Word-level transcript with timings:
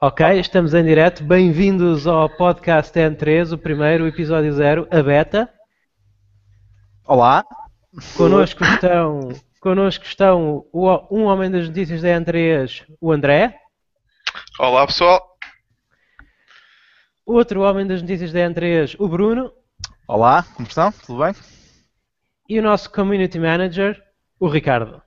Ok, 0.00 0.38
estamos 0.40 0.72
em 0.72 0.82
direto. 0.84 1.22
Bem-vindos 1.22 2.06
ao 2.06 2.28
podcast 2.28 2.96
N3, 2.98 3.52
o 3.52 3.58
primeiro, 3.58 4.04
o 4.04 4.06
episódio 4.06 4.52
0, 4.52 4.88
a 4.90 5.02
beta. 5.02 5.52
Olá. 7.06 7.44
Connosco 8.16 8.64
estão, 8.64 9.28
connosco 9.60 10.04
estão 10.04 10.64
o- 10.72 11.06
um 11.14 11.24
homem 11.24 11.50
das 11.50 11.68
notícias 11.68 12.00
da 12.02 12.08
N3, 12.08 12.84
o 13.00 13.12
André. 13.12 13.58
Olá 14.58 14.86
pessoal, 14.86 15.28
Outro 17.26 17.60
homem 17.62 17.86
das 17.86 18.00
notícias 18.02 18.32
da 18.32 18.40
N3, 18.40 18.96
o 18.98 19.06
Bruno. 19.08 19.52
Olá, 20.08 20.42
como 20.54 20.66
estão? 20.66 20.90
Tudo 20.90 21.22
bem? 21.22 21.32
E 22.48 22.58
o 22.58 22.62
nosso 22.62 22.90
Community 22.90 23.38
Manager, 23.38 24.02
o 24.40 24.48
Ricardo. 24.48 25.00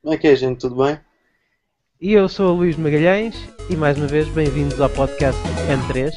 Como 0.00 0.14
é 0.14 0.16
que 0.18 0.26
é, 0.26 0.34
gente? 0.34 0.58
Tudo 0.60 0.82
bem? 0.82 0.98
E 2.04 2.14
eu 2.14 2.28
sou 2.28 2.52
o 2.52 2.56
Luís 2.56 2.76
Magalhães 2.76 3.48
e 3.70 3.76
mais 3.76 3.96
uma 3.96 4.08
vez 4.08 4.28
bem-vindos 4.30 4.80
ao 4.80 4.90
podcast 4.90 5.40
N3. 5.70 6.10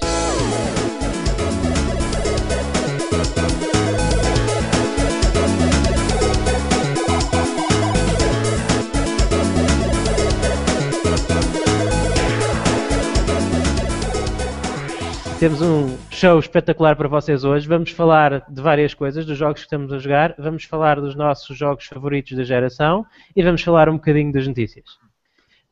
Temos 15.40 15.62
um 15.62 15.95
show 16.09 16.40
espetacular 16.40 16.95
para 16.95 17.07
vocês 17.07 17.43
hoje. 17.43 17.67
Vamos 17.67 17.91
falar 17.91 18.43
de 18.49 18.59
várias 18.59 18.95
coisas, 18.95 19.23
dos 19.23 19.38
jogos 19.38 19.62
que 19.62 19.67
estamos 19.67 19.93
a 19.93 19.99
jogar, 19.99 20.34
vamos 20.40 20.63
falar 20.63 20.99
dos 20.99 21.15
nossos 21.15 21.55
jogos 21.55 21.85
favoritos 21.85 22.35
da 22.35 22.43
geração 22.43 23.05
e 23.35 23.43
vamos 23.43 23.62
falar 23.62 23.88
um 23.88 23.98
bocadinho 23.98 24.34
das 24.34 24.48
notícias. 24.48 25.04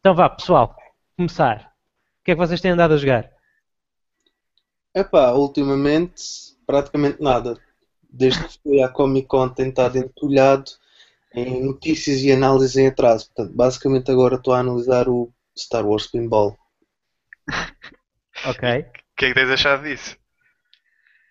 Então 0.03 0.13
vá, 0.13 0.30
pessoal, 0.30 0.75
começar. 1.16 1.71
O 2.20 2.25
que 2.25 2.31
é 2.31 2.35
que 2.35 2.38
vocês 2.38 2.59
têm 2.59 2.71
andado 2.71 2.93
a 2.93 2.98
jogar? 2.98 3.31
Epá, 4.93 5.31
ultimamente 5.31 6.21
praticamente 6.68 7.23
nada. 7.23 7.57
Desde 8.09 8.43
que 8.43 8.59
fui 8.62 8.84
à 8.84 8.90
Comic 8.90 9.29
Con 9.29 9.48
tenho 9.48 9.70
estado 9.70 9.98
entulhado 9.98 10.70
em 11.34 11.63
notícias 11.63 12.20
e 12.20 12.34
análises 12.34 12.76
em 12.76 12.87
atraso. 12.87 13.27
Portanto, 13.27 13.55
basicamente 13.55 14.12
agora 14.12 14.35
estou 14.35 14.54
a 14.54 14.59
analisar 14.59 15.07
o 15.07 15.31
Star 15.57 15.87
Wars 15.87 16.07
Pinball. 16.07 16.57
Ok. 18.46 18.79
o 18.79 19.15
que 19.15 19.26
é 19.26 19.27
que 19.29 19.34
tens 19.35 19.49
achado 19.49 19.84
disso? 19.84 20.18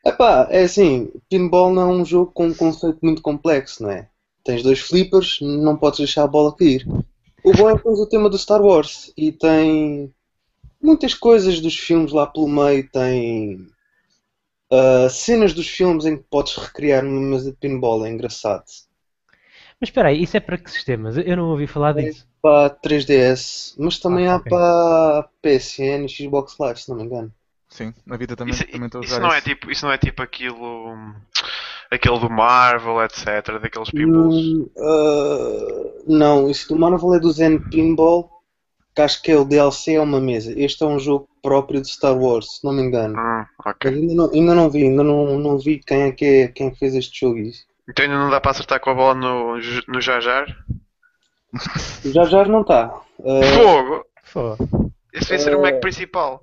Epá, 0.07 0.47
é 0.51 0.63
assim, 0.63 1.13
Pinball 1.29 1.75
não 1.75 1.83
é 1.83 1.95
um 1.95 2.05
jogo 2.07 2.33
com 2.33 2.47
um 2.47 2.55
conceito 2.55 3.01
muito 3.03 3.21
complexo, 3.21 3.83
não 3.83 3.91
é? 3.91 4.09
Tens 4.43 4.63
dois 4.63 4.81
flippers, 4.81 5.41
não 5.43 5.77
podes 5.77 5.99
deixar 5.99 6.23
a 6.23 6.29
bola 6.29 6.57
cair. 6.57 6.87
O 7.45 7.53
bom 7.53 7.71
é 7.71 7.77
que 7.77 7.85
tens 7.85 7.99
o 8.01 8.09
tema 8.09 8.29
do 8.31 8.39
Star 8.39 8.61
Wars 8.63 9.13
e 9.17 9.31
tem 9.33 10.13
muitas 10.83 11.15
coisas 11.15 11.61
dos 11.61 11.77
filmes 11.79 12.13
lá 12.13 12.27
pelo 12.27 12.49
meio, 12.49 12.89
tem 12.91 13.69
ah, 14.71 15.09
cenas 15.09 15.53
dos 15.55 15.69
filmes 15.69 16.05
em 16.07 16.17
que 16.17 16.25
podes 16.25 16.57
recriar 16.57 17.05
uma 17.05 17.21
mesa 17.21 17.51
de 17.53 17.57
pinball, 17.57 18.05
é 18.07 18.11
engraçado. 18.11 18.65
Mas 19.79 19.89
espera 19.91 20.09
aí, 20.09 20.23
isso 20.23 20.37
é 20.37 20.41
para 20.41 20.57
que 20.59 20.71
sistemas? 20.71 21.17
Eu 21.19 21.37
não 21.37 21.51
ouvi 21.51 21.67
falar 21.67 21.93
disso. 21.93 22.27
Para 22.41 22.71
3DS, 22.71 23.75
mas 23.79 23.99
também 23.99 24.27
Ah, 24.27 24.29
há 24.29 24.39
ok. 24.39 24.47
para 24.51 25.29
PSN 25.41 26.05
e 26.05 26.09
Xbox 26.09 26.57
Live, 26.59 26.81
se 26.81 26.89
não 26.89 26.97
me 26.97 27.05
engano. 27.05 27.33
Sim, 27.69 27.93
na 28.07 28.17
vida 28.17 28.37
também, 28.37 28.57
Isso, 28.57 28.65
também 28.71 28.87
estou 28.87 29.01
a 29.01 29.03
isso 29.03 29.21
jogar 29.21 29.23
não 29.23 29.33
é 29.33 29.41
isso. 29.41 29.43
tipo, 29.43 29.71
isso 29.71 29.85
não 29.87 29.93
é 29.93 29.99
tipo 29.99 30.23
aquilo, 30.23 30.93
hum, 30.93 31.15
aquele 31.93 32.19
do 32.19 32.31
Marvel, 32.31 33.03
etc, 33.03 33.61
daqueles 33.61 33.91
pinballs. 33.91 34.35
Hum, 34.35 34.69
ah, 34.79 36.03
não, 36.07 36.51
isso 36.51 36.69
do 36.69 36.77
Marvel 36.79 37.15
é 37.15 37.21
do 37.21 37.31
Zen 37.31 37.59
Pinball, 37.71 38.31
que 38.95 39.03
acho 39.03 39.23
que 39.23 39.31
é 39.31 39.37
o 39.37 39.45
DLC, 39.45 39.95
é 39.95 40.01
uma 40.01 40.21
mesa. 40.21 40.53
Este 40.59 40.83
é 40.83 40.87
um 40.87 40.99
jogo 40.99 41.29
próprio 41.43 41.81
de 41.83 41.89
Star 41.89 42.17
Wars, 42.17 42.57
se 42.59 42.65
não 42.65 42.73
me 42.73 42.83
engano. 42.83 43.15
Hum, 43.19 43.45
Mas 43.65 43.75
ok. 43.75 43.91
ainda 43.91 44.15
não, 44.15 44.31
ainda 44.33 44.55
não 44.55 44.71
vi, 44.71 44.85
ainda 44.85 45.03
não, 45.05 45.39
não 45.39 45.59
vi 45.59 45.79
quem 45.79 46.03
é 46.03 46.13
que 46.13 46.25
é, 46.25 46.49
quem 46.49 46.69
é 46.69 46.75
fez 46.75 46.95
este 46.95 47.21
jogo. 47.21 47.39
Isso. 47.39 47.65
Então 47.89 48.05
ainda 48.05 48.17
não 48.19 48.31
dá 48.31 48.41
para 48.41 48.53
acertar 48.53 48.81
com 48.81 48.91
a 48.91 48.95
bola 48.95 49.15
no, 49.15 49.57
no 49.89 50.01
Jar 50.01 50.21
Jar? 50.21 50.47
Já 52.05 52.25
já 52.25 52.45
não 52.47 52.63
está. 52.63 52.89
Fogo! 53.19 54.05
Fô. 54.25 54.57
Esse 55.13 55.29
vai 55.29 55.39
ser 55.39 55.55
o 55.55 55.59
Eh, 55.59 55.73
Mac 55.73 55.81
principal. 55.81 56.41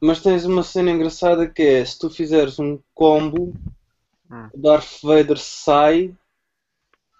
Mas 0.00 0.20
tens 0.20 0.44
uma 0.44 0.62
cena 0.62 0.90
engraçada 0.92 1.48
que 1.48 1.62
é, 1.62 1.84
se 1.84 1.98
tu 1.98 2.08
fizeres 2.10 2.58
um 2.58 2.78
combo, 2.94 3.52
Hum. 4.30 4.48
o 4.52 4.58
Darth 4.60 5.00
Vader 5.02 5.38
sai 5.38 6.14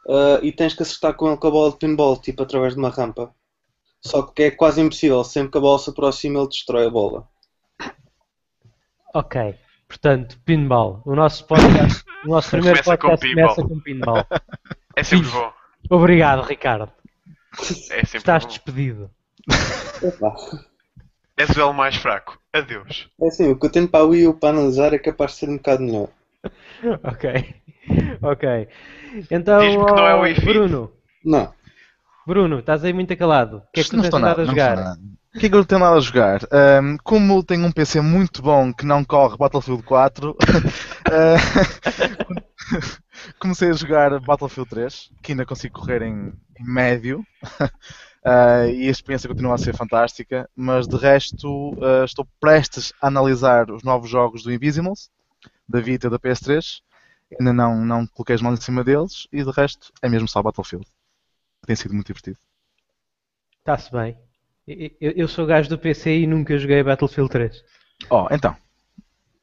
ah, 0.08 0.40
e 0.42 0.52
tens 0.52 0.74
que 0.74 0.82
acertar 0.82 1.14
com 1.14 1.28
ele 1.28 1.36
com 1.36 1.46
a 1.48 1.50
bola 1.50 1.70
de 1.70 1.78
pinball, 1.78 2.16
tipo 2.20 2.42
através 2.42 2.74
de 2.74 2.78
uma 2.78 2.90
rampa. 2.90 3.34
Só 4.00 4.22
que 4.22 4.44
é 4.44 4.50
quase 4.50 4.80
impossível, 4.80 5.24
sempre 5.24 5.52
que 5.52 5.58
a 5.58 5.60
bola 5.60 5.78
se 5.78 5.90
aproxima 5.90 6.38
ele 6.40 6.48
destrói 6.48 6.86
a 6.86 6.90
bola. 6.90 7.28
Ok. 9.14 9.54
Portanto, 9.88 10.38
pinball. 10.44 11.00
O 11.04 11.14
nosso 11.14 11.44
podcast, 11.46 12.04
o 12.24 12.28
nosso 12.28 12.50
primeiro 12.52 12.82
Começa 12.82 12.98
com 12.98 13.08
podcast 13.08 13.28
pinball. 13.28 13.54
começa 13.54 13.68
com 13.68 13.80
pinball. 13.80 14.26
É 14.94 15.02
sempre 15.02 15.28
bom. 15.30 15.52
Obrigado, 15.90 16.42
Ricardo. 16.42 16.92
É 17.58 18.04
sempre 18.04 18.18
Estás 18.18 18.42
bom. 18.44 18.48
despedido. 18.48 19.10
És 21.36 21.50
o 21.56 21.60
elo 21.60 21.72
mais 21.72 21.96
fraco. 21.96 22.38
Adeus. 22.52 23.08
É 23.20 23.28
assim, 23.28 23.50
o 23.50 23.58
que 23.58 23.66
eu 23.66 23.70
tenho 23.70 23.88
para 23.88 24.00
a 24.04 24.06
Wii 24.06 24.28
U 24.28 24.34
para 24.34 24.50
analisar 24.50 24.92
é 24.92 24.98
capaz 24.98 25.32
de 25.32 25.38
ser 25.38 25.48
um 25.48 25.56
bocado 25.56 25.82
melhor. 25.82 26.08
Ok. 27.04 27.54
Ok. 28.22 28.68
Então, 29.30 29.60
Diz-me 29.60 29.86
que 29.86 29.92
não 29.92 30.06
é 30.06 30.14
o. 30.14 30.44
Bruno. 30.44 30.92
Não. 31.24 31.54
Bruno, 32.26 32.58
estás 32.58 32.84
aí 32.84 32.92
muito 32.92 33.16
calado. 33.16 33.58
O 33.58 33.62
que 33.72 33.80
é 33.80 33.84
que 33.84 33.90
tu 33.90 33.96
não 33.96 34.02
tens 34.02 34.08
estou 34.08 34.18
andado 34.18 34.38
nada, 34.38 34.42
a 34.42 34.46
jogar? 34.46 34.96
O 35.34 35.38
que 35.38 35.46
é 35.46 35.48
que 35.48 35.54
eu 35.54 35.64
tenho 35.64 35.80
nada 35.80 35.96
a 35.96 36.00
jogar? 36.00 36.40
Ahm, 36.50 36.96
como 37.04 37.44
tenho 37.44 37.64
um 37.64 37.70
PC 37.70 38.00
muito 38.00 38.42
bom 38.42 38.72
que 38.72 38.84
não 38.84 39.04
corre 39.04 39.36
Battlefield 39.36 39.84
4, 39.84 40.36
ah, 41.12 41.36
comecei 43.38 43.70
a 43.70 43.74
jogar 43.74 44.18
Battlefield 44.18 44.68
3, 44.68 45.10
que 45.22 45.32
ainda 45.32 45.46
consigo 45.46 45.78
correr 45.78 46.02
em, 46.02 46.32
em 46.58 46.64
médio, 46.64 47.24
Ah, 48.28 48.66
e 48.66 48.88
a 48.88 48.90
experiência 48.90 49.28
continua 49.28 49.54
a 49.54 49.58
ser 49.58 49.72
fantástica, 49.76 50.50
mas 50.56 50.88
de 50.88 50.96
resto 50.96 51.78
ah, 51.80 52.04
estou 52.04 52.26
prestes 52.40 52.92
a 53.00 53.06
analisar 53.06 53.70
os 53.70 53.84
novos 53.84 54.10
jogos 54.10 54.42
do 54.42 54.52
Invisimals, 54.52 55.08
da 55.68 55.80
Vita 55.80 56.08
e 56.08 56.10
da 56.10 56.18
PS3, 56.18 56.82
ainda 57.38 57.52
não, 57.52 57.84
não 57.84 58.06
coloquei 58.06 58.34
as 58.36 58.42
mãos 58.42 58.58
em 58.58 58.62
cima 58.62 58.84
deles, 58.84 59.26
e 59.32 59.42
de 59.44 59.50
resto 59.50 59.92
é 60.02 60.08
mesmo 60.08 60.28
só 60.28 60.42
Battlefield. 60.42 60.86
Tem 61.66 61.76
sido 61.76 61.94
muito 61.94 62.08
divertido. 62.08 62.38
Está-se 63.58 63.92
bem. 63.92 64.16
Eu, 64.66 65.12
eu- 65.14 65.28
sou 65.28 65.44
gajo 65.46 65.68
do 65.68 65.78
PC 65.78 66.20
e 66.20 66.26
nunca 66.26 66.56
joguei 66.56 66.82
Battlefield 66.82 67.30
3. 67.30 67.62
Oh, 68.10 68.26
então, 68.30 68.56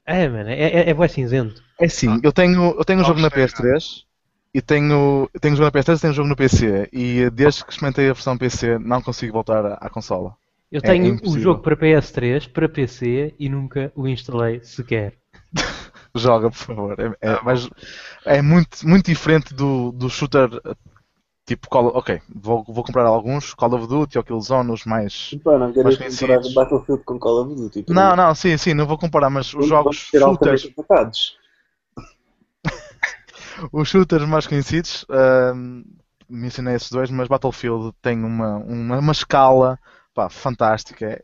É, 0.05 0.27
mano, 0.33 0.49
é, 0.49 0.67
é, 0.79 0.89
é 0.89 0.93
bué 0.93 1.07
cinzento. 1.07 1.61
É 1.79 1.87
sim, 1.87 2.19
eu 2.23 2.31
tenho, 2.31 2.75
eu 2.77 2.85
tenho 2.85 2.99
um 3.01 3.03
jogo 3.03 3.19
na 3.19 3.29
gostei, 3.29 3.31
PS3 3.31 4.05
e 4.53 4.61
tenho, 4.61 5.29
eu 5.33 5.39
tenho 5.39 5.53
um 5.53 5.57
jogo 5.57 5.65
na 5.67 5.71
PS3 5.71 5.99
e 5.99 6.01
tenho 6.01 6.11
um 6.13 6.15
jogo 6.15 6.29
no 6.29 6.35
PC 6.35 6.89
e 6.93 7.29
desde 7.31 7.63
que 7.65 7.71
experimentei 7.71 8.09
a 8.09 8.13
versão 8.13 8.37
PC 8.37 8.77
não 8.79 9.01
consigo 9.01 9.33
voltar 9.33 9.65
à, 9.65 9.73
à 9.75 9.89
consola. 9.89 10.35
Eu 10.69 10.81
É 10.81 10.91
tenho 10.91 11.17
o 11.21 11.37
impossível. 11.37 11.37
jogo 11.37 11.61
para 11.61 11.77
PS3, 11.77 12.47
para 12.47 12.67
PC 12.67 13.33
e 13.39 13.47
nunca 13.47 13.93
o 13.95 14.05
instalei 14.09 14.61
sequer. 14.61 15.17
Joga, 16.15 16.49
por 16.49 16.57
favor. 16.57 16.95
É, 16.99 17.05
é, 17.29 17.33
Ah, 17.33 17.41
mas 17.43 17.69
é 18.25 18.41
muito, 18.41 18.87
muito 18.87 19.05
diferente 19.05 19.53
do, 19.53 19.91
do 19.91 20.09
shooter 20.09 20.49
tipo 21.45 21.69
Call 21.69 21.87
of, 21.87 21.97
Ok, 21.97 22.21
vou, 22.33 22.63
vou 22.67 22.83
comprar 22.83 23.05
alguns, 23.05 23.53
Call 23.53 23.73
of 23.75 23.87
Duty 23.87 24.17
ou 24.17 24.23
Killzone, 24.23 24.71
os 24.71 24.85
mais. 24.85 25.35
Pá, 25.43 25.57
não 25.57 25.73
queres 25.73 25.97
Mas 25.97 25.97
comparar 25.97 26.39
conhecidos. 26.39 26.53
Battlefield 26.53 27.03
com 27.03 27.19
Call 27.19 27.41
of 27.41 27.55
Duty? 27.55 27.85
Não, 27.89 28.15
não, 28.15 28.35
sim, 28.35 28.57
sim, 28.57 28.73
não 28.73 28.85
vou 28.85 28.97
comparar, 28.97 29.29
mas 29.29 29.53
os 29.53 29.65
jogos 29.67 29.95
shooters, 29.97 30.69
os 33.71 33.89
shooters 33.89 34.25
mais 34.27 34.47
conhecidos, 34.47 35.05
ahm, 35.09 35.83
mencionei 36.29 36.75
esses 36.75 36.89
dois, 36.91 37.09
mas 37.09 37.27
Battlefield 37.27 37.93
tem 38.01 38.23
uma, 38.23 38.57
uma, 38.57 38.99
uma 38.99 39.11
escala 39.11 39.79
pá, 40.13 40.29
fantástica. 40.29 41.21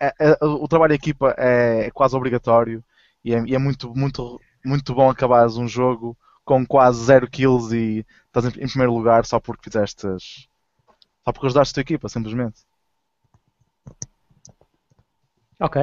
É- 0.00 0.14
é- 0.18 0.30
é- 0.40 0.44
o 0.44 0.68
trabalho 0.68 0.90
de 0.90 0.96
equipa 0.96 1.34
é 1.38 1.90
quase 1.92 2.16
obrigatório 2.16 2.84
e 3.24 3.34
é, 3.34 3.42
e 3.46 3.54
é 3.54 3.58
muito, 3.58 3.94
muito, 3.94 4.40
muito 4.64 4.94
bom 4.94 5.10
acabares 5.10 5.56
um 5.56 5.68
jogo 5.68 6.16
com 6.44 6.66
quase 6.66 7.04
zero 7.04 7.28
kills 7.30 7.74
e 7.76 8.04
estás 8.26 8.46
em, 8.46 8.62
em 8.64 8.68
primeiro 8.68 8.94
lugar 8.94 9.24
só 9.26 9.38
porque 9.40 9.70
fizeste 9.70 10.06
as- 10.06 10.48
só 11.24 11.32
porque 11.32 11.46
ajudaste 11.48 11.72
a 11.72 11.74
tua 11.76 11.82
equipa, 11.82 12.08
simplesmente. 12.08 12.62
Ok. 15.60 15.76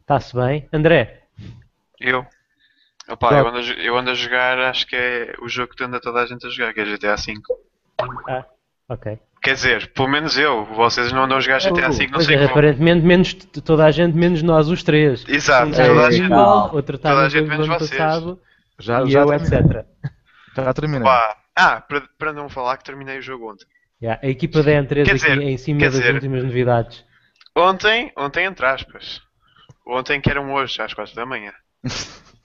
Está-se 0.00 0.34
bem. 0.36 0.68
André, 0.72 1.24
Eu? 2.00 2.24
Opa, 3.08 3.32
eu 3.32 3.48
ando, 3.48 3.58
a, 3.58 3.62
eu 3.82 3.96
ando 3.98 4.10
a 4.10 4.14
jogar, 4.14 4.58
acho 4.58 4.86
que 4.86 4.96
é 4.96 5.34
o 5.40 5.48
jogo 5.48 5.74
que 5.74 5.84
anda 5.84 6.00
toda 6.00 6.22
a 6.22 6.26
gente 6.26 6.46
a 6.46 6.50
jogar, 6.50 6.72
que 6.72 6.80
é 6.80 6.84
GTA 6.84 7.16
V. 7.16 7.34
ah, 8.28 8.46
ok. 8.88 9.18
Quer 9.44 9.54
dizer, 9.54 9.92
pelo 9.92 10.08
menos 10.08 10.38
eu, 10.38 10.64
vocês 10.64 11.12
não 11.12 11.24
andam 11.24 11.36
a 11.36 11.40
jogar 11.40 11.58
GTA 11.60 11.90
V, 11.90 12.06
não 12.08 12.20
sei 12.20 12.34
é, 12.34 12.38
como. 12.38 12.50
aparentemente 12.50 13.04
menos 13.04 13.34
toda 13.34 13.84
a 13.84 13.90
gente, 13.90 14.16
menos 14.16 14.42
nós 14.42 14.68
os 14.68 14.82
três. 14.82 15.22
Exato, 15.28 15.68
Um 15.68 15.72
toda 15.72 16.06
a 16.06 16.08
em 16.08 16.12
gente. 16.12 16.32
outro 16.32 16.96
está 16.96 17.10
toda 17.10 17.26
a 17.26 17.28
gente 17.28 17.48
menos 17.48 17.66
vocês. 17.68 17.90
passado 17.90 18.40
Já, 18.78 19.04
e 19.04 19.10
já 19.10 19.20
eu, 19.20 19.26
terminei. 19.28 19.58
etc. 19.58 19.86
Já 20.56 20.72
terminei. 20.72 21.02
Pá, 21.04 21.36
Ah, 21.56 21.80
para, 21.80 22.02
para 22.18 22.32
não 22.32 22.48
falar 22.48 22.76
que 22.78 22.84
terminei 22.84 23.18
o 23.18 23.22
jogo 23.22 23.52
ontem. 23.52 23.66
Yeah, 24.02 24.20
a 24.26 24.28
equipa 24.30 24.62
da 24.62 24.72
N3 24.72 24.88
Quer 24.88 25.00
aqui 25.02 25.12
dizer- 25.14 25.38
em 25.42 25.56
cima 25.58 25.80
das 25.80 25.92
dizer- 25.92 26.14
últimas 26.14 26.42
novidades. 26.42 27.04
Ontem, 27.56 28.12
ontem 28.16 28.46
entre 28.46 28.64
aspas. 28.66 29.20
Ontem 29.86 30.20
que 30.20 30.30
eram 30.30 30.52
hoje, 30.54 30.80
às 30.80 30.94
4 30.94 31.14
da 31.14 31.26
manhã. 31.26 31.52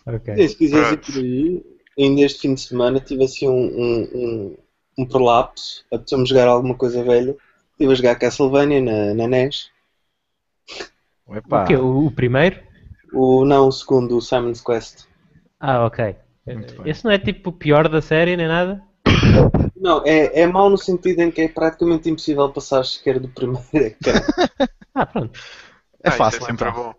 Ok. 0.05 0.47
Se 0.47 0.55
quiseres 0.57 0.91
ir 0.91 0.97
por 0.97 1.15
aí, 1.17 1.63
ainda 1.97 2.21
este 2.21 2.41
fim 2.41 2.53
de 2.55 2.61
semana 2.61 2.99
tive 2.99 3.23
assim 3.23 3.47
um, 3.47 3.53
um, 3.53 4.09
um, 4.13 4.57
um 5.01 5.05
prolapso, 5.05 5.85
apeteceu-me 5.91 6.25
jogar 6.27 6.47
alguma 6.47 6.75
coisa 6.75 7.03
velha. 7.03 7.35
Estive 7.71 7.91
a 7.93 7.95
jogar 7.95 8.15
Castlevania 8.15 8.81
na, 8.81 9.13
na 9.13 9.27
NES. 9.27 9.69
Epá, 11.31 11.63
O 11.63 11.67
quê? 11.67 11.75
O, 11.75 12.05
o 12.07 12.11
primeiro? 12.11 12.59
O, 13.13 13.45
não, 13.45 13.67
o 13.67 13.71
segundo, 13.71 14.17
o 14.17 14.21
Simon's 14.21 14.61
Quest. 14.61 15.05
Ah, 15.59 15.85
ok. 15.85 16.15
Esse 16.85 17.05
não 17.05 17.11
é 17.11 17.19
tipo 17.19 17.49
o 17.49 17.53
pior 17.53 17.87
da 17.87 18.01
série 18.01 18.35
nem 18.35 18.47
nada? 18.47 18.81
Não, 19.75 20.03
é, 20.05 20.41
é 20.41 20.47
mau 20.47 20.69
no 20.69 20.77
sentido 20.77 21.21
em 21.21 21.31
que 21.31 21.41
é 21.41 21.47
praticamente 21.47 22.09
impossível 22.09 22.51
passar 22.51 22.83
sequer 22.83 23.19
do 23.19 23.29
primeiro 23.29 23.61
ecrã. 23.73 24.13
Ah, 24.93 25.05
pronto. 25.05 25.39
é 26.03 26.09
Ah, 26.09 26.11
fácil 26.11 26.39
Isso 26.39 26.43
é 26.43 26.51
sempre 26.51 26.69
então. 26.69 26.83
bom. 26.83 26.93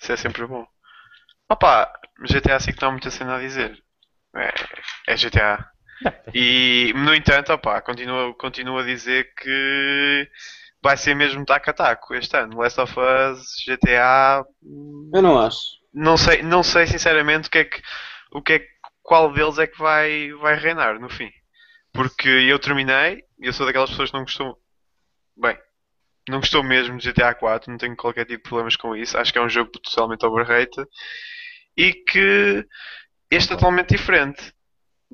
Isso 0.00 0.12
é 0.12 0.16
sempre 0.16 0.46
bom. 0.46 0.66
Opa, 1.50 1.92
GTA 2.24 2.58
V 2.58 2.74
não 2.80 2.88
há 2.88 2.92
muita 2.92 3.10
cena 3.10 3.36
a 3.36 3.40
dizer. 3.40 3.82
É, 4.36 5.12
é 5.12 5.16
GTA. 5.16 5.71
E, 6.34 6.92
no 6.94 7.14
entanto, 7.14 7.52
opa, 7.52 7.80
continuo, 7.82 8.34
continuo 8.34 8.78
a 8.78 8.82
dizer 8.82 9.32
que 9.34 10.28
vai 10.82 10.96
ser 10.96 11.14
mesmo 11.14 11.44
taco 11.44 11.70
a 11.70 11.72
taco 11.72 12.14
este 12.14 12.36
ano. 12.36 12.58
Last 12.58 12.80
of 12.80 12.94
Us, 12.98 13.46
GTA. 13.66 14.44
Eu 15.14 15.22
não 15.22 15.38
acho. 15.38 15.58
Não 15.92 16.16
sei, 16.16 16.42
não 16.42 16.62
sei 16.62 16.86
sinceramente 16.86 17.48
o 17.48 17.50
que 17.50 17.58
é 17.58 17.64
que, 17.64 17.82
o 18.32 18.42
que 18.42 18.52
é, 18.54 18.58
que- 18.60 18.68
qual 19.02 19.32
deles 19.32 19.58
é 19.58 19.66
que 19.66 19.78
vai, 19.78 20.32
vai 20.40 20.56
reinar 20.56 20.98
no 20.98 21.08
fim. 21.10 21.30
Porque 21.92 22.28
eu 22.28 22.58
terminei, 22.58 23.22
e 23.38 23.46
eu 23.46 23.52
sou 23.52 23.66
daquelas 23.66 23.90
pessoas 23.90 24.10
que 24.10 24.16
não 24.16 24.24
gostou. 24.24 24.58
Bem, 25.36 25.58
não 26.28 26.40
gostou 26.40 26.62
mesmo 26.62 26.96
de 26.96 27.10
GTA 27.10 27.34
4, 27.34 27.70
não 27.70 27.76
tenho 27.78 27.94
qualquer 27.96 28.24
tipo 28.24 28.42
de 28.42 28.48
problemas 28.48 28.76
com 28.76 28.96
isso. 28.96 29.18
Acho 29.18 29.32
que 29.32 29.38
é 29.38 29.42
um 29.42 29.48
jogo 29.48 29.70
totalmente 29.70 30.24
overrated. 30.24 30.86
E 31.76 31.92
que 31.92 32.66
este 33.30 33.52
é 33.52 33.56
totalmente 33.56 33.90
diferente. 33.90 34.52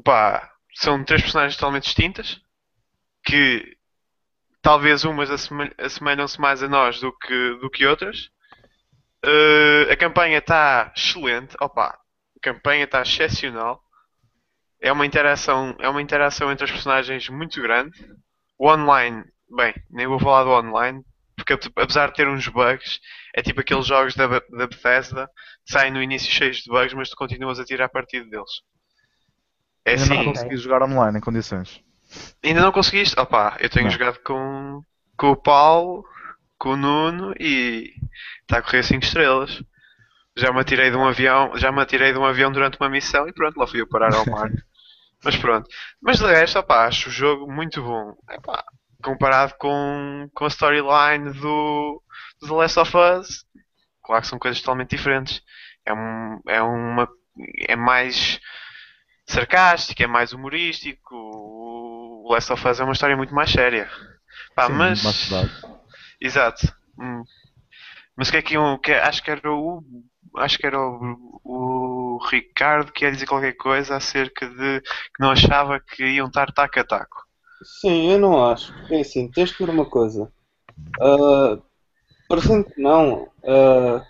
Pá, 0.04 0.48
são 0.78 1.02
três 1.02 1.22
personagens 1.22 1.56
totalmente 1.56 1.84
distintas. 1.84 2.40
Que 3.24 3.76
talvez 4.62 5.04
umas 5.04 5.30
assemelh- 5.30 5.74
assemelham-se 5.76 6.40
mais 6.40 6.62
a 6.62 6.68
nós 6.68 7.00
do 7.00 7.12
que, 7.18 7.54
do 7.60 7.68
que 7.68 7.84
outras. 7.84 8.30
Uh, 9.24 9.90
a 9.90 9.96
campanha 9.96 10.38
está 10.38 10.92
excelente. 10.96 11.56
Opa, 11.60 11.88
a 11.88 12.40
campanha 12.40 12.84
está 12.84 13.02
excepcional. 13.02 13.82
É 14.80 14.92
uma 14.92 15.04
interação, 15.04 15.76
é 15.80 15.88
uma 15.88 16.00
interação 16.00 16.52
entre 16.52 16.64
os 16.64 16.70
personagens 16.70 17.28
muito 17.28 17.60
grande. 17.60 17.98
O 18.56 18.70
online, 18.70 19.24
bem, 19.50 19.74
nem 19.90 20.06
vou 20.06 20.20
falar 20.20 20.44
do 20.44 20.50
online, 20.50 21.02
porque 21.36 21.54
apesar 21.74 22.08
de 22.08 22.14
ter 22.14 22.28
uns 22.28 22.46
bugs, 22.46 23.00
é 23.34 23.42
tipo 23.42 23.60
aqueles 23.60 23.86
jogos 23.86 24.14
da, 24.14 24.28
da 24.28 24.66
Bethesda, 24.68 25.28
saem 25.68 25.92
no 25.92 26.00
início 26.00 26.30
cheios 26.30 26.58
de 26.58 26.70
bugs, 26.70 26.94
mas 26.94 27.10
tu 27.10 27.16
continuas 27.16 27.58
a 27.58 27.64
tirar 27.64 27.88
partido 27.88 28.30
deles. 28.30 28.62
É 29.88 29.92
Ainda 29.92 30.06
não 30.06 30.16
assim, 30.16 30.24
consegui 30.24 30.56
jogar 30.58 30.82
online 30.82 31.18
em 31.18 31.20
condições. 31.20 31.82
Ainda 32.44 32.60
não 32.60 32.72
conseguiste? 32.72 33.18
Opa, 33.18 33.56
eu 33.58 33.70
tenho 33.70 33.86
Não. 33.86 33.90
jogado 33.90 34.18
com, 34.20 34.82
com 35.16 35.30
o 35.30 35.36
Paulo, 35.36 36.04
com 36.58 36.70
o 36.70 36.76
Nuno 36.76 37.34
e 37.38 37.94
está 38.42 38.58
a 38.58 38.62
correr 38.62 38.82
5 38.82 39.04
estrelas. 39.04 39.62
Já 40.36 40.52
me 40.52 40.60
atirei 40.60 40.90
de 40.90 40.96
um 40.96 41.06
avião, 41.06 41.56
já 41.56 41.72
me 41.72 41.80
atirei 41.80 42.12
de 42.12 42.18
um 42.18 42.24
avião 42.24 42.52
durante 42.52 42.78
uma 42.78 42.88
missão 42.88 43.26
e 43.28 43.32
pronto, 43.32 43.58
lá 43.58 43.66
fui 43.66 43.80
eu 43.80 43.88
parar 43.88 44.14
ao 44.14 44.26
mar. 44.26 44.50
Mas 45.24 45.36
pronto. 45.36 45.68
Mas 46.00 46.18
de 46.18 46.26
resto, 46.26 46.58
opá, 46.58 46.86
acho 46.86 47.08
o 47.08 47.12
jogo 47.12 47.50
muito 47.50 47.82
bom. 47.82 48.14
Epá, 48.30 48.64
comparado 49.02 49.54
com, 49.58 50.28
com 50.32 50.44
a 50.44 50.48
storyline 50.48 51.32
do, 51.32 52.02
do 52.40 52.46
The 52.46 52.54
Last 52.54 52.78
of 52.78 52.96
Us, 52.96 53.44
claro 54.02 54.22
que 54.22 54.28
são 54.28 54.38
coisas 54.38 54.60
totalmente 54.60 54.90
diferentes. 54.90 55.42
É, 55.84 55.92
um, 55.92 56.40
é 56.46 56.62
uma. 56.62 57.08
É 57.68 57.76
mais 57.76 58.40
sarcástico, 59.28 60.02
é 60.02 60.06
mais 60.06 60.32
humorístico. 60.32 61.14
O 61.14 62.32
Last 62.32 62.52
of 62.52 62.68
Us 62.68 62.80
é 62.80 62.84
uma 62.84 62.92
história 62.92 63.16
muito 63.16 63.34
mais 63.34 63.50
séria. 63.50 63.88
Pá, 64.54 64.66
Sim, 64.66 64.72
mas. 64.72 65.30
mais. 65.30 65.62
Exato. 66.20 66.72
Hum. 66.98 67.22
Mas 68.16 68.28
o 68.28 68.30
que 68.32 68.36
é 68.38 68.42
que 68.42 68.54
iam. 68.54 68.78
Que, 68.78 68.92
acho 68.92 69.22
que 69.22 69.30
era 69.30 69.52
o. 69.52 69.82
Acho 70.36 70.58
que 70.58 70.66
era 70.66 70.78
o, 70.78 71.40
o 71.44 72.18
Ricardo 72.30 72.92
que 72.92 73.04
ia 73.04 73.10
dizer 73.10 73.26
qualquer 73.26 73.54
coisa 73.54 73.96
acerca 73.96 74.46
de 74.46 74.80
que 74.80 75.20
não 75.20 75.30
achava 75.30 75.80
que 75.80 76.04
iam 76.04 76.26
estar 76.26 76.52
taco 76.52 76.78
a 76.80 76.84
taco. 76.84 77.26
Sim, 77.80 78.10
eu 78.10 78.18
não 78.18 78.44
acho. 78.50 78.72
Porque 78.74 78.94
é 78.94 79.00
assim, 79.00 79.30
tens 79.30 79.52
que 79.52 79.64
ver 79.64 79.70
uma 79.70 79.86
coisa. 79.86 80.30
Ah, 81.00 81.58
parecendo 82.28 82.64
que 82.64 82.80
não, 82.80 83.30
ah, 83.44 84.04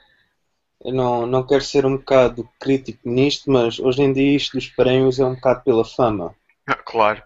eu 0.84 0.92
não, 0.92 1.26
não 1.26 1.46
quero 1.46 1.62
ser 1.62 1.84
um 1.84 1.96
bocado 1.96 2.48
crítico 2.60 3.08
nisto, 3.08 3.50
mas 3.50 3.78
hoje 3.78 4.02
em 4.02 4.12
dia 4.12 4.36
isto 4.36 4.56
dos 4.56 4.68
prémios 4.68 5.18
é 5.18 5.24
um 5.24 5.34
bocado 5.34 5.62
pela 5.64 5.84
fama. 5.84 6.34
Ah, 6.66 6.74
Claro. 6.74 7.22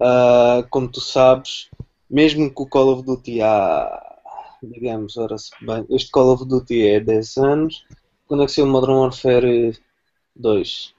Ah, 0.00 0.64
como 0.70 0.88
tu 0.90 1.00
sabes, 1.00 1.70
mesmo 2.10 2.52
que 2.52 2.62
o 2.62 2.66
Call 2.66 2.88
of 2.92 3.02
Duty 3.04 3.40
há, 3.40 4.02
digamos, 4.62 5.16
ora 5.16 5.38
se 5.38 5.50
bem, 5.64 5.86
este 5.90 6.10
Call 6.10 6.32
of 6.32 6.44
Duty 6.44 6.86
é 6.88 7.00
10 7.00 7.36
anos, 7.38 7.86
quando 8.26 8.42
é 8.42 8.46
que 8.46 8.52
saiu 8.52 8.66
o 8.66 8.70
Modern 8.70 8.94
Warfare 8.98 9.78
2? 10.34 10.94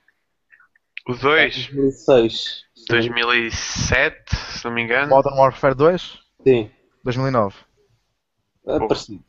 O 1.08 1.14
2, 1.16 1.68
2006. 1.68 2.64
2007, 2.88 4.36
se 4.36 4.66
não 4.66 4.72
me 4.74 4.84
engano. 4.84 5.10
Modern 5.10 5.36
Warfare 5.38 5.76
2, 5.76 6.20
Sim, 6.48 6.72
2009. 7.04 7.56
é 8.68 8.80
parecido. 8.80 9.24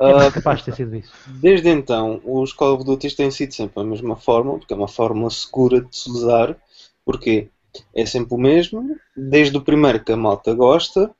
É 0.00 0.12
Ah, 0.26 0.30
capaz 0.32 0.60
de 0.60 0.64
ter 0.66 0.74
sido 0.76 0.96
isso. 0.96 1.12
Desde 1.26 1.68
então, 1.68 2.20
os 2.24 2.52
Call 2.54 2.74
of 2.74 2.84
Duty 2.84 3.14
têm 3.14 3.30
sido 3.30 3.52
sempre 3.52 3.80
a 3.80 3.84
mesma 3.84 4.16
fórmula, 4.16 4.58
porque 4.58 4.72
é 4.72 4.76
uma 4.76 4.88
fórmula 4.88 5.28
segura 5.30 5.80
de 5.82 5.94
se 5.94 6.10
usar. 6.10 6.56
Porquê? 7.04 7.48
É 7.94 8.04
sempre 8.06 8.34
o 8.34 8.38
mesmo, 8.38 8.96
desde 9.16 9.56
o 9.56 9.60
primeiro 9.62 10.02
que 10.02 10.10
a 10.12 10.16
malta 10.16 10.54
gosta, 10.54 11.10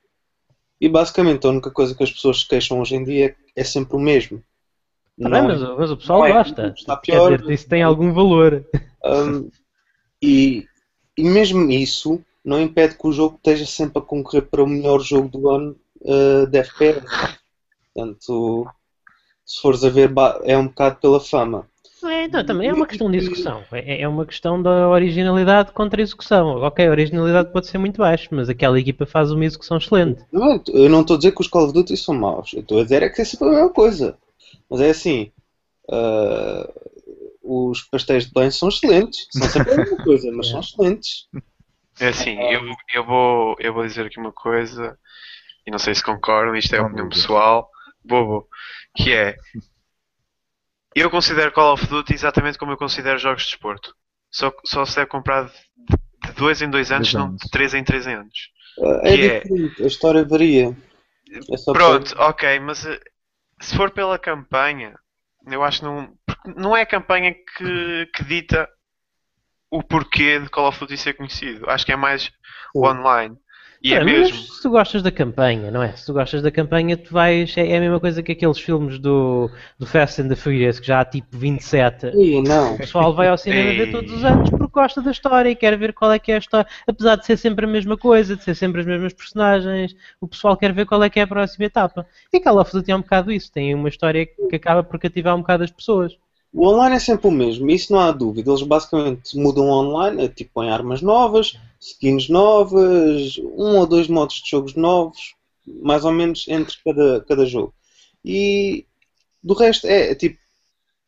e 0.80 0.88
basicamente 0.88 1.46
a 1.46 1.50
única 1.50 1.70
coisa 1.70 1.94
que 1.94 2.02
as 2.02 2.10
pessoas 2.10 2.40
se 2.40 2.48
queixam 2.48 2.80
hoje 2.80 2.96
em 2.96 3.04
dia 3.04 3.36
é, 3.56 3.60
é 3.60 3.64
sempre 3.64 3.96
o 3.96 4.00
mesmo. 4.00 4.42
Tá 5.20 5.28
bem, 5.28 5.40
Não- 5.42 5.48
mas, 5.48 5.62
o- 5.62 5.76
mas 5.76 5.90
o 5.90 5.96
pessoal 5.98 6.24
é- 6.24 6.32
gosta. 6.32 6.72
está 6.76 6.96
pior. 6.96 7.36
dizer, 7.36 7.52
isso 7.52 7.68
tem 7.68 7.82
algum 7.82 8.12
valor. 8.14 8.64
Um, 9.04 9.50
e, 10.22 10.66
e 11.16 11.22
mesmo 11.24 11.70
isso 11.70 12.20
não 12.42 12.60
impede 12.60 12.96
que 12.96 13.06
o 13.06 13.12
jogo 13.12 13.36
esteja 13.36 13.66
sempre 13.66 13.98
a 13.98 14.04
concorrer 14.04 14.46
para 14.48 14.62
o 14.62 14.66
melhor 14.66 15.00
jogo 15.00 15.28
do 15.28 15.50
ano 15.50 15.76
uh, 16.00 16.46
de 16.46 16.58
FPS. 16.58 17.04
Portanto, 17.94 18.66
se 19.44 19.60
fores 19.60 19.84
a 19.84 19.88
ver, 19.90 20.12
é 20.44 20.56
um 20.56 20.68
bocado 20.68 20.96
pela 20.96 21.20
fama. 21.20 21.66
É, 22.02 22.24
então, 22.24 22.44
também 22.44 22.68
é 22.68 22.72
uma 22.72 22.86
questão 22.86 23.10
de 23.10 23.18
execução. 23.18 23.62
É, 23.72 24.02
é 24.02 24.08
uma 24.08 24.24
questão 24.24 24.62
da 24.62 24.88
originalidade 24.88 25.72
contra 25.72 26.00
a 26.00 26.02
execução. 26.02 26.56
Ok, 26.62 26.86
a 26.86 26.90
originalidade 26.90 27.52
pode 27.52 27.66
ser 27.66 27.76
muito 27.78 27.98
baixa, 27.98 28.28
mas 28.30 28.48
aquela 28.48 28.80
equipa 28.80 29.04
faz 29.04 29.30
uma 29.30 29.44
execução 29.44 29.76
excelente. 29.76 30.24
Não 30.32 30.52
é- 30.52 30.62
eu 30.68 30.88
não 30.88 31.02
estou 31.02 31.16
a 31.16 31.18
dizer 31.18 31.32
que 31.32 31.40
os 31.42 31.48
Call 31.48 31.64
of 31.64 31.72
Duty 31.74 31.96
são 31.96 32.14
maus. 32.14 32.52
Eu 32.54 32.60
estou 32.60 32.80
a 32.80 32.82
dizer 32.84 33.02
é 33.02 33.08
que 33.10 33.20
é 33.20 33.24
sempre 33.24 33.48
a 33.48 33.50
mesma 33.50 33.70
coisa. 33.70 34.16
Mas 34.70 34.80
é 34.80 34.90
assim. 34.90 35.30
uh, 35.90 36.72
os 37.42 37.82
pastéis 37.82 38.26
de 38.26 38.32
Belém 38.32 38.50
são 38.50 38.68
excelentes. 38.68 39.26
São 39.30 39.48
sempre 39.48 39.74
a 39.74 39.76
mesma 39.78 39.96
coisa, 40.04 40.30
mas 40.32 40.48
são 40.48 40.60
excelentes. 40.60 41.26
É 41.98 42.08
assim, 42.08 42.38
eu, 42.40 42.60
eu, 42.94 43.04
vou, 43.04 43.56
eu 43.58 43.74
vou 43.74 43.84
dizer 43.86 44.06
aqui 44.06 44.18
uma 44.18 44.32
coisa, 44.32 44.96
e 45.66 45.70
não 45.70 45.78
sei 45.78 45.94
se 45.94 46.02
concordam, 46.02 46.54
isto 46.56 46.74
é 46.74 46.80
opinião 46.80 47.08
pessoal, 47.08 47.68
bobo, 48.04 48.48
que 48.96 49.12
é. 49.12 49.36
Eu 50.94 51.10
considero 51.10 51.52
Call 51.52 51.74
of 51.74 51.86
Duty 51.86 52.14
exatamente 52.14 52.58
como 52.58 52.72
eu 52.72 52.76
considero 52.76 53.18
jogos 53.18 53.44
de 53.44 53.50
desporto. 53.50 53.94
Só, 54.30 54.52
só 54.64 54.84
se 54.84 54.96
deve 54.96 55.08
comprar 55.08 55.44
de 55.46 56.00
de 56.26 56.32
dois 56.32 56.60
em 56.62 56.70
dois 56.70 56.92
anos, 56.92 57.12
não 57.14 57.34
de 57.34 57.50
três 57.50 57.74
em 57.74 57.82
três 57.82 58.06
anos. 58.06 58.50
Uh, 58.78 59.00
é 59.02 59.16
Que 59.16 59.22
é- 59.22 59.40
diferente, 59.40 59.82
a 59.82 59.86
história 59.86 60.24
varia. 60.24 60.76
É 61.50 61.56
só 61.56 61.72
Pronto, 61.72 62.14
ok, 62.18 62.58
mas 62.60 62.84
eh, 62.84 63.00
se 63.60 63.76
for 63.76 63.90
pela 63.90 64.18
campanha, 64.18 64.98
eu 65.46 65.62
acho 65.62 65.80
que 65.80 65.84
não. 65.84 66.12
Não 66.56 66.76
é 66.76 66.82
a 66.82 66.86
campanha 66.86 67.34
que, 67.34 68.06
que 68.14 68.24
dita 68.24 68.68
o 69.70 69.82
porquê 69.82 70.40
de 70.40 70.48
Call 70.48 70.68
of 70.68 70.80
Duty 70.80 70.96
ser 70.96 71.14
conhecido. 71.14 71.68
Acho 71.70 71.86
que 71.86 71.92
é 71.92 71.96
mais 71.96 72.30
o 72.74 72.86
online. 72.86 73.36
E 73.82 73.94
é 73.94 74.00
mas 74.04 74.30
mesmo. 74.30 74.36
se 74.36 74.60
tu 74.60 74.70
gostas 74.70 75.02
da 75.02 75.10
campanha, 75.10 75.70
não 75.70 75.82
é? 75.82 75.92
Se 75.96 76.04
tu 76.04 76.12
gostas 76.12 76.42
da 76.42 76.50
campanha, 76.50 76.96
tu 76.98 77.12
vais. 77.12 77.56
É 77.56 77.66
é 77.70 77.78
a 77.78 77.80
mesma 77.80 77.98
coisa 77.98 78.22
que 78.22 78.32
aqueles 78.32 78.58
filmes 78.58 78.98
do, 78.98 79.50
do 79.78 79.86
Fast 79.86 80.20
and 80.20 80.28
the 80.28 80.36
Furious, 80.36 80.78
que 80.78 80.86
já 80.86 81.00
há 81.00 81.04
tipo 81.04 81.36
27. 81.38 82.08
Ih, 82.14 82.42
não. 82.42 82.74
O 82.74 82.78
pessoal 82.78 83.14
vai 83.14 83.28
ao 83.28 83.38
cinema 83.38 83.72
ver 83.72 83.90
todos 83.92 84.12
os 84.12 84.22
anos 84.24 84.50
porque 84.50 84.66
gosta 84.70 85.00
da 85.00 85.10
história 85.10 85.48
e 85.50 85.56
quer 85.56 85.78
ver 85.78 85.94
qual 85.94 86.12
é 86.12 86.18
que 86.18 86.30
é 86.30 86.34
a 86.34 86.38
história. 86.38 86.68
Apesar 86.86 87.16
de 87.16 87.24
ser 87.24 87.38
sempre 87.38 87.64
a 87.64 87.68
mesma 87.68 87.96
coisa, 87.96 88.36
de 88.36 88.44
ser 88.44 88.54
sempre 88.54 88.80
as 88.82 88.86
mesmas 88.86 89.14
personagens, 89.14 89.96
o 90.20 90.28
pessoal 90.28 90.56
quer 90.56 90.72
ver 90.74 90.84
qual 90.86 91.02
é 91.02 91.08
que 91.08 91.18
é 91.18 91.22
a 91.22 91.26
próxima 91.26 91.64
etapa. 91.64 92.06
E 92.32 92.38
Call 92.40 92.60
of 92.60 92.72
Duty 92.72 92.90
é 92.90 92.96
um 92.96 93.00
bocado 93.00 93.32
isso. 93.32 93.50
Tem 93.50 93.74
uma 93.74 93.88
história 93.88 94.26
que 94.26 94.56
acaba 94.56 94.82
por 94.84 94.98
cativar 94.98 95.34
um 95.34 95.40
bocado 95.40 95.64
as 95.64 95.70
pessoas. 95.70 96.16
O 96.52 96.66
online 96.68 96.96
é 96.96 96.98
sempre 96.98 97.28
o 97.28 97.30
mesmo, 97.30 97.70
isso 97.70 97.92
não 97.92 98.00
há 98.00 98.10
dúvida. 98.10 98.50
Eles 98.50 98.62
basicamente 98.62 99.36
mudam 99.36 99.68
online, 99.68 100.24
é 100.24 100.28
tipo 100.28 100.50
põem 100.54 100.70
armas 100.70 101.00
novas, 101.00 101.56
skins 101.80 102.28
novas, 102.28 103.38
um 103.38 103.78
ou 103.78 103.86
dois 103.86 104.08
modos 104.08 104.36
de 104.42 104.50
jogos 104.50 104.74
novos, 104.74 105.34
mais 105.66 106.04
ou 106.04 106.12
menos 106.12 106.46
entre 106.48 106.76
cada, 106.84 107.20
cada 107.22 107.46
jogo. 107.46 107.72
E 108.24 108.84
do 109.42 109.54
resto 109.54 109.86
é, 109.86 110.10
é 110.10 110.14
tipo 110.14 110.38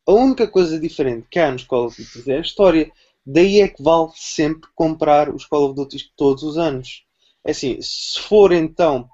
a 0.07 0.13
única 0.13 0.49
coisa 0.49 0.79
diferente 0.79 1.27
que 1.31 1.39
há 1.39 1.51
nos 1.51 1.65
Call 1.65 1.87
of 1.87 2.03
Duty 2.03 2.31
é 2.31 2.39
a 2.39 2.41
história. 2.41 2.93
Daí 3.25 3.61
é 3.61 3.69
que 3.69 3.83
vale 3.83 4.11
sempre 4.15 4.69
comprar 4.75 5.33
os 5.33 5.45
Call 5.45 5.67
of 5.67 5.75
Duty 5.75 6.13
todos 6.17 6.43
os 6.43 6.59
anos. 6.59 7.05
É 7.45 7.53
assim, 7.53 7.81
se 7.81 8.21
for 8.21 8.53
então 8.53 9.09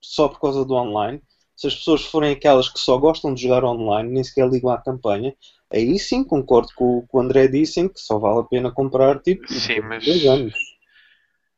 só 0.00 0.28
por 0.28 0.40
causa 0.40 0.64
do 0.64 0.74
online, 0.74 1.20
se 1.56 1.66
as 1.66 1.74
pessoas 1.74 2.04
forem 2.04 2.32
aquelas 2.32 2.68
que 2.68 2.78
só 2.78 2.98
gostam 2.98 3.34
de 3.34 3.42
jogar 3.42 3.64
online, 3.64 4.10
nem 4.10 4.24
sequer 4.24 4.48
ligam 4.48 4.70
à 4.70 4.78
campanha, 4.78 5.34
aí 5.72 5.98
sim 5.98 6.24
concordo 6.24 6.68
com 6.76 6.98
o 6.98 7.02
que 7.02 7.16
o 7.16 7.20
André 7.20 7.48
disse 7.48 7.80
em 7.80 7.88
que 7.88 8.00
só 8.00 8.18
vale 8.18 8.40
a 8.40 8.44
pena 8.44 8.72
comprar 8.72 9.20
tipo 9.20 9.46
Sim, 9.52 9.80
mas- 9.80 10.04
dois 10.04 10.24
anos. 10.26 10.54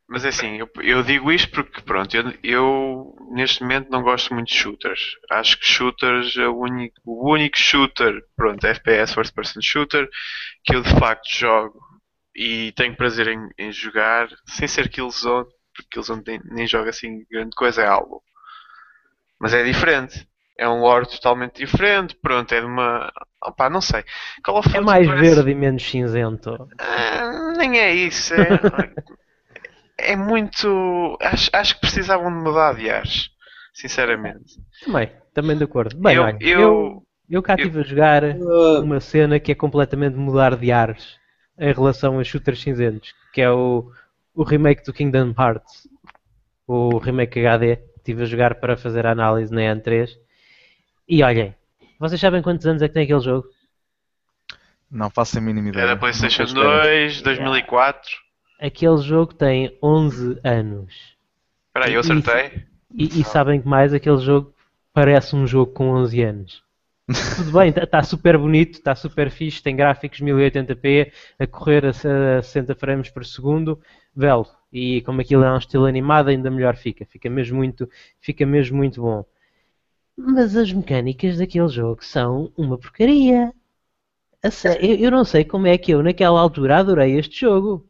Mas 0.07 0.25
é 0.25 0.29
assim, 0.29 0.57
eu, 0.57 0.67
eu 0.81 1.03
digo 1.03 1.31
isto 1.31 1.51
porque, 1.51 1.81
pronto, 1.81 2.15
eu, 2.17 2.33
eu 2.43 3.15
neste 3.31 3.61
momento 3.61 3.89
não 3.91 4.01
gosto 4.01 4.33
muito 4.33 4.47
de 4.47 4.55
shooters. 4.55 4.99
Acho 5.29 5.57
que 5.59 5.65
shooters 5.65 6.35
é 6.35 6.47
o 6.47 6.57
único, 6.59 6.95
o 7.05 7.31
único 7.31 7.57
shooter, 7.57 8.19
pronto, 8.35 8.65
FPS, 8.65 9.13
First 9.13 9.35
Person 9.35 9.61
Shooter, 9.61 10.09
que 10.63 10.75
eu 10.75 10.81
de 10.81 10.89
facto 10.99 11.29
jogo 11.31 11.79
e 12.35 12.71
tenho 12.73 12.95
prazer 12.95 13.27
em, 13.27 13.49
em 13.57 13.71
jogar, 13.71 14.29
sem 14.47 14.67
ser 14.67 14.89
Killzone, 14.89 15.47
porque 15.75 15.89
Killzone 15.91 16.23
nem, 16.25 16.41
nem 16.45 16.67
joga 16.67 16.89
assim 16.89 17.23
grande 17.29 17.55
coisa, 17.55 17.83
é 17.83 17.87
algo. 17.87 18.23
Mas 19.39 19.53
é 19.53 19.63
diferente. 19.63 20.28
É 20.59 20.67
um 20.67 20.81
lore 20.81 21.07
totalmente 21.07 21.55
diferente, 21.63 22.15
pronto, 22.21 22.53
é 22.53 22.59
de 22.59 22.65
uma. 22.65 23.11
Opá, 23.41 23.69
não 23.69 23.79
sei. 23.81 24.03
Call 24.43 24.57
of 24.59 24.67
É 24.69 24.73
Duty 24.73 24.85
mais 24.85 25.07
parece- 25.07 25.35
verde 25.35 25.51
e 25.51 25.55
menos 25.55 25.83
cinzento. 25.89 26.67
ah, 26.77 27.53
nem 27.57 27.79
é 27.79 27.93
isso. 27.93 28.33
É, 28.33 28.37
é 30.11 30.15
muito. 30.15 31.17
Acho, 31.21 31.49
acho 31.53 31.75
que 31.75 31.81
precisavam 31.81 32.29
de 32.29 32.43
mudar 32.43 32.73
de 32.75 32.89
ares. 32.89 33.29
Sinceramente. 33.73 34.55
Também, 34.85 35.11
também 35.33 35.57
de 35.57 35.63
acordo. 35.63 35.95
Bem, 35.97 36.15
eu, 36.17 36.23
olha, 36.23 36.37
eu, 36.41 36.59
eu, 36.59 37.03
eu 37.29 37.41
cá 37.43 37.53
eu- 37.53 37.57
estive 37.59 37.79
a 37.79 37.83
jogar 37.83 38.23
Ah, 38.25 38.79
uma 38.81 38.99
cena 38.99 39.39
que 39.39 39.51
é 39.51 39.55
completamente 39.55 40.15
mudar 40.15 40.55
de 40.57 40.71
ares 40.71 41.17
em 41.57 41.71
relação 41.73 42.19
a 42.19 42.23
shooters 42.23 42.61
cinzentos, 42.61 43.13
que 43.33 43.41
é 43.41 43.49
o, 43.49 43.89
o 44.35 44.43
remake 44.43 44.83
do 44.83 44.91
Kingdom 44.93 45.33
Hearts. 45.37 45.87
O 46.67 46.97
remake 46.97 47.39
HD. 47.45 47.79
Estive 47.97 48.23
a 48.23 48.25
jogar 48.25 48.55
para 48.55 48.75
fazer 48.77 49.05
a 49.05 49.11
análise 49.11 49.53
na 49.53 49.61
N3. 49.61 50.09
E 51.09 51.23
olhem, 51.23 51.55
vocês 51.99 52.21
sabem 52.21 52.39
quantos 52.39 52.67
anos 52.67 52.83
é 52.83 52.87
que 52.87 52.93
tem 52.93 53.03
aquele 53.03 53.19
jogo? 53.19 53.47
Não 54.91 55.09
faço 55.09 55.39
a 55.39 55.41
mínima 55.41 55.69
ideia. 55.69 55.85
era 55.85 55.97
PlayStation 55.97 56.43
Não 56.43 56.47
estou 56.49 56.69
à 56.69 56.77
espera. 56.77 56.99
2, 56.99 57.21
2004. 57.23 58.11
Aquele 58.61 58.97
jogo 58.99 59.33
tem 59.33 59.75
11 59.81 60.39
anos. 60.43 60.93
Espera 61.67 61.87
aí, 61.87 61.93
eu 61.95 62.01
acertei. 62.01 62.63
E, 62.93 63.21
e 63.21 63.23
sabem 63.23 63.59
que 63.59 63.67
mais? 63.67 63.91
Aquele 63.91 64.19
jogo 64.19 64.53
parece 64.93 65.35
um 65.35 65.47
jogo 65.47 65.73
com 65.73 65.89
11 65.89 66.21
anos. 66.21 66.63
Tudo 67.37 67.57
bem, 67.57 67.69
está 67.69 68.03
super 68.03 68.37
bonito, 68.37 68.73
está 68.73 68.93
super 68.93 69.31
fixe, 69.31 69.63
tem 69.63 69.75
gráficos 69.75 70.19
1080p 70.19 71.11
a 71.39 71.47
correr 71.47 71.87
a 71.87 71.89
a 72.37 72.43
60 72.43 72.75
frames 72.75 73.09
por 73.09 73.25
segundo, 73.25 73.81
belo. 74.15 74.45
E 74.71 75.01
como 75.01 75.21
aquilo 75.21 75.43
é 75.43 75.51
um 75.51 75.57
estilo 75.57 75.85
animado, 75.85 76.27
ainda 76.27 76.51
melhor 76.51 76.75
fica. 76.75 77.03
Fica 77.03 77.31
mesmo 77.31 77.57
muito, 77.57 77.89
fica 78.21 78.45
mesmo 78.45 78.77
muito 78.77 79.01
bom. 79.01 79.25
Mas 80.21 80.55
as 80.57 80.71
mecânicas 80.73 81.37
daquele 81.37 81.69
jogo 81.69 82.03
são 82.03 82.51
uma 82.57 82.77
porcaria. 82.77 83.53
Eu, 84.81 84.95
eu 84.97 85.11
não 85.11 85.23
sei 85.23 85.45
como 85.45 85.65
é 85.67 85.77
que 85.77 85.91
eu, 85.91 86.03
naquela 86.03 86.41
altura, 86.41 86.77
adorei 86.77 87.17
este 87.17 87.39
jogo. 87.41 87.89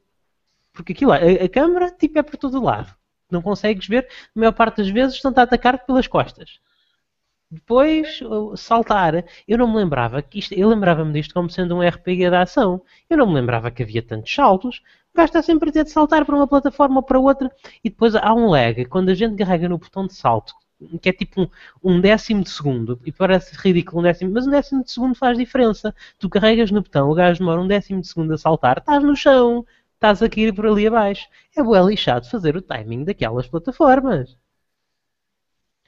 Porque 0.73 0.93
aquilo, 0.93 1.11
a, 1.11 1.17
a 1.17 1.49
câmera 1.49 1.91
tipo, 1.91 2.19
é 2.19 2.23
por 2.23 2.37
todo 2.37 2.63
lado. 2.63 2.95
Não 3.31 3.41
consegues 3.41 3.87
ver, 3.87 4.07
a 4.35 4.39
maior 4.39 4.51
parte 4.53 4.77
das 4.77 4.89
vezes 4.89 5.15
estão-te 5.15 5.39
a 5.39 5.43
atacar 5.43 5.85
pelas 5.85 6.07
costas. 6.07 6.59
Depois, 7.51 8.19
saltar. 8.57 9.25
Eu 9.47 9.57
não 9.57 9.67
me 9.67 9.77
lembrava 9.77 10.21
que 10.21 10.39
isto. 10.39 10.53
Eu 10.53 10.69
lembrava-me 10.69 11.13
disto 11.13 11.33
como 11.33 11.49
sendo 11.49 11.75
um 11.75 11.81
RPG 11.81 12.29
de 12.29 12.35
ação. 12.35 12.83
Eu 13.09 13.17
não 13.17 13.27
me 13.27 13.33
lembrava 13.33 13.71
que 13.71 13.81
havia 13.83 14.03
tantos 14.03 14.33
saltos. 14.33 14.83
O 15.13 15.17
gajo 15.17 15.29
está 15.29 15.41
sempre 15.41 15.69
a 15.69 15.73
ter 15.73 15.83
de 15.83 15.89
saltar 15.91 16.25
para 16.25 16.35
uma 16.35 16.47
plataforma 16.47 16.97
ou 16.97 17.03
para 17.03 17.19
outra. 17.19 17.51
E 17.83 17.89
depois 17.89 18.15
há 18.15 18.33
um 18.35 18.49
lag. 18.49 18.85
Quando 18.85 19.09
a 19.09 19.15
gente 19.15 19.35
carrega 19.35 19.67
no 19.67 19.79
botão 19.79 20.05
de 20.05 20.13
salto, 20.13 20.53
que 21.01 21.09
é 21.09 21.13
tipo 21.13 21.41
um, 21.41 21.49
um 21.83 22.01
décimo 22.01 22.43
de 22.43 22.49
segundo, 22.49 22.99
e 23.05 23.11
parece 23.11 23.55
ridículo 23.55 23.99
um 23.99 24.03
décimo, 24.03 24.31
mas 24.31 24.47
um 24.47 24.51
décimo 24.51 24.83
de 24.83 24.91
segundo 24.91 25.15
faz 25.15 25.37
diferença. 25.37 25.93
Tu 26.17 26.29
carregas 26.29 26.71
no 26.71 26.81
botão, 26.81 27.09
o 27.09 27.13
gajo 27.13 27.39
demora 27.39 27.61
um 27.61 27.67
décimo 27.67 28.01
de 28.01 28.07
segundo 28.07 28.33
a 28.33 28.37
saltar, 28.37 28.77
estás 28.79 29.03
no 29.03 29.15
chão, 29.15 29.65
estás 29.93 30.23
a 30.23 30.29
cair 30.29 30.53
por 30.53 30.65
ali 30.65 30.87
abaixo. 30.87 31.27
É 31.55 31.61
bué 31.61 31.81
lixado 31.81 32.29
fazer 32.29 32.55
o 32.55 32.61
timing 32.61 33.03
daquelas 33.03 33.47
plataformas. 33.47 34.37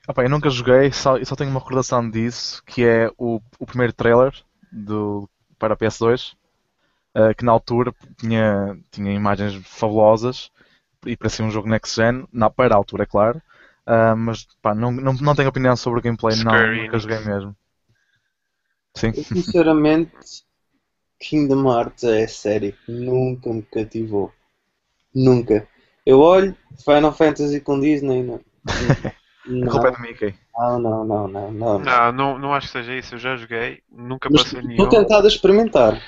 Ah 0.08 0.24
eu 0.24 0.30
nunca 0.30 0.50
joguei, 0.50 0.92
só, 0.92 1.18
eu 1.18 1.26
só 1.26 1.36
tenho 1.36 1.52
uma 1.52 1.60
recordação 1.60 2.10
disso, 2.10 2.62
que 2.66 2.84
é 2.84 3.10
o, 3.18 3.40
o 3.60 3.66
primeiro 3.66 3.94
trailer 3.94 4.34
do, 4.72 5.30
para 5.60 5.76
a 5.76 5.78
PS2, 5.78 6.36
eh, 7.14 7.34
que 7.36 7.46
na 7.46 7.52
altura 7.52 7.94
tinha, 8.18 8.78
tinha 8.90 9.14
imagens 9.14 9.56
fabulosas 9.66 10.52
e 11.06 11.16
parecia 11.16 11.46
um 11.46 11.52
jogo 11.52 11.70
next 11.70 11.96
gen, 11.96 12.28
na, 12.34 12.50
para 12.50 12.74
a 12.74 12.78
altura, 12.78 13.04
é 13.04 13.06
claro. 13.06 13.42
Ah, 13.86 14.16
mas 14.16 14.46
pá, 14.62 14.76
não, 14.76 14.92
não, 14.92 15.14
não 15.14 15.36
tenho 15.36 15.50
opinião 15.50 15.76
sobre 15.76 16.00
o 16.00 16.04
gameplay, 16.04 16.36
não, 16.36 16.44
Square 16.52 16.78
nunca 16.78 17.00
joguei 17.00 17.20
mesmo. 17.20 17.56
Sim. 18.96 19.12
Eu, 19.16 19.24
sinceramente, 19.24 20.12
Kingdom 21.20 21.72
Hearts 21.72 22.04
é 22.04 22.28
série 22.28 22.74
que 22.74 22.92
nunca 22.92 23.52
me 23.52 23.62
cativou. 23.62 24.32
Nunca. 25.14 25.68
Eu 26.06 26.20
olho 26.20 26.56
Final 26.84 27.14
Fantasy 27.14 27.60
com 27.62 27.80
Disney, 27.80 28.24
não. 28.24 28.40
A 29.46 29.70
culpa 29.70 29.88
é 29.88 29.92
do 29.92 30.00
Mickey. 30.02 30.36
Não, 30.58 30.80
não, 30.80 31.06
não, 31.06 31.28
não, 31.28 31.52
não. 31.52 31.80
Não, 31.80 32.12
não, 32.12 32.38
não 32.38 32.54
acho 32.54 32.68
que 32.68 32.74
seja 32.74 32.94
isso. 32.96 33.16
Eu 33.16 33.20
já 33.20 33.36
joguei, 33.36 33.82
nunca 33.90 34.30
Mas 34.30 34.44
passei 34.44 34.62
nenhum. 34.62 34.84
estou 34.84 35.02
tentado 35.02 35.26
a 35.26 35.30
experimentar. 35.30 36.02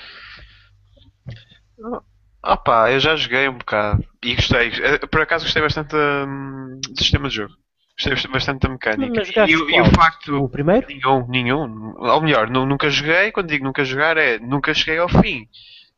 Ah 2.42 2.56
pá, 2.56 2.92
eu 2.92 3.00
já 3.00 3.16
joguei 3.16 3.48
um 3.48 3.58
bocado 3.58 4.04
e 4.22 4.34
gostei. 4.34 4.68
Eh, 4.68 4.98
Por 5.06 5.20
acaso 5.20 5.44
gostei 5.44 5.62
bastante 5.62 5.96
hum, 5.96 6.78
do 6.80 7.02
sistema 7.02 7.28
de 7.28 7.36
jogo. 7.36 7.54
Gostei 7.96 8.30
bastante 8.32 8.62
da 8.62 8.68
mecânica. 8.68 9.22
E, 9.48 9.56
o- 9.56 9.70
e 9.70 9.80
o 9.80 9.84
facto. 9.94 10.36
O 10.44 10.48
primeiro? 10.48 10.86
Nenhum, 10.88 11.26
nenhum. 11.28 11.94
Ou 11.96 12.20
melhor, 12.20 12.50
nu- 12.50 12.66
nunca 12.66 12.90
joguei. 12.90 13.30
Quando 13.30 13.48
digo 13.48 13.64
nunca 13.64 13.84
jogar, 13.84 14.16
é 14.16 14.38
nunca 14.38 14.74
cheguei 14.74 14.98
ao 14.98 15.08
fim. 15.08 15.48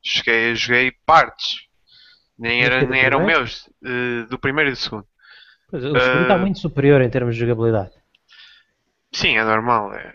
Cheguei, 0.03 0.55
joguei 0.55 0.93
partes. 1.07 1.67
Nem, 2.39 2.63
era, 2.63 2.85
nem 2.85 3.01
eram 3.03 3.25
meus. 3.25 3.69
eh, 3.85 4.27
do 4.29 4.39
primeiro 4.39 4.71
e 4.71 4.73
do 4.75 4.77
segundo. 4.79 5.07
Pois, 5.71 5.83
o 5.85 5.99
segundo 6.01 6.23
está 6.23 6.35
Eh, 6.35 6.39
muito 6.39 6.59
superior 6.59 7.01
em 7.01 7.11
termos 7.11 7.35
de 7.35 7.41
jogabilidade. 7.41 7.93
Sim, 9.13 9.37
é 9.39 9.45
normal. 9.45 9.95
é- 9.95 10.15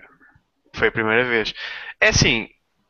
Foi 0.75 0.89
a 0.89 0.91
primeira 0.91 1.23
vez. 1.25 1.53
É 1.99 2.09
assim. 2.09 2.49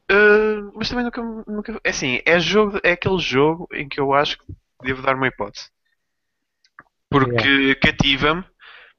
eh, 0.10 0.58
mas 0.76 0.90
também 0.90 1.06
nunca, 1.06 1.22
nunca. 1.48 1.80
É 1.84 1.90
assim, 1.92 2.22
é, 2.26 2.40
jogo, 2.40 2.80
é 2.84 2.92
aquele 2.94 3.20
jogo 3.20 3.68
em 3.74 3.88
que 3.88 4.00
eu 4.00 4.14
acho 4.14 4.38
que 4.40 4.46
devo 4.84 5.02
dar 5.02 5.16
uma 5.16 5.28
hipótese. 5.28 5.70
Porque 7.10 7.76
cativa-me, 7.76 8.44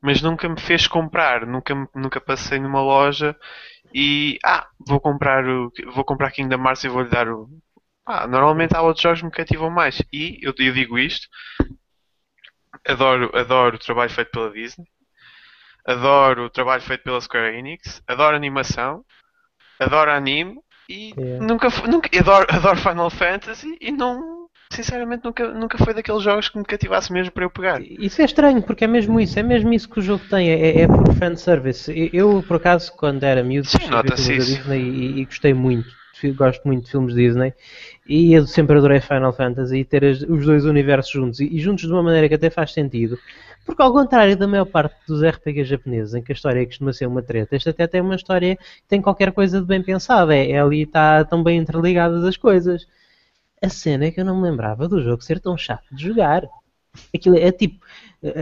mas 0.03 0.21
nunca 0.23 0.49
me 0.49 0.61
fez 0.61 0.87
comprar. 0.87 1.47
Nunca, 1.47 1.75
nunca 1.95 2.21
passei 2.21 2.59
numa 2.59 2.83
loja 2.83 3.37
e. 3.95 4.39
Ah, 4.45 4.67
vou 4.87 5.01
comprar 5.01 5.47
o. 5.47 5.71
Vou 5.95 6.05
comprar 6.05 6.31
Kingdom 6.33 6.63
Hearts 6.65 6.85
e 6.85 6.89
vou-lhe 6.89 7.09
dar 7.09 7.29
o. 7.29 7.49
Ah, 8.07 8.27
normalmente 8.27 8.75
há 8.77 8.83
outros 8.83 9.03
jogos 9.03 9.21
que 9.21 9.27
me 9.27 9.33
cativam 9.33 9.71
mais. 9.71 10.03
E 10.13 10.39
eu, 10.43 10.53
eu 10.59 10.73
digo 10.75 10.99
isto. 10.99 11.27
Adoro, 12.87 13.31
adoro 13.37 13.77
o 13.77 13.79
trabalho 13.79 14.11
feito 14.11 14.31
pela 14.31 14.51
Disney. 14.53 14.87
Adoro 15.87 16.47
o 16.47 16.51
trabalho 16.51 16.83
feito 16.83 17.05
pela 17.05 17.21
Square 17.21 17.57
Enix. 17.57 18.03
Adoro 18.07 18.37
animação. 18.37 19.05
Adoro 19.79 20.11
anime. 20.11 20.57
E 20.89 21.15
Yeah. 21.17 21.47
nunca, 21.47 21.69
f- 21.71 21.87
nunca 21.89 22.09
adoro, 22.19 22.47
adoro 22.51 22.77
Final 22.77 23.11
Fantasy 23.11 23.79
e 23.81 23.93
não. 23.93 24.42
Sinceramente 24.75 25.25
nunca, 25.25 25.49
nunca 25.53 25.79
foi 25.79 25.93
daqueles 25.93 26.23
jogos 26.23 26.49
que 26.49 26.57
me 26.59 26.65
cativasse 26.65 27.13
mesmo 27.13 27.31
para 27.33 27.45
eu 27.45 27.51
pegar. 27.51 27.81
Isso 27.83 28.23
é 28.23 28.25
estranho, 28.25 28.63
porque 28.63 28.85
é 28.85 28.87
mesmo 28.87 29.21
isso, 29.21 29.39
é 29.39 29.43
mesmo 29.43 29.73
isso 29.73 29.89
que 29.89 29.99
o 29.99 30.03
jogo 30.03 30.25
tem, 30.25 30.51
é, 30.51 30.81
é 30.81 30.87
por 30.87 31.13
fanservice. 31.15 31.93
Eu, 32.13 32.43
por 32.43 32.57
acaso, 32.57 32.93
quando 32.97 33.23
era 33.25 33.43
miúdo, 33.43 33.69
Sim, 33.69 33.79
filmes 33.79 34.03
da. 34.05 34.17
Disney 34.17 34.81
e, 34.81 35.21
e 35.21 35.25
gostei 35.27 35.53
muito, 35.53 35.95
gosto 36.35 36.65
muito 36.67 36.85
de 36.85 36.91
filmes 36.91 37.15
Disney, 37.15 37.53
e 38.07 38.33
eu 38.33 38.47
sempre 38.47 38.79
adorei 38.79 39.01
Final 39.01 39.33
Fantasy 39.33 39.79
e 39.79 39.85
ter 39.85 40.05
as- 40.05 40.23
os 40.23 40.47
dois 40.47 40.65
universos 40.65 41.13
juntos, 41.13 41.41
e, 41.41 41.47
e 41.55 41.59
juntos 41.61 41.85
de 41.85 41.93
uma 41.93 42.03
maneira 42.03 42.29
que 42.29 42.35
até 42.35 42.49
faz 42.49 42.73
sentido, 42.73 43.19
porque 43.65 43.83
ao 43.83 43.93
contrário 43.93 44.37
da 44.37 44.47
maior 44.49 44.65
parte 44.67 44.97
dos 45.07 45.23
RPG 45.23 45.65
japoneses, 45.65 46.15
em 46.15 46.23
que 46.23 46.33
a 46.33 46.35
história 46.35 46.65
costuma 46.67 46.93
ser 46.93 47.07
uma 47.07 47.23
treta, 47.23 47.57
este 47.57 47.69
até 47.69 47.87
tem 47.87 48.01
uma 48.01 48.17
história 48.17 48.57
que 48.57 48.89
tem 48.89 49.01
qualquer 49.03 49.33
coisa 49.33 49.61
de 49.61 49.67
bem 49.67 49.83
pensada, 49.83 50.35
é, 50.35 50.53
é 50.53 50.61
ali 50.61 50.83
está 50.83 51.25
tão 51.25 51.43
bem 51.43 51.59
interligadas 51.59 52.25
as 52.25 52.37
coisas. 52.37 52.87
A 53.63 53.69
cena 53.69 54.07
é 54.07 54.11
que 54.11 54.21
eu 54.21 54.25
não 54.25 54.37
me 54.37 54.51
lembrava 54.51 54.89
do 54.89 55.01
jogo 55.01 55.23
ser 55.23 55.41
tão 55.41 55.57
chato 55.57 55.85
de 55.95 56.05
jogar. 56.05 56.47
Aquilo 57.15 57.39
é 57.39 57.53
tipo, 57.53 57.85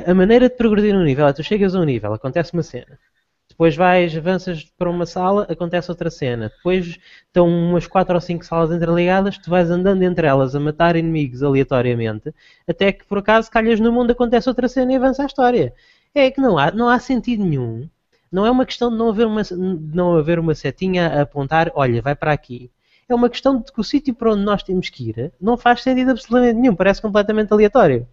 a 0.07 0.15
maneira 0.15 0.49
de 0.49 0.57
progredir 0.57 0.95
no 0.95 1.05
nível 1.05 1.27
é 1.29 1.33
tu 1.33 1.43
chegas 1.43 1.75
a 1.75 1.81
um 1.81 1.85
nível, 1.85 2.13
acontece 2.15 2.53
uma 2.55 2.63
cena. 2.63 2.99
Depois 3.49 3.77
vais, 3.77 4.17
avanças 4.17 4.65
para 4.79 4.91
uma 4.91 5.07
sala, 5.07 5.47
acontece 5.51 5.91
outra 5.91 6.11
cena. 6.11 6.51
Depois 6.57 6.99
estão 7.27 7.49
umas 7.49 7.87
4 7.87 8.15
ou 8.15 8.21
5 8.21 8.45
salas 8.45 8.71
interligadas, 8.73 9.39
tu 9.39 9.51
vais 9.51 9.71
andando 9.71 10.03
entre 10.03 10.27
elas 10.27 10.55
a 10.55 10.61
matar 10.61 10.97
inimigos 10.97 11.43
aleatoriamente, 11.43 12.35
até 12.69 12.93
que 12.93 13.05
por 13.07 13.19
acaso 13.19 13.51
calhas 13.51 13.81
no 13.81 13.93
mundo, 13.93 14.13
acontece 14.13 14.49
outra 14.49 14.69
cena 14.69 14.93
e 14.93 14.97
avança 14.97 15.23
a 15.23 15.27
história. 15.27 15.75
É 16.15 16.31
que 16.31 16.41
não 16.41 16.59
há, 16.59 16.71
não 16.73 16.89
há 16.89 16.99
sentido 16.99 17.45
nenhum 17.45 17.89
Não 18.33 18.47
é 18.47 18.51
uma 18.51 18.67
questão 18.67 18.91
de 18.91 18.97
não 18.97 19.11
haver 19.11 19.27
uma, 19.27 19.43
não 19.95 20.17
haver 20.17 20.39
uma 20.39 20.55
setinha 20.55 21.09
a 21.09 21.23
apontar, 21.23 21.71
olha, 21.75 22.03
vai 22.03 22.17
para 22.17 22.33
aqui. 22.33 22.71
É 23.11 23.15
uma 23.15 23.29
questão 23.29 23.61
de 23.61 23.73
que 23.73 23.81
o 23.81 23.85
sítio 23.85 24.15
para 24.15 24.33
onde 24.33 24.45
nós 24.45 24.63
temos 24.63 24.89
que 24.89 25.11
ir 25.11 25.33
não 25.41 25.57
faz 25.57 25.83
sentido 25.83 26.13
absolutamente 26.13 26.55
nenhum, 26.61 26.77
parece 26.77 27.03
completamente 27.03 27.53
aleatório. 27.53 28.07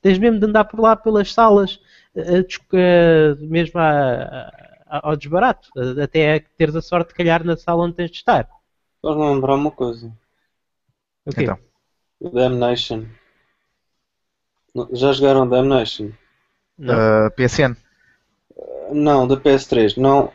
Tens 0.00 0.18
mesmo 0.18 0.40
de 0.40 0.46
andar 0.46 0.64
por 0.64 0.80
lá 0.80 0.96
pelas 0.96 1.30
salas, 1.32 1.78
a 2.16 2.40
dis- 2.40 2.58
a- 2.72 3.36
mesmo 3.44 3.78
a- 3.78 4.50
a- 4.86 5.08
ao 5.10 5.14
desbarato, 5.16 5.68
até 6.02 6.40
teres 6.56 6.74
a 6.74 6.80
sorte 6.80 7.08
de 7.08 7.14
calhar 7.14 7.44
na 7.44 7.54
sala 7.54 7.84
onde 7.84 7.96
tens 7.96 8.10
de 8.10 8.16
estar. 8.16 8.48
Estás-me 8.96 9.22
a 9.22 9.30
lembrar 9.30 9.54
uma 9.56 9.70
coisa. 9.70 10.10
O 11.26 11.32
quê? 11.32 11.42
Então. 11.42 11.58
Damnation. 12.32 13.04
Já 14.92 15.12
jogaram 15.12 15.46
Damnation? 15.46 16.12
Não. 16.78 16.94
Uh, 17.26 17.30
PSN. 17.32 17.76
Não, 18.92 19.28
da 19.28 19.36
PS3. 19.36 19.96
Não. 19.98 20.32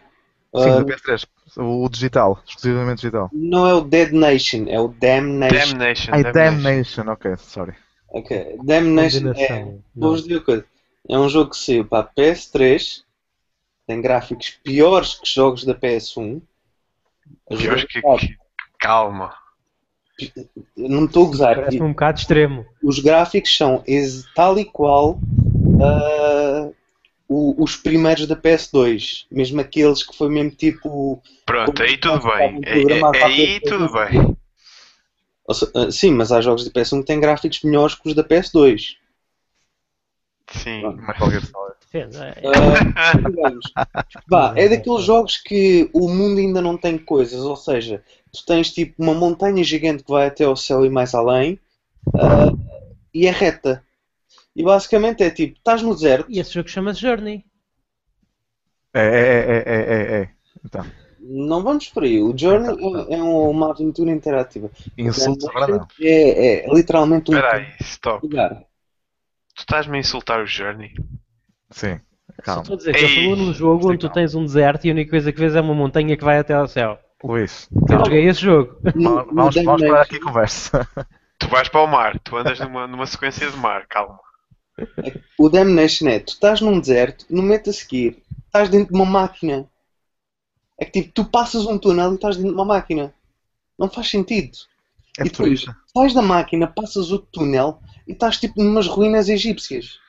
Sim, 0.56 0.70
Ah, 0.70 0.80
do 0.80 0.86
PS3. 0.86 1.26
O 1.58 1.88
digital, 1.90 2.42
exclusivamente 2.46 3.02
digital. 3.02 3.30
não 3.32 3.66
é 3.68 3.74
o 3.74 3.82
Dead 3.82 4.12
Nation, 4.12 4.66
é 4.68 4.80
o 4.80 4.90
Damnation. 4.90 5.78
Damnation. 5.78 6.12
Ai, 6.14 6.24
Damnation. 6.24 7.04
Damnation, 7.04 7.12
ok, 7.12 7.36
sorry. 7.38 7.74
Ok. 8.10 8.58
Damnation 8.64 9.32
é. 9.36 9.76
Vou-vos 9.96 10.24
dizer 10.24 10.36
uma 10.36 10.44
coisa. 10.44 10.66
É 11.08 11.18
um 11.18 11.30
jogo 11.30 11.52
que 11.52 11.58
saiu 11.58 11.86
para 11.86 12.04
a 12.06 12.08
PS3, 12.08 13.04
tem 13.88 14.02
gráficos 14.02 14.50
piores 14.64 15.16
que 15.16 15.30
jogos 15.30 15.64
da 15.64 15.76
PS1. 15.76 16.42
A 17.50 17.56
Pior 17.56 17.78
que, 17.86 18.02
que- 18.02 18.38
Calma. 18.80 19.34
Não 20.78 21.06
estou 21.06 21.26
a 21.26 21.28
gozar. 21.28 21.56
Parece 21.56 21.82
um 21.82 21.90
bocado 21.90 22.20
extremo. 22.20 22.66
Os 22.82 23.00
gráficos 23.00 23.56
são 23.56 23.84
tal 24.34 24.58
e 24.58 24.66
qual 24.66 25.20
ah, 25.82 26.70
o- 27.28 27.64
os 27.64 27.76
primeiros 27.76 28.28
da 28.28 28.36
PS2. 28.36 29.26
Mesmo 29.32 29.60
aqueles 29.62 30.04
que 30.04 30.16
foi 30.16 30.30
mesmo 30.30 30.52
tipo. 30.52 31.22
Pronto, 31.46 31.82
aí 31.82 31.98
tudo 31.98 32.20
bem. 32.28 32.62
É- 32.64 32.80
é- 32.82 33.24
Aí 33.24 33.60
tudo 33.62 33.92
ter- 33.92 34.10
bem. 34.10 34.38
ou 35.48 35.54
se- 35.56 35.72
ah, 35.76 35.92
Sim, 35.92 36.12
mas 36.12 36.32
há 36.32 36.42
jogos 36.42 36.64
da 36.66 36.72
PS1 36.72 37.00
que 37.02 37.08
têm 37.08 37.20
gráficos 37.20 37.62
melhores 37.64 37.96
que 37.96 38.08
os 38.10 38.16
da 38.16 38.24
PS2. 38.24 38.98
Sim. 40.52 40.82
Solid. 41.18 41.52
Depende, 41.92 42.18
é- 42.18 42.36
Ah, 42.96 43.14
Vá, 44.30 44.54
é 44.56 44.70
daqueles 44.70 45.04
jogos 45.04 45.38
que 45.38 45.90
o 45.94 46.08
mundo 46.10 46.40
ainda 46.40 46.62
não 46.62 46.78
tem 46.78 46.98
coisas, 46.98 47.42
ou 47.42 47.56
seja, 47.56 48.04
tu 48.32 48.46
tens 48.46 48.72
tipo 48.72 49.02
uma 49.02 49.14
montanha 49.14 49.64
gigante 49.64 50.04
que 50.04 50.12
vai 50.12 50.28
até 50.28 50.44
ao 50.44 50.56
céu 50.56 50.86
e 50.86 50.90
mais 50.90 51.16
além, 51.16 51.60
ah, 52.16 52.52
e 53.14 53.26
é 53.28 53.32
reta. 53.32 53.84
E 54.56 54.64
basicamente 54.64 55.22
é 55.24 55.30
tipo, 55.30 55.58
estás 55.58 55.82
no 55.82 55.94
deserto, 55.94 56.32
E 56.32 56.40
esse 56.40 56.54
jogo 56.54 56.70
chama-se 56.70 57.02
Journey. 57.02 57.44
É, 58.94 59.00
é, 59.02 59.04
é, 59.04 59.64
é, 59.66 59.94
é, 60.18 60.22
é. 60.22 60.30
Então, 60.64 60.86
não 61.20 61.62
vamos 61.62 61.90
por 61.90 62.04
aí. 62.04 62.22
O 62.22 62.36
Journey 62.38 62.70
é, 63.10 63.16
é 63.16 63.22
uma 63.22 63.72
aventura 63.72 64.12
interativa. 64.12 64.70
insultos 64.98 65.48
agora 65.50 65.68
não. 65.68 65.88
É, 66.00 66.66
é 66.68 66.74
literalmente 66.74 67.32
um 67.32 67.36
Espera 67.36 67.58
aí, 67.58 67.68
stop. 67.82 68.26
lugar. 68.26 68.56
Tu 69.56 69.60
estás-me 69.60 69.98
a 69.98 70.00
insultar 70.00 70.42
o 70.42 70.46
Journey? 70.46 70.94
Sim, 71.72 72.00
Só 72.38 72.42
calma. 72.44 72.62
estou 72.62 72.76
a 72.76 72.78
dizer 72.78 72.94
que 72.94 73.06
Ei, 73.06 73.24
falou 73.24 73.36
num 73.36 73.54
jogo 73.54 73.90
onde 73.90 73.98
tu 74.00 74.08
calma. 74.08 74.14
tens 74.14 74.36
um 74.36 74.46
deserto 74.46 74.86
e 74.86 74.90
a 74.90 74.94
única 74.94 75.10
coisa 75.12 75.32
que 75.34 75.40
vês 75.40 75.56
é 75.56 75.62
uma 75.62 75.74
montanha 75.74 76.16
que 76.16 76.24
vai 76.24 76.38
até 76.38 76.54
ao 76.54 76.68
céu. 76.68 76.98
Luís, 77.24 77.68
Eu 77.90 77.98
joguei 78.00 78.28
esse 78.28 78.42
jogo. 78.42 78.78
Vamos, 78.94 79.26
vamos, 79.34 79.56
vamos 79.64 79.82
parar 79.82 80.02
aqui 80.04 80.18
a 80.18 80.22
conversa. 80.22 80.88
Tu 81.40 81.48
vais 81.48 81.68
para 81.70 81.82
o 81.82 81.88
mar, 81.88 82.20
tu 82.20 82.38
andas 82.38 82.60
numa, 82.60 82.88
numa 82.88 83.06
sequência 83.06 83.50
de 83.50 83.58
mar, 83.58 83.86
calma. 83.88 84.20
O 85.40 85.50
Damnation 85.50 86.08
é, 86.08 86.20
tu 86.20 86.30
estás 86.34 86.62
num 86.62 86.80
deserto, 86.80 87.26
no 87.30 87.42
momento 87.42 87.70
a 87.70 87.74
seguir, 87.74 88.24
estás 88.48 88.70
dentro 88.70 88.94
de 88.94 89.00
uma 89.00 89.06
máquina. 89.06 89.70
É 90.80 90.86
que 90.86 91.02
tipo, 91.02 91.14
tu 91.14 91.26
passas 91.26 91.66
um 91.66 91.78
túnel 91.78 92.12
e 92.12 92.16
estás 92.16 92.36
dentro 92.38 92.52
de 92.52 92.56
uma 92.56 92.66
máquina. 92.66 93.14
Não 93.80 93.90
faz 93.90 94.10
sentido. 94.10 94.58
É 95.20 95.24
E 95.24 95.30
depois, 95.30 95.62
futurista. 95.62 95.76
sais 95.96 96.14
da 96.14 96.22
máquina, 96.22 96.68
passas 96.68 97.12
outro 97.12 97.28
túnel 97.32 97.82
e 98.08 98.14
estás 98.14 98.38
tipo 98.40 98.62
numas 98.64 98.88
ruínas 98.88 99.30
egípcias. 99.30 100.00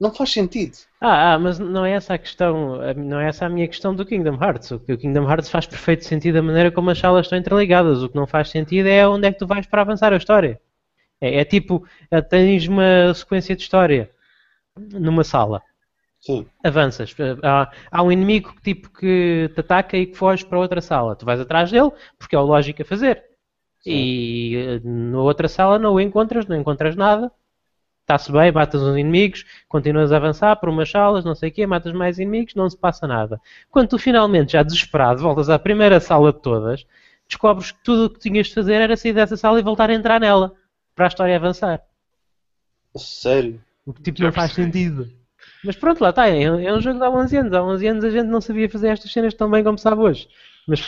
Não 0.00 0.14
faz 0.14 0.32
sentido. 0.32 0.78
Ah, 1.00 1.34
ah, 1.34 1.38
mas 1.38 1.58
não 1.58 1.84
é 1.86 1.92
essa 1.92 2.14
a 2.14 2.18
questão, 2.18 2.78
não 2.96 3.20
é 3.20 3.28
essa 3.28 3.46
a 3.46 3.48
minha 3.48 3.66
questão 3.68 3.94
do 3.94 4.04
Kingdom 4.06 4.34
Hearts. 4.42 4.70
O 4.70 4.80
que 4.80 4.92
o 4.92 4.98
Kingdom 4.98 5.28
Hearts 5.28 5.50
faz 5.50 5.66
perfeito 5.66 6.04
sentido 6.04 6.36
a 6.38 6.42
maneira 6.42 6.70
como 6.72 6.90
as 6.90 6.98
salas 6.98 7.26
estão 7.26 7.38
interligadas. 7.38 8.02
O 8.02 8.08
que 8.08 8.16
não 8.16 8.26
faz 8.26 8.48
sentido 8.50 8.86
é 8.88 9.06
onde 9.08 9.26
é 9.28 9.32
que 9.32 9.38
tu 9.38 9.46
vais 9.46 9.66
para 9.66 9.82
avançar 9.82 10.12
a 10.12 10.16
história. 10.16 10.60
É, 11.20 11.40
é 11.40 11.44
tipo, 11.44 11.86
eh, 12.10 12.20
tens 12.22 12.66
uma 12.68 13.12
sequência 13.14 13.56
de 13.56 13.62
história 13.62 14.10
numa 14.76 15.24
sala. 15.24 15.62
Sim. 16.20 16.44
avanças. 16.64 17.14
Há, 17.42 17.70
há 17.90 18.02
um 18.02 18.10
inimigo 18.10 18.52
que, 18.56 18.62
tipo 18.62 18.90
que 18.90 19.48
te 19.54 19.60
ataca 19.60 19.96
e 19.96 20.06
que 20.06 20.16
foge 20.16 20.44
para 20.44 20.58
outra 20.58 20.80
sala. 20.80 21.14
Tu 21.14 21.24
vais 21.24 21.38
atrás 21.40 21.70
dele 21.70 21.92
porque 22.18 22.34
é 22.34 22.38
o 22.38 22.42
lógico 22.44 22.82
a 22.82 22.84
fazer. 22.84 23.22
E 23.86 24.56
eh, 24.56 24.80
na 24.82 25.20
outra 25.20 25.46
sala 25.46 25.78
não 25.78 25.94
o 25.94 26.00
encontras, 26.00 26.46
não 26.46 26.56
encontras 26.56 26.96
nada. 26.96 27.30
Está-se 28.02 28.30
bem, 28.32 28.52
matas 28.52 28.82
uns 28.82 28.96
inimigos, 28.96 29.44
continuas 29.68 30.12
a 30.12 30.16
avançar 30.16 30.56
por 30.56 30.68
umas 30.68 30.90
salas, 30.90 31.24
não 31.24 31.34
sei 31.34 31.50
o 31.50 31.52
quê, 31.52 31.66
matas 31.66 31.92
mais 31.92 32.18
inimigos, 32.18 32.54
não 32.54 32.68
se 32.70 32.76
passa 32.76 33.06
nada. 33.06 33.40
Quando 33.70 33.88
tu 33.90 33.98
finalmente, 33.98 34.52
já 34.52 34.62
desesperado, 34.62 35.20
voltas 35.20 35.50
à 35.50 35.58
primeira 35.58 35.98
sala 35.98 36.32
de 36.32 36.40
todas, 36.40 36.86
descobres 37.28 37.72
que 37.72 37.82
tudo 37.82 38.06
o 38.06 38.10
que 38.10 38.20
tinhas 38.20 38.46
de 38.48 38.54
fazer 38.54 38.74
era 38.74 38.96
sair 38.96 39.12
dessa 39.12 39.36
sala 39.36 39.58
e 39.58 39.62
voltar 39.62 39.90
a 39.90 39.94
entrar 39.94 40.20
nela, 40.20 40.54
para 40.96 41.06
a 41.06 41.08
história 41.08 41.36
avançar. 41.36 41.82
Sério. 42.96 43.64
O 43.86 43.92
que 43.94 44.02
tipo 44.02 44.20
Já 44.20 44.24
não 44.24 44.32
faz 44.32 44.52
percebi. 44.52 44.72
sentido. 44.78 45.12
Mas 45.62 45.76
pronto, 45.76 46.00
lá 46.02 46.10
está. 46.10 46.28
É, 46.28 46.42
é 46.44 46.72
um 46.72 46.80
jogo 46.80 46.98
de 46.98 47.04
há 47.04 47.10
11 47.10 47.36
anos. 47.38 47.52
Há 47.52 47.62
11 47.62 47.86
anos 47.88 48.04
a 48.04 48.10
gente 48.10 48.26
não 48.28 48.40
sabia 48.40 48.68
fazer 48.70 48.88
estas 48.88 49.12
cenas 49.12 49.34
tão 49.34 49.50
bem 49.50 49.64
como 49.64 49.78
sabe 49.78 50.00
hoje. 50.02 50.28
Mas 50.66 50.80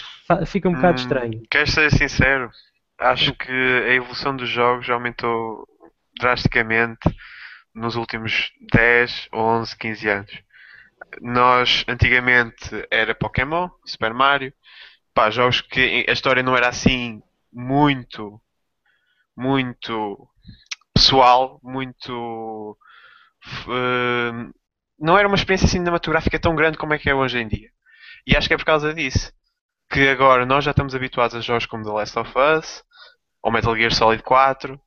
fica 0.47 0.69
um 0.69 0.75
bocado 0.75 0.99
Hum, 0.99 1.03
estranho. 1.03 1.47
Queres 1.51 1.73
ser 1.73 1.91
sincero? 1.93 2.51
Acho 2.99 3.33
que 3.35 3.51
a 3.53 3.95
evolução 3.95 4.37
dos 4.37 4.49
jogos 4.49 4.89
aumentou 4.91 5.67
drasticamente 6.19 6.99
nos 7.75 7.97
últimos 7.97 8.53
10, 8.73 9.29
11, 9.33 9.77
15 9.79 10.09
anos. 10.09 10.43
Nós, 11.23 11.85
antigamente, 11.89 12.87
era 12.91 13.15
Pokémon, 13.15 13.71
Super 13.85 14.15
Mario, 14.15 14.53
pá, 15.15 15.31
jogos 15.31 15.61
que 15.61 16.05
a 16.09 16.13
história 16.13 16.43
não 16.43 16.57
era 16.57 16.69
assim 16.69 17.23
muito, 17.53 18.41
muito 19.39 20.29
pessoal, 20.95 21.61
muito. 21.63 22.77
eh, 23.69 24.33
não 24.99 25.17
era 25.17 25.29
uma 25.29 25.37
experiência 25.37 25.69
cinematográfica 25.69 26.39
tão 26.41 26.57
grande 26.57 26.79
como 26.79 26.95
é 26.95 26.99
que 26.99 27.09
é 27.11 27.15
hoje 27.15 27.39
em 27.39 27.49
dia. 27.49 27.71
E 28.27 28.37
acho 28.37 28.49
que 28.49 28.55
é 28.55 28.59
por 28.59 28.65
causa 28.67 28.93
disso 28.95 29.33
que 29.91 30.09
agora 30.09 30.47
nós 30.47 30.65
já 30.65 30.73
estamos 30.73 30.95
habituados 30.95 31.37
a 31.37 31.41
jogos 31.41 31.67
como 31.67 31.85
The 31.85 31.91
Last 31.93 32.19
of 32.19 32.33
Us, 32.59 32.85
ou 33.43 33.53
Metal 33.53 33.77
Gear 33.77 33.93
Solid 33.95 34.23
4, 34.23 34.81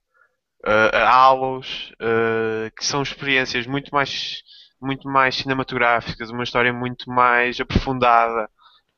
eh, 0.65 0.91
a 0.97 1.09
Halos, 1.09 1.93
eh, 2.01 2.71
que 2.77 2.85
são 2.85 3.01
experiências 3.03 3.67
muito 3.67 3.91
mais, 3.93 4.43
muito 4.81 5.07
mais 5.09 5.35
cinematográficas, 5.35 6.29
uma 6.31 6.43
história 6.43 6.73
muito 6.73 7.09
mais 7.11 7.59
aprofundada, 7.59 8.49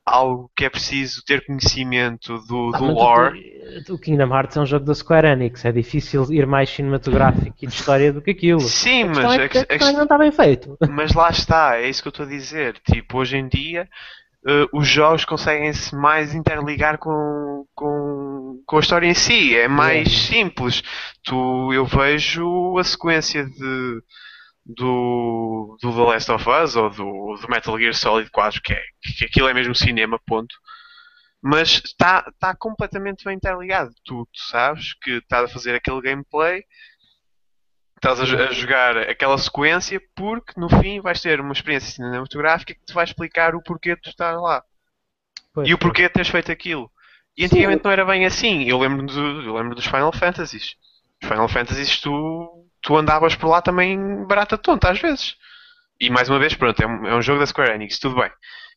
algo 0.06 0.50
que 0.54 0.64
é 0.64 0.70
preciso 0.70 1.22
ter 1.24 1.44
conhecimento 1.46 2.38
do, 2.46 2.72
Ah, 2.74 2.78
do 2.78 2.84
lore. 2.86 3.54
O, 3.88 3.94
o 3.94 3.98
Kingdom 3.98 4.34
Hearts 4.34 4.56
é 4.56 4.60
um 4.60 4.66
jogo 4.66 4.84
da 4.84 4.94
Square 4.94 5.26
Enix. 5.28 5.64
É 5.64 5.72
difícil 5.72 6.30
ir 6.32 6.46
mais 6.46 6.68
cinematográfico 6.70 7.56
e 7.62 7.66
de 7.66 7.72
história 7.72 8.12
do 8.12 8.20
que 8.20 8.30
aquilo. 8.32 8.60
Sim, 8.60 9.04
A 9.04 9.06
mas, 9.06 9.32
é 9.40 9.48
que, 9.48 9.58
a 9.58 9.64
que- 9.66 9.72
a 9.74 9.78
questão 9.78 9.88
é 9.88 9.90
que 9.92 9.96
não 9.96 10.02
está 10.04 10.18
bem 10.18 10.30
feito. 10.32 10.76
mas 10.90 11.12
lá 11.14 11.30
está, 11.30 11.76
é 11.78 11.88
isso 11.88 12.02
que 12.02 12.08
eu 12.08 12.10
estou 12.10 12.26
a 12.26 12.28
dizer. 12.28 12.78
Tipo, 12.84 13.18
hoje 13.18 13.36
em 13.38 13.48
dia 13.48 13.88
eh, 14.46 14.66
os 14.74 14.86
jogos 14.86 15.24
conseguem-se 15.24 15.94
mais 15.96 16.34
interligar 16.34 16.98
com, 16.98 17.64
com, 17.74 18.60
com 18.66 18.76
a 18.76 18.80
história 18.80 19.06
em 19.06 19.14
si. 19.14 19.56
É 19.56 19.66
mais 19.68 20.12
simples. 20.26 20.82
Tu, 21.24 21.72
eu 21.72 21.86
vejo 21.86 22.76
a 22.78 22.84
sequência 22.84 23.44
de, 23.46 24.02
do, 24.64 25.76
do 25.82 25.92
The 25.92 26.02
Last 26.02 26.32
of 26.32 26.48
Us 26.48 26.76
ou 26.76 26.90
do, 26.90 27.36
do 27.40 27.48
Metal 27.48 27.78
Gear 27.78 27.94
Solid 27.94 28.30
4, 28.30 28.62
que, 28.62 28.72
é, 28.72 28.82
que 29.16 29.24
aquilo 29.24 29.48
é 29.48 29.54
mesmo 29.54 29.74
cinema, 29.74 30.18
ponto. 30.26 30.54
Mas 31.42 31.82
está 31.84 32.24
está 32.26 32.54
completamente 32.56 33.24
bem 33.24 33.36
interligado. 33.36 33.90
Tu, 34.04 34.24
tu 34.32 34.40
sabes 34.50 34.94
que 34.94 35.18
estás 35.18 35.50
a 35.50 35.52
fazer 35.52 35.74
aquele 35.74 36.00
gameplay 36.00 36.64
estás 37.96 38.20
a, 38.20 38.24
a 38.24 38.52
jogar 38.52 38.98
aquela 38.98 39.38
sequência 39.38 40.00
porque 40.14 40.58
no 40.60 40.68
fim 40.68 41.00
vais 41.00 41.20
ter 41.22 41.40
uma 41.40 41.52
experiência 41.52 41.90
cinematográfica 41.90 42.74
que 42.74 42.84
te 42.84 42.92
vai 42.92 43.04
explicar 43.04 43.54
o 43.54 43.62
porquê 43.62 43.94
de 43.94 44.02
tu 44.02 44.10
estar 44.10 44.36
lá 44.38 44.62
Pois, 45.54 45.68
e 45.68 45.72
o 45.72 45.78
porquê 45.78 46.02
de 46.02 46.10
teres 46.10 46.28
feito 46.28 46.50
aquilo. 46.50 46.90
E 47.36 47.42
Sim. 47.42 47.46
antigamente 47.46 47.84
não 47.84 47.92
era 47.92 48.04
bem 48.04 48.26
assim. 48.26 48.64
Eu 48.64 48.78
lembro, 48.78 49.06
do, 49.06 49.42
eu 49.42 49.54
lembro 49.54 49.74
dos 49.74 49.86
Final 49.86 50.12
Fantasies. 50.12 50.74
Os 51.22 51.28
Final 51.28 51.48
Fantasies 51.48 52.00
tu, 52.00 52.66
tu 52.84 52.96
andavas 52.96 53.34
por 53.34 53.48
lá 53.48 53.60
também 53.62 54.24
barata 54.26 54.56
tonta 54.56 54.90
às 54.90 55.00
vezes. 55.00 55.34
E 55.98 56.10
mais 56.10 56.28
uma 56.28 56.38
vez, 56.38 56.54
pronto, 56.54 56.80
é 56.82 56.86
um, 56.86 57.06
é 57.06 57.16
um 57.16 57.22
jogo 57.22 57.40
da 57.40 57.46
Square 57.46 57.72
Enix, 57.72 57.98
tudo 57.98 58.16
bem. 58.16 58.30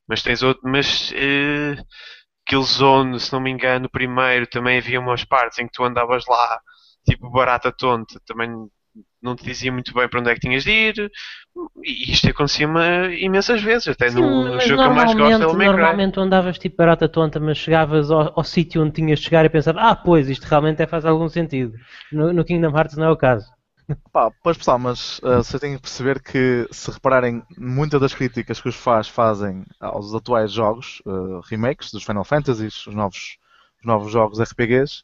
Mas 0.08 0.24
tens 0.24 0.42
outro. 0.42 0.62
Mas 0.64 1.12
eh, 1.16 1.76
Killzone, 2.46 3.20
se 3.20 3.34
não 3.34 3.42
me 3.42 3.52
engano, 3.52 3.90
primeiro 3.90 4.48
também 4.48 4.78
havia 4.78 5.00
umas 5.00 5.26
partes 5.26 5.60
em 5.60 5.66
que 5.66 5.74
tu 5.74 5.84
andavas 5.84 6.24
lá 6.28 6.60
tipo 7.06 7.30
barata 7.30 7.72
tonta. 7.72 8.20
Também 8.26 8.50
não 9.22 9.36
te 9.36 9.44
dizia 9.44 9.72
muito 9.72 9.94
bem 9.94 10.08
para 10.08 10.20
onde 10.22 10.32
é 10.32 10.34
que 10.36 10.40
tinhas 10.40 10.64
de 10.64 10.72
ir. 10.72 11.12
E 11.84 12.12
isto 12.12 12.30
acontecia-me 12.30 13.20
imensas 13.20 13.62
vezes, 13.62 13.90
até 13.90 14.10
no, 14.10 14.22
no 14.22 14.56
mas 14.56 14.64
jogo 14.64 14.84
que 14.84 14.88
eu 14.88 14.94
mais 14.94 15.14
gosto 15.14 15.44
é 15.44 15.48
o 15.48 15.54
normalmente 15.54 16.14
tu 16.14 16.22
andavas 16.22 16.58
tipo 16.58 16.78
barata 16.78 17.10
tonta, 17.10 17.40
mas 17.40 17.58
chegavas 17.58 18.10
ao, 18.10 18.32
ao 18.38 18.44
sítio 18.44 18.82
onde 18.82 18.94
tinhas 18.94 19.20
de 19.20 19.26
chegar 19.26 19.44
e 19.44 19.50
pensavas, 19.50 19.84
ah, 19.84 19.96
pois, 19.96 20.30
isto 20.30 20.46
realmente 20.46 20.82
é, 20.82 20.88
faz 20.88 21.04
algum 21.04 21.28
sentido. 21.28 21.74
No, 22.12 22.32
no 22.32 22.46
Kingdom 22.46 22.78
Hearts 22.78 22.96
não 22.96 23.08
é 23.08 23.12
o 23.12 23.18
caso. 23.18 23.57
Pá, 24.12 24.30
pois 24.44 24.58
pessoal, 24.58 24.78
mas 24.78 25.20
uh, 25.20 25.38
vocês 25.38 25.62
têm 25.62 25.76
que 25.76 25.82
perceber 25.82 26.22
que 26.22 26.68
se 26.72 26.92
repararem 26.92 27.42
muitas 27.58 28.02
das 28.02 28.14
críticas 28.14 28.60
que 28.60 28.68
os 28.68 28.76
fãs 28.76 29.08
fazem 29.08 29.66
aos 29.80 30.14
atuais 30.14 30.52
jogos, 30.52 31.02
uh, 31.06 31.40
remakes 31.42 31.92
dos 31.92 32.04
Final 32.04 32.26
Fantasies, 32.26 32.86
os 32.86 32.94
novos, 32.94 33.38
os 33.80 33.86
novos 33.86 34.12
jogos 34.12 34.42
RPGs, 34.42 35.04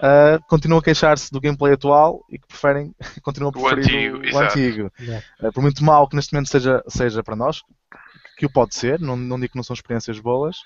uh, 0.00 0.42
continuam 0.48 0.80
a 0.80 0.82
queixar-se 0.82 1.30
do 1.30 1.40
gameplay 1.40 1.74
atual 1.74 2.24
e 2.30 2.38
que 2.38 2.46
preferem, 2.46 2.94
continuam 3.22 3.52
a 3.54 3.58
O 3.58 3.62
preferir 3.62 4.14
antigo, 4.14 4.36
o, 4.36 4.38
antigo. 4.38 4.92
Yeah. 4.98 5.26
Uh, 5.42 5.52
por 5.52 5.60
muito 5.60 5.84
mal 5.84 6.08
que 6.08 6.16
neste 6.16 6.32
momento 6.32 6.48
seja, 6.48 6.82
seja 6.88 7.22
para 7.22 7.36
nós, 7.36 7.62
que 8.38 8.46
o 8.46 8.50
pode 8.50 8.74
ser, 8.74 8.98
não, 8.98 9.14
não 9.14 9.38
digo 9.38 9.52
que 9.52 9.58
não 9.58 9.62
são 9.62 9.74
experiências 9.74 10.18
boas, 10.18 10.56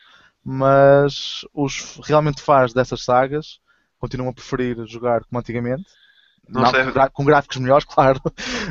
mas 0.44 1.44
os 1.52 2.00
realmente 2.04 2.40
fãs 2.40 2.72
dessas 2.72 3.02
sagas 3.02 3.58
continuam 3.98 4.30
a 4.30 4.32
preferir 4.32 4.86
jogar 4.86 5.24
como 5.24 5.40
antigamente. 5.40 5.84
Não 6.48 6.62
Não, 6.62 6.66
se 6.68 6.72
deve- 6.76 7.10
com, 7.10 7.24
gráficos 7.24 7.56
melhores, 7.56 7.84
claro. 7.90 8.20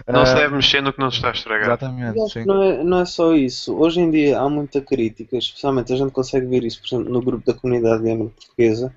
Não 0.08 0.26
se 0.26 0.34
Uh, 0.34 0.36
deve 0.36 0.56
mexer 0.56 0.82
no 0.82 0.94
que 0.94 1.00
não 1.00 1.12
se 1.12 1.18
está 1.18 1.30
a 1.30 1.34
estragar. 1.34 1.66
Exatamente, 1.68 2.30
sim. 2.32 2.46
não 2.46 2.64
é, 2.64 2.84
não 2.84 3.00
é 3.02 3.06
só 3.06 3.34
isso. 3.34 3.76
Hoje 3.76 4.00
em 4.00 4.10
dia 4.10 4.40
há 4.40 4.50
muita 4.50 4.82
crítica, 4.82 5.38
especialmente 5.38 5.92
a 5.92 5.96
gente 5.98 6.12
consegue 6.12 6.46
ver 6.46 6.64
isso, 6.64 6.80
por 6.80 6.88
exemplo, 6.88 7.12
no 7.14 7.22
grupo 7.22 7.46
da 7.46 7.54
comunidade 7.54 8.04
gamer 8.04 8.30
portuguesa. 8.30 8.96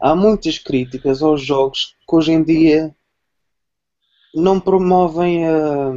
Há 0.00 0.14
muitas 0.14 0.58
críticas 0.58 1.22
aos 1.22 1.42
jogos 1.44 1.96
que 2.08 2.16
hoje 2.16 2.32
em 2.32 2.42
dia 2.42 2.94
não 4.34 4.60
promovem 4.60 5.46
a, 5.46 5.90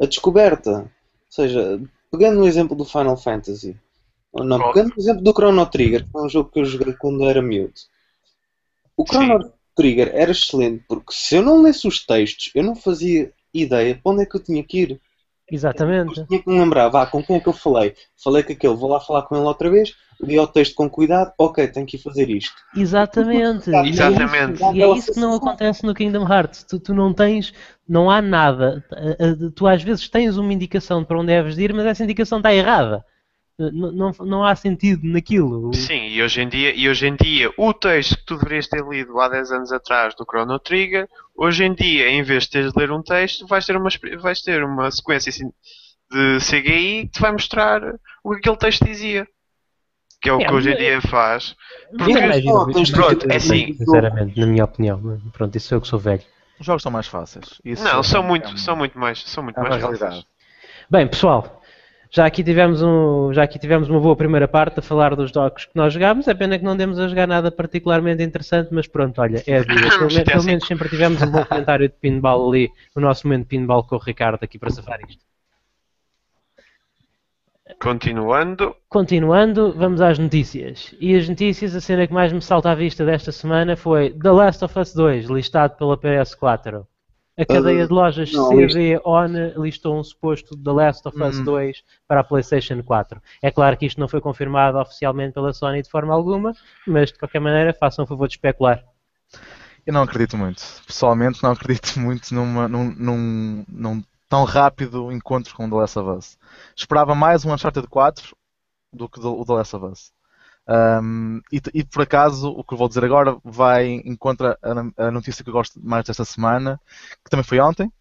a 0.00 0.06
descoberta. 0.06 0.80
Ou 0.80 0.90
seja, 1.30 1.80
pegando 2.10 2.38
no 2.38 2.46
exemplo 2.46 2.76
do 2.76 2.84
Final 2.84 3.16
Fantasy, 3.16 3.76
ou 4.32 4.44
não, 4.44 4.72
pegando 4.72 4.90
no 4.94 5.02
exemplo 5.02 5.22
do 5.22 5.32
Chrono 5.32 5.66
Trigger, 5.66 6.04
que 6.04 6.10
foi 6.10 6.22
um 6.24 6.28
jogo 6.28 6.50
que 6.50 6.60
eu 6.60 6.64
joguei 6.64 6.92
quando 6.94 7.24
era 7.28 7.42
miúdo. 7.42 7.72
O 8.96 9.04
Chrono 9.06 9.52
Trigger 9.76 10.10
era 10.14 10.30
excelente 10.30 10.82
porque 10.88 11.12
se 11.12 11.36
eu 11.36 11.42
não 11.42 11.62
lesse 11.62 11.86
os 11.86 12.04
textos, 12.04 12.50
eu 12.54 12.64
não 12.64 12.74
fazia 12.74 13.30
ideia 13.52 13.94
para 14.02 14.12
onde 14.12 14.22
é 14.22 14.26
que 14.26 14.36
eu 14.36 14.42
tinha 14.42 14.62
que 14.64 14.78
ir. 14.80 15.00
Exatamente. 15.50 16.18
Eu 16.20 16.26
tinha 16.26 16.42
que 16.42 16.48
me 16.50 16.58
lembrar, 16.58 16.88
vá, 16.88 17.06
com 17.06 17.22
quem 17.22 17.36
é 17.36 17.40
que 17.40 17.46
eu 17.48 17.52
falei? 17.52 17.94
Falei 18.22 18.42
com 18.42 18.52
aquele, 18.52 18.74
vou 18.74 18.90
lá 18.90 18.98
falar 19.00 19.22
com 19.22 19.36
ele 19.36 19.44
outra 19.44 19.70
vez, 19.70 19.94
li 20.20 20.36
o 20.40 20.46
texto 20.46 20.74
com 20.74 20.90
cuidado, 20.90 21.32
ok, 21.38 21.68
tenho 21.68 21.86
que 21.86 21.96
ir 21.96 22.00
fazer 22.00 22.28
isto. 22.28 22.54
Exatamente. 22.76 23.70
E 23.70 23.74
é 23.76 23.82
isso- 23.82 24.02
Exatamente. 24.02 24.62
E 24.74 24.82
é 24.82 24.88
isso 24.96 25.12
que 25.12 25.20
não 25.20 25.34
acontece 25.34 25.84
no 25.84 25.94
Kingdom 25.94 26.26
Hearts. 26.28 26.64
Tu, 26.64 26.80
tu 26.80 26.92
não 26.94 27.12
tens, 27.12 27.52
não 27.88 28.10
há 28.10 28.20
nada. 28.20 28.84
Tu 29.54 29.66
às 29.68 29.82
vezes 29.82 30.08
tens 30.08 30.36
uma 30.36 30.52
indicação 30.52 31.00
de 31.00 31.06
para 31.06 31.18
onde 31.18 31.28
deves 31.28 31.58
ir, 31.58 31.72
mas 31.72 31.86
essa 31.86 32.02
indicação 32.02 32.38
está 32.38 32.52
errada. 32.52 33.04
Não, 33.58 34.12
não 34.20 34.44
há 34.44 34.54
sentido 34.54 35.06
naquilo. 35.06 35.72
Sim, 35.72 36.08
e 36.08 36.22
hoje, 36.22 36.42
em 36.42 36.48
dia, 36.48 36.74
e 36.74 36.88
hoje 36.90 37.06
em 37.06 37.16
dia 37.16 37.50
o 37.56 37.72
texto 37.72 38.14
que 38.18 38.26
tu 38.26 38.36
deverias 38.36 38.68
ter 38.68 38.84
lido 38.86 39.18
há 39.18 39.28
10 39.30 39.50
anos 39.50 39.72
atrás 39.72 40.14
do 40.14 40.26
Chrono 40.30 40.58
Trigger, 40.58 41.08
hoje 41.34 41.64
em 41.64 41.72
dia, 41.72 42.10
em 42.10 42.22
vez 42.22 42.44
de 42.44 42.50
teres 42.50 42.72
de 42.72 42.78
ler 42.78 42.90
um 42.92 43.02
texto, 43.02 43.46
vais 43.46 43.64
ter 43.64 43.74
uma, 43.76 43.88
vais 44.20 44.42
ter 44.42 44.62
uma 44.62 44.90
sequência 44.90 45.30
assim, 45.30 45.50
de 46.10 46.38
CGI 46.38 47.06
que 47.06 47.12
te 47.12 47.20
vai 47.20 47.32
mostrar 47.32 47.80
o 48.22 48.32
que 48.32 48.36
aquele 48.40 48.56
texto 48.58 48.84
dizia. 48.84 49.26
Que 50.20 50.28
é 50.28 50.32
o 50.34 50.40
É, 50.40 50.46
que 50.46 50.52
hoje 50.52 50.72
em 50.72 50.76
dia 50.76 51.00
faz. 51.02 51.56
Porque 51.96 52.12
é 52.12 52.42
Pronto, 52.92 53.30
é 53.30 53.36
assim. 53.36 53.72
Sinceramente, 53.74 54.38
na 54.38 54.46
minha 54.46 54.64
opinião. 54.64 55.20
Pronto, 55.32 55.56
isso 55.56 55.72
é 55.72 55.76
eu 55.76 55.80
que 55.80 55.88
sou 55.88 55.98
velho. 55.98 56.22
Os 56.60 56.66
jogos 56.66 56.82
são 56.82 56.92
mais 56.92 57.06
fáceis. 57.06 57.60
Isso 57.64 57.84
Não, 57.84 58.00
é- 58.00 58.02
são 58.02 58.22
é 58.22 58.26
muito, 58.26 58.48
um- 58.50 58.56
são 58.56 58.76
muito 58.76 58.98
mais, 58.98 59.22
são 59.26 59.42
muito 59.44 59.58
é 59.58 59.62
mais 59.62 59.76
realidade. 59.76 60.00
fáceis. 60.16 60.26
Bem, 60.90 61.06
pessoal, 61.06 61.62
já 62.10 62.26
aqui 62.26 62.42
tivemos 62.42 62.82
um, 62.82 63.32
já 63.32 63.42
aqui 63.42 63.58
tivemos 63.58 63.88
uma 63.88 64.00
boa 64.00 64.16
primeira 64.16 64.46
parte 64.48 64.78
a 64.78 64.82
falar 64.82 65.14
dos 65.16 65.30
jogos 65.30 65.64
que 65.66 65.72
nós 65.74 65.92
jogámos. 65.92 66.26
É 66.28 66.34
pena 66.34 66.58
que 66.58 66.64
não 66.64 66.76
demos 66.76 66.98
a 66.98 67.08
jogar 67.08 67.26
nada 67.26 67.50
particularmente 67.50 68.22
interessante, 68.22 68.68
mas 68.72 68.86
pronto, 68.86 69.20
olha, 69.20 69.42
é 69.46 69.58
a 69.58 69.62
vida. 69.62 69.88
Pelo, 69.98 70.12
me- 70.14 70.24
pelo 70.24 70.44
menos 70.44 70.66
sempre 70.66 70.88
tivemos 70.88 71.20
um 71.22 71.30
bom 71.30 71.44
comentário 71.44 71.88
de 71.88 71.94
pinball 71.94 72.48
ali, 72.48 72.70
o 72.94 73.00
nosso 73.00 73.26
momento 73.26 73.42
de 73.42 73.48
pinball 73.48 73.84
com 73.84 73.96
o 73.96 73.98
Ricardo 73.98 74.42
aqui 74.42 74.58
para 74.58 74.70
safar 74.70 75.00
isto. 75.08 75.24
Continuando, 77.80 78.76
Continuando, 78.88 79.72
vamos 79.72 80.00
às 80.00 80.18
notícias. 80.18 80.94
E 81.00 81.16
as 81.16 81.28
notícias, 81.28 81.74
a 81.74 81.80
cena 81.80 82.06
que 82.06 82.12
mais 82.14 82.32
me 82.32 82.40
salta 82.40 82.70
à 82.70 82.74
vista 82.74 83.04
desta 83.04 83.32
semana 83.32 83.76
foi 83.76 84.10
The 84.12 84.30
Last 84.30 84.64
of 84.64 84.78
Us 84.78 84.94
2, 84.94 85.26
listado 85.26 85.76
pela 85.76 85.98
PS4. 85.98 86.86
A 87.38 87.44
cadeia 87.44 87.86
de 87.86 87.92
lojas 87.92 88.32
não, 88.32 88.48
CD-ON 88.48 89.28
listou 89.58 89.98
um 89.98 90.02
suposto 90.02 90.56
The 90.56 90.70
Last 90.70 91.06
of 91.06 91.22
Us 91.22 91.38
Hum. 91.38 91.44
2 91.44 91.84
para 92.08 92.20
a 92.20 92.24
PlayStation 92.24 92.82
4. 92.82 93.20
É 93.42 93.50
claro 93.50 93.76
que 93.76 93.84
isto 93.84 94.00
não 94.00 94.08
foi 94.08 94.22
confirmado 94.22 94.78
oficialmente 94.78 95.34
pela 95.34 95.52
Sony 95.52 95.82
de 95.82 95.90
forma 95.90 96.14
alguma, 96.14 96.54
mas 96.86 97.12
de 97.12 97.18
qualquer 97.18 97.40
maneira 97.40 97.74
façam 97.74 98.04
o 98.06 98.08
favor 98.08 98.26
de 98.26 98.34
especular. 98.34 98.82
Eu 99.84 99.92
não 99.92 100.02
acredito 100.02 100.36
muito. 100.36 100.62
Pessoalmente, 100.86 101.42
não 101.42 101.50
acredito 101.52 101.96
muito 102.00 102.34
numa, 102.34 102.66
num, 102.66 102.94
num, 102.94 103.64
num 103.68 104.02
tão 104.30 104.44
rápido 104.44 105.12
encontro 105.12 105.54
com 105.54 105.68
The 105.68 105.76
Last 105.76 105.98
of 105.98 106.10
Us. 106.10 106.38
Esperava 106.74 107.14
mais 107.14 107.44
um 107.44 107.52
Uncharted 107.52 107.86
4 107.86 108.34
do 108.94 109.08
que 109.10 109.20
o 109.20 109.44
The 109.44 109.52
Last 109.52 109.76
of 109.76 109.84
Us. 109.84 110.15
Um, 110.68 111.40
e, 111.52 111.60
e 111.74 111.84
por 111.84 112.02
acaso, 112.02 112.50
o 112.50 112.64
que 112.64 112.74
eu 112.74 112.78
vou 112.78 112.88
dizer 112.88 113.04
agora 113.04 113.36
vai 113.44 113.86
em 113.86 114.16
contra 114.16 114.58
a, 114.62 115.06
a 115.06 115.10
notícia 115.10 115.44
que 115.44 115.50
eu 115.50 115.54
gosto 115.54 115.80
mais 115.82 116.04
desta 116.04 116.24
semana, 116.24 116.80
que 117.24 117.30
também 117.30 117.44
foi 117.44 117.60
ontem, 117.60 117.92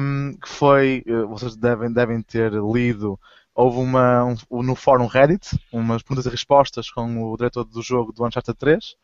um, 0.00 0.34
que 0.40 0.48
foi, 0.48 1.02
eh, 1.06 1.22
vocês 1.26 1.56
devem, 1.56 1.92
devem 1.92 2.22
ter 2.22 2.52
lido, 2.52 3.18
houve 3.54 3.78
uma, 3.78 4.24
um- 4.24 4.62
no 4.62 4.74
fórum 4.74 5.06
Reddit, 5.06 5.58
umas 5.72 6.02
perguntas 6.02 6.26
e 6.26 6.30
respostas 6.30 6.90
com 6.90 7.22
o 7.32 7.36
diretor 7.36 7.64
do 7.64 7.82
jogo 7.82 8.12
do 8.12 8.24
Uncharted 8.26 8.58
3, 8.58 8.96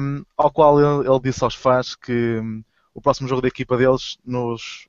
um, 0.00 0.24
ao 0.36 0.50
qual 0.52 0.78
ele, 0.80 1.08
ele 1.08 1.20
disse 1.20 1.44
aos 1.44 1.54
fãs 1.54 1.94
que 1.94 2.38
hum, 2.40 2.62
o 2.94 3.00
próximo 3.00 3.28
jogo 3.28 3.42
da 3.42 3.48
equipa 3.48 3.76
deles 3.76 4.18
nos, 4.24 4.88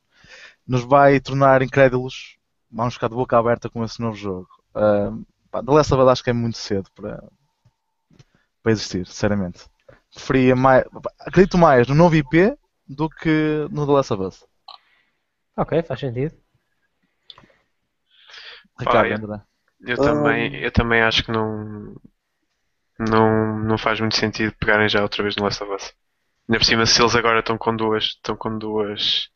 nos 0.67 0.83
vai 0.83 1.19
tornar 1.19 1.61
incrédulos. 1.61 2.37
Vamos 2.71 2.95
ficar 2.95 3.09
de 3.09 3.15
boca 3.15 3.37
aberta 3.37 3.69
com 3.69 3.83
esse 3.83 4.01
novo 4.01 4.15
jogo. 4.17 4.47
Um, 4.75 5.23
pá, 5.53 5.61
The 5.63 5.71
Last 5.71 5.93
of 5.93 6.01
Us 6.01 6.09
acho 6.09 6.23
que 6.23 6.31
é 6.31 6.33
muito 6.33 6.57
cedo 6.57 6.89
para, 6.95 7.23
para 8.63 8.71
existir, 8.71 9.05
sinceramente. 9.05 9.65
Preferia 10.11 10.55
mais, 10.55 10.83
acredito 11.19 11.57
mais 11.57 11.87
no 11.87 11.93
novo 11.93 12.15
IP 12.15 12.57
do 12.87 13.07
que 13.07 13.67
no 13.69 13.85
The 13.85 13.91
Last 13.91 14.13
of 14.13 14.23
Us. 14.23 14.45
Ok, 15.55 15.83
faz 15.83 15.99
sentido. 15.99 16.35
Ricardo, 18.79 19.09
Pá, 19.09 19.15
André. 19.15 19.41
eu 19.81 19.97
também, 19.97 20.55
eu 20.55 20.71
também 20.71 21.01
acho 21.03 21.23
que 21.23 21.31
não, 21.31 21.95
não, 22.99 23.59
não 23.59 23.77
faz 23.77 23.99
muito 23.99 24.15
sentido 24.15 24.55
pegarem 24.59 24.89
já 24.89 25.03
outra 25.03 25.21
vez 25.21 25.35
no 25.35 25.43
Last 25.43 25.63
of 25.63 25.71
Us. 25.71 25.93
Ainda 26.49 26.59
por 26.59 26.65
cima, 26.65 26.85
se 26.87 26.99
eles 26.99 27.15
agora 27.15 27.39
estão 27.39 27.57
com 27.57 27.75
duas, 27.75 28.05
estão 28.05 28.35
com 28.35 28.57
duas, 28.57 29.29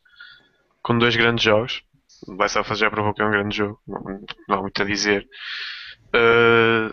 com 0.82 0.98
dois 0.98 1.14
grandes 1.14 1.44
jogos, 1.44 1.82
o 2.26 2.34
Last 2.34 2.58
of 2.58 2.72
Us 2.72 2.78
já 2.80 2.90
provou 2.90 3.14
que 3.14 3.22
é 3.22 3.24
um 3.24 3.30
grande 3.30 3.56
jogo, 3.56 3.80
não, 3.86 4.02
não 4.48 4.58
há 4.58 4.60
muito 4.60 4.82
a 4.82 4.84
dizer. 4.84 5.28
Uh, 6.14 6.90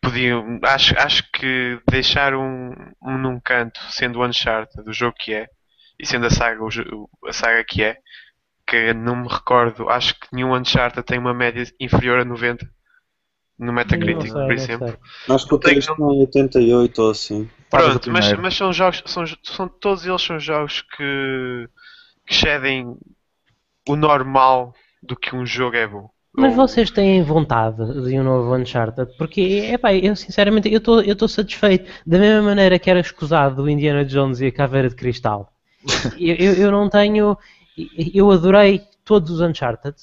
podiam, 0.00 0.58
acho, 0.64 0.98
acho 0.98 1.30
que 1.32 1.80
deixar 1.90 2.34
um, 2.34 2.72
um 3.02 3.18
num 3.18 3.40
canto, 3.40 3.80
sendo 3.90 4.18
o 4.18 4.26
Uncharted, 4.26 4.84
do 4.84 4.92
jogo 4.92 5.14
que 5.18 5.34
é, 5.34 5.48
e 5.98 6.06
sendo 6.06 6.26
a 6.26 6.30
saga, 6.30 6.62
o 6.62 7.08
a 7.26 7.32
saga 7.32 7.64
que 7.64 7.82
é, 7.82 7.96
que 8.66 8.92
não 8.92 9.16
me 9.16 9.28
recordo, 9.28 9.88
acho 9.88 10.14
que 10.14 10.28
nenhum 10.32 10.54
Uncharted 10.54 11.04
tem 11.04 11.18
uma 11.18 11.34
média 11.34 11.64
inferior 11.80 12.20
a 12.20 12.24
90 12.24 12.68
no 13.58 13.72
Metacritic, 13.72 14.30
sei, 14.30 14.32
por 14.32 14.52
exemplo. 14.52 14.98
Acho 15.28 15.48
que 15.48 15.54
o 15.54 15.58
Tenho- 15.58 15.74
texto 15.76 15.92
está 15.92 16.02
em 16.04 16.20
88 16.20 17.02
ou 17.02 17.10
assim. 17.10 17.50
Pronto, 17.70 18.10
mas, 18.10 18.32
mas 18.34 18.56
são 18.56 18.72
jogos, 18.72 19.02
são, 19.06 19.24
são, 19.42 19.68
todos 19.68 20.06
eles 20.06 20.22
são 20.22 20.38
jogos 20.38 20.82
que, 20.82 21.68
que 22.26 22.34
cedem 22.34 22.96
o 23.86 23.96
normal 23.96 24.74
do 25.02 25.16
que 25.16 25.34
um 25.34 25.44
jogo 25.44 25.76
é 25.76 25.86
bom. 25.86 26.08
Mas 26.38 26.54
vocês 26.54 26.90
têm 26.90 27.22
vontade 27.22 27.76
de 28.04 28.18
um 28.18 28.22
novo 28.22 28.54
Uncharted? 28.56 29.10
Porque, 29.18 29.40
epá, 29.72 29.92
eu 29.94 30.14
sinceramente, 30.14 30.70
eu 30.70 30.78
estou 30.78 31.02
eu 31.02 31.12
estou 31.12 31.28
satisfeito. 31.28 31.90
Da 32.06 32.18
mesma 32.18 32.42
maneira 32.42 32.78
que 32.78 32.88
era 32.88 33.00
escusado 33.00 33.56
do 33.62 33.68
Indiana 33.68 34.04
Jones 34.04 34.40
e 34.40 34.46
a 34.46 34.52
Caveira 34.52 34.88
de 34.88 34.94
Cristal. 34.94 35.52
Eu, 36.18 36.34
eu, 36.34 36.52
eu 36.54 36.72
não 36.72 36.88
tenho... 36.88 37.36
Eu 38.12 38.30
adorei 38.32 38.82
todos 39.04 39.30
os 39.30 39.40
Uncharted, 39.40 39.94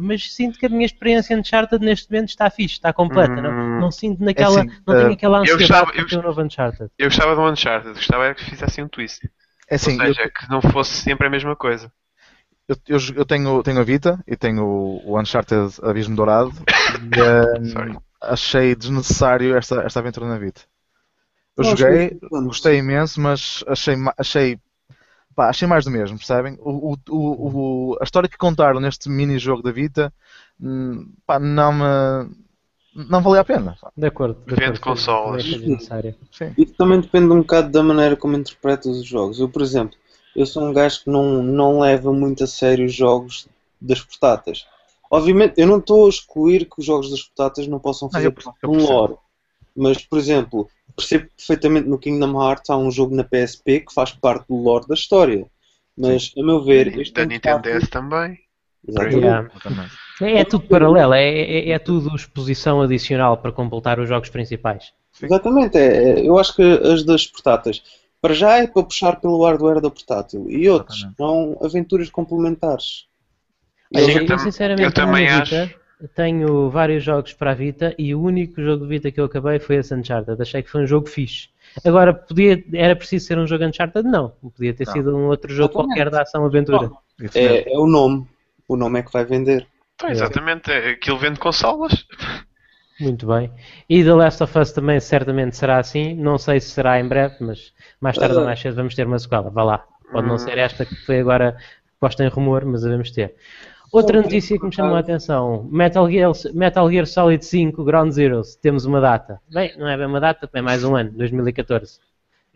mas 0.00 0.32
sinto 0.32 0.58
que 0.58 0.66
a 0.66 0.68
minha 0.68 0.84
experiência 0.84 1.36
Uncharted 1.36 1.84
neste 1.84 2.10
momento 2.12 2.28
está 2.28 2.48
fixe, 2.50 2.74
está 2.74 2.92
completa. 2.92 3.34
Não, 3.40 3.50
Hum. 3.50 3.80
não 3.80 3.90
sinto 3.90 4.22
naquela... 4.22 4.60
assim, 4.60 4.70
não 4.86 4.94
tenho 4.94 5.08
eh, 5.08 5.12
aquela 5.14 5.38
eu 5.38 5.54
ansiedade 5.54 5.92
de 5.92 5.98
eu 5.98 6.06
ter 6.06 6.18
um 6.18 6.22
novo 6.22 6.42
Uncharted. 6.42 6.90
Eu 6.98 7.06
gostava 7.06 7.34
do 7.34 7.42
Uncharted, 7.42 7.94
gostava 7.94 8.24
era 8.26 8.34
que 8.34 8.44
fizessem 8.44 8.84
um 8.84 8.88
twist. 8.88 9.28
É 9.68 9.74
assim, 9.76 9.98
Ou 9.98 10.06
seja, 10.06 10.28
que 10.30 10.48
não 10.50 10.60
fosse 10.60 10.92
sempre 11.02 11.26
a 11.26 11.30
mesma 11.30 11.56
coisa. 11.56 11.90
Eu, 12.68 12.76
eu, 12.88 12.98
eu 13.16 13.24
tenho, 13.26 13.62
tenho 13.62 13.80
a 13.80 13.84
Vita 13.84 14.22
e 14.26 14.36
tenho 14.36 14.64
o, 14.64 15.20
Uncharted 15.20 15.74
Abismo 15.82 16.16
Dourado 16.16 16.52
e 17.12 17.20
um, 17.22 17.98
achei 18.20 18.74
desnecessário 18.74 19.56
esta, 19.56 19.82
esta 19.82 20.00
aventura 20.00 20.26
na 20.26 20.38
Vita. 20.38 20.62
Eu 21.56 21.64
Não, 21.64 21.76
joguei, 21.76 22.18
gostei 22.46 22.78
imenso, 22.78 23.20
mas 23.20 23.64
achei, 23.68 23.94
achei 24.18 24.58
pá, 25.34 25.50
achei 25.50 25.68
mais 25.68 25.84
do 25.84 25.90
mesmo, 25.90 26.18
percebem? 26.18 26.56
O, 26.60 26.94
o, 26.94 26.98
o, 27.10 27.92
o- 27.92 27.98
a 28.00 28.04
história 28.04 28.28
que 28.28 28.38
contaram 28.38 28.80
neste 28.80 29.08
mini-jogo 29.08 29.62
da 29.62 29.72
Vita, 29.72 30.12
hum, 30.60 31.12
pá, 31.26 31.38
não 31.38 31.72
me. 31.72 32.34
Não 32.94 33.22
valia 33.22 33.40
a 33.40 33.44
pena. 33.44 33.76
pá. 33.80 33.90
De 33.96 34.06
acordo. 34.06 34.36
De 34.46 34.54
Vende 34.54 34.80
consolas. 34.80 35.42
Sim. 35.44 36.54
Isso 36.56 36.74
também 36.74 37.00
depende 37.00 37.32
um 37.32 37.38
bocado 37.40 37.70
da 37.70 37.82
maneira 37.82 38.16
como 38.16 38.36
interpretas 38.36 38.96
os 38.96 39.06
jogos. 39.06 39.40
Eu, 39.40 39.48
por 39.48 39.62
exemplo, 39.62 39.96
eu 40.34 40.46
sou 40.46 40.64
um 40.64 40.72
gajo 40.72 41.04
que 41.04 41.10
não, 41.10 41.42
não 41.42 41.80
leva 41.80 42.12
muito 42.12 42.44
a 42.44 42.46
sério 42.46 42.86
os 42.86 42.94
jogos 42.94 43.48
das 43.80 44.00
portáteis. 44.00 44.66
Obviamente, 45.10 45.54
eu 45.58 45.66
não 45.66 45.78
estou 45.78 46.06
a 46.06 46.08
excluir 46.08 46.64
que 46.64 46.80
os 46.80 46.84
jogos 46.84 47.10
das 47.10 47.22
portáteis 47.22 47.68
não 47.68 47.78
possam 47.78 48.06
Não, 48.08 48.12
fazer 48.12 48.26
eu 48.26 48.32
percebo, 48.32 48.56
eu 48.62 48.70
um 48.70 48.82
lore. 48.82 49.14
Mas, 49.76 50.04
por 50.04 50.18
exemplo, 50.18 50.68
percebo 50.96 51.28
perfeitamente 51.36 51.88
no 51.88 51.98
Kingdom 51.98 52.40
Hearts 52.42 52.70
há 52.70 52.76
um 52.76 52.90
jogo 52.90 53.14
na 53.14 53.24
PSP 53.24 53.80
que 53.80 53.94
faz 53.94 54.12
parte 54.12 54.46
do 54.48 54.56
lore 54.56 54.86
da 54.88 54.94
história. 54.94 55.46
Mas, 55.96 56.32
a 56.36 56.42
meu 56.42 56.62
ver, 56.62 56.98
este 56.98 57.14
Da 57.14 57.22
é 57.22 57.26
Nintendo 57.26 57.62
DS 57.62 57.88
também. 57.88 58.38
Exatamente. 58.86 59.52
É, 60.20 60.40
é 60.40 60.44
tudo 60.44 60.66
paralelo, 60.66 61.14
é, 61.14 61.24
é, 61.24 61.70
é 61.70 61.78
tudo 61.78 62.14
exposição 62.14 62.80
adicional 62.82 63.36
para 63.38 63.52
completar 63.52 63.98
os 63.98 64.08
jogos 64.08 64.28
principais. 64.28 64.92
Exatamente, 65.22 65.78
é, 65.78 66.20
é- 66.20 66.28
eu 66.28 66.38
acho 66.38 66.54
que 66.54 66.62
as 66.62 67.04
das 67.04 67.26
portáteis, 67.26 67.82
para 68.24 68.32
já 68.32 68.56
é 68.56 68.66
para 68.66 68.82
puxar 68.82 69.20
pelo 69.20 69.44
hardware 69.44 69.82
da 69.82 69.90
portátil 69.90 70.46
e 70.48 70.66
outros 70.66 71.06
são 71.14 71.58
aventuras 71.62 72.08
complementares. 72.08 73.04
Eu, 73.92 74.08
eu 74.08 74.38
sinceramente 74.38 74.82
eu 74.82 74.92
também 74.94 75.28
acho. 75.28 75.54
Vita, 75.54 75.74
tenho 76.14 76.70
vários 76.70 77.04
jogos 77.04 77.34
para 77.34 77.50
a 77.50 77.54
Vita 77.54 77.94
e 77.98 78.14
o 78.14 78.22
único 78.22 78.62
jogo 78.62 78.84
de 78.84 78.88
Vita 78.88 79.10
que 79.10 79.20
eu 79.20 79.26
acabei 79.26 79.58
foi 79.58 79.76
esse 79.76 79.94
Uncharted. 79.94 80.40
Achei 80.40 80.62
que 80.62 80.70
foi 80.70 80.84
um 80.84 80.86
jogo 80.86 81.06
fixe. 81.06 81.50
Agora, 81.84 82.14
podia, 82.14 82.64
era 82.72 82.96
preciso 82.96 83.26
ser 83.26 83.36
um 83.36 83.46
jogo 83.46 83.62
Uncharted? 83.66 84.08
Não. 84.08 84.30
Podia 84.56 84.72
ter 84.72 84.86
Não. 84.86 84.92
sido 84.94 85.14
um 85.14 85.26
outro 85.26 85.52
jogo 85.52 85.74
Exatamente. 85.74 85.88
qualquer 85.88 86.10
da 86.10 86.22
ação-aventura. 86.22 86.90
É, 87.34 87.74
é 87.74 87.78
o 87.78 87.86
nome, 87.86 88.26
o 88.66 88.74
nome 88.74 89.00
é 89.00 89.02
que 89.02 89.12
vai 89.12 89.26
vender. 89.26 89.66
Então, 89.96 90.08
exatamente, 90.08 90.70
é- 90.70 90.92
aquilo 90.92 91.18
vende 91.18 91.38
consolas. 91.38 92.06
Muito 93.00 93.26
bem. 93.26 93.50
E 93.88 94.04
The 94.04 94.14
Last 94.14 94.42
of 94.42 94.58
Us 94.58 94.72
também 94.72 95.00
certamente 95.00 95.56
será 95.56 95.78
assim. 95.78 96.14
Não 96.14 96.38
sei 96.38 96.60
se 96.60 96.70
será 96.70 97.00
em 97.00 97.08
breve, 97.08 97.36
mas 97.40 97.72
mais 98.00 98.16
tarde 98.16 98.36
ou 98.36 98.44
mais 98.44 98.60
cedo 98.60 98.76
vamos 98.76 98.94
ter 98.94 99.06
uma 99.06 99.18
sequela. 99.18 99.50
Vá 99.50 99.64
lá. 99.64 99.84
Pode 100.12 100.28
não 100.28 100.34
Hum. 100.36 100.38
ser 100.38 100.58
esta 100.58 100.84
que 100.84 100.94
foi 100.94 101.20
agora 101.20 101.56
posta 101.98 102.24
em 102.24 102.28
rumor, 102.28 102.64
mas 102.64 102.84
a 102.84 102.90
vamos 102.90 103.10
ter. 103.10 103.34
Outra 103.92 104.20
notícia 104.20 104.58
que 104.58 104.64
me 104.64 104.74
chamou 104.74 104.96
a 104.96 105.00
atenção: 105.00 105.68
Metal 105.70 106.08
Gear, 106.10 106.32
Metal 106.52 106.90
Gear 106.90 107.06
Solid 107.06 107.44
5 107.44 107.84
Ground 107.84 108.12
Zeroes. 108.12 108.54
Temos 108.56 108.84
uma 108.84 109.00
data. 109.00 109.40
Bem, 109.52 109.72
não 109.78 109.88
é 109.88 109.96
bem 109.96 110.06
uma 110.06 110.20
data, 110.20 110.48
é 110.52 110.60
mais 110.60 110.84
um 110.84 110.94
ano, 110.96 111.10
2014. 111.12 111.98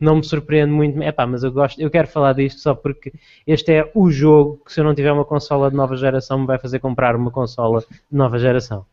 Não 0.01 0.17
me 0.17 0.25
surpreende 0.25 0.71
muito, 0.71 1.03
epá, 1.03 1.27
mas 1.27 1.43
eu 1.43 1.51
gosto, 1.51 1.81
eu 1.81 1.91
quero 1.91 2.07
falar 2.07 2.33
disto 2.33 2.61
só 2.61 2.73
porque 2.75 3.13
este 3.45 3.73
é 3.73 3.91
o 3.95 4.09
jogo 4.11 4.63
que 4.65 4.73
se 4.73 4.81
eu 4.81 4.85
não 4.85 4.95
tiver 4.95 5.11
uma 5.11 5.25
consola 5.25 5.69
de 5.71 5.77
nova 5.77 5.97
geração 5.97 6.39
me 6.39 6.47
vai 6.47 6.57
fazer 6.59 6.79
comprar 6.79 7.17
uma 7.17 7.33
consola 7.33 7.81
de 7.81 8.17
nova 8.17 8.39
geração. 8.39 8.87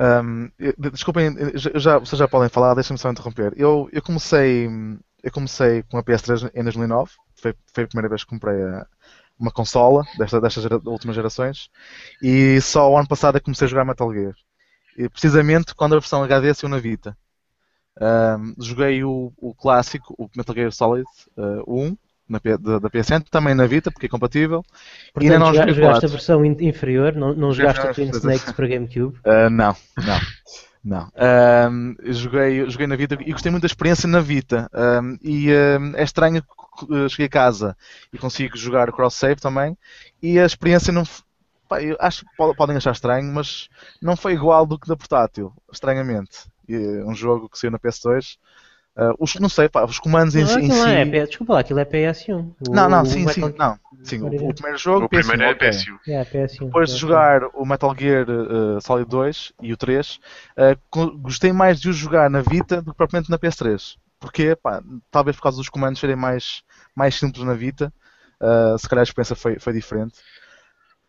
Um, 0.00 0.48
desculpem, 0.92 1.34
já, 1.56 1.98
vocês 1.98 2.18
já 2.18 2.28
podem 2.28 2.48
falar, 2.48 2.74
deixem-me 2.74 2.98
só 2.98 3.10
interromper. 3.10 3.52
Eu, 3.56 3.88
eu 3.92 4.00
comecei, 4.02 4.68
eu 5.22 5.32
comecei 5.32 5.82
com 5.84 5.98
a 5.98 6.02
PS3 6.02 6.48
em 6.54 6.62
2009, 6.62 7.10
foi, 7.36 7.54
foi 7.74 7.84
a 7.84 7.88
primeira 7.88 8.08
vez 8.08 8.22
que 8.22 8.30
comprei 8.30 8.62
a- 8.62 8.86
uma 9.38 9.50
consola 9.52 10.04
desta, 10.16 10.40
destas 10.40 10.62
gera- 10.64 10.80
últimas 10.84 11.16
gerações, 11.16 11.68
e 12.22 12.60
só 12.60 12.90
o 12.90 12.96
ano 12.98 13.08
passado 13.08 13.36
é 13.38 13.40
comecei 13.40 13.66
a 13.66 13.68
jogar 13.70 13.84
Metal 13.84 14.12
Gear. 14.12 14.34
E, 14.96 15.08
precisamente 15.08 15.74
quando 15.74 15.94
a 15.96 16.00
versão 16.00 16.22
HD 16.24 16.54
saiu 16.54 16.70
na 16.70 16.78
Vita. 16.78 17.16
Um, 18.00 18.54
joguei 18.62 19.02
o, 19.04 19.32
o 19.36 19.54
clássico, 19.54 20.14
o 20.18 20.28
Metal 20.36 20.54
Gear 20.54 20.72
Solid 20.72 21.06
uh, 21.36 21.64
1, 21.66 21.96
na, 22.28 22.38
da, 22.58 22.78
da 22.78 22.90
PSN, 22.90 23.20
também 23.30 23.54
na 23.54 23.66
Vita, 23.66 23.90
porque 23.90 24.06
é 24.06 24.08
compatível. 24.08 24.62
e 25.20 25.24
ainda 25.24 25.38
Portanto, 25.38 25.38
não 25.38 25.46
joga- 25.46 25.58
joguei 25.68 25.74
jogaste 25.74 26.04
a 26.04 26.08
versão 26.08 26.44
in- 26.44 26.56
inferior, 26.60 27.14
não, 27.14 27.34
não 27.34 27.52
jogaste 27.52 27.80
a 27.86 27.90
as 27.90 27.96
Twin. 27.96 28.10
Snakes 28.10 28.52
para 28.52 28.66
GameCube. 28.68 29.18
Uh, 29.18 29.48
não, 29.50 29.76
não, 30.04 30.20
não. 30.84 31.12
Um, 31.70 31.96
joguei, 32.12 32.68
joguei 32.70 32.86
na 32.86 32.96
Vita 32.96 33.16
e 33.20 33.32
gostei 33.32 33.50
muito 33.50 33.62
da 33.62 33.66
experiência 33.66 34.08
na 34.08 34.20
Vita. 34.20 34.70
Um, 34.74 35.18
e 35.22 35.48
um, 35.52 35.96
é 35.96 36.02
estranho 36.02 36.42
que 36.42 36.84
uh, 36.94 37.08
cheguei 37.08 37.26
a 37.26 37.30
casa 37.30 37.76
e 38.12 38.18
consigo 38.18 38.56
jogar 38.56 38.92
cross-save 38.92 39.36
também. 39.40 39.76
E 40.22 40.38
a 40.38 40.46
experiência 40.46 40.92
não. 40.92 41.04
pá, 41.68 41.78
acho 42.00 42.24
que 42.24 42.30
po- 42.36 42.54
podem 42.54 42.76
achar 42.76 42.92
estranho, 42.92 43.32
mas 43.32 43.68
não 44.00 44.16
foi 44.16 44.34
igual 44.34 44.64
do 44.66 44.78
que 44.78 44.86
da 44.88 44.96
portátil, 44.96 45.52
estranhamente. 45.72 46.46
E, 46.68 46.76
um 47.02 47.14
jogo 47.14 47.48
que 47.48 47.58
saiu 47.58 47.70
na 47.70 47.78
PS2. 47.78 48.36
Uh, 48.98 49.14
os, 49.18 49.34
não 49.36 49.48
sei, 49.48 49.68
pá, 49.68 49.84
os 49.84 49.98
comandos 49.98 50.34
em, 50.34 50.40
Não, 50.40 50.48
si- 50.48 50.60
em 50.60 50.68
não 50.68 50.86
é, 50.86 51.04
si. 51.04 51.10
P- 51.10 51.26
desculpa 51.26 51.52
lá, 51.54 51.60
aquilo 51.60 51.78
é 51.80 51.84
PS1. 51.84 52.54
O- 52.60 52.72
Não, 52.74 52.88
não, 52.88 53.04
sim, 53.04 53.26
sim, 53.28 53.54
não. 53.56 53.78
Sim, 54.02 54.22
o, 54.22 54.26
o 54.48 54.54
primeiro 54.54 54.78
jogo, 54.78 55.06
O 55.06 55.08
primeiro 55.08 55.42
é 55.42 55.46
PS1, 55.46 55.56
ok. 55.56 55.68
PS1. 55.70 55.98
É, 56.08 56.24
PS1. 56.24 56.66
Depois 56.66 56.90
de 56.90 56.94
PS1. 56.94 56.98
jogar 56.98 57.40
o 57.54 57.64
Metal 57.64 57.94
Gear 57.98 58.26
uh, 58.28 58.80
Solid 58.80 59.08
2 59.08 59.52
e 59.62 59.72
o 59.72 59.76
3, 59.76 60.16
uh, 60.56 60.78
co- 60.90 61.16
gostei 61.18 61.52
mais 61.52 61.80
de 61.80 61.88
o 61.88 61.92
jogar 61.92 62.28
na 62.30 62.40
Vita 62.42 62.82
do 62.82 62.92
que 62.92 62.96
propriamente 62.96 63.30
na 63.30 63.38
PS3. 63.38 63.96
Porque, 64.20 64.56
pá, 64.56 64.82
talvez 65.10 65.36
por 65.36 65.42
causa 65.44 65.58
dos 65.58 65.68
comandos 65.68 66.00
serem 66.00 66.16
mais, 66.16 66.62
mais 66.94 67.14
simples 67.14 67.44
na 67.44 67.54
Vita, 67.54 67.92
uh, 68.40 68.78
se 68.78 68.88
calhar 68.88 69.02
a 69.02 69.04
experiência 69.04 69.36
foi, 69.36 69.58
foi 69.58 69.72
diferente. 69.72 70.18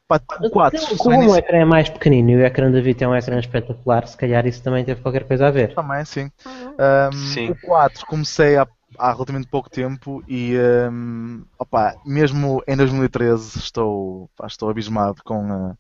Pá, 0.10 0.20
o 0.42 0.50
4, 0.50 0.80
só 0.80 0.96
Como 0.98 1.30
o 1.30 1.36
ecrã 1.36 1.60
é 1.60 1.66
mais 1.66 1.88
pequenino 1.88 2.32
e 2.32 2.36
o 2.38 2.42
ecrã 2.44 2.72
da 2.72 2.82
Vita 2.82 3.06
é 3.06 3.08
um 3.08 3.16
ecrã 3.16 3.40
espetacular, 3.40 4.08
se 4.08 4.18
calhar 4.18 4.44
isso 4.48 4.64
também 4.64 4.84
teve 4.84 5.00
qualquer 5.02 5.24
coisa 5.24 5.48
a 5.48 5.52
ver. 5.52 5.76
também, 5.76 6.04
sim. 6.04 6.32
Um, 6.48 7.12
Sim. 7.12 7.52
O 7.52 7.56
4 7.68 8.08
comecei 8.08 8.58
há, 8.58 8.68
há 8.98 9.12
relativamente 9.14 9.48
pouco 9.48 9.70
tempo 9.70 10.24
e, 10.28 10.56
um, 10.92 11.44
opá, 11.60 11.96
mesmo 12.04 12.64
em 12.68 12.76
2013 12.76 13.60
estou, 13.60 14.28
pá, 14.36 14.48
estou 14.48 14.68
abismado 14.68 15.22
com 15.24 15.36
a, 15.36 15.76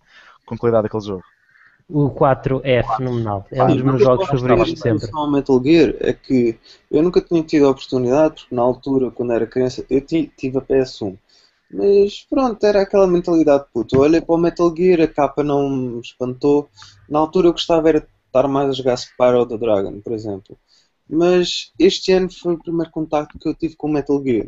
com 0.46 0.54
a 0.54 0.58
qualidade 0.60 0.84
daquele 0.84 1.04
jogo. 1.04 1.24
O 1.89 2.08
4 2.12 2.62
é 2.63 2.84
fenomenal, 2.84 3.48
é 3.52 3.63
um 3.63 3.68
dos 3.74 3.82
meus 3.82 4.00
eu 4.00 4.06
jogos 4.06 4.28
favoritos 4.28 4.74
de 4.74 4.80
sempre. 4.80 5.10
ao 5.12 5.32
Metal 5.32 5.60
Gear 5.63 5.96
é 6.02 6.13
que 6.13 6.56
eu 6.92 7.02
nunca 7.02 7.20
tinha 7.20 7.42
tido 7.42 7.65
a 7.65 7.72
oportunidade, 7.72 8.36
porque 8.42 8.54
na 8.54 8.62
altura, 8.62 9.10
quando 9.10 9.34
era 9.34 9.48
criança, 9.48 9.84
eu 9.89 10.00
ti- 10.00 10.32
tive 10.38 10.60
a 10.60 10.62
PS1. 10.62 11.18
Mas 11.71 12.25
pronto, 12.29 12.63
era 12.65 12.82
aquela 12.82 13.08
mentalidade 13.08 13.65
puto. 13.71 13.95
Eu 13.95 14.01
olhei 14.01 14.21
para 14.21 14.36
o 14.36 14.38
Metal 14.38 14.73
Gear, 14.75 15.01
a 15.01 15.08
capa 15.08 15.43
não 15.43 15.69
me 15.69 15.99
espantou. 15.99 16.69
Na 17.08 17.19
altura 17.19 17.47
eu 17.47 17.51
gostava 17.51 17.89
era 17.89 18.01
de 18.01 18.08
estar 18.25 18.47
mais 18.47 18.69
a 18.69 18.73
jogar 18.73 18.97
Spyro 18.97 19.45
the 19.45 19.58
Dragon, 19.58 20.01
por 20.01 20.13
exemplo. 20.13 20.58
Mas 21.08 21.71
este 21.77 22.12
ano 22.12 22.29
foi 22.32 22.53
o 22.55 22.60
primeiro 22.60 22.91
contacto 22.91 23.38
que 23.38 23.47
eu 23.47 23.53
tive 23.53 23.75
com 23.75 23.88
o 23.88 23.91
Metal 23.91 24.21
Gear. 24.23 24.47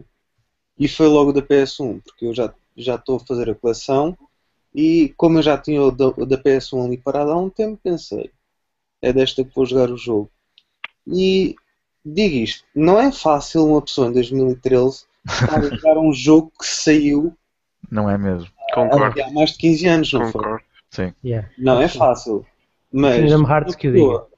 E 0.78 0.88
foi 0.88 1.08
logo 1.08 1.32
da 1.32 1.42
PS1, 1.42 2.02
porque 2.04 2.26
eu 2.26 2.34
já 2.34 2.54
já 2.76 2.96
estou 2.96 3.18
a 3.18 3.20
fazer 3.20 3.50
a 3.50 3.56
coleção 3.56 4.18
e 4.74 5.14
como 5.18 5.38
eu 5.38 5.44
já 5.44 5.58
tinha 5.58 5.82
o 5.82 5.92
da, 5.92 6.08
o 6.08 6.26
da 6.26 6.38
PS1 6.38 6.86
ali 6.86 6.98
parado 6.98 7.32
há 7.32 7.38
um 7.38 7.50
tempo, 7.50 7.80
pensei, 7.84 8.32
é 9.02 9.12
desta 9.12 9.44
que 9.44 9.54
vou 9.54 9.66
jogar 9.66 9.92
o 9.92 9.98
jogo. 9.98 10.32
E 11.06 11.56
digo 12.06 12.36
isto, 12.36 12.66
não 12.76 13.00
é 13.00 13.12
fácil 13.12 13.66
uma 13.66 13.82
pessoa 13.82 14.08
em 14.08 14.14
2013 14.14 15.06
estar 15.28 15.60
a 15.60 15.62
jogar 15.62 15.98
um 15.98 16.14
jogo 16.14 16.52
que 16.60 16.66
saiu 16.66 17.36
Não 17.90 18.10
é 18.10 18.18
mesmo? 18.18 18.50
Concordo. 18.74 19.22
há 19.22 19.32
mais 19.32 19.52
de 19.52 19.58
15 19.58 19.88
anos, 19.88 20.14
não 20.14 20.22
foi? 20.22 20.32
Concordo. 20.32 20.66
Sim. 20.90 21.14
Yeah. 21.24 21.50
Não 21.58 21.82
é 21.82 21.88
fácil. 21.88 22.46
Mas 22.92 23.16
Kingdom 23.16 23.50
Hearts 23.50 23.76
uma 23.76 23.80
pessoa, 23.82 24.30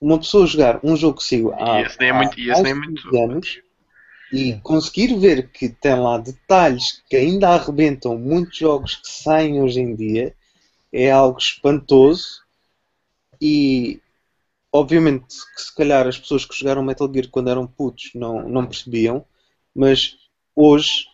uma 0.00 0.18
pessoa 0.18 0.46
jogar 0.46 0.80
um 0.82 0.96
jogo 0.96 1.18
que 1.18 1.24
saiu 1.24 1.52
há, 1.54 1.80
E 1.80 1.84
esse 1.84 1.98
nem 2.00 2.08
é 2.08 2.12
muito. 2.12 2.40
E 2.40 2.50
há 2.50 2.62
nem 2.62 2.72
é 2.72 2.74
muito. 2.74 3.02
15 3.02 3.22
anos 3.22 3.60
e 4.32 4.54
conseguir 4.62 5.18
ver 5.18 5.50
que 5.50 5.68
tem 5.68 5.98
lá 5.98 6.16
detalhes 6.18 7.02
que 7.08 7.16
ainda 7.16 7.48
arrebentam 7.48 8.16
muitos 8.16 8.56
jogos 8.56 8.96
que 8.96 9.10
saem 9.10 9.60
hoje 9.60 9.80
em 9.80 9.94
dia 9.94 10.34
é 10.92 11.10
algo 11.10 11.38
espantoso 11.38 12.42
e 13.40 14.00
obviamente 14.72 15.26
que 15.56 15.62
se 15.62 15.74
calhar 15.74 16.06
as 16.06 16.18
pessoas 16.18 16.44
que 16.44 16.56
jogaram 16.56 16.82
Metal 16.82 17.12
Gear 17.12 17.28
quando 17.28 17.50
eram 17.50 17.66
putos 17.66 18.12
não, 18.14 18.48
não 18.48 18.66
percebiam, 18.66 19.24
mas 19.74 20.16
hoje 20.60 21.06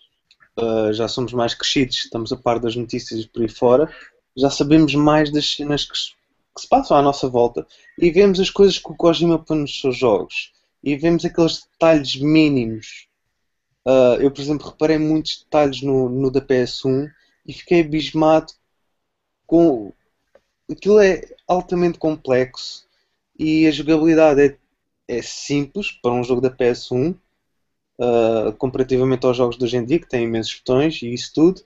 ah, 0.57 0.93
já 0.93 1.09
somos 1.09 1.33
mais 1.33 1.55
crescidos, 1.55 1.97
estamos 1.99 2.33
a 2.33 2.37
par 2.37 2.59
das 2.61 2.77
notícias 2.77 3.27
por 3.27 3.43
aí 3.43 3.49
fora, 3.49 3.93
já 4.37 4.51
sabemos 4.51 4.95
mais 4.95 5.31
das 5.33 5.51
cenas 5.53 5.85
que, 5.85 5.97
se- 5.99 6.13
que 6.55 6.63
se 6.63 6.69
passam 6.69 6.97
à 6.97 7.03
nossa 7.03 7.29
volta 7.29 7.67
e 7.99 8.11
vemos 8.11 8.41
as 8.41 8.51
coisas 8.51 8.79
que 8.79 8.91
o 8.91 8.97
Kojima 8.97 9.39
põe 9.39 9.59
nos 9.59 9.81
seus 9.81 9.97
jogos 9.97 10.53
e 10.83 10.97
vemos 10.97 11.25
aqueles 11.25 11.63
detalhes 11.73 12.17
mínimos. 12.17 13.09
Ah, 13.87 14.17
eu, 14.21 14.31
por 14.31 14.41
exemplo, 14.41 14.69
reparei 14.69 14.99
muitos 14.99 15.41
detalhes 15.45 15.83
no, 15.83 16.09
no 16.09 16.31
da 16.31 16.41
PS1 16.41 17.11
e 17.47 17.53
fiquei 17.53 17.81
abismado 17.81 18.53
com. 19.47 19.93
Aquilo 20.71 21.01
é 21.01 21.23
altamente 21.47 21.99
complexo 21.99 22.87
e 23.39 23.67
a 23.67 23.71
jogabilidade 23.71 24.41
é, 24.43 24.59
é 25.19 25.23
simples 25.23 25.93
para 25.93 26.13
um 26.13 26.25
jogo 26.25 26.41
da 26.41 26.51
PS1, 26.51 27.17
ah, 28.01 28.53
comparativamente 28.59 29.27
aos 29.27 29.37
jogos 29.37 29.59
de 29.59 29.65
hoje 29.65 29.77
em 29.77 29.85
dia, 29.85 29.99
que 29.99 30.09
têm 30.09 30.25
imensos 30.25 30.55
botões 30.59 31.03
e 31.03 31.13
isso 31.13 31.33
tudo, 31.35 31.61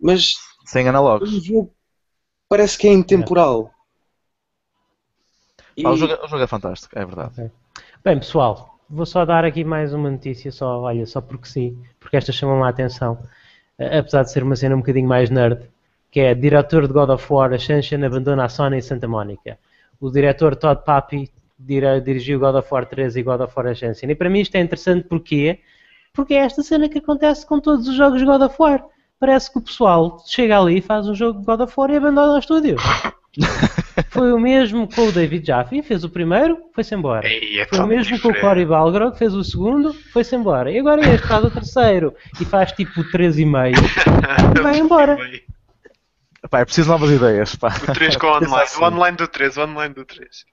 mas 0.00 0.34
Sem 0.66 0.86
o 0.86 0.88
analogos. 0.90 1.30
jogo 1.44 1.74
parece 2.48 2.78
que 2.78 2.88
é 2.88 2.92
intemporal. 2.92 3.72
Pá, 5.82 5.90
o, 5.90 5.96
E- 5.96 5.98
jogo, 6.00 6.12
é- 6.12 6.24
o 6.24 6.28
jogo 6.28 6.42
é 6.42 6.46
fantástico, 6.46 6.98
é 6.98 7.04
verdade. 7.04 7.34
Bem, 8.04 8.18
pessoal, 8.18 8.78
vou 8.88 9.06
só 9.06 9.24
dar 9.24 9.44
aqui 9.44 9.64
mais 9.64 9.92
uma 9.92 10.10
notícia, 10.10 10.50
só, 10.50 10.80
olha, 10.80 11.06
só 11.06 11.20
porque 11.20 11.46
sim, 11.48 11.78
porque 12.00 12.16
esta 12.16 12.32
chamou-me 12.32 12.64
a 12.64 12.68
atenção, 12.68 13.18
eh, 13.78 13.98
apesar 13.98 14.22
de 14.22 14.32
ser 14.32 14.42
uma 14.42 14.56
cena 14.56 14.74
um 14.74 14.78
bocadinho 14.78 15.08
mais 15.08 15.30
nerd, 15.30 15.68
que 16.10 16.20
é 16.20 16.34
diretor 16.34 16.86
de 16.86 16.92
God 16.92 17.10
of 17.10 17.32
War, 17.32 17.52
Ascension 17.52 18.02
abandona 18.04 18.44
a 18.44 18.48
Sony 18.48 18.78
em 18.78 18.80
Santa 18.80 19.06
Mónica. 19.08 19.58
O 20.00 20.10
diretor 20.10 20.56
Todd 20.56 20.82
Papi 20.84 21.30
dirigiu 21.58 22.38
God 22.38 22.54
of 22.56 22.68
War 22.72 22.86
3 22.86 23.16
e 23.16 23.22
God 23.22 23.40
of 23.40 23.52
War 23.56 23.66
Ascension. 23.66 24.08
E 24.10 24.14
para 24.14 24.30
mim 24.30 24.40
isto 24.40 24.54
é 24.54 24.60
interessante 24.60 25.06
porque 25.08 25.58
porque 26.14 26.34
é 26.34 26.38
esta 26.38 26.62
cena 26.62 26.88
que 26.88 26.98
acontece 26.98 27.46
com 27.46 27.60
todos 27.60 27.86
os 27.88 27.94
jogos 27.96 28.22
God 28.22 28.42
of 28.42 28.54
War. 28.58 28.84
Parece 29.20 29.52
que 29.52 29.58
o 29.58 29.62
pessoal 29.62 30.22
chega 30.26 30.58
ali, 30.58 30.80
faz 30.80 31.08
um 31.08 31.14
jogo 31.14 31.40
de 31.40 31.46
God 31.46 31.60
of 31.60 31.74
War 31.76 31.90
e 31.90 31.96
abandona 31.96 32.34
o 32.34 32.38
estúdio. 32.38 32.76
Foi 34.10 34.32
o 34.32 34.38
mesmo 34.38 34.88
com 34.92 35.08
o 35.08 35.12
David 35.12 35.46
Jaffe, 35.46 35.82
fez 35.82 36.02
o 36.04 36.08
primeiro, 36.08 36.58
foi-se 36.74 36.94
embora. 36.94 37.26
Ei, 37.28 37.60
é 37.60 37.66
Foi 37.66 37.80
o 37.80 37.86
mesmo 37.86 38.18
com 38.20 38.28
o 38.28 38.32
diferente. 38.32 38.40
Cory 38.40 38.64
Balgrog, 38.64 39.18
fez 39.18 39.34
o 39.34 39.44
segundo, 39.44 39.92
foi-se 39.92 40.34
embora. 40.34 40.70
E 40.70 40.78
agora 40.78 41.00
este 41.14 41.26
faz 41.26 41.44
o 41.44 41.50
terceiro 41.50 42.14
e 42.40 42.44
faz 42.44 42.72
tipo 42.72 43.02
3,5 43.04 43.76
e 44.56 44.60
vai 44.62 44.78
embora. 44.78 45.18
Pá, 46.50 46.60
é 46.60 46.64
preciso 46.64 46.88
novas 46.88 47.10
ideias. 47.10 47.54
Pá. 47.56 47.68
O 47.88 47.92
3 47.92 48.16
com 48.16 48.26
o 48.28 48.30
online. 48.38 48.46
Pensa 48.46 48.80
O 48.80 48.84
assim. 48.84 48.94
online 48.94 49.16
do 49.16 49.28
3, 49.28 49.56
o 49.56 49.60
online 49.62 49.94
do 49.94 50.04
3. 50.04 50.44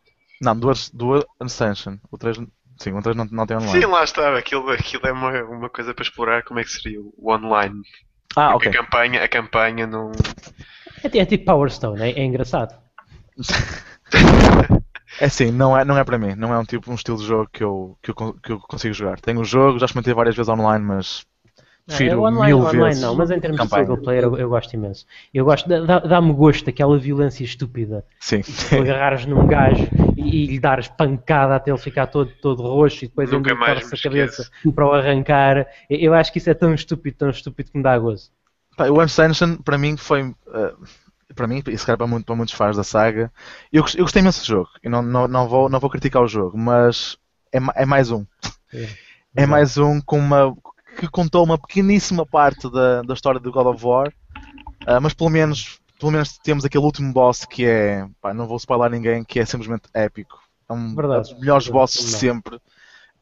Não, 0.41 0.57
duas, 0.57 0.89
duas 0.89 1.23
Ascension. 1.39 1.97
O 2.11 2.17
3, 2.17 2.37
sim, 2.77 2.93
o 2.93 3.01
3 3.01 3.15
não, 3.15 3.25
não 3.31 3.45
tem 3.45 3.57
online. 3.57 3.81
Sim, 3.81 3.87
lá 3.87 4.03
está. 4.03 4.37
Aquilo, 4.37 4.69
aquilo 4.69 5.07
é 5.07 5.11
uma, 5.11 5.43
uma 5.43 5.69
coisa 5.69 5.93
para 5.93 6.03
explorar 6.03 6.43
como 6.43 6.59
é 6.59 6.63
que 6.63 6.71
seria 6.71 7.01
o 7.01 7.31
online. 7.31 7.81
ah, 8.35 8.51
Porque 8.51 8.69
ok. 8.69 8.79
a 8.79 8.83
campanha, 8.83 9.23
a 9.23 9.27
campanha 9.27 9.87
não. 9.87 10.11
É, 11.03 11.17
é 11.17 11.25
tipo 11.25 11.45
Power 11.45 11.71
Stone, 11.71 12.01
é, 12.01 12.11
é 12.11 12.23
engraçado. 12.23 12.75
É 15.19 15.25
assim, 15.25 15.49
não 15.49 15.77
é, 15.77 15.85
não 15.85 15.97
é 15.97 16.03
para 16.03 16.17
mim. 16.17 16.35
Não 16.35 16.53
é 16.53 16.59
um 16.59 16.65
tipo, 16.65 16.91
um 16.91 16.95
estilo 16.95 17.17
de 17.17 17.25
jogo 17.25 17.49
que 17.51 17.63
eu, 17.63 17.97
que 18.01 18.11
eu, 18.11 18.33
que 18.33 18.51
eu 18.51 18.59
consigo 18.59 18.93
jogar. 18.93 19.19
Tenho 19.19 19.39
o 19.39 19.45
jogo, 19.45 19.79
já 19.79 19.85
experimentei 19.85 20.13
várias 20.13 20.35
vezes 20.35 20.49
online, 20.49 20.83
mas 20.83 21.25
prefiro 21.85 22.15
é 22.15 22.17
online, 22.17 22.45
mil 22.45 22.57
online 22.59 22.83
vezes. 22.85 23.01
não, 23.01 23.15
mas 23.15 23.31
em 23.31 23.39
termos 23.39 23.61
campanha. 23.61 23.83
de 23.83 23.87
single 23.89 24.03
player 24.03 24.23
eu, 24.23 24.37
eu 24.37 24.49
gosto 24.49 24.73
imenso. 24.73 25.05
Eu 25.33 25.45
gosto, 25.45 25.69
dá- 25.69 25.79
dá- 25.81 25.99
dá-me 25.99 26.33
gosto 26.33 26.65
daquela 26.65 26.97
violência 26.97 27.43
estúpida. 27.43 28.03
Sim. 28.19 28.41
Tu 28.41 28.75
agarrares 28.81 29.25
num 29.25 29.45
gajo 29.47 29.87
e, 30.17 30.43
e 30.43 30.47
lhe 30.47 30.59
dares 30.59 30.87
pancada 30.87 31.55
até 31.55 31.71
ele 31.71 31.77
ficar 31.77 32.07
todo, 32.07 32.31
todo 32.41 32.63
roxo 32.63 33.05
e 33.05 33.07
depois 33.07 33.29
mais 33.31 33.79
torce 33.81 33.95
a 33.95 34.09
cabeça 34.09 34.49
para 34.73 34.85
o 34.87 34.93
arrancar. 34.93 35.67
Eu, 35.89 35.99
eu 35.99 36.13
acho 36.13 36.31
que 36.31 36.39
isso 36.39 36.49
é 36.49 36.53
tão 36.53 36.73
estúpido, 36.73 37.17
tão 37.17 37.29
estúpido 37.29 37.71
que 37.71 37.77
me 37.77 37.83
dá 37.83 37.97
gozo. 37.97 38.31
Pá, 38.77 38.89
o 38.89 38.99
Ascension, 38.99 39.57
para 39.57 39.77
mim, 39.77 39.95
foi. 39.95 40.33
eh, 40.53 40.73
para 41.33 41.47
mim, 41.47 41.61
e 41.67 41.77
se 41.77 41.85
calhar 41.85 41.97
para, 41.97 42.07
muito, 42.07 42.25
para 42.25 42.35
muitos 42.35 42.53
fãs 42.53 42.77
da 42.77 42.83
saga, 42.83 43.31
eu, 43.71 43.83
eu 43.95 44.03
gostei 44.03 44.21
imenso 44.21 44.41
do 44.41 44.47
jogo. 44.47 44.69
E 44.83 44.89
não, 44.89 45.01
não, 45.01 45.27
não, 45.27 45.47
vou, 45.47 45.69
não 45.69 45.79
vou 45.79 45.89
criticar 45.89 46.21
o 46.21 46.27
jogo, 46.27 46.57
mas 46.57 47.17
é, 47.53 47.59
é 47.75 47.85
mais 47.85 48.11
um. 48.11 48.25
É 49.35 49.45
mais 49.45 49.77
um 49.77 49.99
com 50.01 50.17
uma, 50.17 50.55
que 50.95 51.07
contou 51.07 51.43
uma 51.43 51.57
pequeníssima 51.57 52.25
parte 52.25 52.69
da, 52.71 53.01
da 53.01 53.13
história 53.13 53.39
do 53.39 53.51
God 53.51 53.67
of 53.67 53.85
War, 53.85 54.13
ah, 54.85 54.99
mas 54.99 55.13
pelo 55.13 55.29
menos, 55.29 55.79
pelo 55.99 56.11
menos 56.11 56.37
temos 56.37 56.65
aquele 56.65 56.83
último 56.83 57.11
boss 57.11 57.45
que 57.45 57.65
é. 57.65 58.07
Pá, 58.21 58.33
não 58.33 58.47
vou 58.47 58.57
spoiler 58.57 58.89
ninguém, 58.89 59.23
que 59.23 59.39
é 59.39 59.45
simplesmente 59.45 59.83
épico. 59.93 60.39
É 60.69 60.73
um 60.73 60.95
Verdade. 60.95 61.29
dos 61.29 61.39
melhores 61.39 61.67
bosses 61.67 62.05
de 62.05 62.11
sempre. 62.11 62.59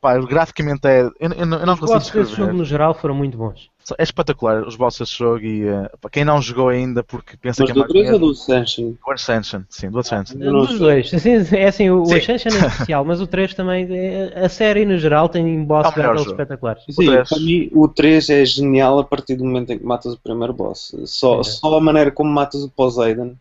Pá, 0.03 0.17
graficamente 0.19 0.85
é. 0.85 1.03
Eu, 1.03 1.13
eu 1.17 1.45
não- 1.45 1.59
eu 1.61 1.65
não 1.65 1.73
Os 1.75 1.79
consigo 1.79 1.93
bosses 1.99 2.11
desse 2.11 2.35
jogo 2.35 2.51
no 2.51 2.65
geral 2.65 2.93
foram 2.93 3.15
muito 3.15 3.37
bons. 3.37 3.69
É 3.97 4.03
espetacular 4.03 4.67
os 4.67 4.75
bosses 4.75 4.99
desse 4.99 5.17
jogo 5.17 5.39
e 5.45 5.63
para 6.01 6.09
quem 6.09 6.25
não 6.25 6.41
jogou 6.41 6.67
ainda 6.67 7.01
porque 7.01 7.37
pensa 7.37 7.63
Mas 7.63 7.67
que 7.67 7.71
é 7.71 7.73
do 7.73 7.79
mais 7.79 7.91
3 7.93 8.11
ou 8.11 8.19
do 8.19 8.29
Ascension? 8.31 8.91
do 8.91 9.11
Ascension, 9.11 9.61
sim, 9.69 9.89
do 9.89 9.99
Ascension. 9.99 10.37
Não 10.37 10.59
Dos 10.65 10.77
dois. 10.77 11.13
Assim, 11.13 11.55
é 11.55 11.67
assim, 11.67 11.89
o, 11.89 12.05
Sim. 12.05 12.15
Ascension 12.15 12.51
é 12.53 12.67
especial, 12.67 13.05
mas 13.05 13.21
o 13.21 13.27
3 13.27 13.53
também. 13.53 13.87
é- 13.97 14.43
A 14.43 14.49
série 14.49 14.85
no 14.85 14.97
geral 14.97 15.29
tem 15.29 15.63
boss 15.63 15.87
É 15.87 16.01
battles 16.01 16.27
espetaculares. 16.27 16.83
Sim, 16.89 17.05
para 17.29 17.39
mim 17.39 17.69
o 17.71 17.87
3 17.87 18.29
é 18.29 18.43
genial 18.43 18.99
a 18.99 19.05
partir 19.05 19.37
do 19.37 19.45
momento 19.45 19.71
em 19.71 19.79
que 19.79 19.85
matas 19.85 20.11
o 20.13 20.19
primeiro 20.19 20.51
boss. 20.51 20.93
Só, 21.05 21.39
É. 21.39 21.43
só 21.43 21.77
a 21.77 21.79
maneira 21.81 22.11
como 22.11 22.29
matas 22.29 22.61
o 22.61 22.69
Poseidon 22.69 23.35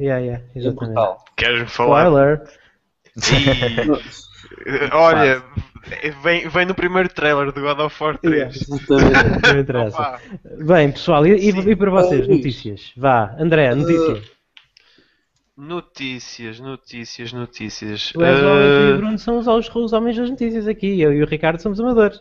Yeah, 0.00 0.20
yeah, 0.24 0.44
é 0.54 0.58
exatamente. 0.58 0.94
brutal. 0.94 1.24
Queres-me 1.36 1.66
falar? 1.68 2.06
Spoiler. 2.06 2.42
Eh, 4.66 4.88
Olha, 4.92 5.42
vem, 6.22 6.48
vem 6.48 6.66
no 6.66 6.74
primeiro 6.74 7.08
trailer 7.08 7.52
do 7.52 7.60
God 7.60 7.78
of 7.80 8.02
War 8.02 8.18
3. 8.18 8.56
Exatamente. 8.56 9.42
Não 9.54 9.60
interessa. 9.60 10.18
Bem, 10.64 10.90
pessoal, 10.92 11.26
e, 11.26 11.32
e- 11.36 11.70
e 11.70 11.76
para 11.76 11.90
vocês, 11.90 12.26
notícias? 12.28 12.92
Vá, 12.96 13.34
André, 13.38 13.74
notícias. 13.74 14.30
Notícias, 15.56 16.58
notícias, 16.60 17.32
notícias. 17.32 18.10
Tu 18.12 18.22
és 18.24 18.42
o 18.42 18.46
homem 18.46 18.62
Eh, 18.64 18.90
e 18.90 18.92
o 18.94 18.96
Bruno 18.96 19.18
são 19.18 19.38
os, 19.38 19.46
os, 19.46 19.68
os 19.74 19.92
homens 19.92 20.16
das 20.16 20.30
notícias 20.30 20.66
aqui. 20.66 21.00
Eu 21.00 21.12
e 21.12 21.22
o 21.22 21.26
Ricardo 21.26 21.60
somos 21.60 21.78
amadores. 21.78 22.18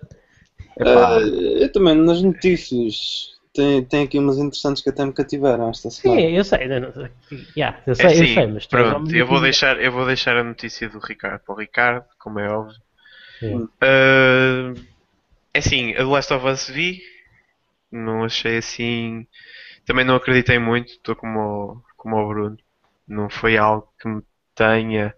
Ah, 0.79 1.17
eu 1.21 1.71
também, 1.71 1.95
nas 1.95 2.21
notícias, 2.21 3.29
tem, 3.53 3.83
tem 3.83 4.03
aqui 4.03 4.17
umas 4.17 4.37
interessantes 4.37 4.81
que 4.81 4.89
até 4.89 5.05
me 5.05 5.13
cativaram 5.13 5.69
esta 5.69 5.89
semana. 5.89 6.21
Sim, 6.21 6.27
eu 6.27 6.43
sei. 6.43 6.67
Não, 6.67 7.09
yeah, 7.55 7.81
eu, 7.85 7.91
é 7.91 7.95
sei, 7.95 8.05
é, 8.05 8.09
eu 8.09 8.11
assim, 8.11 8.33
sei, 8.33 8.47
mas 8.47 8.65
pronto, 8.65 9.15
eu 9.15 9.27
vou, 9.27 9.41
deixar, 9.41 9.81
eu 9.81 9.91
vou 9.91 10.05
deixar 10.05 10.37
a 10.37 10.43
notícia 10.43 10.87
do 10.89 10.99
Ricardo 10.99 11.41
para 11.45 11.53
o 11.53 11.57
Ricardo, 11.57 12.05
como 12.17 12.39
é 12.39 12.49
óbvio. 12.49 12.79
Uh, 13.43 14.79
é 15.53 15.59
assim, 15.59 15.91
a 15.93 15.97
The 15.97 16.03
Last 16.03 16.33
of 16.33 16.47
Us 16.47 16.69
vi, 16.69 17.01
não 17.91 18.23
achei 18.23 18.57
assim. 18.57 19.27
Também 19.85 20.05
não 20.05 20.15
acreditei 20.15 20.59
muito, 20.59 20.91
estou 20.91 21.15
como, 21.15 21.83
como 21.97 22.17
o 22.17 22.27
Bruno. 22.27 22.57
Não 23.07 23.29
foi 23.29 23.57
algo 23.57 23.91
que 23.99 24.07
me 24.07 24.21
tenha 24.55 25.13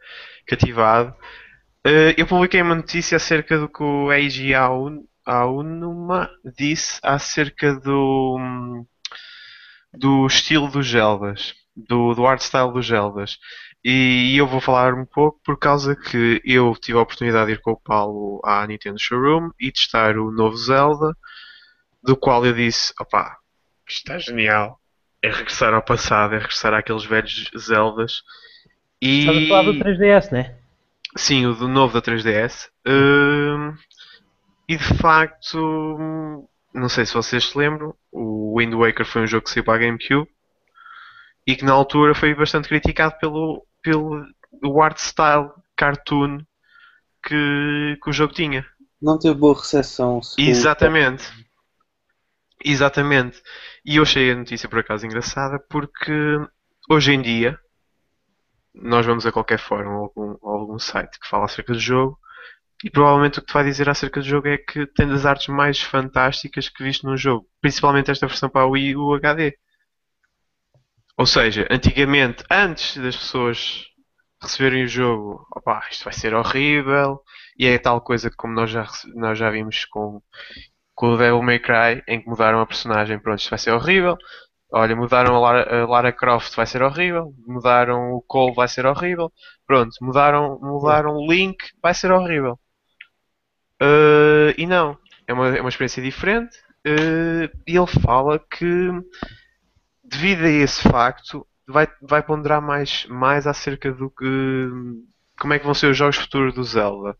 cativado. 0.48 1.14
Uh, 1.86 2.16
eu 2.18 2.26
publiquei 2.26 2.62
uma 2.62 2.76
notícia 2.76 3.18
acerca 3.18 3.60
do 3.60 3.70
que 3.70 3.84
o 3.84 4.08
AIGA1 4.08 5.04
Aunuma 5.26 6.30
disse 6.58 7.00
acerca 7.02 7.74
do, 7.76 8.86
do 9.94 10.26
estilo 10.28 10.70
dos 10.70 10.86
Gelbas, 10.86 11.54
do, 11.76 12.14
do 12.14 12.26
art 12.26 12.42
style 12.42 12.74
dos 12.74 12.86
Gelbas. 12.86 13.38
E, 13.84 14.38
eu 14.38 14.48
vou 14.48 14.62
falar 14.62 14.94
um 14.94 15.06
pouco 15.06 15.40
por 15.44 15.60
causa 15.60 15.96
que 15.96 16.42
eu 16.46 16.74
tive 16.80 16.98
a 16.98 17.02
oportunidade 17.02 17.48
de 17.48 17.54
ir 17.54 17.62
com 17.62 17.72
o 17.72 17.80
Paulo 17.80 18.42
à 18.44 18.66
Nintendo 18.66 18.98
Showroom 18.98 19.52
e 19.60 19.72
testar 19.72 20.18
o 20.18 20.32
novo 20.32 20.56
Zelda, 20.56 21.14
do 22.02 22.16
qual 22.16 22.46
eu 22.46 22.54
disse: 22.54 22.94
opá, 23.00 23.38
está 23.88 24.18
genial. 24.18 24.80
É 25.22 25.30
regressar 25.30 25.74
ao 25.74 25.82
passado, 25.82 26.36
é 26.36 26.38
regressar 26.38 26.74
àqueles 26.74 27.06
velhos 27.06 27.50
Zeldas. 27.58 28.24
E... 29.02 29.20
Estás 29.20 29.38
a 29.38 29.48
falar 29.48 29.64
do 29.64 29.74
3DS, 29.74 30.32
né? 30.32 30.56
Sim, 31.16 31.46
o 31.46 31.54
do 31.54 31.68
novo 31.68 31.94
da 31.94 32.02
3DS. 32.02 32.70
Hum, 32.88 33.74
e 34.68 34.78
de 34.78 34.98
facto, 34.98 36.48
não 36.74 36.90
sei 36.90 37.06
se 37.06 37.14
vocês 37.14 37.46
se 37.46 37.58
lembram, 37.58 37.94
o 38.12 38.58
Wind 38.58 38.74
Waker 38.74 39.06
foi 39.06 39.24
um 39.24 39.28
jogo 39.28 39.46
que 39.46 39.52
saiu 39.52 39.64
para 39.64 39.76
a 39.76 39.78
GameCube 39.78 40.30
e 41.46 41.56
que 41.56 41.66
na 41.66 41.74
altura 41.74 42.16
foi 42.16 42.34
bastante 42.34 42.70
criticado 42.70 43.18
pelo, 43.20 43.66
pelo 43.82 44.26
o 44.64 44.82
art 44.82 44.98
style 44.98 45.50
cartoon 45.76 46.40
que, 47.22 47.98
que 48.02 48.10
o 48.10 48.14
jogo 48.14 48.34
tinha. 48.34 48.66
Não 49.02 49.20
teve 49.20 49.36
boa 49.36 49.56
recepção. 49.56 50.22
Exatamente. 50.38 51.26
Exatamente. 52.64 53.42
E 53.86 53.98
eu 53.98 54.04
achei 54.04 54.32
a 54.32 54.36
notícia 54.36 54.70
por 54.70 54.80
acaso 54.80 55.06
engraçada 55.06 55.60
porque 55.70 56.14
hoje 56.90 57.12
em 57.12 57.22
dia 57.22 57.60
nós 58.74 59.06
vamos 59.06 59.26
a 59.26 59.32
qualquer 59.32 59.60
fórum 59.60 59.98
ou 59.98 60.04
algum, 60.04 60.48
algum 60.48 60.80
site 60.80 61.20
que 61.20 61.28
fala 61.28 61.46
acerca 61.46 61.74
do 61.74 61.80
jogo 61.80 62.18
e 62.84 62.90
provavelmente 62.90 63.40
o 63.40 63.42
que 63.42 63.48
te 63.48 63.54
vai 63.54 63.64
dizer 63.64 63.90
acerca 63.90 64.20
do 64.20 64.26
jogo 64.26 64.48
é 64.48 64.58
que 64.58 64.86
tem 64.88 65.08
das 65.08 65.26
artes 65.26 65.48
mais 65.48 65.82
fantásticas 65.82 66.68
que 66.70 66.84
viste 66.84 67.06
num 67.06 67.16
jogo. 67.16 67.48
Principalmente 67.62 68.12
esta 68.12 68.28
versão 68.28 68.50
para 68.50 68.64
a 68.64 68.68
Wii 68.68 68.90
e 68.90 68.96
o 68.98 69.14
HD. 69.14 69.58
Ou 71.18 71.26
seja, 71.26 71.68
antigamente, 71.70 72.44
antes 72.50 72.98
das 72.98 73.16
pessoas 73.16 73.86
receberem 74.42 74.84
o 74.84 74.88
jogo, 74.88 75.48
opá, 75.56 75.88
isto 75.90 76.04
vai 76.04 76.14
ser 76.14 76.34
horrível, 76.34 77.22
e 77.58 77.68
é 77.68 77.78
tal 77.78 78.02
coisa 78.02 78.30
como 78.36 78.54
nós 78.54 78.70
já, 78.70 78.86
nós 79.16 79.38
já 79.38 79.50
vimos 79.50 79.86
com, 79.86 80.22
com 80.96 81.14
o 81.14 81.18
Devil 81.18 81.42
May 81.42 81.60
Cry, 81.60 82.04
em 82.08 82.22
que 82.22 82.28
mudaram 82.28 82.60
a 82.60 82.66
personagem, 82.66 83.20
pronto, 83.20 83.40
isto 83.40 83.50
vai 83.50 83.60
ser 83.60 83.72
horrível. 83.72 84.18
Olha, 84.74 84.96
mudaram 84.96 85.36
a 85.36 85.40
Lara, 85.40 85.84
a 85.84 85.88
Lara 85.88 86.12
Croft, 86.12 86.56
vai 86.56 86.66
ser 86.66 86.82
horrível. 86.82 87.32
Mudaram 87.46 88.12
o 88.14 88.22
Cole, 88.24 88.56
vai 88.56 88.68
ser 88.68 88.88
horrível. 88.88 89.32
Pronto, 89.68 89.92
mudaram, 90.02 90.60
mudaram 90.60 91.16
o 91.16 91.32
Link, 91.32 91.58
vai 91.82 91.94
ser 91.94 92.12
horrível. 92.12 92.60
Eh, 93.82 94.56
e 94.58 94.66
não, 94.68 94.98
é 95.28 95.34
uma, 95.34 95.50
é 95.58 95.62
uma 95.62 95.70
experiência 95.70 96.02
diferente. 96.02 96.58
eh, 96.86 97.50
e 97.68 97.78
ele 97.78 97.88
fala 97.88 98.40
que, 98.40 98.66
devido 100.04 100.44
a 100.46 100.50
esse 100.50 100.82
facto, 100.90 101.46
vai, 101.68 101.88
vai 102.02 102.22
ponderar 102.24 102.62
mais, 102.62 103.06
mais 103.08 103.48
acerca 103.48 103.92
do 103.92 104.10
que. 104.10 104.26
Como 105.40 105.54
é 105.54 105.60
que 105.60 105.66
vão 105.66 105.74
ser 105.74 105.88
os 105.92 105.98
jogos 105.98 106.18
futuros 106.18 106.54
do 106.54 106.64
Zelda. 106.64 107.18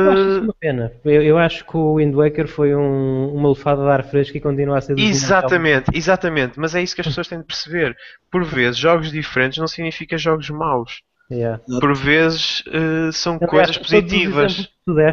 Eu 0.00 0.10
acho 0.10 0.28
Eh, 0.28 0.28
isso 0.28 0.42
uma 0.42 0.54
pena. 0.54 0.92
Eu, 1.04 1.22
eu 1.22 1.38
acho 1.38 1.64
que 1.66 1.76
o 1.76 1.96
Wind 1.96 2.14
Waker 2.14 2.48
foi 2.48 2.74
um- 2.74 3.34
uma 3.34 3.48
lefada 3.50 3.82
de 3.82 3.88
ar 3.90 4.04
fresco 4.04 4.36
e 4.36 4.40
continua 4.40 4.78
a 4.78 4.80
ser 4.80 4.94
Exatamente, 4.98 5.90
exatamente, 5.94 6.58
mas 6.58 6.74
é 6.74 6.82
isso 6.82 6.94
que 6.94 7.00
as 7.02 7.06
pessoas 7.06 7.28
têm 7.28 7.38
de 7.40 7.44
perceber. 7.46 7.96
Por 8.30 8.44
vezes, 8.44 8.78
jogos 8.78 9.10
diferentes 9.12 9.58
não 9.58 9.66
significa 9.68 10.16
jogos 10.18 10.48
maus. 10.50 11.02
Yeah. 11.28 11.60
por 11.80 11.94
vezes 11.96 12.62
eh, 12.68 13.10
são 13.12 13.40
Aliás, 13.40 13.50
coisas 13.50 13.76
todos 13.76 13.80
os 13.80 13.88
positivas. 13.88 14.56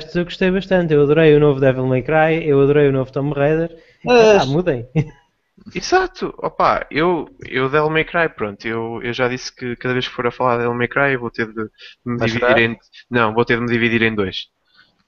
que 0.03 0.11
tu 0.11 0.19
eu 0.19 0.23
gostei 0.25 0.51
bastante. 0.51 0.93
Eu 0.93 1.01
adorei 1.03 1.35
o 1.35 1.39
novo 1.39 1.59
Devil 1.59 1.87
May 1.87 2.03
Cry, 2.03 2.47
eu 2.47 2.61
adorei 2.61 2.87
o 2.87 2.91
novo 2.91 3.11
Tomb 3.11 3.33
Raider. 3.33 3.75
Ah, 4.07 4.41
Ah, 4.41 4.45
mudem. 4.45 4.87
Exato, 5.73 6.33
opa, 6.37 6.85
eu, 6.91 7.27
eu 7.47 7.69
Devil 7.69 7.89
May 7.89 8.03
Cry, 8.03 8.27
pronto, 8.29 8.67
eu, 8.67 8.99
eu 9.03 9.13
já 9.13 9.27
disse 9.27 9.55
que 9.55 9.75
cada 9.75 9.93
vez 9.93 10.07
que 10.07 10.13
for 10.13 10.25
a 10.27 10.31
falar 10.31 10.53
de 10.57 10.63
Devil 10.63 10.77
May 10.77 10.87
Cry 10.87 11.13
eu 11.13 11.19
vou 11.19 11.29
ter 11.31 11.47
de 11.47 11.69
me 12.05 12.17
Vais 12.17 12.31
dividir 12.31 12.57
em, 12.57 12.77
não, 13.09 13.33
vou 13.33 13.45
ter 13.45 13.55
de 13.57 13.61
me 13.61 13.71
dividir 13.71 14.01
em 14.01 14.13
dois. 14.15 14.47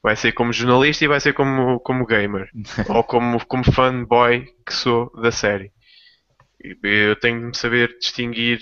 Vai 0.03 0.15
ser 0.15 0.33
como 0.33 0.53
jornalista 0.53 1.03
e 1.03 1.07
vai 1.07 1.19
ser 1.19 1.33
como, 1.33 1.79
como 1.81 2.05
gamer, 2.05 2.49
ou 2.89 3.03
como, 3.03 3.43
como 3.47 3.63
fanboy 3.63 4.45
que 4.65 4.73
sou 4.73 5.11
da 5.21 5.31
série. 5.31 5.71
Eu 6.83 7.15
tenho 7.19 7.39
de 7.39 7.45
me 7.47 7.55
saber 7.57 7.97
distinguir, 7.99 8.59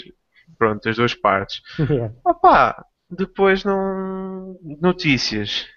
pronto, 0.63 0.87
as 0.89 0.95
duas 0.95 1.13
partes. 1.13 1.61
Yeah. 1.89 2.13
Opa, 2.25 2.85
depois 3.09 3.63
não. 3.63 4.57
Notícias. 4.81 5.67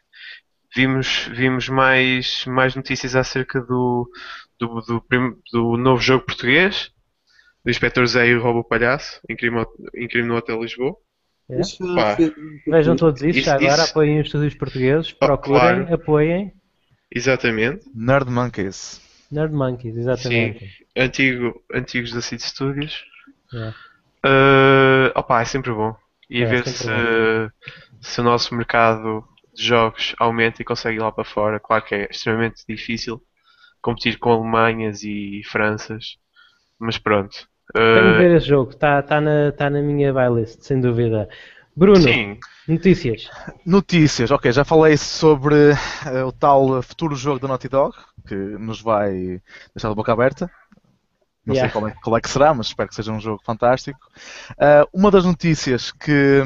Vimos, 0.75 1.29
vimos 1.33 1.69
mais, 1.69 2.45
mais 2.47 2.75
notícias 2.77 3.17
acerca 3.17 3.61
do, 3.61 4.09
do, 4.61 4.81
do, 4.83 5.01
prim- 5.01 5.35
do 5.53 5.77
novo 5.79 6.03
jogo 6.03 6.27
português, 6.27 6.91
do 7.65 7.71
Inspector 7.71 8.07
Zé 8.07 8.29
e 8.29 8.35
o 8.35 8.43
Roubo 8.43 8.63
Palhaço, 8.63 9.21
em 9.29 9.35
crime, 9.35 9.65
em 9.95 10.07
crime 10.07 10.29
no 10.29 10.37
Hotel 10.37 10.61
Lisboa. 10.61 10.95
Foi- 12.17 12.35
Vejam 12.69 12.95
todos 12.97 13.23
isso, 13.23 13.39
Isso- 13.39 13.47
já 13.47 13.55
agora 13.57 13.73
isso- 13.83 13.91
apoiem 13.91 14.21
os 14.21 14.27
estúdios 14.27 14.55
portugueses, 14.55 15.13
Oh, 15.15 15.27
procurem, 15.27 15.61
claro. 15.87 15.95
apoiem. 15.95 16.53
Exatamente. 17.15 17.85
Nerd 17.95 18.29
Monkeys. 18.31 19.01
Nerd 19.31 19.53
Monkeys, 19.55 19.97
exatamente. 19.97 20.85
Antigo, 20.97 21.63
antigos 21.73 22.13
da 22.13 22.21
City 22.21 22.43
Studios. 22.43 23.03
Yeah. 23.53 23.75
Uh, 24.27 25.13
opa, 25.15 25.41
é 25.41 25.45
sempre 25.45 25.73
bom. 25.73 25.95
E 26.29 26.43
É, 26.43 26.47
ver 26.47 26.65
sempre 26.65 26.67
se, 26.67 26.89
se 28.01 28.21
o 28.21 28.25
nosso 28.25 28.55
mercado 28.55 29.25
de 29.55 29.65
jogos 29.65 30.15
aumenta 30.19 30.63
e 30.63 30.65
consegue 30.65 30.99
ir 30.99 31.01
lá 31.01 31.13
para 31.13 31.25
fora. 31.25 31.61
Claro 31.61 31.85
que 31.85 31.95
é 31.95 32.09
extremamente 32.11 32.65
difícil 32.69 33.23
competir 33.83 34.19
com 34.19 34.33
Alemanhas 34.33 35.03
e 35.05 35.43
Franças, 35.47 36.19
mas 36.79 36.99
pronto. 36.99 37.49
Tenho 37.93 38.13
de 38.13 38.13
Uh, 38.13 38.19
ver 38.19 38.37
esse 38.37 38.47
jogo, 38.49 38.71
está 38.71 39.03
tá 39.03 39.21
na, 39.21 39.53
tá 39.53 39.69
na 39.71 39.83
minha 39.83 40.13
buy 40.13 40.29
list, 40.41 40.63
sem 40.63 40.81
dúvida. 40.81 41.29
Bruno, 41.75 42.03
sim, 42.03 42.39
notícias. 42.67 43.31
Notícias, 43.65 44.31
ok, 44.31 44.53
já 44.53 44.65
falei 44.65 44.97
sobre 44.97 45.73
eh, 46.07 46.25
o 46.25 46.33
tal 46.33 46.83
futuro 46.83 47.15
jogo 47.17 47.41
da 47.41 47.49
Naughty 47.49 47.69
Dog, 47.69 47.95
que 48.27 48.35
nos 48.35 48.81
vai 48.81 49.41
deixar 49.75 49.89
de 49.89 49.95
boca 49.95 50.13
aberta. 50.13 50.51
Não 51.47 51.55
Yeah. 51.55 51.71
sei 51.71 51.81
qual 51.81 51.89
é, 51.89 51.95
qual 52.03 52.17
é 52.17 52.21
que 52.21 52.29
será, 52.29 52.53
mas 52.53 52.67
espero 52.69 52.89
que 52.89 52.95
seja 52.97 53.13
um 53.13 53.21
jogo 53.21 53.41
fantástico. 53.45 54.01
Ah, 54.59 54.85
uma 54.93 55.11
das 55.13 55.25
notícias 55.25 55.93
que, 55.93 56.43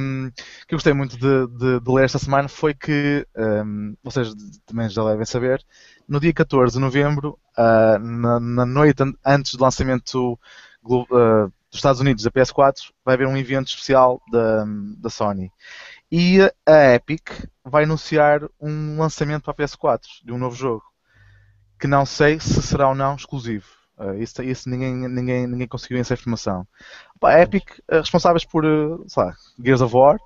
que 0.66 0.74
eu 0.74 0.76
gostei 0.76 0.92
muito 0.92 1.16
de, 1.16 1.46
de- 1.58 1.80
de 1.80 1.90
ler 1.92 2.04
esta 2.04 2.18
semana 2.18 2.48
foi 2.48 2.74
que, 2.74 3.26
hum, 3.36 3.96
vocês 4.02 4.34
também 4.66 4.88
já 4.90 5.02
devem 5.04 5.24
saber, 5.24 5.64
no 6.08 6.20
dia 6.20 6.32
14 6.32 6.74
de 6.74 6.80
novembro, 6.80 7.38
ah, 7.56 7.98
na, 7.98 8.40
na 8.40 8.66
noite 8.66 9.02
an- 9.02 9.14
antes 9.24 9.54
do 9.54 9.62
lançamento 9.64 10.38
ah, 11.12 11.46
dos 11.70 11.78
Estados 11.78 12.00
Unidos 12.00 12.24
da 12.24 12.30
PS4, 12.30 12.92
vai 13.04 13.14
haver 13.14 13.26
um 13.26 13.36
evento 13.36 13.68
especial 13.68 14.20
da, 14.30 14.64
da 14.98 15.08
Sony. 15.10 15.50
E 16.10 16.40
a 16.66 16.94
Epic 16.94 17.30
vai 17.64 17.84
anunciar 17.84 18.42
um 18.60 18.98
lançamento 18.98 19.44
para 19.44 19.52
a 19.52 19.56
PS4 19.56 20.08
de 20.24 20.32
um 20.32 20.38
novo 20.38 20.56
jogo. 20.56 20.82
Que 21.80 21.86
não 21.88 22.06
sei 22.06 22.38
se 22.38 22.62
será 22.62 22.88
ou 22.90 22.94
não 22.94 23.16
exclusivo. 23.16 23.66
Uh, 24.02 24.14
isso 24.14 24.42
isso 24.42 24.70
ninguém, 24.70 24.94
ninguém, 25.08 25.46
ninguém 25.46 25.68
conseguiu 25.68 25.98
essa 25.98 26.14
informação. 26.14 26.66
Pá, 27.20 27.34
a 27.34 27.42
Epic, 27.42 27.68
uh, 27.92 27.96
responsáveis 27.96 28.46
por 28.46 28.64
uh, 28.64 29.04
sei 29.06 29.22
lá, 29.24 29.34
Gears 29.62 29.82
of 29.82 29.94
War, 29.94 30.16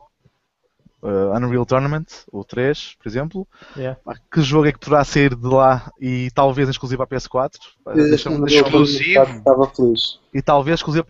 uh, 1.02 1.34
Unreal 1.36 1.66
Tournament, 1.66 2.06
o 2.30 2.44
3, 2.44 2.94
por 3.02 3.08
exemplo. 3.08 3.48
Yeah. 3.76 3.98
Pá, 4.04 4.14
que 4.32 4.40
jogo 4.42 4.66
é 4.68 4.72
que 4.72 4.78
poderá 4.78 5.02
sair 5.04 5.34
de 5.34 5.46
lá 5.48 5.90
e 6.00 6.30
talvez 6.34 6.68
exclusivo 6.68 7.02
à 7.02 7.06
PS4? 7.06 7.58
Pá, 7.84 7.92
Eu 7.92 8.08
deixa-me- 8.08 8.36
quando 8.36 8.46
deixa-me- 8.46 8.60
eu 8.76 8.82
Exclusivo? 8.84 9.22
Estava 9.38 9.66
feliz. 9.68 10.20
E 10.34 10.42
talvez 10.42 10.80
exclusivo 10.80 11.04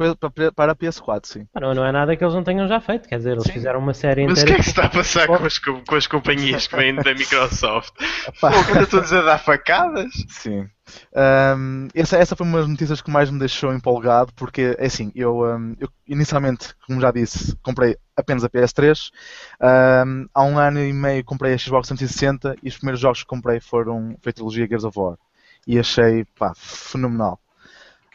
para, 0.54 0.72
a 0.72 0.76
PS4, 0.76 1.20
sim. 1.24 1.48
Não, 1.58 1.72
não 1.72 1.82
é 1.82 1.90
nada 1.90 2.14
que 2.14 2.22
eles 2.22 2.34
não 2.34 2.44
tenham 2.44 2.68
já 2.68 2.78
feito, 2.78 3.08
quer 3.08 3.16
dizer, 3.16 3.32
eles 3.32 3.44
Sim. 3.44 3.52
fizeram 3.52 3.80
uma 3.80 3.94
série 3.94 4.26
mas 4.26 4.38
o 4.38 4.42
inteira. 4.42 4.50
que 4.50 4.54
é 4.54 4.58
que 4.58 4.64
se 4.64 4.70
está 4.70 4.84
a 4.84 4.90
passar 4.90 5.26
com 5.26 5.46
as, 5.46 5.58
com, 5.58 5.94
as 5.94 6.06
companhias 6.06 6.66
que 6.66 6.76
vêm 6.76 6.94
da 6.94 7.14
Microsoft? 7.14 7.94
Pô, 8.38 8.48
ainda 8.48 8.86
todos 8.86 9.10
a 9.14 9.22
dar 9.22 9.38
facadas? 9.38 10.12
Sim. 10.28 10.68
Ahm, 11.16 11.88
essa, 11.94 12.18
essa 12.18 12.36
foi 12.36 12.46
uma 12.46 12.58
das 12.58 12.68
notícias 12.68 13.00
que 13.00 13.10
mais 13.10 13.30
me 13.30 13.38
deixou 13.38 13.72
empolgado, 13.72 14.30
porque, 14.34 14.76
é 14.78 14.84
assim, 14.84 15.10
eu, 15.14 15.42
ahm, 15.42 15.72
eu 15.80 15.88
inicialmente, 16.06 16.74
como 16.86 17.00
já 17.00 17.10
disse, 17.10 17.56
comprei 17.62 17.96
apenas 18.14 18.44
a 18.44 18.50
PS3. 18.50 19.10
Ahm, 19.58 20.26
há 20.34 20.44
um 20.44 20.58
ano 20.58 20.80
e 20.80 20.92
meio 20.92 21.24
comprei 21.24 21.54
a 21.54 21.58
Xbox 21.58 21.88
360 21.88 22.56
e 22.62 22.68
os 22.68 22.76
primeiros 22.76 23.00
jogos 23.00 23.22
que 23.22 23.26
comprei 23.28 23.58
foram 23.58 24.18
foi 24.20 24.30
a 24.30 24.32
trilogia 24.34 24.66
Gears 24.66 24.84
of 24.84 24.98
War. 24.98 25.16
E 25.66 25.78
achei, 25.78 26.26
pá, 26.38 26.52
fenomenal. 26.54 27.40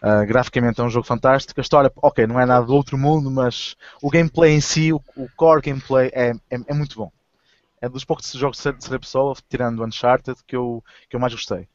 Ah, 0.02 0.24
graficamente 0.24 0.80
é 0.80 0.84
um 0.84 0.90
jogo 0.90 1.06
fantástico. 1.06 1.60
A 1.60 1.62
história, 1.62 1.92
ok, 1.98 2.26
não 2.26 2.40
é 2.40 2.46
nada 2.46 2.66
do 2.66 2.74
outro 2.74 2.98
mundo, 2.98 3.30
mas 3.30 3.76
o 4.02 4.10
gameplay 4.10 4.54
em 4.54 4.62
si, 4.62 4.94
o, 4.94 5.02
o 5.16 5.28
core 5.36 5.62
gameplay 5.62 6.10
é, 6.14 6.32
é, 6.50 6.60
é 6.68 6.74
muito 6.74 6.98
bom. 6.98 7.12
É 7.82 7.88
dos 7.88 8.04
poucos 8.04 8.32
jogos 8.32 8.58
de 8.58 8.64
terceira 8.64 9.00
pessoa, 9.00 9.36
tirando 9.50 9.84
Uncharted, 9.86 10.38
que 10.46 10.56
eu, 10.56 10.84
que 11.10 11.16
eu 11.16 11.20
mais 11.20 11.34
gostei. 11.34 11.68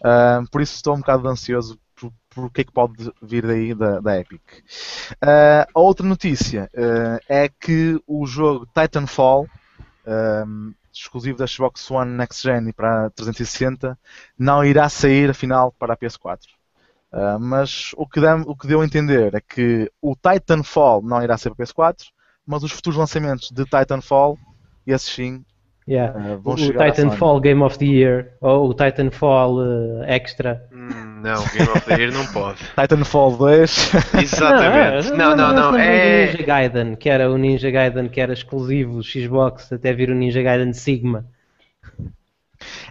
Uh, 0.00 0.48
por 0.50 0.60
isso 0.60 0.76
estou 0.76 0.94
um 0.94 1.00
bocado 1.00 1.28
ansioso 1.28 1.78
por, 1.94 2.12
por 2.30 2.44
o 2.46 2.50
que 2.50 2.62
é 2.62 2.64
que 2.64 2.72
pode 2.72 3.12
vir 3.20 3.44
daí 3.44 3.74
da, 3.74 4.00
da 4.00 4.18
Epic. 4.18 4.40
Uh, 5.14 5.66
a 5.74 5.80
outra 5.80 6.06
notícia 6.06 6.70
uh, 6.74 7.20
é 7.28 7.48
que 7.48 8.00
o 8.06 8.24
jogo 8.26 8.66
Titanfall, 8.66 9.48
exclusivo 10.90 11.36
da 11.36 11.46
Xbox 11.46 11.90
One 11.90 12.12
Next 12.12 12.42
Gen 12.42 12.68
e 12.68 12.72
para 12.72 13.06
a 13.06 13.10
360, 13.10 13.98
não 14.38 14.64
irá 14.64 14.88
sair 14.88 15.28
afinal 15.28 15.70
para 15.72 15.92
a 15.92 15.96
PS4. 15.96 16.57
Uh, 17.12 17.38
mas 17.40 17.92
o 17.96 18.06
que, 18.06 18.20
dá, 18.20 18.36
o 18.36 18.54
que 18.54 18.66
deu 18.66 18.82
a 18.82 18.84
entender 18.84 19.34
é 19.34 19.40
que 19.40 19.90
o 20.00 20.14
Titanfall 20.14 21.02
não 21.02 21.22
irá 21.22 21.38
ser 21.38 21.54
para 21.54 21.64
a 21.64 21.66
PS4, 21.66 22.04
mas 22.46 22.62
os 22.62 22.72
futuros 22.72 22.98
lançamentos 22.98 23.50
de 23.50 23.64
Titanfall, 23.64 24.38
esses 24.86 25.08
sim, 25.14 25.42
Yeah. 25.88 26.34
uh, 26.34 26.38
vão 26.38 26.52
O 26.52 26.58
chegar. 26.58 26.92
Titanfall 26.92 27.40
Game 27.40 27.62
of 27.62 27.78
the 27.78 27.86
Year 27.86 28.32
ou 28.42 28.68
o 28.68 28.74
Titanfall 28.74 29.56
eh, 30.04 30.16
Extra. 30.16 30.62
Hum, 30.70 31.22
não, 31.22 31.42
Game 31.46 31.70
of 31.70 31.80
the 31.86 31.94
Year 31.96 32.12
não 32.12 32.26
pode. 32.26 32.58
Titanfall 32.78 33.38
2. 33.38 33.92
Exatamente. 34.22 35.10
Não, 35.12 35.34
não, 35.34 35.54
não. 35.54 35.72
do 35.72 35.78
É. 35.78 36.26
Ninja 36.26 36.42
Gaiden, 36.42 36.94
que 36.94 37.08
era 37.08 37.30
o 37.30 37.38
Ninja 37.38 37.70
Gaiden 37.70 38.10
que 38.10 38.20
era 38.20 38.34
exclusivo 38.34 39.02
Xbox 39.02 39.72
até 39.72 39.94
vir 39.94 40.10
o 40.10 40.14
Ninja 40.14 40.42
Gaiden 40.42 40.74
Sigma. 40.74 41.24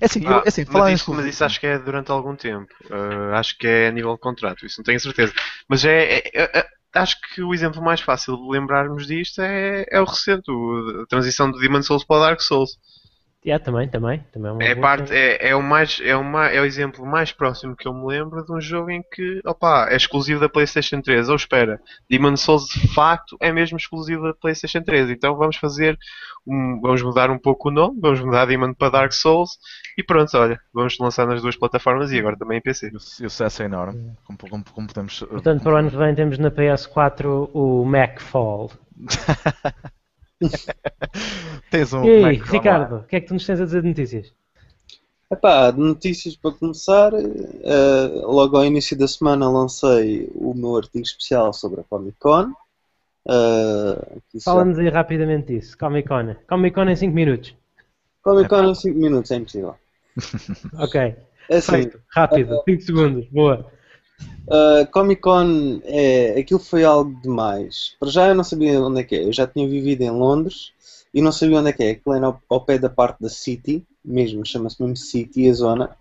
É 0.02 0.06
assim, 0.06 0.22
eu, 0.26 0.38
Ah, 0.38 0.44
é 0.46 0.48
assim 0.50 0.66
falar 0.66 0.86
mas, 0.86 1.00
isso, 1.02 1.14
mas 1.14 1.26
isso 1.26 1.44
acho 1.44 1.60
que 1.60 1.68
é 1.68 1.80
durante 1.80 2.12
algum 2.12 2.36
tempo. 2.36 2.74
Uh, 2.90 3.34
acho 3.36 3.58
que 3.58 3.68
é 3.68 3.88
a 3.88 3.92
nível 3.92 4.14
de 4.14 4.20
contrato, 4.20 4.66
isso 4.66 4.80
não 4.80 4.84
tenho 4.84 5.00
certeza. 5.00 5.34
Mas 5.68 5.86
é, 5.86 6.18
é- 6.20 6.32
é- 6.34 6.60
é- 6.60 6.68
acho 6.96 7.18
que 7.34 7.42
o 7.42 7.54
exemplo 7.54 7.82
mais 7.82 8.02
fácil 8.02 8.36
de 8.38 8.50
lembrarmos 8.50 9.06
disto 9.08 9.42
é, 9.42 9.86
é 9.90 10.02
o 10.02 10.06
recente, 10.06 10.50
o- 10.52 11.02
a 11.04 11.08
transição 11.08 11.52
do 11.52 11.60
Demon 11.60 11.82
Souls 11.84 12.04
para 12.04 12.18
o 12.18 12.20
Dark 12.22 12.42
Souls. 12.42 12.78
Yeah, 13.46 13.64
também, 13.64 13.88
também. 13.88 14.20
também 14.34 14.50
é, 14.50 14.54
uma 14.54 14.64
É, 14.64 14.76
parte, 14.76 15.14
é, 15.14 15.50
é, 15.50 15.56
o 15.56 15.62
mais, 15.64 16.00
é, 16.02 16.14
mais, 16.18 16.54
é 16.54 16.60
o 16.60 16.66
exemplo 16.66 17.06
mais 17.06 17.32
próximo 17.32 17.78
que 17.78 17.88
eu 17.88 17.94
me 17.94 18.06
lembro 18.06 18.44
de 18.44 18.52
um 18.52 18.60
jogo 18.60 18.90
em 18.90 19.02
que 19.02 19.40
opa, 19.46 19.88
é 19.90 19.96
exclusivo 19.96 20.40
da 20.42 20.50
PlayStation 20.50 21.02
3. 21.02 21.30
Ou 21.30 21.36
espera, 21.36 21.80
Demon 22.10 22.36
Souls 22.36 22.68
de 22.68 22.94
facto 22.94 23.38
é 23.40 23.52
mesmo 23.52 23.78
exclusivo 23.78 24.24
da 24.24 24.34
PlayStation 24.34 24.82
3. 24.82 25.10
Então 25.12 25.36
vamos 25.38 25.56
fazer, 25.56 25.98
um- 26.46 26.82
vamos 26.82 27.02
mudar 27.04 27.30
um 27.30 27.38
pouco 27.40 27.70
o 27.70 27.72
nome, 27.72 27.98
vamos 28.02 28.20
mudar 28.20 28.46
Demon 28.46 28.74
para 28.74 28.90
Dark 28.90 29.14
Souls 29.14 29.52
e 29.98 30.04
pronto, 30.04 30.36
olha, 30.38 30.60
vamos 30.74 30.98
lançar 31.00 31.26
nas 31.26 31.42
duas 31.42 31.56
plataformas 31.56 32.12
e 32.12 32.20
agora 32.20 32.36
também 32.38 32.58
em 32.58 32.62
PC. 32.62 32.90
E 32.92 32.96
o, 32.98 33.00
sucesso 33.00 33.62
é 33.62 33.66
enorme, 33.66 34.12
como, 34.26 34.38
como, 34.38 34.64
como 34.74 34.88
podemos... 34.88 35.20
Portanto, 35.20 35.64
para 35.64 35.74
o 35.74 35.78
ano 35.78 35.90
que 35.90 35.96
vem 35.98 36.14
temos 36.16 36.38
na 36.38 36.52
PS4 36.52 37.50
o 37.54 37.86
Macfall. 37.86 38.72
Tens 41.72 41.94
um... 41.94 42.04
E 42.06 42.10
aí, 42.10 42.38
Mac 42.38 42.50
Ricardo, 42.52 42.96
o 42.98 43.04
que 43.04 43.16
é 43.16 43.22
que 43.22 43.28
tu 43.28 43.34
nos 43.34 43.46
tens 43.46 43.60
a 43.62 43.66
dizer 43.66 43.82
de 43.82 43.88
notícias? 43.90 44.34
Epá, 45.30 45.72
de 45.72 45.80
notícias 45.80 46.36
para 46.38 46.52
começar, 46.52 47.12
eh, 47.14 48.22
logo 48.24 48.56
ao 48.56 48.64
início 48.66 48.98
da 48.98 49.08
semana 49.08 49.50
lancei 49.50 50.30
o 50.34 50.54
meu 50.54 50.78
artigo 50.78 51.04
especial 51.04 51.52
sobre 51.52 51.82
a 51.82 51.84
Comic 51.84 52.18
Con. 52.18 52.54
Eh, 53.28 54.18
já- 54.36 54.40
Fala-nos 54.46 54.80
aí 54.80 54.88
rapidamente 54.90 55.54
disso. 55.54 55.78
Comic 55.78 56.08
Con. 56.08 56.34
Comic 56.48 56.74
Con 56.74 56.88
em 56.90 56.96
5 56.96 57.14
minutos. 57.14 57.54
Comic 58.24 58.48
Con 58.48 58.70
em 58.70 58.76
5 58.76 58.98
minutos, 58.98 59.32
é 59.32 59.36
impossível. 59.36 59.76
Ok. 60.80 61.16
É 61.50 61.58
assim, 61.58 61.72
Feito. 61.74 62.02
Rápido. 62.10 62.62
5 62.64 62.82
segundos. 62.84 63.28
Boa. 63.30 63.70
Uh, 64.48 64.90
Comic 64.92 65.22
Con 65.22 65.82
é 65.84 66.40
aquilo 66.40 66.60
foi 66.60 66.84
algo 66.84 67.20
demais. 67.22 67.96
Para 68.00 68.10
já 68.10 68.28
eu 68.28 68.36
não 68.36 68.44
sabia 68.44 68.82
onde 68.82 69.02
é 69.02 69.04
que 69.04 69.16
é. 69.16 69.24
Eu 69.26 69.34
já 69.34 69.46
tinha 69.46 69.68
vivido 69.68 70.02
em 70.02 70.12
Londres 70.12 70.72
e 71.14 71.22
não 71.22 71.32
sabia 71.32 71.60
onde 71.60 71.70
é 71.70 71.74
que 71.74 71.84
é. 71.84 71.92
Aquilo 71.92 72.16
é 72.16 72.24
ao, 72.24 72.42
ao 72.50 72.66
pé 72.66 72.78
da 72.78 72.90
parte 72.90 73.22
da 73.22 73.30
City, 73.30 73.86
mesmo, 74.04 74.46
chama-se 74.46 74.82
mesmo 74.82 74.96
City, 74.96 75.50
a 75.50 75.54
zona. 75.54 75.98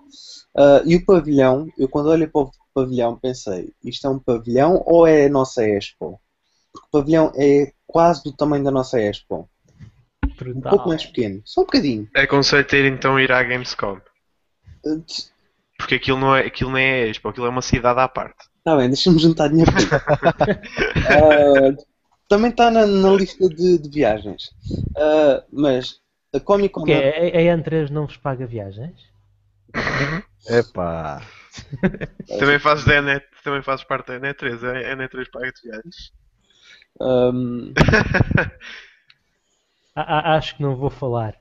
Uh, 0.56 0.80
e 0.86 0.96
o 0.96 1.04
pavilhão, 1.04 1.68
eu 1.76 1.88
quando 1.88 2.08
olhei 2.08 2.26
para 2.26 2.42
o 2.42 2.50
pavilhão 2.72 3.16
pensei, 3.16 3.72
isto 3.84 4.06
é 4.06 4.10
um 4.10 4.18
pavilhão 4.18 4.82
ou 4.86 5.06
é 5.06 5.26
a 5.26 5.30
nossa 5.30 5.66
Expo? 5.66 6.20
porque 6.76 6.86
o 6.86 6.90
pavilhão 6.90 7.32
é 7.34 7.72
quase 7.86 8.22
do 8.22 8.32
tamanho 8.32 8.64
da 8.64 8.70
nossa 8.70 9.00
Expo. 9.00 9.48
Um 10.24 10.28
Brutal. 10.52 10.70
pouco 10.70 10.88
mais 10.88 11.04
pequeno, 11.04 11.40
só 11.44 11.62
um 11.62 11.64
bocadinho. 11.64 12.08
Aconselho 12.14 12.66
ter 12.66 12.84
então 12.84 13.18
ir 13.18 13.32
à 13.32 13.42
Gamescom. 13.42 13.98
Uh, 14.84 15.02
Porque 15.78 15.96
aquilo 15.96 16.18
não 16.18 16.34
é, 16.34 16.46
aquilo 16.46 16.72
nem 16.72 16.84
é 16.84 17.08
Expo, 17.08 17.28
aquilo 17.28 17.46
é 17.46 17.50
uma 17.50 17.62
cidade 17.62 18.00
à 18.00 18.08
parte. 18.08 18.46
Tá 18.64 18.76
bem, 18.76 18.88
deixa-me 18.88 19.18
juntar 19.18 19.48
dinheiro. 19.48 19.70
Ah, 21.08 21.76
também 22.28 22.50
está 22.50 22.70
na, 22.70 22.86
na 22.86 23.10
lista 23.10 23.48
de, 23.48 23.78
de 23.78 23.88
viagens. 23.88 24.50
Ah, 24.96 25.42
mas 25.52 26.00
a 26.34 26.40
Comic 26.40 26.74
Con. 26.74 26.82
O 26.82 26.84
quê? 26.84 26.94
A, 26.94 27.38
a 27.38 27.42
N3 27.56 27.90
não 27.90 28.06
vos 28.06 28.16
paga 28.16 28.46
viagens? 28.46 28.94
Epá. 30.48 31.22
Também 32.38 32.58
fazes, 32.58 32.84
da 32.84 33.20
também 33.42 33.62
fazes 33.62 33.84
parte 33.84 34.08
da 34.08 34.16
N3, 34.16 34.62
a 34.64 34.96
N3 34.96 35.30
paga-te 35.30 35.62
viagens. 35.62 36.12
a- 39.94 40.36
acho 40.36 40.56
que 40.56 40.62
não 40.62 40.76
vou 40.76 40.90
falar. 40.90 41.36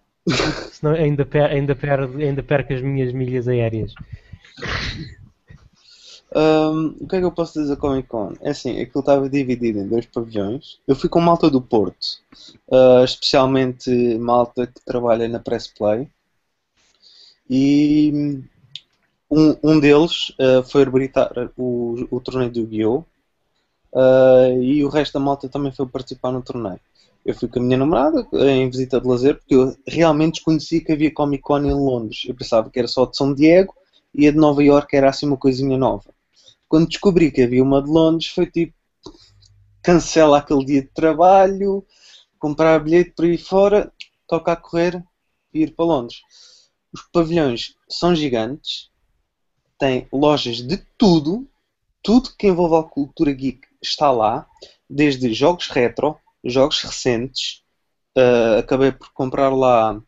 Senão 0.72 0.94
ainda, 0.94 1.26
per, 1.26 1.44
ainda, 1.52 1.76
per, 1.76 2.00
ainda 2.00 2.42
perco 2.42 2.74
as 2.74 2.82
minhas 2.82 3.14
milhas 3.14 3.48
aéreas. 3.48 3.94
ahm, 6.34 6.96
o 7.00 7.08
que 7.08 7.16
é 7.16 7.20
que 7.20 7.26
eu 7.26 7.32
posso 7.32 7.60
dizer 7.60 7.76
da 7.76 7.80
Comic 7.80 8.08
Con? 8.08 8.34
É 8.42 8.50
assim, 8.50 8.82
aquilo 8.82 9.02
estava 9.02 9.30
dividido 9.30 9.80
em 9.80 9.88
dois 9.88 10.06
pavilhões. 10.06 10.80
Eu 10.88 10.96
fui 10.96 11.10
com 11.10 11.22
malta 11.22 11.50
do 11.50 11.62
Porto, 11.62 12.08
ah, 12.72 13.04
especialmente 13.04 13.90
malta 14.18 14.66
que 14.68 14.84
trabalha 14.84 15.28
na 15.28 15.40
Press 15.40 15.68
Play. 15.68 16.10
E 17.48 18.42
um, 19.30 19.56
um 19.64 19.80
deles 19.80 20.34
ah, 20.40 20.64
foi 20.64 20.82
arbitrar 20.82 21.52
o, 21.56 22.08
o 22.10 22.20
torneio 22.20 22.52
do 22.52 22.60
Yu-Gi-Oh! 22.62 23.04
Ah, 23.94 24.50
e 24.60 24.84
o 24.84 24.90
resto 24.90 25.14
da 25.14 25.20
malta 25.20 25.48
também 25.48 25.72
foi 25.72 25.86
participar 25.86 26.32
no 26.32 26.42
torneio. 26.42 26.80
Eu 27.26 27.34
fui 27.34 27.50
com 27.50 27.60
a 27.60 27.62
minha 27.64 27.78
namorada 27.78 28.28
em 28.34 28.70
visita 28.70 29.02
de 29.02 29.08
lazer 29.08 29.40
porque 29.40 29.56
eu 29.56 29.76
realmente 29.88 30.36
desconhecia 30.36 30.84
que 30.84 30.92
havia 30.92 31.12
Comic 31.12 31.42
Con 31.42 31.58
em 31.66 31.74
Londres. 31.74 32.24
Eu 32.28 32.36
pensava 32.36 32.70
que 32.70 32.78
era 32.78 32.88
só 32.88 33.06
de 33.06 33.18
São 33.18 33.34
Diego 33.34 33.74
e 34.14 34.28
a 34.28 34.32
de 34.32 34.38
Nova 34.38 34.64
York 34.64 34.96
era 34.96 35.10
assim 35.10 35.26
uma 35.26 35.36
coisinha 35.36 35.76
nova. 35.76 36.14
Quando 36.70 36.88
descobri 36.88 37.32
que 37.32 37.42
havia 37.42 37.64
uma 37.64 37.82
de 37.82 37.90
Londres, 37.90 38.28
foi 38.30 38.46
tipo 38.46 38.76
cancela 39.82 40.38
aquele 40.38 40.66
dia 40.66 40.82
de 40.82 40.88
trabalho, 40.90 41.86
comprar 42.38 42.80
bilhete 42.80 43.12
por 43.12 43.26
aí 43.26 43.38
fora, 43.38 43.92
toca 44.28 44.52
a 44.52 44.56
correr 44.56 45.04
e 45.54 45.62
ir 45.62 45.76
para 45.76 45.86
Londres. 45.86 46.22
Os 46.94 47.02
pavilhões 47.12 47.76
são 47.90 48.16
gigantes, 48.16 48.90
têm 49.80 50.08
lojas 50.12 50.58
de 50.58 50.78
tudo, 50.98 51.48
tudo 52.04 52.36
que 52.38 52.48
envolve 52.48 52.76
a 52.76 52.90
cultura 52.90 53.32
geek 53.32 53.62
está 53.82 54.12
lá, 54.12 54.48
desde 54.90 55.34
jogos 55.34 55.68
retro, 55.70 56.18
jogos 56.46 56.82
recentes. 56.82 57.64
Uh, 58.18 58.60
acabei 58.60 58.92
por 58.92 59.12
comprar 59.12 59.50
lá 59.50 60.00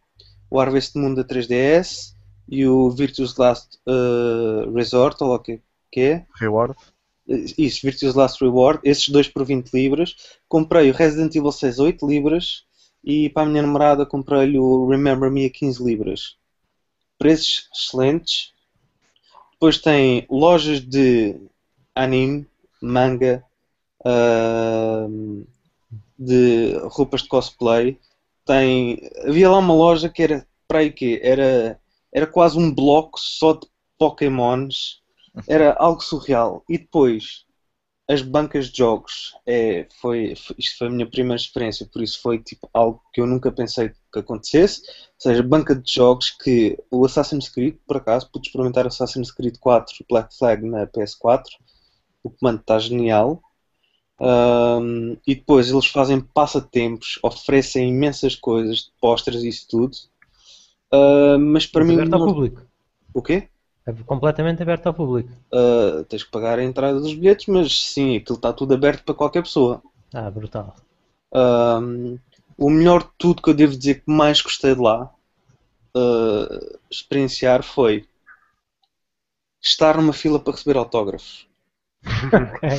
o 0.49 0.59
Harvest 0.59 0.97
Moon 0.97 1.13
da 1.13 1.23
3DS 1.23 2.15
e 2.47 2.65
o 2.65 2.89
Virtuous 2.89 3.35
Last 3.35 3.77
uh, 3.85 4.71
Resort, 4.73 5.21
ou 5.23 5.33
o 5.33 5.39
que, 5.39 5.59
que 5.91 5.99
é. 6.01 6.25
Reward. 6.35 6.75
Isso, 7.27 7.81
Virtuous 7.83 8.15
Last 8.15 8.41
Reward, 8.41 8.79
esses 8.83 9.09
dois 9.09 9.27
por 9.27 9.43
20 9.43 9.73
libras. 9.73 10.15
Comprei 10.47 10.89
o 10.89 10.93
Resident 10.93 11.35
Evil 11.35 11.51
6 11.51 11.79
8 11.79 12.07
libras 12.07 12.63
e 13.03 13.29
para 13.29 13.43
a 13.43 13.45
minha 13.45 13.61
namorada 13.61 14.05
comprei-lhe 14.05 14.57
o 14.57 14.87
Remember 14.87 15.29
Me 15.29 15.45
a 15.45 15.49
15 15.49 15.83
libras. 15.83 16.37
Preços 17.17 17.69
excelentes. 17.75 18.53
Depois 19.51 19.77
tem 19.79 20.25
lojas 20.29 20.79
de 20.79 21.35
anime, 21.93 22.47
manga, 22.81 23.43
ahm, 24.05 25.43
de 26.17 26.77
roupas 26.89 27.21
de 27.23 27.27
cosplay. 27.29 27.99
Tem, 28.45 28.99
havia 29.25 29.49
lá 29.49 29.57
uma 29.59 29.73
loja 29.73 30.09
que 30.09 30.23
era 30.23 30.47
para 30.67 30.79
aí 30.79 30.91
que 30.91 31.19
era, 31.23 31.79
era 32.13 32.27
quase 32.27 32.57
um 32.57 32.73
bloco 32.73 33.19
só 33.19 33.53
de 33.53 33.67
Pokémons. 33.97 35.01
Era 35.47 35.73
algo 35.79 36.01
surreal. 36.01 36.63
E 36.69 36.77
depois 36.77 37.45
as 38.09 38.21
bancas 38.21 38.69
de 38.69 38.77
jogos. 38.77 39.33
É, 39.45 39.87
foi, 40.01 40.35
foi- 40.35 40.55
isto 40.59 40.77
foi 40.77 40.87
a 40.87 40.89
minha 40.89 41.09
primeira 41.09 41.35
experiência, 41.41 41.85
por 41.91 42.01
isso 42.01 42.21
foi 42.21 42.39
tipo 42.39 42.69
algo 42.73 43.01
que 43.13 43.19
eu 43.21 43.27
nunca 43.27 43.51
pensei 43.51 43.89
que 44.11 44.19
acontecesse. 44.19 44.81
Ou 44.81 45.21
seja, 45.21 45.43
banca 45.43 45.75
de 45.75 45.91
jogos 45.93 46.29
que 46.31 46.77
o 46.91 47.05
Assassin's 47.05 47.49
Creed, 47.49 47.75
por 47.85 47.97
acaso, 47.97 48.29
pude 48.31 48.47
experimentar 48.47 48.87
Assassin's 48.87 49.31
Creed 49.31 49.57
4 49.59 49.93
Black 50.09 50.35
Flag 50.37 50.65
na 50.65 50.85
PS4. 50.87 51.53
O 52.23 52.29
comando 52.29 52.61
está 52.61 52.79
genial. 52.79 53.41
Ahm, 54.19 55.15
e 55.27 55.35
depois 55.35 55.69
eles 55.69 55.85
fazem 55.87 56.19
passatempos, 56.19 57.19
oferecem 57.23 57.89
imensas 57.89 58.35
coisas, 58.35 58.91
posters 58.99 59.43
e 59.43 59.49
isso 59.49 59.67
tudo. 59.69 59.95
Ah, 60.91 61.37
mas 61.39 61.65
para 61.65 61.81
Mas 61.81 61.89
mim. 61.89 61.95
aberto 61.95 62.13
ao 62.13 62.19
não- 62.19 62.33
público. 62.33 62.61
O 63.13 63.21
quê? 63.21 63.49
É 63.87 63.91
completamente 64.11 64.61
aberto 64.61 64.87
ao 64.87 64.93
público. 64.93 65.31
Ah, 65.53 66.03
tens 66.09 66.23
que 66.23 66.31
pagar 66.31 66.59
a 66.59 66.63
entrada 66.63 66.99
dos 66.99 67.13
bilhetes, 67.13 67.47
mas 67.47 67.77
sim, 67.93 68.15
aquilo 68.17 68.35
está 68.37 68.53
tudo 68.53 68.73
aberto 68.73 69.03
para 69.03 69.15
qualquer 69.15 69.43
pessoa. 69.43 69.81
Ah, 70.13 70.29
brutal. 70.29 70.75
O 72.57 72.69
melhor 72.69 73.03
de 73.03 73.09
tudo 73.17 73.41
que 73.41 73.49
eu 73.49 73.53
devo 73.53 73.75
dizer 73.75 73.95
que 74.03 74.11
mais 74.11 74.41
gostei 74.41 74.75
de 74.75 74.81
lá 74.81 75.11
ah, 75.95 76.59
experienciar 76.91 77.63
foi 77.63 78.05
estar 79.61 79.95
numa 79.97 80.13
fila 80.13 80.39
para 80.39 80.53
receber 80.53 80.77
autógrafos. 80.77 81.46
Ok. 82.27 82.69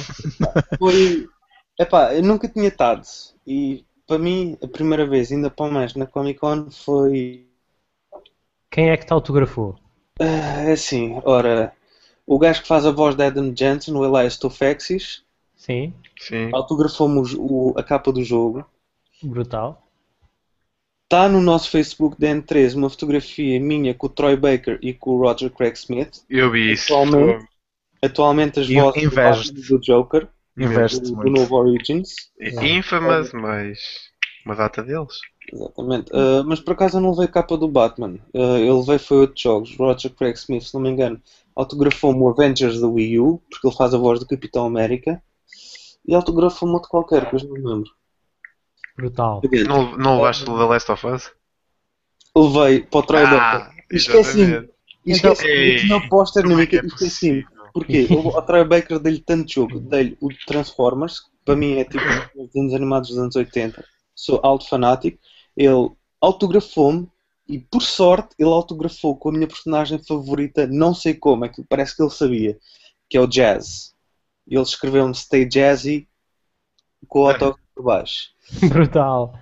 Foi. 0.79 1.29
Epá, 1.79 2.15
eu 2.15 2.23
nunca 2.23 2.49
tinha 2.49 2.69
estado. 2.69 3.03
E 3.47 3.85
para 4.07 4.19
mim, 4.19 4.57
a 4.63 4.67
primeira 4.67 5.07
vez, 5.07 5.31
ainda 5.31 5.51
para 5.51 5.71
mais 5.71 5.95
na 5.95 6.07
Comic 6.07 6.41
Con, 6.41 6.71
foi. 6.71 7.47
Quem 8.71 8.91
é 8.91 8.97
que 8.97 9.07
te 9.07 9.13
autografou? 9.13 9.77
ah, 10.21 10.63
é 10.63 10.73
assim, 10.73 11.21
ora. 11.25 11.73
O 12.27 12.39
gajo 12.39 12.61
que 12.63 12.69
faz 12.69 12.85
a 12.85 12.91
voz 12.91 13.15
de 13.15 13.25
Adam 13.25 13.55
Jensen, 13.57 13.95
o 13.95 14.05
Elias 14.05 14.37
Tofexis, 14.37 15.25
Sim, 15.57 15.95
Sim. 16.21 16.51
autografou-me 16.53 17.23
a 17.77 17.83
capa 17.83 18.13
do 18.13 18.23
jogo. 18.23 18.65
brutal. 19.23 19.83
Está 21.05 21.27
no 21.29 21.41
nosso 21.41 21.71
Facebook 21.71 22.21
da 22.21 22.29
N3 22.29 22.75
uma 22.77 22.91
fotografia 22.91 23.59
minha 23.59 23.95
com 23.95 24.07
o 24.07 24.11
Troy 24.11 24.37
Baker 24.37 24.79
e 24.83 24.93
com 24.93 25.13
o 25.13 25.19
Roger 25.23 25.51
Craig 25.51 25.75
Smith. 25.75 26.23
Eu 26.29 26.51
vi 26.51 26.73
isso. 26.73 26.93
Atualmente. 26.93 27.47
Atualmente 28.03 28.61
as 28.61 28.69
vozes 28.69 29.49
e 29.49 29.53
do 29.53 29.81
Joker, 29.81 30.29
Investe 30.57 31.01
do, 31.01 31.15
do 31.17 31.31
novo 31.31 31.57
Origins. 31.57 32.15
Infamous, 32.41 33.33
mas 33.33 33.79
uma 34.45 34.55
data 34.55 34.83
deles. 34.83 35.19
Exatamente. 35.53 36.11
Uh, 36.13 36.45
mas 36.45 36.61
por 36.61 36.73
acaso 36.73 36.99
eu 36.99 37.01
não 37.01 37.11
levei 37.11 37.29
capa 37.29 37.57
do 37.57 37.69
Batman. 37.69 38.19
Uh, 38.35 38.59
eu 38.59 38.81
levei 38.81 38.99
foi 38.99 39.19
outros 39.19 39.41
jogos. 39.41 39.77
Roger 39.77 40.11
Craig 40.13 40.35
Smith, 40.37 40.63
se 40.65 40.75
não 40.75 40.81
me 40.81 40.91
engano, 40.91 41.21
autografou-me 41.55 42.21
o 42.21 42.29
Avengers 42.29 42.81
da 42.81 42.87
Wii 42.87 43.19
U, 43.21 43.43
porque 43.51 43.67
ele 43.67 43.77
faz 43.77 43.95
a 43.95 43.99
voz 43.99 44.21
do 44.21 44.27
Capitão 44.27 44.67
América. 44.67 45.23
E 46.07 46.15
autografou-me 46.15 46.75
outro 46.75 46.89
qualquer, 46.91 47.29
que 47.29 47.35
eu 47.35 47.39
já 47.39 47.47
não 47.47 47.55
me 47.55 47.65
lembro. 47.65 47.91
Brutal. 48.97 49.43
Não, 49.67 49.97
não 49.97 50.17
levaste 50.17 50.43
o 50.49 50.59
The 50.59 50.65
Last 50.65 50.93
of 50.93 51.07
Us? 51.07 51.33
Levei 52.37 52.81
para 52.81 52.99
o 52.99 53.03
Troy 53.03 53.23
Ah, 53.25 53.31
Baker. 53.31 53.85
Esqueci-me. 53.91 54.43
exatamente. 54.45 54.73
E 55.07 55.13
esqueci-me. 55.13 55.51
Ei, 55.51 55.75
Eu 55.77 55.81
tinha 55.81 55.97
o 55.97 56.09
póster 56.09 56.43
na 56.43 56.49
Como 56.51 56.61
é 56.63 56.67
minha 56.67 56.83
que 56.83 56.87
Porquê? 57.73 58.07
O 58.11 58.29
o 58.29 58.43
Troy 58.43 58.65
Baker 58.65 58.99
dei-lhe 58.99 59.21
tanto 59.21 59.53
jogo. 59.53 59.81
Dei-lhe 59.81 60.17
o 60.21 60.29
Transformers, 60.47 61.21
que 61.21 61.31
para 61.45 61.57
mim 61.57 61.79
é 61.79 61.85
tipo 61.85 62.05
um 62.05 62.43
dos 62.43 62.49
desenhos 62.49 62.75
animados 62.75 63.09
dos 63.11 63.19
anos 63.19 63.37
80. 63.37 63.85
Sou 64.15 64.41
alto 64.43 64.69
fanático. 64.69 65.19
Ele 65.57 65.91
autografou-me 66.21 67.09
e, 67.49 67.59
por 67.59 67.83
sorte, 67.83 68.35
ele 68.39 68.51
autografou 68.51 69.17
com 69.17 69.31
a 69.31 69.33
minha 69.33 69.47
personagem 69.47 69.99
favorita, 69.99 70.67
não 70.67 70.93
sei 70.93 71.15
como, 71.15 71.47
é 71.47 71.49
que 71.49 71.65
parece 71.65 71.97
que 71.97 72.03
ele 72.03 72.11
sabia, 72.11 72.59
que 73.09 73.17
é 73.17 73.21
o 73.21 73.27
Jazz. 73.27 73.95
E 74.47 74.55
ele 74.55 74.63
escreveu-me 74.63 75.15
Stay 75.15 75.49
Jazzy 75.49 76.07
com 77.07 77.21
o 77.21 77.29
autógrafo 77.29 77.63
por 77.75 77.85
baixo. 77.85 78.29
Brutal. 78.69 79.35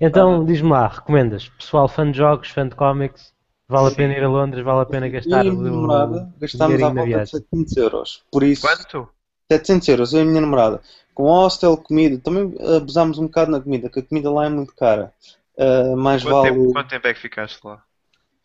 Então, 0.00 0.44
diz-me 0.44 0.70
lá, 0.70 0.86
recomendas? 0.86 1.48
Pessoal 1.48 1.88
fã 1.88 2.10
de 2.10 2.18
jogos, 2.18 2.48
fã 2.48 2.68
de 2.68 2.76
cómics, 2.76 3.32
vale 3.68 3.88
a 3.88 3.94
pena 3.94 4.14
ir 4.14 4.24
a 4.24 4.28
Londres, 4.28 4.64
vale 4.64 4.80
a 4.80 4.86
pena 4.86 5.08
gastar 5.08 5.44
e 5.44 5.48
a 5.48 5.52
minha 5.52 5.70
namorada 5.70 6.32
gastámos 6.40 6.82
à 6.82 6.86
volta 6.86 7.00
de 7.02 7.06
viagem. 7.08 7.26
700 7.26 7.76
euros. 7.76 8.22
Por 8.32 8.42
isso, 8.42 8.62
Quanto? 8.66 9.08
700 9.50 9.88
euros, 9.88 10.12
eu 10.12 10.20
e 10.20 10.22
a 10.22 10.26
minha 10.26 10.40
namorada. 10.40 10.80
Com 11.14 11.24
hostel, 11.24 11.76
comida, 11.76 12.18
também 12.18 12.54
abusámos 12.76 13.18
um 13.18 13.24
bocado 13.26 13.50
na 13.50 13.60
comida, 13.60 13.88
que 13.90 13.98
a 14.00 14.02
comida 14.02 14.30
lá 14.30 14.46
é 14.46 14.48
muito 14.48 14.74
cara. 14.74 15.12
Ah, 15.58 15.96
mais 15.96 16.22
Quanto 16.22 16.34
vale. 16.34 16.50
tempo, 16.52 16.72
quanto 16.72 16.88
tempo 16.88 17.06
é 17.08 17.14
que 17.14 17.20
ficaste 17.20 17.60
lá? 17.64 17.82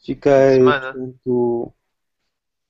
Fiquei. 0.03 0.55
Semana? 0.55 0.91
portanto, 0.93 1.73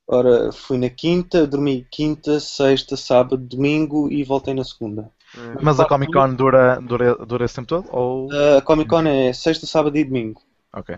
ora, 0.08 0.52
fui 0.52 0.78
na 0.78 0.90
quinta, 0.90 1.48
dormi 1.48 1.88
quinta, 1.90 2.40
sexta, 2.40 2.96
sábado, 2.98 3.38
domingo 3.38 4.12
e 4.12 4.24
voltei 4.24 4.54
na 4.54 4.64
segunda. 4.64 5.10
Hum. 5.38 5.56
Mas 5.62 5.80
a 5.80 5.86
Comic 5.86 6.12
Con 6.14 6.36
dura, 6.36 6.80
dura, 6.80 7.16
dura 7.16 7.46
esse 7.46 7.56
tempo 7.56 7.68
todo? 7.68 7.88
Ou... 7.92 8.30
Ah, 8.32 8.58
A 8.58 8.62
Comic 8.62 8.90
Con 8.90 9.08
é 9.08 9.34
sexta, 9.34 9.66
sábado 9.66 9.98
e 9.98 10.04
domingo. 10.04 10.42
Ok. 10.74 10.96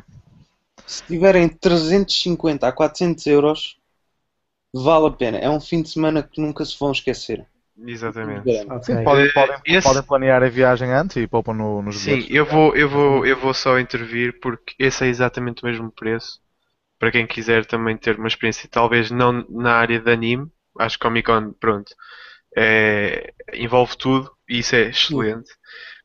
Se 0.85 1.05
tiverem 1.05 1.47
350 1.47 2.67
a 2.67 2.71
400 2.71 3.25
euros, 3.27 3.77
vale 4.73 5.07
a 5.07 5.11
pena. 5.11 5.37
É 5.39 5.49
um 5.49 5.61
fim 5.61 5.81
de 5.83 5.89
semana 5.89 6.23
que 6.23 6.41
nunca 6.41 6.65
se 6.65 6.77
vão 6.79 6.91
esquecer. 6.91 7.47
Exatamente. 7.85 8.65
Podem, 9.03 9.27
Eh, 9.27 9.31
podem, 9.31 9.57
esse- 9.65 9.79
podem 9.81 10.03
planear 10.03 10.43
a 10.43 10.49
viagem 10.49 10.91
antes 10.91 11.17
e 11.17 11.27
poupam 11.27 11.53
no, 11.53 11.81
nos 11.81 11.97
Sim, 11.97 12.25
bilhetes. 12.25 12.29
eu 12.29 12.45
vou, 12.45 12.75
eu, 12.75 12.89
vou, 12.89 13.25
eu 13.25 13.37
vou 13.39 13.53
só 13.53 13.79
intervir 13.79 14.39
porque 14.39 14.73
esse 14.79 15.05
é 15.05 15.07
exatamente 15.07 15.63
o 15.63 15.67
mesmo 15.67 15.91
preço. 15.91 16.39
Para 16.99 17.11
quem 17.11 17.27
quiser 17.27 17.65
também 17.65 17.97
ter 17.97 18.17
uma 18.17 18.27
experiência, 18.27 18.69
talvez 18.71 19.11
não 19.11 19.45
na 19.49 19.73
área 19.75 19.99
de 19.99 20.11
anime, 20.11 20.51
acho 20.79 20.97
que 20.99 21.03
Comic 21.05 21.27
Con, 21.27 21.53
pronto, 21.53 21.93
é- 22.57 23.33
envolve 23.53 23.97
tudo 23.97 24.31
e 24.49 24.59
isso 24.59 24.75
é 24.75 24.89
excelente. 24.89 25.51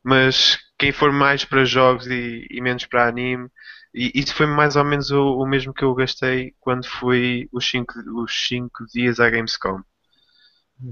Mas 0.03 0.59
quem 0.79 0.91
for 0.91 1.11
mais 1.13 1.45
para 1.45 1.65
jogos 1.65 2.07
e, 2.07 2.47
e 2.51 2.61
menos 2.61 2.85
para 2.85 3.07
anime, 3.07 3.49
e 3.93 4.11
isso 4.15 4.33
foi 4.35 4.45
mais 4.45 4.75
ou 4.75 4.83
menos 4.83 5.11
o, 5.11 5.37
o 5.37 5.45
mesmo 5.45 5.73
que 5.73 5.83
eu 5.83 5.93
gastei 5.93 6.53
quando 6.59 6.87
fui 6.87 7.49
os 7.51 7.69
5 7.69 7.93
os 8.21 8.47
cinco 8.47 8.85
dias 8.93 9.19
à 9.19 9.29
Gamescom. 9.29 9.81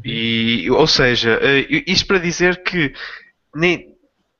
E, 0.06 0.70
ou 0.70 0.86
seja, 0.86 1.40
eh, 1.42 1.66
isto 1.88 2.06
para 2.06 2.20
dizer 2.20 2.62
que 2.64 2.94
nem, 3.56 3.96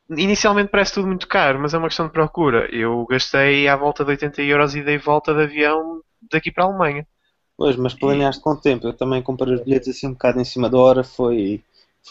inicialmente 0.10 0.70
parece 0.70 0.94
tudo 0.94 1.08
muito 1.08 1.28
caro, 1.28 1.60
mas 1.60 1.74
é 1.74 1.78
uma 1.78 1.88
questão 1.88 2.06
de 2.06 2.14
procura. 2.14 2.70
Eu 2.72 3.06
gastei 3.10 3.68
à 3.68 3.76
volta 3.76 4.04
de 4.04 4.12
80 4.12 4.42
euros 4.44 4.76
e 4.76 4.84
dei 4.84 4.98
volta 4.98 5.34
de 5.34 5.44
avião 5.44 6.02
daqui 6.32 6.52
para 6.52 6.66
a 6.66 6.68
Alemanha. 6.68 7.08
Pois, 7.58 7.76
mas 7.76 7.94
planeaste 7.94 8.42
com 8.42 8.56
tempo. 8.56 8.88
Eu 8.88 8.94
também 8.94 9.22
comprei 9.22 9.54
os 9.54 9.62
bilhetes 9.62 9.90
assim 9.90 10.08
um 10.08 10.14
bocado 10.14 10.40
em 10.40 10.46
cima 10.46 10.70
da 10.70 10.78
hora, 10.78 11.04
foi. 11.04 11.64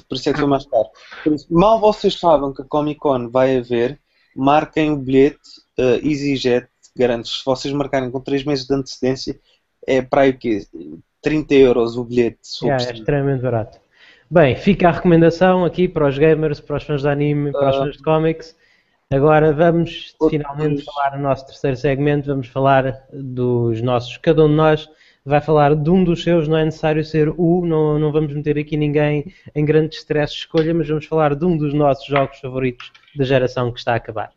Por 0.08 0.16
isso 0.16 0.28
é 0.28 0.32
que 0.32 0.40
foi 0.40 0.48
mais 0.48 0.66
caro. 0.66 0.88
Isso, 1.26 1.46
mal 1.50 1.80
vocês 1.80 2.18
sabem 2.18 2.52
que 2.52 2.62
a 2.62 2.64
Comic 2.64 2.98
Con 2.98 3.30
vai 3.30 3.56
haver, 3.56 3.98
marquem 4.34 4.90
o 4.92 4.96
bilhete 4.96 5.38
eh, 5.78 6.00
EasyJet, 6.02 6.66
garanto 6.96 7.28
se 7.28 7.44
vocês 7.44 7.72
marcarem 7.72 8.10
com 8.10 8.20
3 8.20 8.44
meses 8.44 8.66
de 8.66 8.74
antecedência, 8.74 9.38
é 9.86 10.02
para 10.02 10.22
aí 10.22 10.30
o 10.30 10.38
quê? 10.38 10.66
30 11.22 11.54
euros 11.54 11.96
o 11.96 12.04
bilhete. 12.04 12.38
Yeah, 12.62 12.84
é 12.84 12.92
extremamente 12.92 13.42
barato. 13.42 13.78
Bem, 14.30 14.54
fica 14.56 14.88
a 14.88 14.92
recomendação 14.92 15.64
aqui 15.64 15.88
para 15.88 16.06
os 16.06 16.18
gamers, 16.18 16.60
para 16.60 16.76
os 16.76 16.82
fãs 16.82 17.02
de 17.02 17.08
anime, 17.08 17.50
para 17.52 17.70
os 17.70 17.76
Ah. 17.76 17.78
fãs 17.84 17.96
de 17.96 18.02
comics. 18.02 18.56
Agora 19.10 19.52
vamos 19.52 20.14
Outros- 20.20 20.38
finalmente 20.42 20.84
falar 20.84 21.16
no 21.16 21.22
nosso 21.22 21.46
terceiro 21.46 21.76
segmento, 21.76 22.26
vamos 22.26 22.46
falar 22.48 23.06
dos 23.10 23.80
nossos, 23.80 24.18
cada 24.18 24.44
um 24.44 24.48
de 24.48 24.54
nós 24.54 24.86
vai 25.24 25.40
falar 25.40 25.74
de 25.74 25.88
um 25.90 26.04
dos 26.04 26.22
seus, 26.22 26.46
não 26.46 26.58
é 26.58 26.64
necessário 26.66 27.02
ser 27.04 27.28
o, 27.36 27.64
não, 27.64 27.98
não 27.98 28.12
vamos 28.12 28.34
meter 28.34 28.58
aqui 28.58 28.76
ninguém 28.76 29.32
em 29.54 29.64
grande 29.64 29.94
stress 29.96 30.32
de 30.34 30.40
escolha, 30.40 30.74
mas 30.74 30.86
vamos 30.88 31.06
falar 31.06 31.34
de 31.34 31.44
um 31.44 31.56
dos 31.56 31.72
nossos 31.72 32.06
jogos 32.06 32.38
favoritos 32.38 32.92
da 33.16 33.24
geração 33.24 33.72
que 33.72 33.78
está 33.78 33.94
a 33.94 33.96
acabar. 33.96 34.30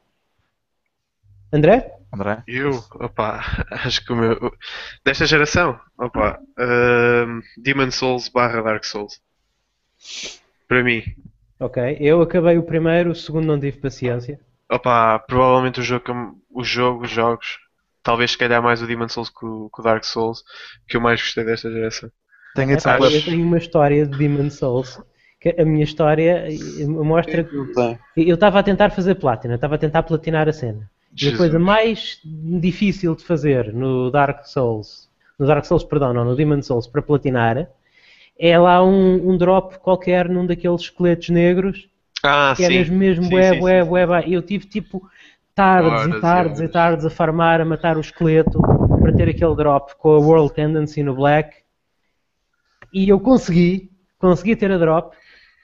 André? 1.51 1.91
André? 2.13 2.43
Eu, 2.47 2.71
opa, 2.95 3.41
acho 3.71 4.03
que 4.05 4.11
o 4.13 4.15
meu. 4.15 4.53
Desta 5.03 5.25
geração, 5.25 5.79
opa, 5.97 6.39
ehm, 6.59 7.41
Demon 7.57 7.91
Souls 7.91 8.29
barra 8.29 8.61
Dark 8.61 8.83
Souls. 8.85 9.21
Para 10.67 10.83
mim, 10.83 11.03
Ok, 11.59 11.77
eu 12.01 12.21
acabei 12.21 12.57
o 12.57 12.63
primeiro, 12.63 13.11
o 13.11 13.15
segundo 13.15 13.45
não 13.45 13.57
tive 13.59 13.79
paciência. 13.79 14.37
opa, 14.71 15.19
provavelmente 15.19 15.79
o 15.79 15.83
jogo, 15.83 16.03
o 16.49 16.63
jogo, 16.63 17.03
os 17.05 17.11
jogos, 17.11 17.59
talvez 18.03 18.31
se 18.31 18.37
calhar 18.37 18.61
mais 18.63 18.81
o 18.81 18.87
Demon 18.87 19.07
Souls 19.09 19.29
que 19.29 19.45
o, 19.45 19.69
que 19.69 19.81
o 19.81 19.83
Dark 19.83 20.03
Souls, 20.03 20.43
que 20.87 20.97
eu 20.97 21.01
mais 21.01 21.21
gostei 21.21 21.43
desta 21.45 21.71
geração. 21.71 22.09
Tem 22.55 22.69
edição 22.71 22.95
Epá, 22.95 23.05
eu 23.09 23.23
tenho 23.23 23.43
uma 23.45 23.57
história 23.57 24.05
de 24.05 24.17
Demon 24.17 24.49
Souls. 24.49 24.99
Que 25.39 25.55
a 25.59 25.65
minha 25.65 25.83
história 25.83 26.47
eh, 26.47 26.85
mostra 26.85 27.43
que 27.43 27.51
eu 28.15 28.35
estava 28.35 28.59
a 28.59 28.63
tentar 28.63 28.91
fazer 28.91 29.15
platina, 29.15 29.55
estava 29.55 29.75
a 29.75 29.77
tentar 29.77 30.03
platinar 30.03 30.47
a 30.47 30.53
cena. 30.53 30.89
E 31.19 31.27
a 31.27 31.37
coisa 31.37 31.59
mais 31.59 32.19
difícil 32.23 33.15
de 33.15 33.23
fazer 33.23 33.73
no 33.73 34.09
Dark 34.11 34.45
Souls, 34.45 35.09
no 35.37 35.45
Dark 35.45 35.65
Souls, 35.65 35.83
perdão, 35.83 36.13
não, 36.13 36.25
no 36.25 36.35
Demon 36.35 36.61
Souls 36.61 36.87
para 36.87 37.01
platinar, 37.01 37.69
é 38.39 38.57
lá 38.57 38.83
um, 38.83 39.29
um 39.31 39.37
drop 39.37 39.77
qualquer 39.79 40.29
num 40.29 40.45
daqueles 40.45 40.81
esqueletos 40.81 41.29
negros 41.29 41.89
Ah, 42.23 42.55
que 42.55 42.63
é 42.63 42.67
sim. 42.67 42.77
mesmo, 42.77 42.97
mesmo, 42.97 43.25
Sim, 43.25 43.29
bué, 43.29 43.43
sim, 43.43 43.61
bué, 43.61 43.83
sim. 43.83 43.89
bué, 43.89 44.05
bué. 44.07 44.23
Eu 44.27 44.41
tive 44.41 44.65
tipo 44.67 45.09
tardes 45.55 46.03
Horas 46.03 46.07
e 46.07 46.21
tardes 46.21 46.59
e 46.61 46.67
tardes 46.69 47.05
a 47.05 47.09
farmar, 47.09 47.61
a 47.61 47.65
matar 47.65 47.97
o 47.97 48.01
esqueleto 48.01 48.61
para 48.61 49.13
ter 49.13 49.29
aquele 49.29 49.55
drop 49.55 49.95
com 49.97 50.09
a 50.15 50.19
World 50.19 50.53
Tendency 50.53 51.03
no 51.03 51.15
Black. 51.15 51.55
E 52.93 53.09
eu 53.09 53.19
consegui, 53.19 53.89
consegui 54.19 54.55
ter 54.55 54.71
a 54.71 54.77
drop, 54.77 55.15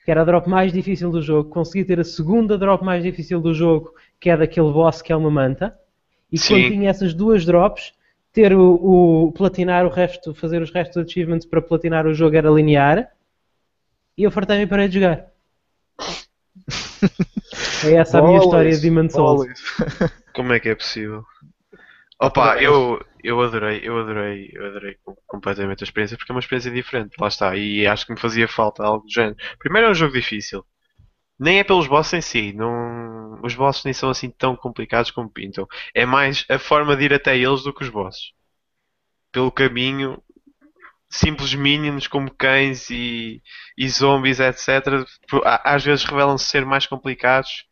que 0.03 0.11
era 0.11 0.21
a 0.21 0.25
drop 0.25 0.47
mais 0.49 0.71
difícil 0.71 1.11
do 1.11 1.21
jogo, 1.21 1.49
consegui 1.49 1.83
ter 1.85 1.99
a 1.99 2.03
segunda 2.03 2.57
drop 2.57 2.83
mais 2.83 3.03
difícil 3.03 3.41
do 3.41 3.53
jogo, 3.53 3.93
que 4.19 4.29
é 4.29 4.37
daquele 4.37 4.71
boss 4.71 5.01
que 5.01 5.11
é 5.11 5.15
uma 5.15 5.31
manta. 5.31 5.77
E 6.31 6.37
Sim. 6.37 6.53
quando 6.53 6.67
tinha 6.73 6.89
essas 6.89 7.13
duas 7.13 7.45
drops, 7.45 7.93
ter 8.33 8.53
o, 8.53 9.27
o- 9.27 9.31
platinar 9.31 9.85
o 9.85 9.89
resto, 9.89 10.33
fazer 10.33 10.61
os 10.61 10.71
restos 10.71 11.03
dos 11.03 11.09
achievements 11.11 11.45
para 11.45 11.61
platinar 11.61 12.05
o 12.05 12.13
jogo 12.13 12.35
era 12.35 12.49
linear. 12.49 13.09
E 14.17 14.23
eu 14.23 14.31
fartei-me 14.31 14.63
e 14.63 14.67
parei 14.67 14.87
de 14.87 14.95
jogar. 14.95 15.27
É 17.85 17.93
essa 17.93 18.19
a 18.19 18.21
minha 18.21 18.39
história 18.39 18.71
de 18.71 18.81
Demon 18.81 19.09
Souls. 19.09 19.47
Como 20.33 20.53
é 20.53 20.59
que 20.59 20.69
é 20.69 20.75
possível? 20.75 21.23
Opa, 22.19 22.61
eu, 22.61 22.99
eu 23.23 23.39
adorei, 23.41 23.81
eu 23.83 23.99
adorei, 23.99 24.49
eu 24.53 24.65
adorei 24.65 24.97
com- 25.03 25.15
completamente 25.27 25.83
a 25.83 25.85
experiência 25.85 26.17
porque 26.17 26.31
é 26.31 26.35
uma 26.35 26.39
experiência 26.39 26.71
diferente, 26.71 27.15
lá 27.19 27.27
está, 27.27 27.55
e 27.55 27.85
acho 27.85 28.05
que 28.07 28.13
me 28.13 28.19
fazia 28.19 28.47
falta 28.47 28.83
algo 28.83 29.05
do 29.05 29.11
género. 29.11 29.35
Primeiro 29.59 29.87
é 29.87 29.91
um 29.91 29.95
jogo 29.95 30.13
difícil, 30.13 30.65
nem 31.39 31.59
é 31.59 31.63
pelos 31.63 31.87
bosses 31.87 32.13
em 32.13 32.21
si, 32.21 32.53
não, 32.53 33.39
os 33.43 33.55
bosses 33.55 33.83
nem 33.83 33.93
são 33.93 34.09
assim 34.09 34.29
tão 34.29 34.55
complicados 34.55 35.11
como 35.11 35.29
pintam, 35.29 35.67
é 35.93 36.05
mais 36.05 36.45
a 36.49 36.57
forma 36.59 36.95
de 36.95 37.05
ir 37.05 37.13
até 37.13 37.37
eles 37.37 37.63
do 37.63 37.73
que 37.73 37.83
os 37.83 37.89
bosses. 37.89 38.31
Pelo 39.31 39.51
caminho, 39.51 40.21
simples 41.09 41.53
minions 41.53 42.07
como 42.07 42.31
cães 42.31 42.89
e, 42.89 43.41
e 43.77 43.89
zombies, 43.89 44.39
etc., 44.39 45.05
às 45.63 45.83
vezes 45.83 46.05
revelam-se 46.05 46.45
ser 46.45 46.65
mais 46.65 46.87
complicados 46.87 47.65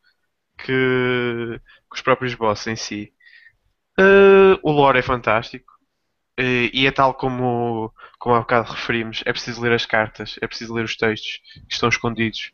que, 0.58 0.66
que 0.68 1.96
os 1.96 2.02
próprios 2.02 2.34
bosses 2.36 2.68
em 2.68 2.76
si. 2.76 3.14
Uh, 4.00 4.60
o 4.64 4.72
lore 4.72 5.00
é 5.00 5.02
fantástico. 5.02 5.74
Uh, 6.40 6.70
e 6.74 6.86
é 6.86 6.92
tal 6.92 7.14
como, 7.14 7.94
como 8.20 8.36
há 8.36 8.40
bocado 8.40 8.72
referimos, 8.72 9.24
é 9.26 9.32
preciso 9.32 9.62
ler 9.62 9.72
as 9.72 9.86
cartas, 9.86 10.38
é 10.42 10.48
preciso 10.48 10.74
ler 10.74 10.84
os 10.84 10.96
textos 10.98 11.40
que 11.68 11.74
estão 11.74 11.88
escondidos 11.90 12.52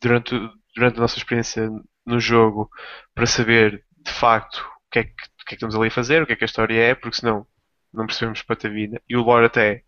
durante, 0.00 0.34
durante 0.74 0.98
a 0.98 1.00
nossa 1.00 1.18
experiência 1.18 1.70
no 2.06 2.18
jogo 2.20 2.68
para 3.14 3.26
saber 3.26 3.84
de 4.04 4.12
facto 4.12 4.58
o 4.58 4.90
que, 4.92 4.98
é 5.00 5.04
que, 5.04 5.10
o 5.12 5.14
que 5.14 5.22
é 5.44 5.46
que 5.48 5.54
estamos 5.54 5.74
ali 5.76 5.88
a 5.88 5.90
fazer, 5.90 6.22
o 6.22 6.26
que 6.26 6.32
é 6.32 6.36
que 6.36 6.44
a 6.44 6.46
história 6.46 6.74
é, 6.80 6.94
porque 6.94 7.16
senão 7.16 7.46
não 7.92 8.06
percebemos 8.06 8.42
para 8.42 8.56
a 8.68 8.72
vida. 8.72 9.00
E 9.08 9.16
o 9.16 9.22
lore 9.22 9.46
até, 9.46 9.82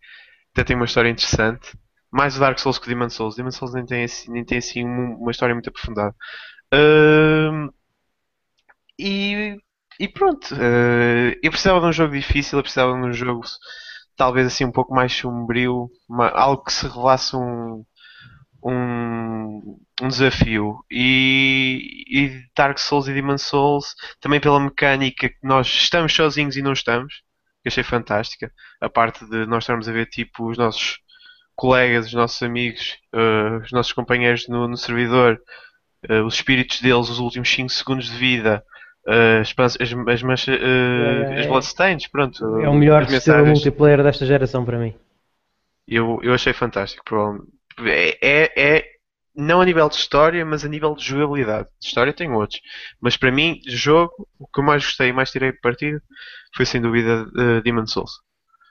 até 0.53 0.63
tem 0.65 0.75
uma 0.75 0.85
história 0.85 1.09
interessante. 1.09 1.77
Mais 2.11 2.37
o 2.37 2.39
Dark 2.41 2.59
Souls 2.59 2.79
que 2.79 2.87
o 2.87 2.89
Demon 2.89 3.09
Souls. 3.09 3.35
Demon 3.35 3.51
Souls 3.51 3.73
nem 3.73 3.85
tem 3.85 4.03
assim, 4.05 4.31
nem 4.31 4.45
tem 4.45 4.59
assim 4.59 4.85
um- 4.85 5.17
uma 5.19 5.31
história 5.31 5.55
muito 5.55 5.69
aprofundada. 5.69 6.15
E, 8.99 9.57
e 9.99 10.07
pronto, 10.07 10.53
eh, 10.55 11.37
eu 11.43 11.51
precisava 11.51 11.79
de 11.81 11.87
um 11.87 11.91
jogo 11.91 12.13
difícil, 12.13 12.57
eu 12.59 12.63
precisava 12.63 12.93
de 12.93 12.99
um 13.07 13.13
jogo 13.13 13.41
talvez 14.15 14.47
assim 14.47 14.65
um 14.65 14.71
pouco 14.71 14.93
mais 14.95 15.13
sombrio, 15.13 15.89
uma- 16.09 16.29
algo 16.29 16.63
que 16.63 16.73
se 16.73 16.87
revelasse 16.87 17.35
um, 17.35 17.85
um, 18.65 19.77
um 20.01 20.07
desafio. 20.07 20.79
E, 20.91 22.03
e 22.09 22.43
Dark 22.57 22.77
Souls 22.79 23.07
e 23.07 23.13
Demon 23.13 23.37
Souls, 23.37 23.95
também 24.19 24.39
pela 24.39 24.59
mecânica 24.59 25.29
que 25.29 25.37
nós 25.43 25.67
estamos 25.67 26.13
sozinhos 26.13 26.57
e 26.57 26.61
não 26.61 26.73
estamos, 26.73 27.21
que 27.61 27.69
achei 27.69 27.83
fantástica. 27.83 28.51
A 28.81 28.89
parte 28.89 29.25
de 29.29 29.45
nós 29.45 29.63
estarmos 29.63 29.87
a 29.87 29.91
ver 29.91 30.07
tipo 30.07 30.49
os 30.49 30.57
nossos 30.57 30.97
colegas, 31.55 32.07
os 32.07 32.13
nossos 32.13 32.41
amigos, 32.43 32.97
eh, 33.13 33.57
os 33.63 33.71
nossos 33.71 33.93
companheiros 33.93 34.47
no, 34.49 34.67
no 34.67 34.75
servidor, 34.77 35.39
eh, 36.09 36.21
os 36.21 36.33
espíritos 36.35 36.81
deles, 36.81 37.09
os 37.09 37.19
últimos 37.19 37.49
5 37.49 37.69
segundos 37.69 38.09
de 38.09 38.17
vida, 38.17 38.63
eh, 39.07 39.39
as, 39.41 39.53
as, 39.79 39.93
as, 40.09 40.21
mancha- 40.23 40.51
É, 40.53 41.39
as 41.39 41.45
bloodstains, 41.47 42.07
pronto. 42.07 42.43
É 42.59 42.67
o 42.67 42.73
melhor 42.73 43.07
sistema 43.07 43.43
multiplayer 43.45 44.03
desta 44.03 44.25
geração 44.25 44.65
para 44.65 44.77
mim. 44.77 44.93
Eu, 45.87 46.19
eu 46.23 46.33
achei 46.33 46.51
fantástico. 46.51 47.03
provavelmente. 47.05 47.47
É, 47.79 48.17
é, 48.21 48.77
é 48.77 48.85
não 49.35 49.61
a 49.61 49.65
nível 49.65 49.89
de 49.89 49.95
história, 49.95 50.45
mas 50.45 50.63
a 50.63 50.69
nível 50.69 50.95
de 50.95 51.03
jogabilidade. 51.03 51.67
De 51.79 51.87
história 51.87 52.13
tem 52.13 52.31
outros. 52.31 52.61
Mas 53.01 53.17
para 53.17 53.31
mim, 53.31 53.59
jogo, 53.67 54.27
o 54.39 54.47
que 54.47 54.59
eu 54.61 54.63
mais 54.63 54.83
gostei 54.85 55.09
e 55.09 55.13
mais 55.13 55.31
tirei 55.31 55.51
partido 55.53 56.01
foi 56.55 56.65
sem 56.65 56.81
dúvida 56.81 57.23
uh, 57.35 57.61
Demon 57.61 57.85
Souls. 57.87 58.11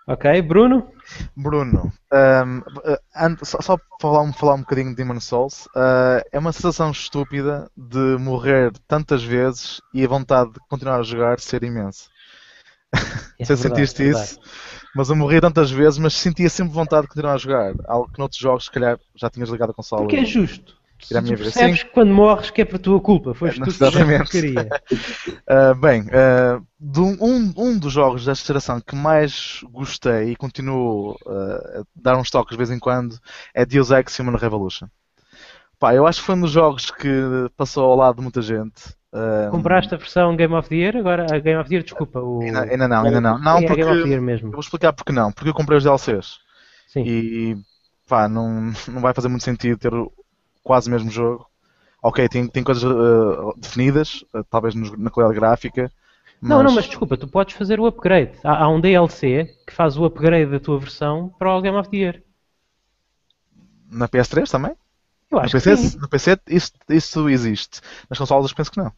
Ok, 0.06 0.24
Bruno? 0.42 0.92
Bruno, 1.36 1.92
ahm, 2.12 2.62
ah, 2.84 2.98
an- 3.26 3.36
só, 3.44 3.60
só 3.60 3.76
para 3.76 3.86
falar, 4.00 4.32
falar 4.34 4.54
um 4.54 4.60
bocadinho 4.60 4.90
de 4.90 4.96
Demon 4.96 5.20
Souls, 5.20 5.68
ah, 5.76 6.22
é 6.32 6.38
uma 6.38 6.52
sensação 6.52 6.90
estúpida 6.90 7.70
de 7.76 8.16
morrer 8.18 8.72
tantas 8.88 9.22
vezes 9.22 9.80
e 9.92 10.04
a 10.04 10.08
vontade 10.08 10.52
de 10.52 10.60
continuar 10.68 11.00
a 11.00 11.02
jogar 11.02 11.38
ser 11.40 11.62
imenso. 11.64 12.08
É 13.38 13.44
se 13.44 13.54
verdade, 13.54 13.62
sentiste 13.62 14.02
é 14.02 14.02
verdade. 14.04 14.32
isso, 14.32 14.38
mas 14.94 15.08
eu 15.10 15.16
morria 15.16 15.40
tantas 15.40 15.70
vezes, 15.70 15.98
mas 15.98 16.14
sentia 16.14 16.48
sempre 16.48 16.72
vontade 16.74 17.02
de 17.02 17.08
continuar 17.08 17.34
a 17.34 17.38
jogar. 17.38 17.74
Algo 17.86 18.10
que 18.12 18.18
noutros 18.18 18.40
jogos, 18.40 18.64
se 18.66 18.70
calhar, 18.70 18.98
já 19.14 19.28
tinhas 19.30 19.48
ligado 19.50 19.70
a 19.70 19.74
consola. 19.74 20.02
Porque 20.02 20.16
é 20.16 20.24
justo. 20.24 20.74
Tu. 20.74 20.80
Sim, 21.00 21.36
percebes 21.36 21.82
que 21.82 21.90
quando 21.90 22.14
morres 22.14 22.50
que 22.50 22.62
é 22.62 22.64
por 22.64 22.78
tua 22.78 23.00
culpa, 23.00 23.34
foste 23.34 23.60
É, 23.60 23.60
tu 23.60 23.74
que 23.74 23.84
exatamente. 23.84 24.16
porcaria. 24.16 24.74
Uh, 25.48 25.74
bem, 25.80 26.02
uh, 26.02 26.64
um, 27.00 27.16
um- 27.20 27.54
um 27.56 27.78
dos 27.78 27.92
jogos 27.92 28.24
desta 28.24 28.46
geração 28.46 28.80
que 28.80 28.94
mais 28.96 29.60
gostei 29.70 30.30
e 30.32 30.36
continuo 30.36 31.12
uh, 31.26 31.80
a 31.80 31.84
dar 31.94 32.16
uns 32.16 32.30
toques 32.30 32.52
de 32.52 32.56
vez 32.58 32.70
em 32.70 32.78
quando 32.78 33.18
é 33.52 33.66
Deus 33.66 33.90
Ex 33.90 34.18
Human 34.18 34.36
Revolution. 34.36 34.86
Pá, 35.78 35.94
eu 35.94 36.06
acho 36.06 36.20
que 36.20 36.26
foi 36.26 36.34
um 36.36 36.40
dos 36.40 36.52
jogos 36.52 36.90
que 36.90 37.08
passou 37.56 37.84
ao 37.90 37.96
lado 37.96 38.16
de 38.16 38.22
muita 38.22 38.40
gente. 38.40 38.94
Uh, 39.14 39.50
Compraste 39.50 39.94
a 39.94 39.98
versão 39.98 40.34
Game 40.36 40.54
of 40.54 40.68
the 40.68 40.74
Year, 40.76 40.96
agora 40.96 41.24
a 41.32 41.38
Game 41.38 41.60
of 41.60 41.68
the 41.68 41.74
Year, 41.76 41.84
desculpa, 41.84 42.20
o... 42.20 42.40
Ainda, 42.42 42.62
ainda 42.64 42.88
não, 42.88 43.04
ainda 43.04 43.20
não. 43.20 43.38
Não, 43.38 43.58
é 43.58 43.62
porque 43.62 43.84
Game 43.84 43.90
of 43.92 44.02
the 44.02 44.08
eu 44.08 44.08
Year 44.08 44.20
mesmo. 44.22 44.50
vou 44.50 44.60
explicar 44.60 44.92
porque 44.92 45.12
não. 45.12 45.30
Porque 45.32 45.48
eu 45.50 45.54
comprei 45.54 45.78
os 45.78 45.84
DLCs 45.84 46.38
Sim. 46.86 47.04
e 47.04 47.56
pá, 48.08 48.28
não, 48.28 48.72
não 48.88 49.00
vai 49.00 49.14
fazer 49.14 49.28
muito 49.28 49.44
sentido 49.44 49.78
ter 49.78 49.92
quase 50.62 50.88
o 50.88 50.92
mesmo 50.92 51.10
jogo. 51.10 51.46
Ok, 52.02 52.28
tem, 52.28 52.46
tem 52.48 52.62
coisas 52.64 52.82
uh, 52.84 53.54
definidas, 53.56 54.24
uh, 54.34 54.44
talvez 54.44 54.74
nos- 54.74 54.96
na 54.98 55.10
qualidade 55.10 55.38
gráfica. 55.40 55.90
Não, 56.40 56.62
não, 56.62 56.72
mas 56.74 56.86
desculpa, 56.86 57.16
tu 57.16 57.26
podes 57.28 57.54
fazer 57.54 57.80
o 57.80 57.86
upgrade. 57.86 58.32
Há, 58.44 58.64
há 58.64 58.68
um 58.68 58.80
DLC 58.80 59.56
que 59.66 59.72
faz 59.72 59.96
o 59.96 60.04
upgrade 60.04 60.50
da 60.50 60.60
tua 60.60 60.78
versão 60.78 61.30
para 61.38 61.54
o 61.56 61.60
Game 61.62 61.76
of 61.76 61.88
the 61.90 61.96
Year. 61.96 62.22
Na 63.90 64.08
PS3 64.08 64.50
também? 64.50 64.76
Eu 65.30 65.38
No 65.40 65.40
acho 65.40 65.52
PC, 65.52 65.70
que 65.70 65.76
sim. 65.76 65.98
no 65.98 66.08
PC 66.08 66.38
isso, 66.48 66.72
isso 66.88 67.28
existe. 67.28 67.80
Nas 68.08 68.18
consolas 68.18 68.52
penso 68.52 68.70
que 68.70 68.78
não. 68.78 68.92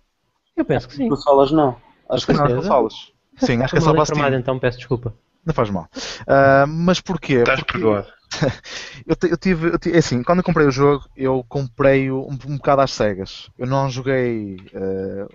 Eu 0.57 0.65
penso 0.65 0.89
que 0.89 0.95
sim. 0.97 1.09
Tu 1.09 1.17
falas 1.23 1.51
não. 1.53 1.77
Acho 2.09 2.27
que 2.27 2.33
Não, 2.33 2.39
certeza? 2.39 2.63
consolas. 2.63 2.95
Sim, 3.39 3.63
acho 3.63 3.75
que 3.75 3.79
é 3.79 3.81
só 3.81 4.05
Steam. 4.05 4.35
então 4.35 4.59
peço 4.59 4.79
desculpa. 4.79 5.15
Não 5.45 5.55
faz 5.55 5.71
mal. 5.71 5.89
Ah, 6.27 6.67
mas 6.67 7.01
porquê? 7.01 7.35
Estás 7.35 7.61
Porque 7.61 7.79
perdoado. 7.79 8.09
eu, 9.07 9.17
eu 9.31 9.37
tive, 9.37 9.69
eu 9.69 9.79
ti- 9.79 9.93
é 9.93 9.99
assim, 9.99 10.23
quando 10.23 10.39
eu 10.39 10.45
comprei 10.45 10.67
o 10.67 10.71
jogo, 10.71 11.05
eu 11.17 11.45
comprei-o 11.49 12.23
um, 12.29 12.33
um 12.49 12.57
bocado 12.57 12.83
às 12.83 12.93
cegas. 12.93 13.49
Eu 13.59 13.67
não 13.67 13.89
joguei 13.89 14.57
ah, 14.75 15.27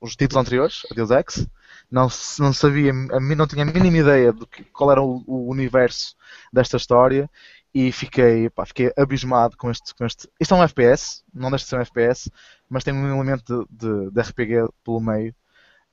os 0.00 0.16
títulos 0.16 0.40
anteriores, 0.42 0.82
a 0.90 0.94
Deus 0.94 1.10
Ex. 1.10 1.46
Não, 1.90 2.08
não 2.38 2.52
sabia, 2.52 2.92
não 2.92 3.46
tinha 3.46 3.62
a 3.62 3.66
mínima 3.66 3.98
ideia 3.98 4.32
de 4.32 4.46
que- 4.46 4.64
qual 4.64 4.90
era 4.90 5.02
o, 5.02 5.22
o 5.26 5.50
universo 5.50 6.16
desta 6.52 6.76
história 6.76 7.30
e 7.74 7.90
fiquei, 7.92 8.48
pá, 8.50 8.64
fiquei 8.66 8.92
abismado 8.96 9.56
com 9.56 9.70
este, 9.70 9.94
com 9.94 10.04
este. 10.06 10.28
Isto 10.40 10.54
é 10.54 10.58
um 10.58 10.62
FPS, 10.62 11.24
não 11.34 11.50
deixa 11.50 11.64
de 11.64 11.70
ser 11.70 11.76
um 11.76 11.80
FPS, 11.80 12.30
mas 12.68 12.84
tem 12.84 12.94
um 12.94 13.08
elemento 13.14 13.66
de, 13.70 13.88
de- 14.06 14.10
de 14.12 14.20
RPG 14.20 14.68
pelo 14.84 15.00
meio. 15.00 15.34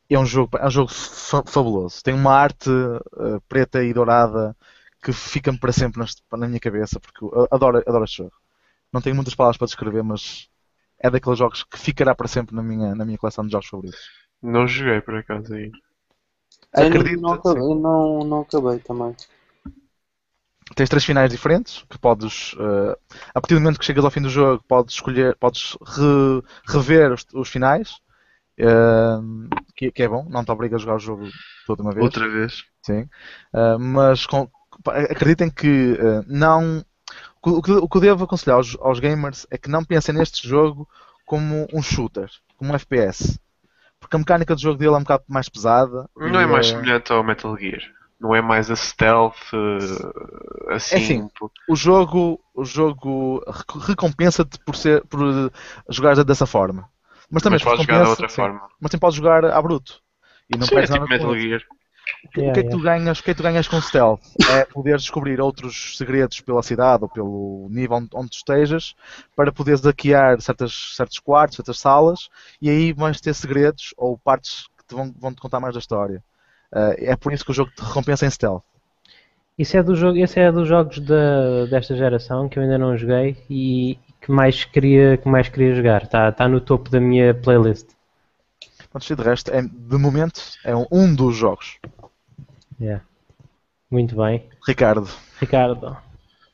É 0.09 0.19
um 0.19 0.25
jogo, 0.25 0.57
é 0.57 0.67
um 0.67 0.71
jogo 0.71 0.91
fa- 0.91 1.43
fabuloso. 1.47 2.03
Tem 2.03 2.13
uma 2.13 2.33
arte 2.33 2.69
eh, 2.69 3.39
preta 3.49 3.83
e 3.83 3.93
dourada 3.93 4.55
que 5.03 5.13
fica-me 5.13 5.59
para 5.59 5.71
sempre 5.73 6.03
na 6.33 6.47
minha 6.47 6.59
cabeça, 6.59 6.99
porque 6.99 7.23
eu 7.25 7.47
adoro, 7.51 7.79
adoro 7.87 8.03
este 8.03 8.17
jogo. 8.17 8.33
Não 8.93 9.01
tenho 9.01 9.15
muitas 9.15 9.35
palavras 9.35 9.57
para 9.57 9.67
descrever, 9.67 10.03
mas 10.03 10.49
é 10.99 11.09
daqueles 11.09 11.39
jogos 11.39 11.63
que 11.63 11.79
ficará 11.79 12.15
para 12.15 12.27
sempre 12.27 12.55
na 12.55 12.63
minha, 12.63 12.95
na 12.95 13.05
minha 13.05 13.17
coleção 13.17 13.45
de 13.45 13.51
jogos 13.51 13.67
favoritos. 13.69 13.99
Não 14.41 14.67
joguei 14.67 15.01
por 15.01 15.15
acaso 15.15 15.53
aí. 15.53 15.71
Acredito, 16.73 17.21
não, 17.21 17.33
acabei, 17.33 17.75
não, 17.75 18.19
não 18.25 18.41
acabei 18.41 18.79
também. 18.79 19.15
Tens 20.75 20.89
três 20.89 21.03
finais 21.03 21.29
diferentes 21.29 21.83
que 21.89 21.97
podes, 21.97 22.55
eh, 22.59 22.97
a 23.33 23.41
partir 23.41 23.55
do 23.55 23.61
momento 23.61 23.79
que 23.79 23.85
chegas 23.85 24.05
ao 24.05 24.11
fim 24.11 24.21
do 24.21 24.29
jogo, 24.29 24.63
podes 24.67 24.95
escolher, 24.95 25.35
podes 25.35 25.77
re- 25.85 26.41
rever 26.65 27.11
os, 27.11 27.25
os 27.33 27.49
finais, 27.49 27.97
eh, 28.57 29.19
que, 29.75 29.91
que 29.91 30.03
é 30.03 30.07
bom, 30.07 30.25
não 30.29 30.45
te 30.45 30.51
obriga 30.51 30.75
a 30.75 30.79
jogar 30.79 30.95
o 30.95 30.99
jogo 30.99 31.27
toda 31.65 31.81
uma 31.83 31.91
vez. 31.91 32.03
Outra 32.03 32.29
vez. 32.29 32.63
Sim. 32.83 33.01
Uh, 33.53 33.79
mas 33.79 34.25
com- 34.25 34.49
acreditem 34.85 35.49
que 35.49 35.93
uh, 35.93 36.23
não. 36.27 36.83
O 37.43 37.61
que, 37.61 37.71
o 37.71 37.89
que 37.89 37.97
eu 37.97 38.01
devo 38.01 38.23
aconselhar 38.23 38.57
aos, 38.57 38.77
aos 38.79 38.99
gamers 38.99 39.47
é 39.49 39.57
que 39.57 39.69
não 39.69 39.83
pensem 39.83 40.13
neste 40.13 40.47
jogo 40.47 40.87
como 41.25 41.67
um 41.73 41.81
shooter, 41.81 42.29
como 42.55 42.71
um 42.71 42.75
FPS. 42.75 43.39
Porque 43.99 44.15
a 44.15 44.19
mecânica 44.19 44.53
do 44.55 44.61
jogo 44.61 44.77
dele 44.77 44.93
é 44.93 44.97
um 44.97 45.03
bocado 45.03 45.23
mais 45.27 45.49
pesada. 45.49 46.07
Não 46.15 46.39
e, 46.39 46.43
é 46.43 46.45
mais 46.45 46.67
uh, 46.67 46.69
semelhante 46.71 47.11
ao 47.11 47.23
Metal 47.23 47.55
Gear. 47.57 47.81
Não 48.21 48.35
é 48.35 48.41
mais 48.41 48.69
a 48.69 48.75
stealth 48.75 49.35
eh, 49.53 50.75
assim. 50.75 50.95
É 50.95 50.97
assim. 50.97 51.29
o 51.67 51.75
jogo, 51.75 52.39
o 52.53 52.63
jogo 52.65 53.43
rec- 53.47 53.87
recompensa-te 53.89 54.59
por, 54.59 54.75
ser, 54.75 55.03
por 55.07 55.21
uh, 55.21 55.51
jogar 55.89 56.23
dessa 56.23 56.45
forma. 56.45 56.87
Mas 57.29 57.43
também 57.43 57.57
Mas 57.57 57.63
te 57.63 57.65
pode 57.65 57.81
jogar 57.81 58.03
de 58.03 58.09
outra 58.09 58.27
sim. 58.29 58.41
forma. 58.41 58.61
Mas 58.79 58.91
também 58.91 58.99
podes 58.99 59.15
jogar 59.17 59.45
à 59.45 59.61
bruto. 59.61 60.01
E 60.49 60.57
não 60.57 60.67
Sim, 60.67 60.75
é 60.77 60.87
tipo 60.87 61.07
Metal. 61.07 61.33
Gear. 61.35 61.61
O 62.23 62.29
que, 62.29 62.41
o 62.41 62.51
que 62.51 62.59
é 62.61 62.63
que 62.63 62.69
tu 62.69 62.79
ganhas, 62.79 63.19
o 63.19 63.23
que 63.23 63.31
é 63.31 63.33
que 63.33 63.37
tu 63.39 63.43
ganhas 63.43 63.67
com 63.67 63.81
stealth? 63.81 64.21
É 64.47 64.65
poder 64.65 64.97
descobrir 64.97 65.41
outros 65.41 65.97
segredos 65.97 66.41
pela 66.41 66.63
cidade 66.63 67.03
ou 67.03 67.09
pelo 67.09 67.67
nível 67.71 67.97
onde, 67.97 68.09
onde 68.13 68.29
tu 68.31 68.37
estejas 68.37 68.95
para 69.35 69.51
poderes 69.51 69.81
hackear 69.81 70.41
certas, 70.41 70.93
certos 70.95 71.19
quartos, 71.19 71.55
certas 71.57 71.79
salas 71.79 72.29
e 72.61 72.69
aí 72.69 72.93
vais 72.93 73.21
ter 73.21 73.33
segredos 73.33 73.93
ou 73.97 74.17
partes 74.19 74.67
que 74.77 74.85
te 74.87 74.95
vão, 74.95 75.13
vão 75.19 75.33
te 75.33 75.41
contar 75.41 75.59
mais 75.59 75.73
da 75.75 75.79
história. 75.79 76.23
Ah, 76.71 76.93
é 76.97 77.15
por 77.15 77.33
isso 77.33 77.43
que 77.43 77.51
o 77.51 77.53
jogo 77.53 77.71
te 77.75 77.83
recompensa 77.83 78.25
em 78.25 78.29
stealth. 78.29 78.63
Isso 79.57 79.77
é 79.77 79.83
do 79.83 79.95
jogo, 79.95 80.17
esse 80.17 80.39
é 80.39 80.51
dos 80.51 80.67
jogos 80.67 80.99
da, 80.99 81.65
desta 81.65 81.95
geração 81.95 82.49
que 82.49 82.57
eu 82.57 82.63
ainda 82.63 82.77
não 82.77 82.97
joguei 82.97 83.37
e 83.49 83.99
que 84.21 84.31
mais 84.31 84.63
queria, 84.63 85.17
que 85.17 85.27
mais 85.27 85.49
queria 85.49 85.75
jogar. 85.75 86.03
Está 86.03 86.31
tá 86.31 86.47
no 86.47 86.61
topo 86.61 86.89
da 86.89 86.99
minha 86.99 87.33
playlist. 87.33 87.89
Mas 88.93 89.03
de 89.05 89.13
resto, 89.13 89.51
é, 89.51 89.61
de 89.61 89.97
momento, 89.97 90.41
é 90.65 90.75
um, 90.75 90.85
um 90.91 91.13
dos 91.13 91.35
jogos. 91.35 91.79
Yeah. 92.79 93.03
Muito 93.89 94.15
bem. 94.15 94.49
Ricardo, 94.65 95.09
Ricardo. 95.39 95.97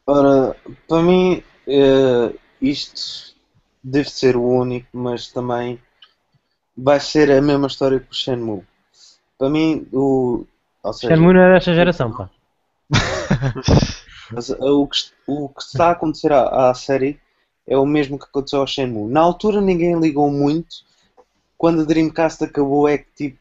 Ora, 0.05 0.55
para 0.87 1.01
mim, 1.01 1.43
eh, 1.67 2.33
isto 2.61 3.35
deve 3.83 4.09
ser 4.09 4.35
o 4.35 4.43
único, 4.43 4.87
mas 4.91 5.29
também 5.29 5.79
vai 6.75 6.99
ser 6.99 7.31
a 7.31 7.41
mesma 7.41 7.67
história 7.67 7.99
que 7.99 8.11
o 8.11 8.13
Shenmue. 8.13 8.63
Para 9.37 9.49
mim, 9.49 9.87
o. 9.93 10.45
Ou 10.83 10.93
seja, 10.93 11.15
Shenmue 11.15 11.33
não 11.33 11.41
é 11.41 11.53
desta 11.53 11.73
geração, 11.73 12.11
pá. 12.11 12.29
Mas, 14.31 14.49
uh, 14.49 14.81
o, 14.81 14.87
que, 14.87 14.97
o 15.25 15.49
que 15.49 15.61
está 15.61 15.87
a 15.87 15.91
acontecer 15.91 16.31
à, 16.33 16.69
à 16.69 16.73
série 16.73 17.19
é 17.65 17.77
o 17.77 17.85
mesmo 17.85 18.17
que 18.17 18.25
aconteceu 18.25 18.59
ao 18.59 18.67
Shenmue. 18.67 19.11
Na 19.11 19.21
altura 19.21 19.61
ninguém 19.61 19.99
ligou 19.99 20.31
muito. 20.31 20.85
Quando 21.57 21.81
a 21.81 21.85
Dreamcast 21.85 22.43
acabou 22.43 22.87
é 22.87 22.97
que 22.99 23.07
tipo, 23.15 23.39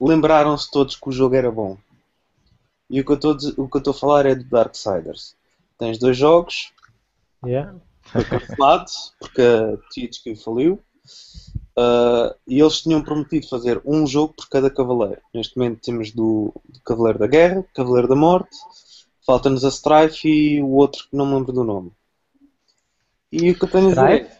lembraram-se 0.00 0.70
todos 0.70 0.96
que 0.96 1.08
o 1.08 1.12
jogo 1.12 1.34
era 1.34 1.50
bom. 1.50 1.76
E 2.90 3.00
o 3.00 3.04
que 3.04 3.10
eu 3.12 3.16
estou 3.16 3.32
a 3.32 3.36
dizer- 3.36 3.54
o 3.56 3.68
que 3.68 3.76
eu 3.76 3.78
estou 3.78 3.92
a 3.92 3.96
falar 3.96 4.26
é 4.26 4.34
do 4.34 4.44
Darksiders. 4.44 5.34
Tens 5.78 5.98
dois 5.98 6.16
jogos, 6.16 6.72
Yeah. 7.44 7.74
foi 8.04 8.24
cancelado 8.24 8.90
porque 9.20 9.42
a 9.42 9.76
THQ 9.92 10.36
faliu. 10.36 10.80
Uh, 11.76 12.32
e 12.46 12.60
eles 12.60 12.82
tinham 12.82 13.02
prometido 13.02 13.48
fazer 13.48 13.82
um 13.84 14.06
jogo 14.06 14.32
por 14.34 14.48
cada 14.48 14.70
cavaleiro. 14.70 15.20
Neste 15.34 15.56
momento 15.58 15.80
temos 15.82 16.12
do, 16.12 16.52
do 16.68 16.80
Cavaleiro 16.84 17.18
da 17.18 17.26
Guerra, 17.26 17.64
Cavaleiro 17.74 18.06
da 18.06 18.14
Morte, 18.14 18.56
falta-nos 19.26 19.64
a 19.64 19.68
Strife 19.68 20.28
e 20.28 20.62
o 20.62 20.68
outro 20.68 21.04
que 21.10 21.16
não 21.16 21.26
me 21.26 21.34
lembro 21.34 21.52
do 21.52 21.64
nome. 21.64 21.90
E 23.32 23.50
o 23.50 23.58
que 23.58 23.64
eu 23.64 23.68
tenho 23.68 23.86
a 23.86 23.90
dizer 23.90 24.02
Strife? 24.02 24.36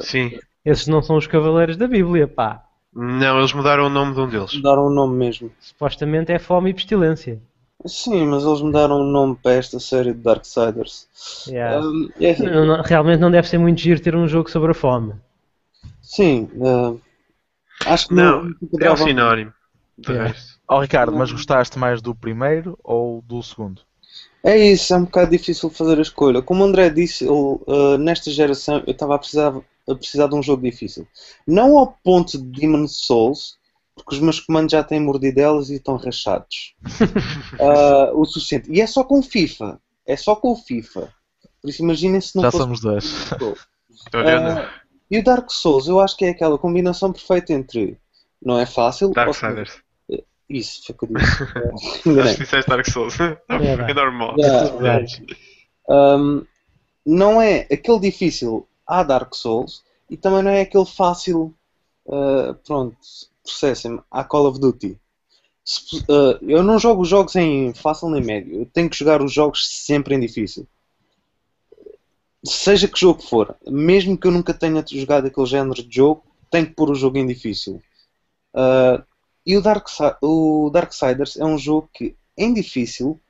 Sim. 0.00 0.38
Esses 0.64 0.86
não 0.86 1.02
são 1.02 1.16
os 1.16 1.26
cavaleiros 1.26 1.76
da 1.76 1.86
Bíblia, 1.86 2.26
pá. 2.26 2.64
Não, 2.94 3.38
eles 3.38 3.52
mudaram 3.52 3.86
o 3.86 3.90
nome 3.90 4.14
de 4.14 4.20
um 4.20 4.28
deles. 4.28 4.52
é 4.54 4.56
mudaram 4.56 4.86
o 4.86 4.90
nome 4.90 5.16
mesmo. 5.16 5.50
Supostamente 5.60 6.32
é 6.32 6.38
fome 6.38 6.70
e 6.70 6.74
pestilência. 6.74 7.40
Sim, 7.84 8.26
mas 8.28 8.44
eles 8.44 8.62
mudaram 8.62 9.00
o 9.00 9.04
nome 9.04 9.36
para 9.42 9.52
esta 9.52 9.78
série 9.78 10.14
de 10.14 10.20
Darksiders. 10.20 11.06
Yeah. 11.46 11.84
Um, 11.86 12.08
é 12.18 12.30
assim, 12.30 12.44
Não- 12.44 12.64
não- 12.64 12.82
realmente 12.82 13.20
não 13.20 13.30
deve 13.30 13.46
ser 13.48 13.58
muito 13.58 13.80
giro 13.80 14.00
ter 14.00 14.16
um 14.16 14.26
jogo 14.26 14.50
sobre 14.50 14.70
a 14.70 14.74
fome. 14.74 15.12
Sim, 16.04 16.48
uh, 16.54 17.00
acho 17.86 18.08
que 18.08 18.14
Não, 18.14 18.42
não, 18.44 18.48
é 18.50 18.54
encontrava- 18.62 18.96
sinónimo. 19.04 19.52
De 19.96 20.12
resto. 20.12 20.58
oh, 20.68 20.80
Ricardo, 20.80 21.12
mas 21.16 21.30
gostaste 21.30 21.78
mais 21.78 22.02
do 22.02 22.14
primeiro 22.14 22.76
ou 22.82 23.22
do 23.22 23.42
segundo? 23.42 23.82
É 24.42 24.58
isso, 24.58 24.92
é 24.92 24.96
um 24.96 25.04
bocado 25.04 25.30
difícil 25.30 25.70
fazer 25.70 25.98
a 25.98 26.02
escolha. 26.02 26.42
Como 26.42 26.62
o 26.62 26.66
André 26.66 26.90
disse, 26.90 27.24
ele, 27.24 27.32
uh, 27.32 27.96
nesta 27.98 28.30
geração 28.30 28.82
eu 28.86 28.92
estava 28.92 29.14
a 29.14 29.18
precisar, 29.18 29.54
a 29.88 29.94
precisar 29.94 30.26
de 30.26 30.34
um 30.34 30.42
jogo 30.42 30.62
difícil. 30.62 31.06
Não 31.46 31.78
ao 31.78 31.92
ponto 32.04 32.36
de 32.36 32.60
Demon's 32.60 33.06
Souls, 33.06 33.56
porque 33.94 34.14
os 34.16 34.20
meus 34.20 34.40
comandos 34.40 34.72
já 34.72 34.82
têm 34.82 35.00
mordidelas 35.00 35.70
e 35.70 35.76
estão 35.76 35.96
rachados. 35.96 36.74
Uh, 37.54 38.10
o 38.20 38.24
suficiente. 38.26 38.70
E 38.70 38.80
é 38.80 38.86
só 38.86 39.04
com 39.04 39.22
FIFA. 39.22 39.80
É 40.06 40.16
só 40.16 40.34
com 40.36 40.52
o 40.52 40.56
FIFA. 40.56 41.08
Por 41.62 41.70
isso 41.70 41.82
imaginem 41.82 42.20
se 42.20 42.34
não 42.36 42.42
Já 42.42 42.50
fosse 42.50 42.64
somos 42.64 42.80
dois. 42.80 43.30
Olhando. 44.12 44.58
Ah, 44.58 44.70
e 45.10 45.18
o 45.18 45.24
Dark 45.24 45.50
Souls, 45.50 45.86
eu 45.88 46.00
acho 46.00 46.16
que 46.16 46.24
é 46.24 46.30
aquela 46.30 46.58
combinação 46.58 47.12
perfeita 47.12 47.52
entre 47.52 47.98
não 48.42 48.58
é 48.58 48.66
fácil. 48.66 49.08
ou 49.08 49.14
Darksiders. 49.14 49.70
seja, 50.10 50.24
Isso, 50.48 50.82
foi 50.86 50.94
o 50.94 50.98
que 50.98 51.04
eu 51.04 51.18
disse. 51.18 51.44
Eh, 52.18 52.20
Acho 52.22 52.34
que 52.36 52.42
disseste 52.44 52.70
Dark 52.70 52.86
Souls. 52.90 53.18
Era. 53.20 53.90
É 53.90 53.94
normal. 53.94 54.34
Yeah. 54.38 54.68
Tudo 54.68 54.82
bem. 54.82 55.06
Um, 55.88 56.46
não 57.06 57.40
é 57.40 57.66
aquele 57.72 58.00
difícil 58.00 58.66
à 58.86 59.02
Dark 59.02 59.34
Souls 59.34 59.82
e 60.10 60.16
também 60.16 60.42
não 60.42 60.50
é 60.50 60.62
aquele 60.62 60.86
fácil, 60.86 61.54
uh, 62.06 62.54
pronto, 62.66 62.96
processem-me, 63.42 64.00
à 64.10 64.24
Call 64.24 64.46
of 64.46 64.58
Duty. 64.60 64.98
Se- 65.64 65.96
uh, 66.10 66.38
eu 66.42 66.62
não 66.62 66.78
jogo 66.78 67.02
os 67.02 67.08
jogos 67.08 67.34
em 67.36 67.72
fácil 67.72 68.10
nem 68.10 68.22
médio, 68.22 68.60
eu 68.60 68.66
tenho 68.66 68.88
que 68.90 68.96
jogar 68.98 69.22
os 69.22 69.32
jogos 69.32 69.66
sempre 69.84 70.14
em 70.14 70.20
difícil. 70.20 70.66
Seja 72.44 72.88
que 72.88 72.98
jogo 72.98 73.22
for, 73.22 73.56
mesmo 73.66 74.18
que 74.18 74.26
eu 74.26 74.30
nunca 74.30 74.52
tenha 74.52 74.84
jogado 74.86 75.26
aquele 75.26 75.46
género 75.46 75.82
de 75.82 75.96
jogo, 75.96 76.22
tenho 76.50 76.66
que 76.66 76.74
pôr 76.74 76.90
o 76.90 76.94
jogo 76.94 77.18
em 77.18 77.26
difícil. 77.26 77.82
Uh, 78.54 79.02
e 79.46 79.56
o, 79.56 79.62
Dark, 79.62 79.86
o 80.22 80.70
Darksiders 80.70 81.36
é 81.36 81.44
um 81.44 81.58
jogo 81.58 81.88
que, 81.92 82.16
em 82.36 82.52
difícil, 82.52 83.20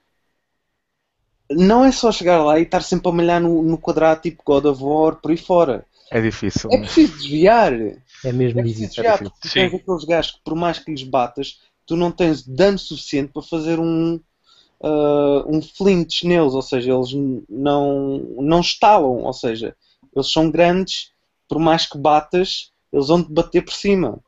não 1.51 1.85
é 1.85 1.93
só 1.93 2.11
chegar 2.11 2.43
lá 2.43 2.59
e 2.59 2.63
estar 2.63 2.83
sempre 2.83 3.09
a 3.09 3.13
malhar 3.13 3.41
no, 3.41 3.63
no 3.63 3.79
quadrado 3.79 4.23
tipo 4.23 4.43
God 4.45 4.65
of 4.67 4.83
War, 4.83 5.17
por 5.17 5.31
aí 5.31 5.37
fora. 5.37 5.87
É 6.11 6.21
difícil. 6.21 6.71
É 6.73 6.79
preciso 6.79 7.13
desviar. 7.17 7.73
É 7.73 8.33
mesmo 8.33 8.61
É 8.61 8.63
preciso 8.63 8.81
difícil. 8.83 9.03
desviar, 9.03 9.19
difícil. 9.19 9.31
porque 9.31 9.49
tu 9.49 9.55
tens 9.55 9.75
aqueles 9.75 10.05
gajos 10.05 10.33
que, 10.33 10.41
por 10.45 10.55
mais 10.55 10.79
que 10.79 10.91
lhes 10.91 11.03
batas, 11.03 11.61
tu 11.87 11.97
não 11.97 12.11
tens 12.11 12.47
dano 12.47 12.79
suficiente 12.79 13.33
para 13.33 13.43
fazer 13.43 13.79
um, 13.79 14.21
ah, 14.87 15.45
um 15.47 15.63
flinch 15.63 16.27
neles, 16.27 16.53
ou 16.53 16.61
seja, 16.61 16.93
eles 16.93 17.11
não, 17.49 18.19
não 18.37 18.61
estalam, 18.61 19.23
ou 19.23 19.33
seja, 19.33 19.75
eles 20.15 20.31
são 20.31 20.51
grandes, 20.51 21.11
por 21.49 21.59
mais 21.59 21.87
que 21.87 21.97
batas, 21.97 22.71
eles 22.93 23.09
vão 23.09 23.25
te 23.25 23.33
bater 23.33 23.65
por 23.65 23.73
cima. 23.73 24.21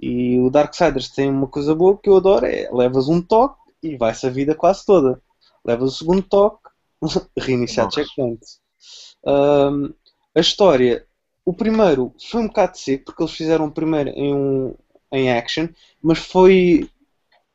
E 0.00 0.40
o 0.40 0.50
Darksiders 0.50 1.08
tem 1.10 1.30
uma 1.30 1.46
coisa 1.46 1.76
boa 1.76 1.96
que 1.96 2.08
eu 2.08 2.16
adoro, 2.16 2.44
é 2.44 2.68
levas 2.72 3.08
um 3.08 3.22
toque 3.22 3.70
e 3.84 3.96
vai-se 3.96 4.26
a 4.26 4.30
vida 4.30 4.52
quase 4.52 4.84
toda. 4.84 5.22
Levas 5.64 5.92
o 5.92 5.96
segundo 5.96 6.22
toque, 6.22 6.68
reiniciar 7.38 7.88
checkpoint. 7.88 8.40
Ahm, 9.24 9.94
a 10.34 10.40
história, 10.40 11.06
o 11.44 11.54
primeiro 11.54 12.12
foi 12.30 12.40
um 12.40 12.48
bocado 12.48 12.76
seco, 12.76 13.04
porque 13.04 13.22
eles 13.22 13.32
fizeram 13.32 13.66
o 13.66 13.72
primeiro 13.72 14.10
em, 14.10 14.34
um, 14.34 14.74
em 15.12 15.30
action, 15.30 15.68
mas 16.02 16.18
foi 16.18 16.90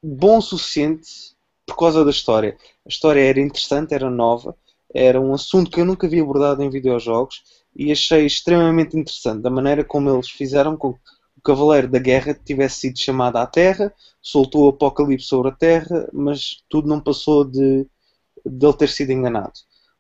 bom 0.02 0.38
o 0.38 0.42
suficiente 0.42 1.38
por 1.70 1.78
causa 1.78 2.04
da 2.04 2.12
história. 2.12 2.58
A 2.86 2.90
história 2.90 3.22
era 3.22 3.40
interessante, 3.40 3.94
era 3.94 4.10
nova, 4.10 4.56
era 4.94 5.20
um 5.20 5.34
assunto 5.34 5.70
que 5.70 5.80
eu 5.80 5.86
nunca 5.86 6.08
havia 6.08 6.22
abordado 6.22 6.64
em 6.64 6.70
videojogos 6.70 7.44
e 7.76 7.92
achei 7.92 8.26
extremamente 8.26 8.98
interessante 8.98 9.42
da 9.42 9.50
maneira 9.50 9.84
como 9.84 10.10
eles 10.10 10.30
fizeram 10.30 10.76
com 10.76 10.94
que 10.94 11.00
o 11.38 11.42
Cavaleiro 11.42 11.88
da 11.88 12.00
Guerra 12.00 12.34
tivesse 12.34 12.82
sido 12.82 13.00
chamado 13.00 13.38
à 13.38 13.46
Terra, 13.46 13.94
soltou 14.22 14.66
o 14.66 14.70
apocalipse 14.70 15.28
sobre 15.28 15.50
a 15.50 15.56
Terra, 15.56 16.10
mas 16.12 16.64
tudo 16.70 16.90
não 16.90 17.00
passou 17.00 17.46
de, 17.46 17.88
de 18.46 18.66
ele 18.66 18.74
ter 18.74 18.90
sido 18.90 19.12
enganado. 19.12 19.54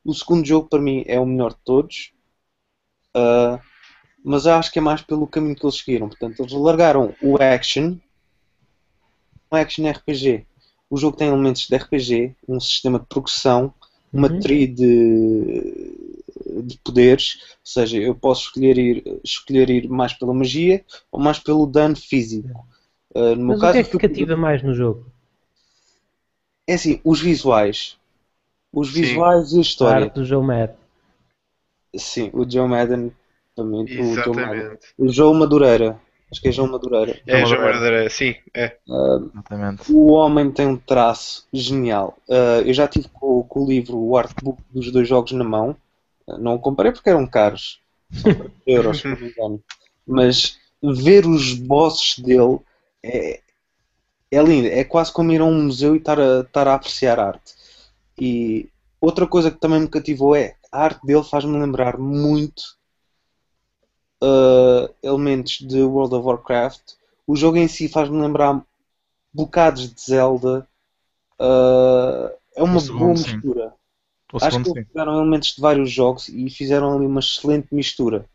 O 0.03 0.13
segundo 0.13 0.45
jogo 0.45 0.67
para 0.67 0.81
mim 0.81 1.03
é 1.07 1.19
o 1.19 1.25
melhor 1.25 1.51
de 1.51 1.59
todos, 1.63 2.11
ah, 3.15 3.59
mas 4.23 4.45
acho 4.47 4.71
que 4.71 4.79
é 4.79 4.81
mais 4.81 5.01
pelo 5.01 5.27
caminho 5.27 5.55
que 5.55 5.65
eles 5.65 5.77
seguiram. 5.77 6.09
Portanto, 6.09 6.41
eles 6.41 6.51
largaram 6.51 7.15
o 7.21 7.37
action, 7.41 7.97
um 9.51 9.55
action 9.55 9.89
RPG. 9.89 10.45
O 10.89 10.97
jogo 10.97 11.17
tem 11.17 11.27
elementos 11.27 11.67
de 11.67 11.75
RPG, 11.75 12.35
um 12.47 12.59
sistema 12.59 12.99
de 12.99 13.05
progressão, 13.05 13.73
uma 14.13 14.29
Uhum. 14.29 14.39
tree 14.39 14.67
de, 14.67 15.93
de 16.63 16.77
poderes, 16.83 17.35
ou 17.53 17.57
seja, 17.63 17.97
eu 17.97 18.15
posso 18.15 18.43
escolher 18.47 18.77
ir, 18.77 19.19
escolher 19.23 19.69
ir 19.69 19.87
mais 19.89 20.13
pela 20.13 20.33
magia 20.33 20.83
ou 21.11 21.19
mais 21.19 21.39
pelo 21.39 21.65
dano 21.67 21.95
físico. 21.95 22.65
Ah, 23.15 23.35
no 23.35 23.45
meu 23.45 23.55
Mas 23.55 23.61
o 23.63 23.67
caso, 23.67 23.69
que 23.69 23.77
é 23.79 23.83
que 23.83 23.93
eu 23.93 23.97
cativa 23.97 24.37
mais 24.37 24.63
no 24.63 24.73
jogo? 24.73 25.11
é 26.65 26.75
assim, 26.75 27.01
os 27.03 27.19
visuais. 27.19 27.97
Os 28.73 28.89
Sim. 28.89 29.25
visuais 29.29 29.53
e 29.53 29.59
a 29.59 29.61
A 29.81 29.89
história. 29.89 29.97
arte 29.97 30.15
do 30.15 30.25
Joe 30.25 30.43
Mad. 30.45 30.71
Sim, 31.97 32.31
o 32.33 32.49
Joe 32.49 32.67
Madden 32.67 33.11
também. 33.55 33.91
O 33.95 34.17
Joe, 34.19 34.33
Madden. 34.35 34.65
Exatamente. 34.65 34.87
o 34.97 35.07
Joe 35.07 35.37
Madureira. 35.37 36.01
Acho 36.31 36.41
que 36.41 36.49
é 36.49 36.51
Joe 36.51 36.69
Madureira. 36.69 37.19
É, 37.25 37.39
João 37.39 37.47
João 37.47 37.61
Madureira. 37.61 37.79
Madureira, 37.79 38.09
sim, 38.09 38.35
é. 38.53 38.77
Exatamente. 38.87 39.91
O 39.91 40.11
homem 40.11 40.51
tem 40.51 40.67
um 40.67 40.77
traço 40.77 41.47
genial. 41.51 42.17
Uh, 42.27 42.61
eu 42.65 42.73
já 42.73 42.87
tive 42.87 43.07
com, 43.09 43.43
com 43.43 43.63
o 43.63 43.67
livro, 43.67 43.97
o 43.97 44.15
artbook 44.15 44.61
dos 44.69 44.91
dois 44.91 45.07
jogos 45.07 45.31
na 45.31 45.43
mão. 45.43 45.75
Uh, 46.27 46.37
não 46.37 46.55
o 46.55 46.59
comprei 46.59 46.91
porque 46.91 47.09
eram 47.09 47.25
caros. 47.25 47.79
São 48.11 48.33
30 48.33 48.51
euros, 48.67 49.03
me 49.03 49.29
engano. 49.29 49.63
Mas 50.05 50.57
ver 50.81 51.25
os 51.25 51.53
bosses 51.53 52.19
dele 52.19 52.59
é, 53.03 53.39
é 54.31 54.43
lindo. 54.43 54.67
É 54.67 54.83
quase 54.83 55.11
como 55.11 55.31
ir 55.31 55.41
a 55.41 55.45
um 55.45 55.63
museu 55.63 55.95
e 55.95 55.97
estar 55.97 56.19
a, 56.19 56.41
estar 56.41 56.67
a 56.67 56.75
apreciar 56.75 57.19
arte. 57.19 57.55
E 58.19 58.69
outra 59.01 59.25
coisa 59.25 59.49
que 59.49 59.59
também 59.59 59.79
me 59.79 59.87
cativou 59.87 60.35
é 60.35 60.55
a 60.71 60.83
arte 60.83 61.03
dele 61.05 61.23
faz-me 61.23 61.57
lembrar 61.57 61.97
muito 61.97 62.77
uh, 64.21 64.93
elementos 65.01 65.59
de 65.59 65.81
World 65.81 66.15
of 66.15 66.25
Warcraft. 66.25 66.81
O 67.25 67.35
jogo 67.35 67.57
em 67.57 67.67
si 67.67 67.87
faz-me 67.87 68.19
lembrar 68.19 68.61
bocados 69.33 69.93
de 69.93 70.01
Zelda. 70.01 70.67
Uh, 71.39 72.29
é 72.55 72.63
uma 72.63 72.79
segundo, 72.79 72.99
boa 72.99 73.11
mistura. 73.11 73.73
Acho 74.33 74.57
segundo, 74.57 74.73
que 74.73 74.85
pegaram 74.85 75.17
elementos 75.17 75.55
de 75.55 75.61
vários 75.61 75.91
jogos 75.91 76.29
e 76.29 76.49
fizeram 76.49 76.95
ali 76.95 77.05
uma 77.05 77.19
excelente 77.19 77.67
mistura. 77.71 78.25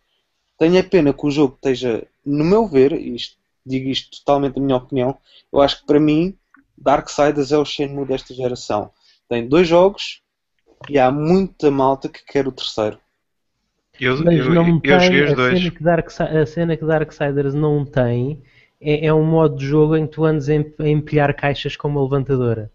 Tenho 0.58 0.78
a 0.78 0.84
pena 0.84 1.12
que 1.12 1.26
o 1.26 1.30
jogo 1.30 1.54
esteja, 1.54 2.06
no 2.24 2.44
meu 2.44 2.66
ver, 2.66 2.92
e 2.92 3.14
isto, 3.14 3.36
digo 3.64 3.88
isto 3.88 4.18
totalmente 4.18 4.54
da 4.54 4.60
minha 4.60 4.76
opinião, 4.76 5.16
eu 5.52 5.60
acho 5.60 5.80
que 5.80 5.86
para 5.86 6.00
mim 6.00 6.36
Darksiders 6.76 7.52
é 7.52 7.58
o 7.58 7.64
Shenmue 7.64 8.06
desta 8.06 8.34
geração. 8.34 8.90
Tem 9.28 9.46
dois 9.48 9.66
jogos 9.66 10.20
e 10.88 10.98
há 10.98 11.10
muita 11.10 11.70
malta 11.70 12.08
que 12.08 12.24
quer 12.24 12.46
o 12.46 12.52
terceiro. 12.52 12.98
Eu, 14.00 14.16
Mas 14.24 14.38
eu, 14.38 14.54
não 14.54 14.64
eu, 14.66 14.80
tem 14.80 15.00
joguei 15.00 15.22
os 15.24 15.32
a 15.32 15.34
dois. 15.34 15.58
cena, 15.58 15.70
que 15.70 15.82
Dark, 15.82 16.08
a 16.20 16.46
cena 16.46 16.76
que 16.76 16.84
Darksiders 16.84 17.54
não 17.54 17.84
tem 17.84 18.42
é, 18.80 19.06
é 19.06 19.14
um 19.14 19.24
modo 19.24 19.56
de 19.56 19.66
jogo 19.66 19.96
em 19.96 20.06
que 20.06 20.12
tu 20.14 20.24
andes 20.24 20.48
a 20.48 20.54
em- 20.54 20.74
a 20.78 20.88
empilhar 20.88 21.34
caixas 21.34 21.76
com 21.76 21.88
uma 21.88 22.02
levantadora. 22.02 22.70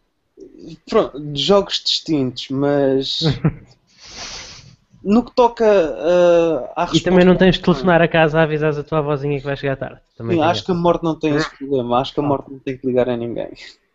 Pronto, 0.90 1.22
jogos 1.36 1.82
distintos, 1.84 2.48
mas 2.50 3.20
no 5.04 5.24
que 5.24 5.34
toca 5.34 5.66
uh, 5.66 6.70
à 6.76 6.88
E 6.94 7.00
também 7.00 7.26
não 7.26 7.36
tens 7.36 7.56
de 7.56 7.60
resposta- 7.60 7.82
telefonar 7.84 8.02
a 8.02 8.08
casa 8.08 8.40
a 8.40 8.44
avisares 8.44 8.78
a 8.78 8.84
tua 8.84 9.00
avózinha 9.00 9.40
que 9.40 9.46
vai 9.46 9.56
chegar 9.56 9.76
tarde. 9.78 10.02
Também 10.18 10.38
Sim, 10.38 10.44
acho 10.44 10.66
que 10.66 10.72
a 10.72 10.76
morte 10.76 11.04
não 11.04 11.18
tem 11.18 11.36
esse 11.36 11.50
problema. 11.58 12.00
Acho 12.00 12.14
que 12.14 12.20
a 12.20 12.24
morte 12.24 12.52
não 12.52 12.60
tem 12.60 12.78
que 12.78 12.86
ligar 12.88 13.10
a 13.10 13.16
ninguém. 13.16 13.50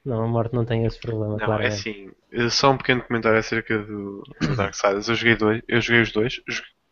Não, 0.04 0.22
a 0.22 0.26
morte 0.26 0.54
não 0.54 0.64
tem 0.64 0.84
esse 0.84 0.98
problema, 1.00 1.32
Não, 1.34 1.42
é 1.42 1.46
claramente. 1.46 1.74
assim, 1.74 2.10
só 2.50 2.70
um 2.72 2.76
pequeno 2.76 3.02
comentário 3.02 3.38
acerca 3.38 3.78
do, 3.78 4.22
do 4.40 4.54
Darksiders. 4.56 5.08
Eu 5.08 5.14
joguei 5.14 5.36
dois, 5.36 5.62
eu 5.66 5.80
joguei 5.80 6.02
os 6.02 6.12
dois, 6.12 6.40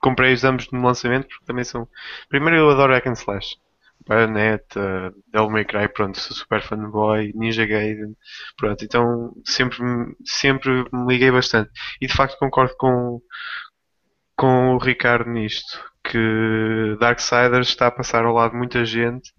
comprei-os 0.02 0.44
ambos 0.44 0.70
no 0.70 0.82
lançamento 0.82 1.28
porque 1.28 1.46
também 1.46 1.64
são. 1.64 1.88
Primeiro 2.28 2.56
eu 2.58 2.70
adoro 2.70 2.92
Hack 2.92 3.06
and 3.06 3.12
Slash. 3.12 3.56
Bayonetta, 4.06 5.14
Devil 5.32 5.50
May 5.50 5.64
Cry, 5.64 5.88
pronto, 5.88 6.18
sou 6.18 6.36
super 6.36 6.60
fanboy, 6.60 7.32
Ninja 7.36 7.64
Gaiden, 7.64 8.16
pronto, 8.56 8.84
então 8.84 9.32
sempre, 9.44 9.78
sempre 10.24 10.84
me 10.92 11.06
liguei 11.06 11.30
bastante. 11.30 11.70
E 12.00 12.06
de 12.08 12.12
facto 12.12 12.36
concordo 12.38 12.74
com, 12.76 13.20
com 14.36 14.74
o 14.74 14.78
Ricardo 14.78 15.30
nisto, 15.30 15.80
que 16.04 16.96
Darksiders 16.98 17.68
está 17.68 17.86
a 17.86 17.90
passar 17.92 18.24
ao 18.24 18.34
lado 18.34 18.52
de 18.52 18.58
muita 18.58 18.84
gente 18.84 19.32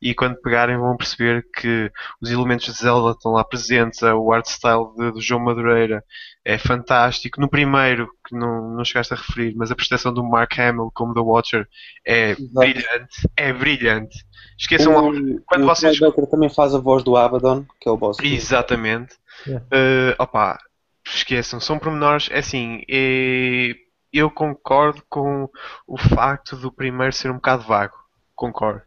e 0.00 0.14
quando 0.14 0.40
pegarem 0.40 0.78
vão 0.78 0.96
perceber 0.96 1.46
que 1.54 1.90
os 2.20 2.30
elementos 2.30 2.66
de 2.66 2.72
Zelda 2.72 3.10
estão 3.10 3.32
lá 3.32 3.44
presentes, 3.44 4.00
o 4.02 4.32
art 4.32 4.46
style 4.46 4.86
de, 4.96 5.12
do 5.12 5.20
João 5.20 5.40
Madureira 5.40 6.02
é 6.44 6.56
fantástico. 6.56 7.40
No 7.40 7.48
primeiro, 7.48 8.08
que 8.26 8.34
não, 8.34 8.70
não 8.70 8.84
chegaste 8.84 9.12
a 9.12 9.16
referir, 9.16 9.54
mas 9.56 9.70
a 9.70 9.76
prestação 9.76 10.12
do 10.12 10.24
Mark 10.24 10.58
Hamill 10.58 10.90
como 10.94 11.12
The 11.12 11.20
Watcher 11.20 11.68
é 12.06 12.34
brilhante. 12.34 13.28
É 13.36 13.52
brilhante. 13.52 14.24
Esqueçam 14.58 14.92
lá. 14.94 15.02
o, 15.02 15.40
quando 15.46 15.62
o 15.64 15.66
vocês- 15.66 15.98
Baker 15.98 16.26
também 16.26 16.48
faz 16.48 16.74
a 16.74 16.78
voz 16.78 17.02
do 17.02 17.16
Abaddon, 17.16 17.64
que 17.80 17.88
é 17.88 17.92
o 17.92 17.96
boss. 17.96 18.18
Exatamente. 18.22 19.14
Yeah. 19.46 19.66
Eh, 19.70 20.16
opa, 20.18 20.58
esqueçam, 21.06 21.60
são 21.60 21.78
pormenores. 21.78 22.28
É 22.30 22.38
assim, 22.38 22.82
eh, 22.90 23.74
eu 24.12 24.30
concordo 24.30 25.02
com 25.08 25.48
o 25.86 25.96
facto 25.98 26.56
do 26.56 26.72
primeiro 26.72 27.12
ser 27.12 27.30
um 27.30 27.34
bocado 27.36 27.62
vago. 27.64 27.94
Concordo. 28.34 28.82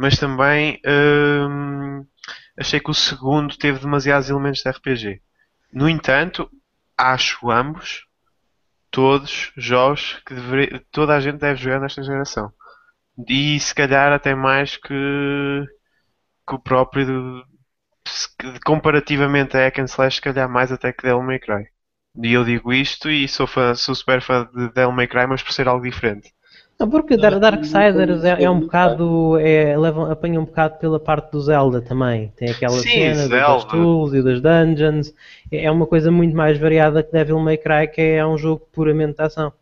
Mas 0.00 0.18
também 0.18 0.80
hum, 0.86 2.06
achei 2.58 2.80
que 2.80 2.90
o 2.90 2.94
segundo 2.94 3.56
teve 3.58 3.80
demasiados 3.80 4.30
elementos 4.30 4.62
de 4.62 4.70
RPG. 4.70 5.22
No 5.72 5.88
entanto, 5.88 6.50
acho 6.96 7.50
ambos, 7.50 8.06
todos, 8.90 9.52
jogos 9.56 10.20
que 10.26 10.34
deveria- 10.34 10.82
toda 10.92 11.16
a 11.16 11.20
gente 11.20 11.38
deve 11.38 11.60
jogar 11.62 11.80
nesta 11.80 12.02
geração. 12.02 12.52
E 13.28 13.60
se 13.60 13.74
calhar 13.74 14.12
até 14.12 14.34
mais 14.34 14.76
que, 14.76 14.94
que 16.46 16.54
o 16.54 16.58
próprio 16.58 17.44
comparativamente 18.64 19.56
a 19.56 19.60
Hack 19.66 19.78
and 19.80 19.84
Slash, 19.88 20.16
se 20.16 20.20
calhar 20.22 20.48
mais 20.48 20.72
até 20.72 20.92
que 20.92 21.02
Devil 21.02 21.22
May 21.22 21.38
Cry. 21.38 21.64
E 22.22 22.32
eu 22.32 22.44
digo 22.44 22.72
isto 22.72 23.08
e 23.10 23.28
sou, 23.28 23.46
fã, 23.46 23.74
sou 23.74 23.94
super 23.94 24.20
fã 24.22 24.48
de 24.54 24.72
Devil 24.72 24.92
May 24.92 25.06
Cry, 25.06 25.26
mas 25.26 25.42
por 25.42 25.52
ser 25.52 25.68
algo 25.68 25.84
diferente. 25.84 26.32
Não, 26.80 26.88
porque 26.88 27.16
Dar- 27.16 27.38
Darksiders 27.38 28.24
é, 28.24 28.42
é 28.44 28.50
um 28.50 28.60
bocado. 28.60 29.38
É, 29.38 29.76
leva, 29.76 30.10
apanha 30.10 30.40
um 30.40 30.44
bocado 30.44 30.78
pela 30.78 30.98
parte 30.98 31.30
do 31.30 31.40
Zelda 31.40 31.80
também. 31.82 32.32
Tem 32.36 32.50
aquela 32.50 32.82
Sim, 32.82 32.90
cena 32.90 33.28
Zelda. 33.28 33.54
dos 33.54 33.64
tools 33.66 34.14
e 34.14 34.22
das 34.22 34.40
dungeons. 34.40 35.14
É 35.52 35.64
é 35.64 35.70
uma 35.70 35.86
coisa 35.86 36.10
muito 36.10 36.34
mais 36.34 36.58
variada 36.58 37.02
que 37.02 37.12
Devil 37.12 37.38
May 37.38 37.58
Cry, 37.58 37.86
que 37.92 38.00
é 38.00 38.26
um 38.26 38.38
jogo 38.38 38.66
puramente 38.72 39.16
de 39.18 39.22
ação. 39.22 39.52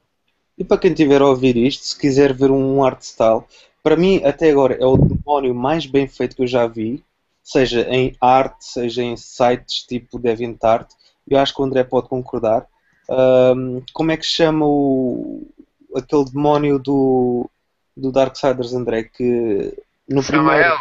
E 0.57 0.64
para 0.64 0.79
quem 0.79 0.93
tiver 0.93 1.23
a 1.23 1.27
ouvir 1.27 1.57
isto, 1.57 1.85
se 1.85 1.99
quiser 1.99 2.33
ver 2.33 2.51
um 2.51 2.83
art 2.85 3.01
style, 3.03 3.43
para 3.83 3.97
mim 3.97 4.23
até 4.25 4.51
agora 4.51 4.75
é 4.81 4.85
o 4.85 4.97
demónio 4.97 5.55
mais 5.55 5.87
bem 5.87 6.07
feito 6.07 6.37
que 6.37 6.43
eu 6.43 6.47
já 6.47 6.66
vi, 6.66 7.03
seja 7.43 7.83
em 7.89 8.14
arte, 8.21 8.64
seja 8.64 9.03
em 9.03 9.16
sites 9.16 9.83
tipo 9.87 10.19
DeviantArt. 10.19 10.91
Eu 11.29 11.39
acho 11.39 11.55
que 11.55 11.61
o 11.62 11.64
André 11.64 11.85
pode 11.85 12.09
concordar. 12.09 12.66
Ahm, 13.09 13.81
como 13.93 14.11
é 14.11 14.16
que 14.16 14.25
se 14.27 14.33
chama 14.33 14.66
o, 14.66 15.47
aquele 15.95 16.24
demónio 16.24 16.78
do, 16.78 17.51
do 17.97 18.12
Darksiders, 18.12 18.74
André, 18.74 19.05
que 19.05 19.74
no 20.09 20.22
primeiro. 20.22 20.62
Samael. 20.62 20.76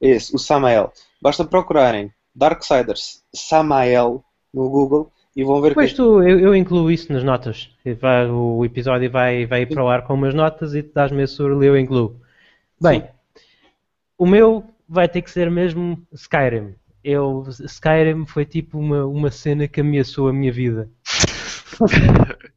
Esse, 0.00 0.34
o 0.34 0.38
Samael. 0.38 0.92
Basta 1.20 1.44
procurarem 1.44 2.12
Darksiders 2.34 3.22
Samael 3.34 4.22
no 4.52 4.68
Google 4.68 5.10
e 5.34 5.44
vão 5.44 5.60
ver 5.60 5.68
Depois 5.70 5.90
que 5.90 5.96
tu, 5.96 6.22
eu, 6.22 6.38
eu 6.38 6.54
incluo 6.54 6.90
isso 6.90 7.12
nas 7.12 7.22
notas. 7.24 7.70
Vai- 8.00 8.28
o 8.28 8.64
episódio 8.64 9.10
vai, 9.10 9.46
vai 9.46 9.62
ir 9.62 9.66
para 9.66 9.82
o 9.82 9.88
ar 9.88 10.02
com 10.06 10.14
umas 10.14 10.34
notas 10.34 10.74
e 10.74 10.82
tu 10.82 10.92
dás-me 10.94 11.22
esse 11.22 11.40
URL 11.42 11.64
e 11.64 11.66
eu 11.66 11.78
incluo. 11.78 12.20
Bem, 12.80 13.08
o 14.18 14.26
meu 14.26 14.64
vai 14.88 15.08
ter 15.08 15.22
que 15.22 15.30
ser 15.30 15.50
mesmo 15.50 16.02
Skyrim. 16.12 16.74
Eu, 17.02 17.44
Skyrim 17.48 18.26
foi 18.26 18.44
tipo 18.44 18.78
uma, 18.78 19.04
uma 19.06 19.30
cena 19.30 19.68
que 19.68 19.80
ameaçou 19.80 20.28
a 20.28 20.32
minha 20.32 20.52
vida. 20.52 20.90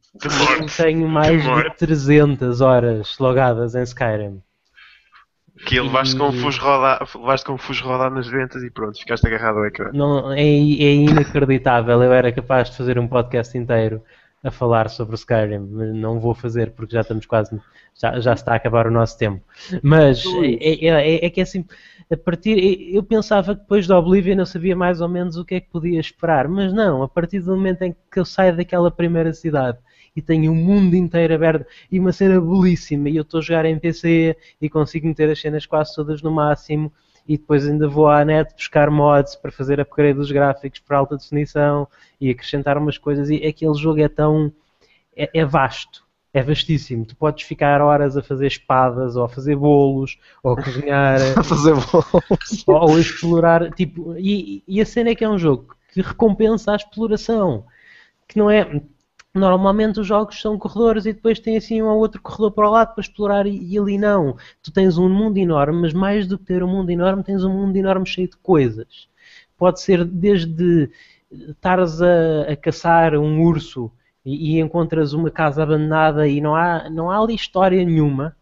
Tenho 0.76 1.08
mais 1.08 1.42
de 1.42 1.76
300 1.76 2.60
horas 2.60 3.16
logadas 3.18 3.74
em 3.74 3.82
Skyrim. 3.82 4.42
Que 5.66 5.78
levaste 5.80 6.16
com 6.16 6.30
E- 6.30 6.38
fuso 6.40 6.58
rodar, 6.60 7.06
levaste 7.14 7.46
com 7.46 7.52
um 7.52 7.58
fuso 7.58 7.84
rodar 7.84 8.10
nas 8.10 8.26
ventas 8.26 8.62
e 8.62 8.70
pronto, 8.70 8.98
ficaste 8.98 9.26
agarrado 9.26 9.58
ao 9.58 9.66
ecrã. 9.66 9.90
Não, 9.92 10.32
é, 10.32 10.40
é 10.40 10.94
inacreditável. 10.94 12.02
Eu 12.02 12.12
era 12.12 12.32
capaz 12.32 12.70
de 12.70 12.76
fazer 12.76 12.98
um 12.98 13.06
podcast 13.06 13.56
inteiro 13.56 14.02
a 14.42 14.50
falar 14.50 14.88
sobre 14.88 15.14
o 15.14 15.16
Skyrim, 15.16 15.58
mas 15.70 15.94
não 15.94 16.18
vou 16.18 16.34
fazer 16.34 16.70
porque 16.70 16.94
já 16.94 17.02
estamos 17.02 17.26
quase. 17.26 17.60
Já, 18.00 18.18
já 18.20 18.32
está 18.32 18.52
a 18.52 18.56
acabar 18.56 18.86
o 18.86 18.90
nosso 18.90 19.18
tempo. 19.18 19.44
Mas 19.82 20.24
é, 20.42 20.86
é- 20.86 20.86
é- 20.86 21.26
é 21.26 21.30
que 21.30 21.40
é 21.40 21.42
assim. 21.42 21.64
A 22.10 22.16
partir, 22.16 22.92
eu 22.94 23.02
pensava 23.02 23.54
que 23.54 23.60
depois 23.60 23.86
do 23.86 23.94
Oblivion 23.94 24.38
eu 24.38 24.46
sabia 24.46 24.74
mais 24.74 25.00
ou 25.00 25.08
menos 25.08 25.36
o 25.36 25.44
que 25.44 25.56
é 25.56 25.60
que 25.60 25.68
podia 25.70 26.00
esperar, 26.00 26.48
mas 26.48 26.72
não, 26.72 27.02
a 27.02 27.08
partir 27.08 27.38
do 27.40 27.54
momento 27.54 27.82
em 27.82 27.92
que 28.10 28.18
eu 28.18 28.24
saio 28.24 28.56
daquela 28.56 28.90
primeira 28.90 29.32
cidade 29.32 29.78
e 30.14 30.22
tenho 30.22 30.52
o 30.52 30.54
mundo 30.54 30.94
inteiro 30.94 31.34
aberto 31.34 31.66
e 31.90 31.98
uma 31.98 32.12
cena 32.12 32.40
belíssima 32.40 33.08
e 33.08 33.16
eu 33.16 33.22
estou 33.22 33.38
a 33.38 33.42
jogar 33.42 33.64
em 33.64 33.78
PC 33.78 34.36
e 34.60 34.68
consigo 34.68 35.06
meter 35.06 35.30
as 35.30 35.40
cenas 35.40 35.66
quase 35.66 35.94
todas 35.94 36.22
no 36.22 36.30
máximo 36.30 36.92
e 37.28 37.36
depois 37.38 37.66
ainda 37.66 37.88
vou 37.88 38.08
à 38.08 38.24
net 38.24 38.52
buscar 38.54 38.90
mods 38.90 39.36
para 39.36 39.52
fazer 39.52 39.80
upgrade 39.80 40.18
dos 40.18 40.32
gráficos 40.32 40.80
para 40.80 40.98
alta 40.98 41.16
definição 41.16 41.86
e 42.20 42.30
acrescentar 42.30 42.76
umas 42.76 42.98
coisas 42.98 43.30
e 43.30 43.46
aquele 43.46 43.74
jogo 43.74 44.00
é 44.00 44.08
tão 44.08 44.52
é, 45.16 45.30
é 45.34 45.44
vasto, 45.44 46.04
é 46.32 46.42
vastíssimo. 46.42 47.04
Tu 47.04 47.16
podes 47.16 47.44
ficar 47.44 47.80
horas 47.80 48.16
a 48.16 48.22
fazer 48.22 48.46
espadas 48.46 49.16
ou 49.16 49.24
a 49.24 49.28
fazer 49.28 49.56
bolos 49.56 50.18
ou 50.42 50.52
a 50.52 50.62
cozinhar 50.62 51.18
A 51.36 51.42
fazer 51.42 51.74
bolos. 51.74 52.64
ou, 52.66 52.90
ou 52.90 52.98
explorar 52.98 53.70
tipo 53.72 54.16
e, 54.16 54.62
e 54.66 54.80
a 54.80 54.86
cena 54.86 55.10
é 55.10 55.14
que 55.14 55.24
é 55.24 55.28
um 55.28 55.38
jogo 55.38 55.76
que 55.92 56.00
recompensa 56.00 56.72
a 56.72 56.76
exploração 56.76 57.64
que 58.26 58.38
não 58.38 58.50
é 58.50 58.80
normalmente 59.34 60.00
os 60.00 60.06
jogos 60.06 60.40
são 60.40 60.58
corredores 60.58 61.06
e 61.06 61.12
depois 61.12 61.38
tem 61.38 61.56
assim 61.56 61.82
um 61.82 61.86
ou 61.86 61.98
outro 61.98 62.20
corredor 62.22 62.52
para 62.52 62.68
o 62.68 62.72
lado 62.72 62.94
para 62.94 63.02
explorar 63.02 63.46
e, 63.46 63.56
e 63.74 63.78
ali 63.78 63.98
não. 63.98 64.36
Tu 64.62 64.72
tens 64.72 64.98
um 64.98 65.08
mundo 65.08 65.38
enorme 65.38 65.80
mas 65.82 65.92
mais 65.92 66.26
do 66.26 66.38
que 66.38 66.44
ter 66.46 66.62
um 66.62 66.68
mundo 66.68 66.90
enorme 66.90 67.22
tens 67.22 67.44
um 67.44 67.52
mundo 67.52 67.76
enorme 67.76 68.06
cheio 68.06 68.28
de 68.28 68.36
coisas. 68.38 69.08
Pode 69.56 69.80
ser 69.80 70.04
desde 70.04 70.90
estares 71.30 72.00
a, 72.02 72.52
a 72.52 72.56
caçar 72.56 73.14
um 73.14 73.42
urso 73.42 73.90
e, 74.24 74.56
e 74.56 74.60
encontras 74.60 75.12
uma 75.12 75.30
casa 75.30 75.62
abandonada 75.62 76.26
e 76.28 76.40
não 76.40 76.54
há, 76.56 76.88
não 76.90 77.10
há 77.10 77.18
ali 77.22 77.34
história 77.34 77.84
nenhuma. 77.84 78.36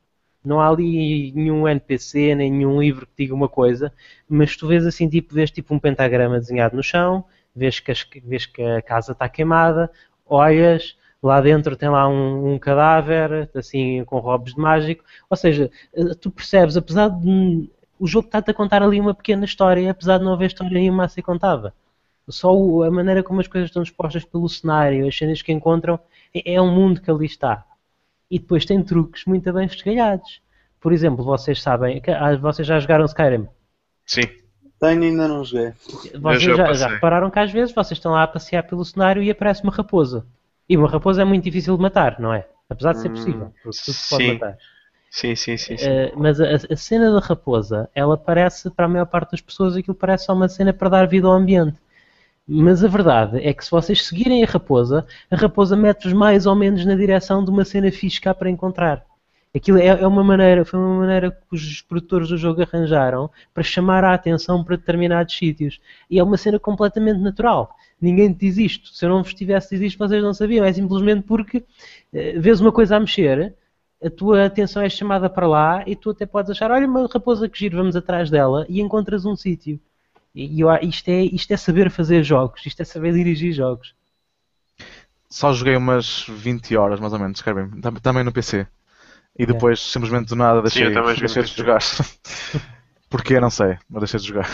Não 0.45 0.61
há 0.61 0.69
ali 0.69 1.33
nenhum 1.33 1.69
NPC, 1.69 2.35
nem 2.35 2.51
nenhum 2.51 2.81
livro 2.81 3.07
que 3.07 3.25
diga 3.25 3.35
uma 3.35 3.49
coisa, 3.49 3.93
mas 4.29 4.57
tu 4.57 4.67
vês 4.69 4.87
assim, 4.87 5.09
tipo, 5.09 5.35
vês 5.35 5.51
tipo 5.51 5.75
um 5.75 5.79
pentagrama 5.79 6.39
desenhado 6.39 6.77
no 6.77 6.83
chão, 6.83 7.25
vês 7.55 7.81
que, 7.81 7.91
as- 7.91 8.07
vês 8.25 8.47
que 8.47 8.63
a 8.63 8.81
casa 8.81 9.13
está 9.13 9.29
queimada, 9.29 9.91
olhas, 10.29 10.97
lá 11.23 11.41
dentro 11.41 11.77
tem 11.77 11.89
lá 11.89 12.09
um, 12.09 12.55
um 12.55 12.59
cadáver, 12.59 13.51
assim, 13.55 14.05
com 14.05 14.19
robos 14.19 14.55
de 14.55 14.61
mágico, 14.61 15.05
ou 15.29 15.37
seja, 15.37 15.71
eh, 15.95 16.15
tu 16.21 16.31
percebes, 16.31 16.77
apesar 16.77 17.09
de 17.09 17.71
o 17.99 18.07
jogo 18.07 18.27
está-te 18.27 18.51
a 18.51 18.55
contar 18.55 18.83
ali 18.83 19.01
uma 19.01 19.15
pequena 19.15 19.45
história, 19.45 19.91
apesar 19.91 20.19
de 20.19 20.25
não 20.25 20.33
haver 20.35 20.47
história 20.47 20.73
nenhuma 20.73 21.05
a 21.05 21.09
ser 21.09 21.23
contada. 21.23 21.75
Só 22.29 22.55
o- 22.55 22.83
a 22.85 22.91
maneira 22.91 23.23
como 23.23 23.41
as 23.41 23.49
coisas 23.49 23.71
estão 23.71 23.83
dispostas 23.83 24.25
pelo 24.25 24.49
cenário, 24.49 25.07
as 25.09 25.17
cenas 25.17 25.43
que 25.43 25.53
encontram, 25.53 25.99
é, 26.35 26.55
é 26.55 26.63
um 26.63 26.73
mundo 26.73 27.01
que 27.01 27.11
ali 27.11 27.27
está 27.27 27.65
e 28.31 28.39
depois 28.39 28.65
tem 28.65 28.83
truques 28.83 29.25
muito 29.25 29.53
bem 29.53 29.67
esgalhados. 29.67 30.41
Por 30.81 30.93
exemplo, 30.93 31.25
vocês 31.25 31.61
sabem, 31.63 32.01
ah, 32.09 32.37
vocês 32.37 32.67
já 32.69 32.79
jogaram 32.79 33.05
Skyrim? 33.07 33.49
Sim. 34.07 34.23
Tenho 34.81 35.03
ainda 35.03 35.29
não 35.29 35.45
joguei. 35.45 35.73
Vocês 36.21 36.57
já 36.57 36.73
já, 36.73 36.89
repararam 36.89 37.31
que 37.31 37.39
às 37.39 37.51
vezes 37.51 37.75
vocês 37.75 37.99
estão 37.99 38.13
lá 38.13 38.23
a 38.25 38.29
passear 38.29 38.63
pelo 38.65 38.85
cenário 38.85 39.23
e 39.23 39.31
aparece 39.31 39.63
uma 39.63 39.73
raposa. 39.73 40.27
E 40.69 40.77
uma 40.77 40.89
raposa 40.89 41.23
é 41.23 41.25
muito 41.25 41.45
difícil 41.45 41.77
de 41.77 41.83
matar, 41.83 42.19
não 42.21 42.33
é? 42.33 42.47
Apesar 42.69 42.93
de 42.93 43.01
ser 43.01 43.09
Hum, 43.09 43.11
possível, 43.11 43.53
porque 43.63 43.81
tudo 43.85 43.99
se 43.99 44.07
pode 44.07 44.25
sim. 44.25 44.27
matar. 44.27 44.59
Sim, 45.11 45.37
sim, 45.37 45.57
sim. 45.59 45.79
sim. 45.79 46.01
Eh, 46.01 46.13
mas 46.17 46.41
a, 46.41 46.47
a 46.73 46.77
cena 46.77 47.13
da 47.13 47.21
raposa, 47.21 47.89
ela 47.95 48.17
parece, 48.17 48.71
para 48.71 48.87
a 48.87 48.89
maior 48.89 49.07
parte 49.07 49.33
das 49.33 49.41
pessoas, 49.41 49.77
aquilo 49.77 49.95
parece 49.95 50.25
só 50.27 50.33
uma 50.35 50.49
cena 50.49 50.73
para 50.73 50.89
dar 50.89 51.07
vida 51.09 51.27
ao 51.27 51.33
ambiente. 51.35 51.77
Mas 52.49 52.85
a 52.85 52.89
verdade 52.89 53.39
é 53.47 53.55
que 53.55 53.65
se 53.65 53.71
vocês 53.73 54.07
seguirem 54.07 54.45
a 54.45 54.47
raposa, 54.47 55.07
a 55.31 55.37
raposa 55.37 55.77
mete-vos 55.77 56.15
mais 56.15 56.47
ou 56.47 56.57
menos 56.57 56.85
na 56.87 56.97
direção 56.97 57.45
de 57.45 57.51
uma 57.51 57.65
cena 57.65 57.93
fixe 57.93 58.21
cá 58.21 58.35
para 58.35 58.51
encontrar. 58.51 59.05
Aquilo 59.59 59.79
é, 59.79 59.87
é 59.87 60.07
uma 60.07 60.23
maneira, 60.23 60.65
foi 60.65 60.79
uma 60.79 61.01
maneira 61.01 61.33
que 61.33 61.57
os 61.57 61.83
produtores 61.83 62.29
do 62.29 62.39
jogo 62.39 62.63
arranjaram 62.63 63.29
para 63.53 63.65
chamar 63.65 64.05
a 64.05 64.15
atenção 64.15 64.63
para 64.63 64.77
determinados 64.77 65.37
sítios. 65.37 65.81
E 66.09 66.19
é 66.19 66.23
uma 66.23 66.37
cena 66.37 66.61
completamente 66.61 67.19
natural. 67.19 67.75
Ninguém 68.01 68.33
te 68.33 68.39
diz 68.39 68.57
isto. 68.57 68.89
Se 68.95 69.05
eu 69.05 69.09
não 69.09 69.23
vos 69.23 69.35
tivesse 69.35 69.71
diz 69.71 69.93
isto, 69.93 69.99
vocês 69.99 70.23
não 70.23 70.33
sabiam. 70.33 70.65
É 70.65 70.73
simplesmente 70.73 71.23
porque 71.23 71.65
eh, 72.13 72.39
vês 72.39 72.61
uma 72.61 72.71
coisa 72.71 72.97
a 72.97 73.01
mexer, 73.01 73.53
a 74.01 74.09
tua 74.09 74.45
atenção 74.45 74.81
é 74.81 74.89
chamada 74.89 75.29
para 75.29 75.49
lá 75.49 75.83
e 75.89 75.97
tu 75.97 76.11
até 76.11 76.25
podes 76.25 76.53
achar, 76.53 76.71
olha 76.71 76.87
uma 76.87 77.09
raposa 77.13 77.49
que 77.49 77.59
giro, 77.59 77.79
vamos 77.79 77.97
atrás 77.97 78.31
dela 78.31 78.65
e 78.69 78.81
encontras 78.81 79.25
um 79.25 79.35
sítio. 79.35 79.81
E 80.33 80.63
isto, 80.83 81.09
é, 81.09 81.23
isto 81.23 81.53
é 81.53 81.57
saber 81.57 81.91
fazer 81.91 82.23
jogos, 82.23 82.65
isto 82.65 82.81
é 82.81 82.85
saber 82.85 83.13
dirigir 83.13 83.53
jogos. 83.53 83.93
Só 85.29 85.53
joguei 85.53 85.77
umas 85.77 86.25
20 86.29 86.77
horas, 86.77 87.01
mais 87.01 87.13
ou 87.13 87.19
menos, 87.19 87.43
Também 88.01 88.23
no 88.23 88.33
PC. 88.33 88.69
E 89.39 89.47
depois, 89.47 89.81
simplesmente 89.81 90.29
do 90.29 90.37
nada, 90.37 90.59
Sim, 90.59 90.63
deixei, 90.63 90.87
eu 90.89 90.93
também 90.93 91.15
joguei 91.15 91.27
deixei 91.35 91.43
de 91.45 91.57
jogar. 91.57 91.81
Porquê, 93.09 93.41
não 93.41 93.51
sei, 93.51 93.79
mas 93.89 94.01
deixei 94.01 94.21
de 94.21 94.27
jogar. 94.27 94.51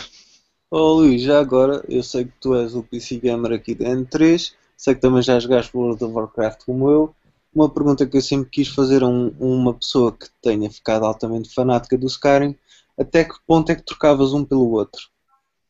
Oh 0.71 0.93
Luís, 0.95 1.23
já 1.23 1.39
agora, 1.39 1.85
eu 1.89 2.03
sei 2.03 2.25
que 2.25 2.33
tu 2.41 2.55
és 2.55 2.75
o 2.75 2.83
PC 2.83 3.19
Gamer 3.19 3.53
aqui 3.53 3.75
da 3.75 3.87
N3, 3.89 4.55
sei 4.77 4.95
que 4.95 5.01
também 5.01 5.23
já 5.23 5.39
jogaste 5.39 5.77
World 5.77 6.03
of 6.05 6.13
Warcraft 6.15 6.65
como 6.67 6.91
eu. 6.91 7.15
Uma 7.55 7.69
pergunta 7.71 8.05
que 8.07 8.17
eu 8.17 8.21
sempre 8.23 8.51
quis 8.51 8.69
fazer 8.69 9.03
a 9.03 9.07
um- 9.07 9.35
uma 9.39 9.73
pessoa 9.73 10.13
que 10.13 10.27
tenha 10.43 10.69
ficado 10.71 11.05
altamente 11.05 11.55
fanática 11.55 11.97
do 11.97 12.07
Skyrim, 12.07 12.57
até 12.99 13.25
que 13.25 13.35
ponto 13.47 13.71
é 13.71 13.77
que 13.77 13.85
trocavas 13.85 14.33
um 14.33 14.45
pelo 14.45 14.71
outro? 14.73 15.01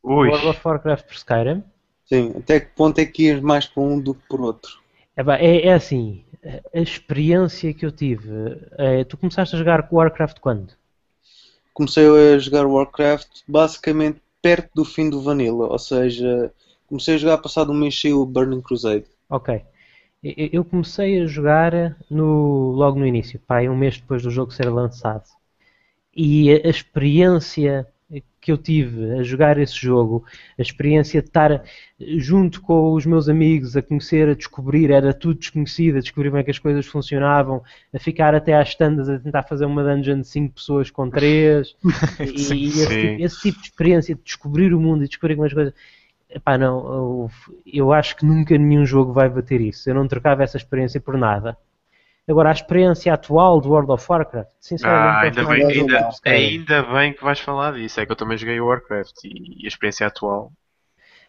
Ui. 0.03 0.29
World 0.29 0.47
of 0.47 0.59
Warcraft 0.65 1.05
por 1.05 1.15
Skyrim 1.15 1.63
Sim, 2.05 2.33
até 2.37 2.59
que 2.59 2.75
ponto 2.75 2.99
é 2.99 3.05
que 3.05 3.23
ias 3.23 3.41
mais 3.41 3.65
para 3.67 3.83
um 3.83 3.99
do 3.99 4.13
que 4.15 4.27
por 4.27 4.41
outro? 4.41 4.79
é, 5.15 5.21
é, 5.45 5.67
é 5.67 5.73
assim, 5.73 6.24
a 6.73 6.79
experiência 6.79 7.73
que 7.73 7.85
eu 7.85 7.91
tive. 7.91 8.29
é, 8.77 9.03
tu 9.03 9.17
começaste 9.17 9.55
a 9.55 9.59
jogar 9.59 9.87
Warcraft 9.91 10.39
quando? 10.39 10.73
Comecei 11.73 12.07
a 12.07 12.37
jogar 12.37 12.65
Warcraft 12.65 13.41
basicamente 13.47 14.21
perto 14.41 14.69
do 14.75 14.85
fim 14.85 15.09
do 15.09 15.21
Vanilla, 15.21 15.67
ou 15.67 15.79
seja, 15.79 16.53
comecei 16.87 17.15
a 17.15 17.17
jogar 17.17 17.39
passado 17.39 17.71
um 17.71 17.75
mês 17.75 17.93
cheio 17.93 18.21
o 18.21 18.25
Burning 18.25 18.61
Crusade. 18.61 19.05
Ok. 19.29 19.61
Eu 20.23 20.63
comecei 20.63 21.21
a 21.21 21.25
jogar 21.27 21.97
no, 22.09 22.71
logo 22.71 22.97
no 22.97 23.05
início, 23.05 23.39
pá, 23.39 23.61
um 23.61 23.75
mês 23.75 23.99
depois 23.99 24.23
do 24.23 24.31
jogo 24.31 24.51
ser 24.51 24.69
lançado. 24.69 25.25
E 26.15 26.51
a 26.51 26.69
experiência 26.69 27.87
que 28.39 28.51
eu 28.51 28.57
tive 28.57 29.19
a 29.19 29.23
jogar 29.23 29.57
esse 29.57 29.75
jogo, 29.75 30.23
a 30.57 30.61
experiência 30.61 31.21
de 31.21 31.27
estar 31.27 31.63
junto 32.17 32.61
com 32.61 32.93
os 32.93 33.05
meus 33.05 33.27
amigos, 33.27 33.75
a 33.75 33.81
conhecer, 33.81 34.29
a 34.29 34.35
descobrir, 34.35 34.91
era 34.91 35.13
tudo 35.13 35.39
desconhecido, 35.39 35.97
a 35.97 36.01
descobrir 36.01 36.29
como 36.29 36.39
é 36.39 36.43
que 36.43 36.51
as 36.51 36.59
coisas 36.59 36.85
funcionavam, 36.85 37.63
a 37.91 37.97
ficar 37.97 38.35
até 38.35 38.53
às 38.53 38.75
tandas 38.75 39.09
a 39.09 39.17
tentar 39.17 39.43
fazer 39.43 39.65
uma 39.65 39.83
dungeon 39.83 40.21
de 40.21 40.27
5 40.27 40.53
pessoas 40.53 40.91
com 40.91 41.09
3, 41.09 41.75
e, 42.19 42.23
e 42.23 42.67
esse, 42.67 42.85
Sim. 42.85 43.01
tipo, 43.01 43.23
esse 43.23 43.41
tipo 43.41 43.59
de 43.59 43.67
experiência 43.67 44.15
de 44.15 44.21
descobrir 44.21 44.73
o 44.73 44.79
mundo 44.79 45.03
e 45.03 45.07
descobrir 45.07 45.35
como 45.35 45.47
as 45.47 45.53
coisas. 45.53 45.73
Epá, 46.29 46.57
não, 46.57 46.85
eu, 46.93 47.31
eu 47.65 47.93
acho 47.93 48.15
que 48.17 48.25
nunca 48.25 48.57
nenhum 48.57 48.85
jogo 48.85 49.13
vai 49.13 49.29
bater 49.29 49.61
isso. 49.61 49.89
Eu 49.89 49.95
não 49.95 50.07
trocava 50.07 50.43
essa 50.43 50.57
experiência 50.57 50.99
por 50.99 51.17
nada. 51.17 51.57
Agora, 52.27 52.49
a 52.49 52.53
experiência 52.53 53.13
atual 53.13 53.61
do 53.61 53.69
World 53.69 53.91
of 53.91 54.05
Warcraft, 54.09 54.49
sinceramente, 54.59 55.15
Ah, 55.17 55.25
é 55.25 55.27
ainda 55.27 55.45
bem, 55.45 55.63
ainda, 55.65 56.09
ainda 56.25 56.83
bem 56.83 57.13
que 57.13 57.23
vais 57.23 57.39
falar 57.39 57.73
disso. 57.73 57.99
É 57.99 58.05
que 58.05 58.11
eu 58.11 58.15
também 58.15 58.37
joguei 58.37 58.59
o 58.59 58.65
Warcraft 58.65 59.23
e, 59.25 59.61
e 59.61 59.65
a 59.65 59.67
experiência 59.67 60.07
atual. 60.07 60.51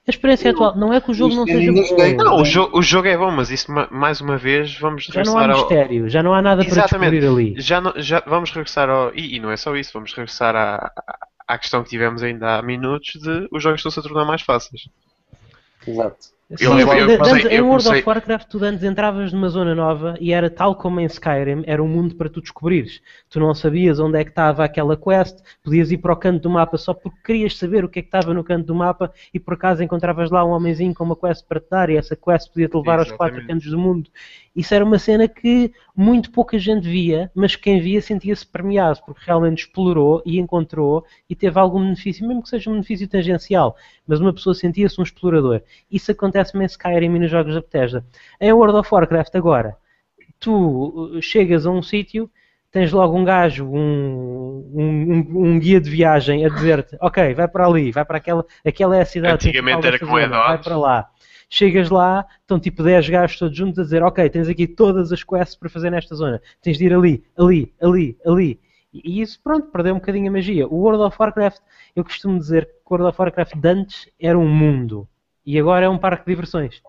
A 0.07 0.11
experiência 0.11 0.53
atual, 0.53 0.75
não 0.77 0.93
é 0.93 1.01
que 1.01 1.11
o 1.11 1.15
jogo 1.15 1.35
não 1.35 1.45
seja 1.45 1.73
bom. 1.73 2.25
Não, 2.25 2.37
o, 2.37 2.45
jo 2.45 2.71
o 2.73 2.81
jogo 2.81 3.09
é 3.09 3.17
bom, 3.19 3.31
mas 3.31 3.51
isso 3.51 3.71
ma- 3.73 3.89
mais 3.91 4.21
uma 4.21 4.39
vez 4.39 4.79
vamos 4.79 5.05
Já 5.05 5.23
não 5.25 5.37
há 5.37 5.41
regressar 5.43 5.51
ao. 5.51 5.57
mistério, 5.71 6.09
já 6.09 6.23
não 6.23 6.33
há 6.33 6.41
nada 6.41 6.63
para 6.65 6.73
Exatamente. 6.73 7.19
descobrir 7.19 7.51
ali. 7.53 7.61
Já, 7.61 7.81
não- 7.81 7.93
já 7.97 8.23
vamos 8.25 8.51
regressar 8.51 8.89
ao. 8.89 9.13
E, 9.15 9.37
e 9.37 9.41
não 9.41 9.51
é 9.51 9.57
só 9.57 9.77
isso, 9.77 9.93
vamos 9.93 10.15
regressar 10.15 10.55
à, 10.57 10.93
à 11.47 11.59
questão 11.59 11.83
que 11.83 11.91
tivemos 11.91 12.23
ainda 12.23 12.57
há 12.57 12.63
minutos 12.63 13.21
de 13.21 13.49
os 13.51 13.63
jogos 13.63 13.81
estão-se 13.81 13.99
a 13.99 14.03
tornar 14.03 14.25
mais 14.25 14.43
fáceis. 14.43 14.89
Exato. 15.87 16.36
Sim, 16.55 16.65
Eu- 16.65 16.79
eu- 16.79 16.87
eu 16.87 17.51
em 17.51 17.61
World 17.61 17.85
comecei- 17.85 17.99
of 18.03 18.09
Warcraft, 18.09 18.47
tu 18.49 18.63
antes 18.65 18.85
entravas 18.85 19.33
numa 19.33 19.49
zona 19.49 19.75
nova 19.75 20.15
e 20.21 20.33
era 20.33 20.49
tal 20.49 20.77
como 20.77 21.01
em 21.01 21.05
Skyrim, 21.07 21.65
era 21.67 21.83
um 21.83 21.89
mundo 21.89 22.15
para 22.15 22.29
tu 22.31 22.41
descobrires. 22.41 23.01
Tu 23.29 23.41
não 23.41 23.53
sabias 23.53 23.99
onde 23.99 24.17
é 24.21 24.23
que 24.23 24.31
estava 24.31 24.65
aquela 24.65 24.97
quest, 24.97 25.37
podias 25.65 25.91
ir 25.91 25.99
para 25.99 26.13
o 26.13 26.17
canto 26.17 26.43
do 26.43 26.49
mapa 26.51 26.79
só 26.79 26.95
porque 26.95 27.19
querias 27.25 27.57
saber 27.57 27.85
o 27.85 27.89
que 27.89 27.99
é 27.99 28.03
que 28.03 28.07
estava 28.07 28.33
no 28.33 28.45
canto 28.45 28.65
do 28.65 28.77
mapa 28.77 29.13
e 29.35 29.41
por 29.41 29.55
acaso 29.55 29.83
encontravas 29.83 30.31
lá 30.31 30.45
um 30.45 30.51
homenzinho 30.51 30.95
com 30.95 31.03
uma 31.03 31.17
quest 31.17 31.45
para 31.49 31.59
te 31.59 31.69
dar 31.69 31.91
e 31.91 31.97
essa 31.97 32.15
quest 32.15 32.49
podia 32.53 32.69
te 32.69 32.77
levar 32.77 33.01
aos 33.01 33.09
quatro 33.17 33.41
cantos 33.49 33.69
do 33.69 33.79
mundo. 33.79 34.09
Isso 34.57 34.75
era 34.75 34.83
uma 34.85 34.99
cena 34.99 35.29
que 35.29 35.71
muito 35.95 36.31
pouca 36.33 36.59
gente 36.59 36.89
via, 36.89 37.31
mas 37.35 37.55
quem 37.55 37.79
via 37.79 38.01
sentia-se 38.01 38.47
premiado 38.47 38.99
porque 39.05 39.21
realmente 39.27 39.59
explorou 39.67 40.23
e 40.25 40.39
encontrou 40.39 41.05
e 41.29 41.37
teve 41.37 41.61
algum 41.61 41.81
benefício, 41.81 42.27
mesmo 42.27 42.43
que 42.43 42.49
seja 42.49 42.71
um 42.71 42.73
benefício 42.75 43.07
tangencial, 43.07 43.77
mas 44.07 44.19
uma 44.19 44.33
pessoa 44.33 44.55
sentia-se 44.55 44.99
um 44.99 45.05
explorador. 45.05 45.61
Isso 45.91 46.11
acontece-me 46.11 46.65
em 46.65 46.67
Skyrim 46.67 47.15
e 47.17 47.19
nos 47.19 47.31
jogos 47.31 47.55
da 47.55 47.61
Bethesda. 47.61 48.05
Em 48.41 48.51
World 48.53 48.79
of 48.79 48.89
Warcraft 48.93 49.35
agora, 49.37 49.77
tu 50.41 51.11
uh, 51.17 51.23
chegas 51.23 51.67
a 51.67 51.71
um 51.71 51.83
sítio, 51.83 52.31
tens 52.71 52.93
logo 52.93 53.17
um 53.17 53.25
gajo, 53.25 53.67
um, 53.67 54.71
um, 54.75 55.27
um- 55.53 55.59
guia 55.59 55.81
de 55.81 55.91
viagem 55.91 56.45
a 56.45 56.49
dizer-te, 56.49 56.97
ok, 57.01 57.35
vai 57.35 57.49
para 57.49 57.67
ali, 57.67 57.93
vai 57.93 58.05
para 58.05 58.19
aquela, 58.19 58.45
aquela 58.65 58.97
é 58.97 59.03
a 59.03 59.07
cidade 59.07 59.35
Antigamente 59.49 59.87
era 59.87 59.99
de 59.99 60.05
vai 60.05 60.59
para 60.59 60.77
lá. 60.77 61.11
Chegas 61.49 61.91
lá, 61.91 62.27
estão 62.41 62.59
tipo 62.59 62.83
10 62.83 63.09
gajos 63.09 63.39
todos 63.39 63.57
juntos 63.57 63.79
a 63.79 63.83
dizer, 63.83 64.03
ok, 64.03 64.29
tens 64.29 64.49
aqui 64.49 64.67
todas 64.67 65.13
as 65.13 65.23
quests 65.23 65.57
para 65.57 65.69
fazer 65.69 65.91
nesta 65.91 66.15
zona, 66.15 66.43
tens 66.61 66.77
de 66.77 66.87
ir 66.87 66.95
ali, 66.95 67.25
ali, 67.37 67.73
ali, 67.81 68.17
ali. 68.27 68.61
E 68.93 69.21
isso, 69.21 69.41
pronto, 69.43 69.69
perdeu 69.69 69.95
um 69.95 69.99
bocadinho 69.99 70.29
a 70.29 70.33
magia. 70.33 70.67
O 70.67 70.77
World 70.77 71.03
of 71.05 71.17
Warcraft, 71.19 71.61
eu 71.95 72.03
costumo 72.03 72.39
dizer 72.39 72.67
que 72.67 72.73
o 72.87 72.95
World 72.95 73.11
of 73.11 73.21
Warcraft 73.21 73.57
de 73.57 73.69
antes 73.69 74.09
era 74.19 74.39
um 74.39 74.49
mundo 74.49 75.07
e 75.45 75.59
agora 75.59 75.87
é 75.87 75.89
um 75.89 75.99
parque 75.99 76.25
de 76.25 76.33
diversões. 76.33 76.83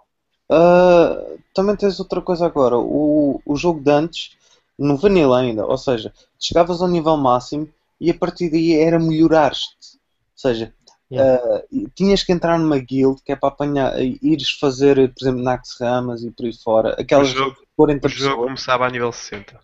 Ah, 0.50 1.22
também 1.54 1.76
tens 1.76 2.00
outra 2.00 2.22
coisa 2.22 2.46
agora. 2.46 2.78
O, 2.78 3.42
o 3.46 3.56
jogo 3.56 3.82
de 3.82 3.92
antes, 3.92 4.38
no 4.78 4.98
Vanilla 4.98 5.40
ainda, 5.40 5.66
ou 5.66 5.78
seja, 5.78 6.14
chegavas 6.40 6.82
ao 6.82 6.88
nível 6.88 7.18
máximo 7.18 7.70
e 8.00 8.10
a 8.10 8.14
partir 8.14 8.50
daí 8.50 8.74
era 8.76 9.00
melhorar-te. 9.00 9.68
Ou 9.94 10.00
seja, 10.36 10.74
Yeah. 11.10 11.42
ah, 11.42 11.64
e 11.72 11.88
tinhas 11.96 12.22
que 12.24 12.34
entrar 12.34 12.60
numa 12.60 12.78
guild 12.80 13.22
que 13.24 13.32
é 13.32 13.36
para 13.36 13.50
apanhar, 13.50 13.94
ires 14.02 14.50
fazer, 14.52 14.96
por 15.14 15.24
exemplo, 15.24 15.42
Nax 15.42 15.78
Ramas 15.80 16.22
e 16.24 16.32
por 16.32 16.46
aí 16.46 16.54
fora. 16.54 16.96
Aquelas 17.00 17.30
O 17.32 17.36
jogo- 17.36 17.58
40 17.78 18.08
O 18.08 18.10
jogo 18.10 18.30
pessoas. 18.32 18.46
começava 18.48 18.86
a 18.86 18.90
nível 18.90 19.12
60. 19.12 19.58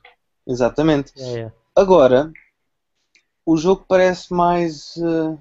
Exatamente. 0.47 1.11
É, 1.17 1.39
é. 1.41 1.51
Agora, 1.75 2.31
o 3.45 3.57
jogo 3.57 3.83
parece 3.87 4.33
mais. 4.33 4.95
eh, 4.97 5.37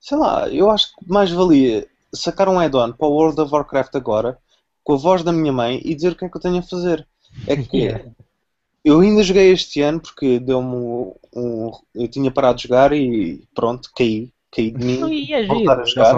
sei 0.00 0.16
lá, 0.18 0.48
eu 0.48 0.70
acho 0.70 0.94
que 0.94 1.08
mais 1.10 1.30
valia 1.30 1.86
sacar 2.14 2.48
um 2.48 2.58
add-on 2.60 2.92
para 2.92 3.06
o 3.06 3.12
World 3.12 3.40
of 3.40 3.52
Warcraft 3.52 3.94
agora, 3.96 4.38
com 4.84 4.94
a 4.94 4.96
voz 4.96 5.22
da 5.24 5.32
minha 5.32 5.52
mãe, 5.52 5.80
e 5.84 5.94
dizer 5.94 6.12
o 6.12 6.16
que 6.16 6.24
é 6.24 6.28
que 6.28 6.36
eu 6.36 6.40
tenho 6.40 6.58
a 6.58 6.62
fazer. 6.62 7.06
É 7.46 7.56
que 7.56 7.76
Yeah. 7.78 8.04
eu 8.84 9.00
ainda 9.00 9.22
joguei 9.22 9.50
este 9.52 9.80
ano 9.80 10.00
porque 10.00 10.38
deu-me 10.38 10.74
um, 10.74 11.14
um- 11.34 11.70
Eu 11.94 12.08
tinha 12.08 12.30
parado 12.30 12.58
de 12.58 12.64
jogar 12.64 12.92
e 12.92 13.42
pronto, 13.54 13.90
caí. 13.96 14.31
Caí 14.54 14.70
de 14.70 14.98
Não, 15.00 15.08
mim. 15.08 15.24
E 15.28 15.32
é 15.32 15.46
Voltar 15.46 15.80
a 15.80 15.84
jogar. 15.84 16.14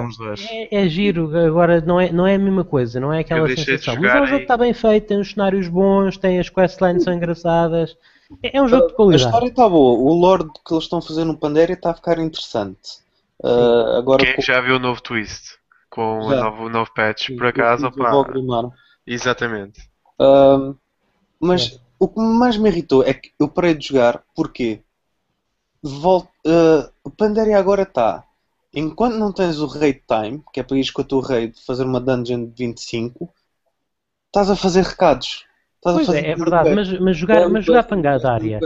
É, 0.51 0.82
é 0.85 0.89
giro, 0.89 1.30
agora 1.39 1.80
não 1.80 2.01
é, 2.01 2.11
não 2.11 2.26
é 2.26 2.35
a 2.35 2.39
mesma 2.39 2.64
coisa, 2.64 2.99
não 2.99 3.12
é 3.12 3.20
aquela 3.20 3.47
sensação. 3.49 3.95
Mas 4.01 4.12
é 4.14 4.20
um 4.22 4.26
jogo 4.26 4.39
que 4.39 4.43
está 4.45 4.57
bem 4.57 4.72
feito, 4.74 5.07
tem 5.07 5.20
os 5.20 5.30
cenários 5.30 5.68
bons, 5.68 6.16
tem 6.18 6.39
as 6.41 6.49
questlines 6.49 7.05
são 7.05 7.12
engraçadas. 7.12 7.97
É, 8.43 8.59
é 8.59 8.62
um 8.62 8.66
jogo 8.66 8.89
de 8.89 8.93
A 8.93 8.97
qualidade. 8.97 9.24
história 9.24 9.49
está 9.49 9.68
boa. 9.68 9.99
O 9.99 10.12
lore 10.18 10.45
que 10.66 10.74
eles 10.74 10.85
estão 10.85 10.99
a 10.99 11.03
fazer 11.03 11.24
no 11.24 11.37
Pandaria 11.39 11.74
está 11.74 11.91
a 11.93 11.95
ficar 11.95 12.18
interessante. 12.18 13.05
Ah, 13.43 13.99
agora 13.99 14.24
Quem 14.24 14.35
com- 14.35 14.43
já 14.43 14.61
viu 14.61 14.76
o 14.76 14.78
novo 14.80 15.01
twist? 15.01 15.57
Com 15.91 16.18
o 16.18 16.30
Já. 16.30 16.43
novo, 16.43 16.64
o 16.64 16.68
novo 16.68 16.91
patch, 16.93 17.28
com- 17.28 17.37
por 17.37 17.47
acaso, 17.47 17.89
com 17.93 18.03
o 18.03 18.11
Vó 18.11 18.20
opá. 18.22 18.32
Grimar. 18.32 18.64
Exatamente. 19.07 19.80
Ahm, 20.18 20.74
mas 21.39 21.80
o 22.01 22.09
que 22.09 22.18
mais 22.20 22.57
me 22.57 22.68
irritou 22.68 23.05
é 23.05 23.14
que 23.14 23.30
eu 23.39 23.47
parei 23.49 23.74
de 23.74 23.87
jogar 23.89 24.22
porque 24.35 24.80
Vol- 25.82 26.26
ah, 26.47 26.90
o 27.05 27.11
Pandaria 27.11 27.59
agora 27.59 27.82
está. 27.82 28.24
Enquanto 28.74 29.14
não 29.16 29.32
tens 29.32 29.59
o 29.61 29.66
raid 29.66 30.03
time, 30.07 30.42
que 30.53 30.61
é 30.61 30.62
para 30.62 30.76
ires 30.76 30.90
com 30.90 31.03
a 31.03 31.05
tua 31.05 31.26
raid 31.26 31.61
fazer 31.64 31.84
uma 31.84 32.01
dungeon 32.01 32.47
de 32.47 32.53
25, 32.66 33.32
estás 34.26 34.51
a 34.51 34.57
fazer 34.57 34.84
recados. 34.84 35.45
Estás 35.76 35.97
a 35.97 35.99
Pois 35.99 36.07
fazer 36.07 36.26
é, 36.26 36.30
é 36.30 36.36
verdade, 36.36 36.70
mas, 36.74 36.99
mas 37.01 37.16
jogar, 37.16 37.49
mas 37.49 37.64
jogar 37.64 37.84
Pandaria, 37.84 38.59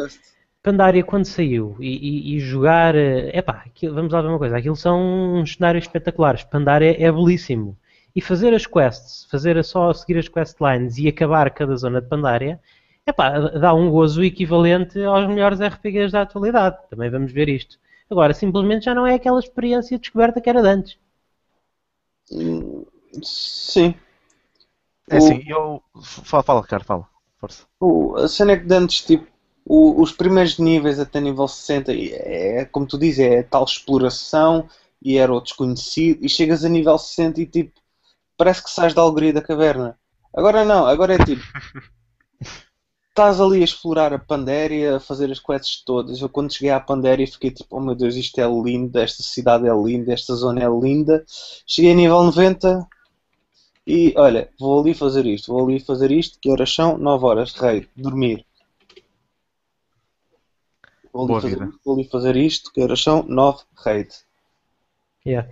Pandaria 0.63 1.05
quando 1.05 1.25
saiu 1.25 1.77
e, 1.81 2.35
e- 2.35 2.37
e 2.37 2.41
jogar, 2.41 2.95
é 2.95 3.39
epá, 3.39 3.63
aquilo- 3.67 3.95
vamos 3.95 4.13
lá 4.13 4.21
ver 4.23 4.29
uma 4.29 4.39
coisa, 4.39 4.57
aquilo 4.57 4.77
são 4.77 5.35
uns 5.37 5.55
cenários 5.55 5.85
espetaculares, 5.85 6.45
Pandaria 6.45 6.97
é 7.03 7.11
belíssimo. 7.13 7.77
E 8.15 8.21
fazer 8.21 8.53
as 8.55 8.67
quests, 8.67 9.27
fazer 9.31 9.57
a 9.59 9.63
só 9.63 9.93
seguir 9.93 10.19
as 10.19 10.29
questlines 10.29 10.99
e 10.99 11.09
acabar 11.09 11.51
cada 11.51 11.77
zona 11.77 12.01
de 12.01 12.09
Pandaria, 12.09 12.61
epá, 13.11 13.39
dá 13.51 13.75
um 13.75 13.91
gozo 13.91 14.23
equivalente 14.23 15.03
aos 15.03 15.27
melhores 15.29 15.61
RPGs 15.61 16.13
da 16.13 16.23
atualidade. 16.23 16.77
Também 16.91 17.11
vamos 17.11 17.33
ver 17.33 17.49
isto. 17.49 17.79
Agora, 18.11 18.33
simplesmente 18.35 18.85
já 18.87 18.95
não 18.95 19.07
é 19.07 19.15
aquela 19.15 19.39
experiência 19.41 19.97
de 19.97 20.03
descoberta 20.03 20.41
que 20.41 20.49
era 20.51 20.63
de 20.63 20.69
antes. 20.69 20.99
Hum, 22.31 22.87
Sim. 23.23 23.95
É 25.11 25.15
O- 25.15 25.19
assim, 25.19 25.43
eu. 25.47 25.83
Fala, 26.03 26.43
fala, 26.43 26.61
Ricardo, 26.63 26.85
fala. 26.85 27.09
Força. 27.41 27.67
O- 27.81 28.17
a 28.17 28.29
cena 28.29 28.53
é 28.53 28.57
que 28.59 28.67
de 28.67 28.75
antes, 28.75 29.03
tipo, 29.05 29.27
o- 29.65 30.01
os 30.03 30.13
primeiros 30.13 30.59
níveis 30.59 30.99
até 30.99 31.21
nível 31.21 31.47
60 31.49 31.93
e 31.93 32.11
é 32.13 32.65
como 32.67 32.87
tu 32.87 32.99
dizes, 32.99 33.21
é 33.21 33.43
tal 33.43 33.65
exploração 33.65 34.69
e 35.03 35.17
era 35.17 35.33
o 35.33 35.41
desconhecido, 35.41 36.25
e 36.25 36.29
chegas 36.29 36.65
a 36.65 36.69
nível 36.69 36.99
60 36.99 37.41
e 37.41 37.47
tipo, 37.47 37.73
parece 38.37 38.63
que 38.65 38.71
sais 38.71 38.95
da 38.95 39.03
algoria 39.03 39.33
da 39.33 39.43
caverna. 39.43 39.99
Agora 40.35 40.65
não, 40.65 40.87
agora 40.87 41.15
é 41.15 41.19
tipo, 41.25 41.43
estás 43.19 43.41
ali 43.41 43.63
a 43.63 43.65
explorar 43.65 44.13
a 44.13 44.19
Pandéria, 44.19 44.97
a 44.97 45.01
fazer 45.01 45.29
as 45.33 45.41
quests 45.41 45.83
todas. 45.85 46.21
Eu 46.21 46.29
quando 46.29 46.53
cheguei 46.53 46.71
à 46.71 46.79
Pandéria 46.79 47.27
fiquei 47.27 47.51
tipo, 47.51 47.77
oh 47.77 47.81
meu 47.81 47.97
Deus, 47.97 48.15
isto 48.15 48.41
é 48.41 48.47
lindo, 48.47 48.97
esta 48.97 49.25
cidade 49.25 49.67
é 49.67 49.75
linda, 49.75 50.13
esta 50.13 50.37
zona 50.37 50.63
é 50.63 50.69
linda. 50.69 51.25
Cheguei 51.67 51.91
a 51.91 51.95
nível 51.97 52.23
90 52.23 52.87
e 53.85 54.15
olha, 54.17 54.49
vou 54.57 54.81
ali 54.81 54.95
fazer 54.95 55.27
isto, 55.27 55.53
vou 55.53 55.67
ali 55.67 55.81
fazer 55.81 56.13
isto, 56.13 56.39
que 56.41 56.49
horas 56.49 56.73
são? 56.73 56.97
9 56.97 57.25
horas, 57.25 57.53
rei, 57.55 57.89
dormir. 57.97 58.47
Vou 61.13 61.23
ali, 61.23 61.29
Boa 61.29 61.41
fazer, 61.41 61.59
vida. 61.59 61.73
vou 61.85 61.95
ali 61.97 62.05
fazer 62.09 62.37
isto, 62.37 62.73
que 62.73 62.81
horas 62.81 63.03
são? 63.03 63.25
9, 63.25 63.65
raid. 63.85 64.11
Yeah. 65.27 65.49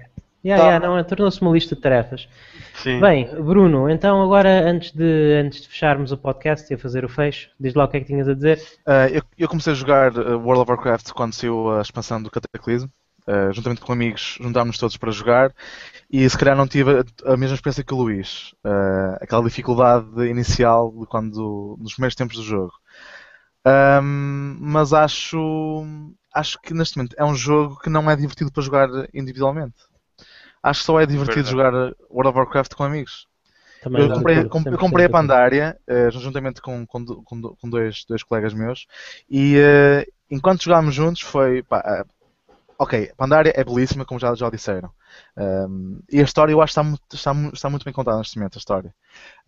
Yeah, 0.47 0.62
Tá. 0.62 0.68
yeah, 0.68 0.86
não, 0.86 1.03
tornou-se 1.03 1.42
uma 1.42 1.51
lista 1.51 1.74
de 1.74 1.80
tarefas. 1.80 2.28
Sim. 2.76 3.01
Bem, 3.01 3.28
Bruno, 3.42 3.90
então 3.90 4.22
agora 4.22 4.70
antes 4.70 4.92
de, 4.92 5.42
antes 5.44 5.62
de 5.62 5.68
fecharmos 5.68 6.12
o 6.12 6.16
podcast 6.16 6.70
e 6.70 6.76
a 6.76 6.78
fazer 6.78 7.05
o 7.05 7.09
fecho, 7.09 7.51
diz 7.59 7.74
lá 7.74 7.84
o 7.84 7.88
que 7.88 7.97
é 7.97 8.01
que 8.01 8.07
tinhas 8.07 8.28
a 8.28 8.34
dizer. 8.34 8.59
Uh, 8.86 9.11
eu, 9.12 9.22
eu 9.36 9.49
comecei 9.49 9.72
a 9.72 9.76
jogar 9.76 10.16
uh, 10.16 10.38
World 10.38 10.61
of 10.62 10.70
Warcraft 10.70 11.11
quando 11.11 11.32
saiu 11.32 11.72
a 11.76 11.82
expansão 11.82 12.22
do 12.22 12.30
Cataclysm. 12.30 12.86
Uh, 13.26 13.53
juntamente 13.53 13.80
com 13.80 13.92
amigos, 13.92 14.38
juntámos-nos 14.40 14.78
todos 14.78 14.97
para 14.97 15.11
jogar 15.11 15.53
e 16.09 16.30
se 16.30 16.38
calhar 16.38 16.57
não 16.57 16.68
tive 16.68 17.01
a, 17.01 17.32
a 17.32 17.36
mesma 17.36 17.57
experiência 17.57 17.82
que 17.82 17.92
o 17.92 17.97
Luís. 17.97 18.53
Uh, 18.64 19.16
aquela 19.20 19.42
dificuldade 19.42 20.28
inicial 20.28 20.94
de 20.97 21.07
quando, 21.07 21.76
nos 21.80 21.94
primeiros 21.94 22.14
tempos 22.14 22.36
do 22.36 22.44
jogo. 22.44 22.72
Um, 23.66 24.59
mas 24.61 24.92
acho, 24.92 25.84
acho 26.32 26.57
que 26.62 26.72
neste 26.72 26.97
momento 26.99 27.16
é 27.18 27.24
um 27.24 27.34
jogo 27.34 27.80
que 27.80 27.90
não 27.90 28.09
é 28.09 28.14
divertido 28.14 28.53
para 28.53 28.62
jogar 28.62 28.88
individualmente. 29.12 29.74
Acho 30.68 30.80
que 30.80 30.87
só 30.87 31.01
é 31.01 31.07
divertido 31.07 31.49
jogar 31.49 31.72
World 32.11 32.29
of 32.30 32.38
Warcraft 32.38 32.75
com 32.75 32.84
amigos. 32.84 33.26
Também 33.80 34.03
Eu 34.03 34.11
comprei, 34.11 34.45
com- 34.45 34.61
100% 34.61 34.71
eu 34.71 34.79
comprei 34.79 35.07
a. 35.07 35.11
Pandaria, 35.11 35.79
eh, 35.88 36.11
juntamente 36.11 36.61
com, 36.61 36.87
com, 36.87 37.05
do- 37.05 37.22
com 37.25 37.41
do- 37.41 37.57
com 37.57 37.71
dois, 37.71 38.05
dois 38.09 38.22
colegas 38.22 38.55
meus, 38.55 38.87
e 39.30 39.57
eh, 39.59 40.07
enquanto 40.30 40.64
jogámos 40.64 40.95
juntos 40.95 41.22
foi. 41.22 41.63
Pá, 41.63 41.83
eh, 41.87 42.05
ok, 42.79 43.13
Pandaria 43.17 43.53
é 43.57 43.64
belíssima, 43.64 44.05
como 44.05 44.21
já, 44.21 44.34
já 44.34 44.51
disseram. 44.51 44.91
Um, 45.37 46.01
e 46.11 46.21
a 46.21 46.25
história 46.25 46.53
eu 46.53 46.61
acho 46.63 46.75
que 46.75 46.80
está 46.80 46.84
muito, 46.84 47.03
está, 47.14 47.33
está 47.55 47.71
muito 47.71 47.84
bem 47.84 47.95
contada 47.95 48.18
neste 48.18 48.38
momento, 48.38 48.57
a 48.57 48.61
história. 48.61 48.95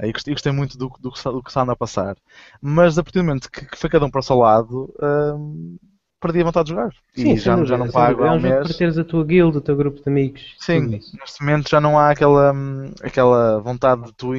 E 0.02 0.12
gostei, 0.12 0.34
gostei 0.34 0.52
muito 0.52 0.78
do, 0.78 0.88
do, 1.00 1.10
que 1.12 1.18
está- 1.18 1.30
do 1.32 1.42
que 1.42 1.50
está 1.50 1.62
andando 1.62 1.72
a 1.74 1.76
passar. 1.76 2.16
Mas 2.62 2.98
a 2.98 3.04
partir 3.04 3.20
do 3.20 3.24
momento 3.26 3.50
que, 3.50 3.66
que 3.66 3.78
foi 3.78 3.90
cada 3.90 4.06
um 4.06 4.10
para 4.10 4.20
o 4.20 4.22
seu 4.22 4.36
lado, 4.38 4.94
um, 5.36 5.78
perdi 6.20 6.40
a 6.40 6.44
vontade 6.44 6.66
de 6.66 6.70
jogar. 6.74 6.90
Sim, 7.14 7.32
e 7.32 7.36
já, 7.36 7.64
já 7.64 7.76
não 7.78 7.90
pago 7.90 8.22
há 8.22 8.28
É 8.28 8.30
um 8.32 8.40
mês. 8.40 8.66
para 8.66 8.74
teres 8.74 8.98
a 8.98 9.04
tua 9.04 9.24
guild, 9.24 9.56
o 9.56 9.60
teu 9.60 9.76
grupo 9.76 10.02
de 10.02 10.08
amigos. 10.08 10.42
Sim, 10.60 10.80
neste 10.88 11.40
momento 11.40 11.68
já 11.70 11.80
não 11.80 11.98
há 11.98 12.10
aquela, 12.10 12.52
hum, 12.52 12.92
aquela 13.02 13.60
vontade 13.60 14.02
de 14.04 14.12
tu, 14.14 14.32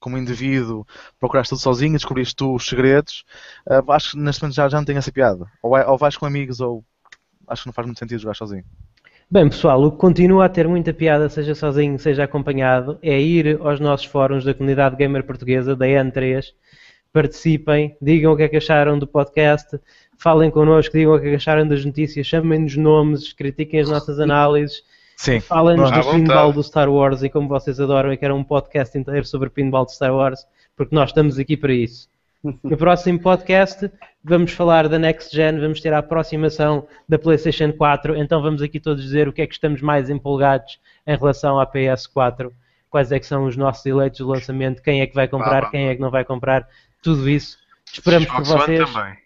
como 0.00 0.18
indivíduo, 0.18 0.86
procurares 1.20 1.48
tudo 1.48 1.60
sozinho, 1.60 1.92
descobrires 1.92 2.32
tu 2.34 2.54
os 2.54 2.66
segredos. 2.66 3.24
Ah, 3.68 3.82
acho 3.94 4.12
que 4.12 4.18
neste 4.18 4.42
momento 4.42 4.54
já, 4.56 4.68
já 4.68 4.78
não 4.78 4.84
tem 4.84 4.96
essa 4.96 5.12
piada. 5.12 5.46
Ou, 5.62 5.76
é- 5.76 5.86
ou 5.86 5.98
vais 5.98 6.16
com 6.16 6.26
amigos, 6.26 6.60
ou 6.60 6.84
acho 7.48 7.62
que 7.62 7.68
não 7.68 7.74
faz 7.74 7.86
muito 7.86 7.98
sentido 7.98 8.20
jogar 8.20 8.34
sozinho. 8.34 8.64
Bem, 9.30 9.48
pessoal, 9.48 9.82
o 9.82 9.90
que 9.90 9.98
continua 9.98 10.44
a 10.44 10.48
ter 10.48 10.68
muita 10.68 10.94
piada, 10.94 11.28
seja 11.28 11.54
sozinho, 11.54 11.98
seja 11.98 12.24
acompanhado, 12.24 12.98
é 13.02 13.20
ir 13.20 13.58
aos 13.60 13.80
nossos 13.80 14.06
fóruns 14.06 14.44
da 14.44 14.54
comunidade 14.54 14.96
gamer 14.96 15.24
portuguesa, 15.24 15.74
da 15.74 15.86
N3, 15.86 16.52
participem, 17.12 17.96
digam 18.00 18.32
o 18.32 18.36
que 18.36 18.44
é 18.44 18.48
que 18.48 18.56
acharam 18.56 18.98
do 18.98 19.06
podcast, 19.06 19.78
falem 20.18 20.50
connosco, 20.50 20.96
digam 20.96 21.14
o 21.14 21.20
que 21.20 21.26
é 21.26 21.30
que 21.30 21.36
acharam 21.36 21.66
das 21.66 21.84
notícias, 21.84 22.26
chamem-nos 22.26 22.76
nomes, 22.76 23.32
critiquem 23.32 23.80
as 23.80 23.88
nossas 23.88 24.18
análises 24.18 24.82
Sim. 25.16 25.40
Falem-nos 25.40 25.90
do 25.90 26.10
pinball 26.10 26.52
do 26.52 26.62
Star 26.62 26.90
Wars 26.90 27.22
e 27.22 27.30
como 27.30 27.48
vocês 27.48 27.80
adoram 27.80 28.12
e 28.12 28.18
querem 28.18 28.36
um 28.36 28.44
podcast 28.44 28.96
inteiro 28.96 29.24
sobre 29.24 29.48
pinball 29.48 29.86
de 29.86 29.94
Star 29.94 30.14
Wars, 30.14 30.46
porque 30.76 30.94
nós 30.94 31.08
estamos 31.08 31.38
aqui 31.38 31.56
para 31.56 31.72
isso. 31.72 32.08
No 32.62 32.76
próximo 32.76 33.18
podcast 33.18 33.90
vamos 34.22 34.52
falar 34.52 34.88
da 34.88 34.98
Next 35.00 35.34
Gen, 35.34 35.58
vamos 35.58 35.80
ter 35.80 35.92
a 35.92 35.98
aproximação 35.98 36.86
da 37.08 37.18
PlayStation 37.18 37.72
4, 37.72 38.14
então 38.14 38.40
vamos 38.40 38.62
aqui 38.62 38.78
todos 38.78 39.02
dizer 39.02 39.26
o 39.26 39.32
que 39.32 39.42
é 39.42 39.46
que 39.46 39.54
estamos 39.54 39.80
mais 39.80 40.10
empolgados 40.10 40.78
em 41.06 41.16
relação 41.16 41.58
à 41.58 41.66
PS4, 41.66 42.52
quais 42.88 43.10
é 43.10 43.18
que 43.18 43.26
são 43.26 43.46
os 43.46 43.56
nossos 43.56 43.84
eleitos 43.86 44.18
de 44.18 44.22
lançamento, 44.22 44.82
quem 44.82 45.00
é 45.00 45.06
que 45.06 45.14
vai 45.14 45.26
comprar, 45.26 45.70
quem 45.70 45.88
é 45.88 45.94
que 45.96 46.00
não 46.00 46.10
vai 46.10 46.24
comprar, 46.24 46.68
tudo 47.02 47.28
isso. 47.28 47.58
Esperamos 47.92 48.28
que 48.28 48.32
Xbox 48.32 48.50
One 48.50 48.60
vocês 48.60 48.92
também. 48.92 49.16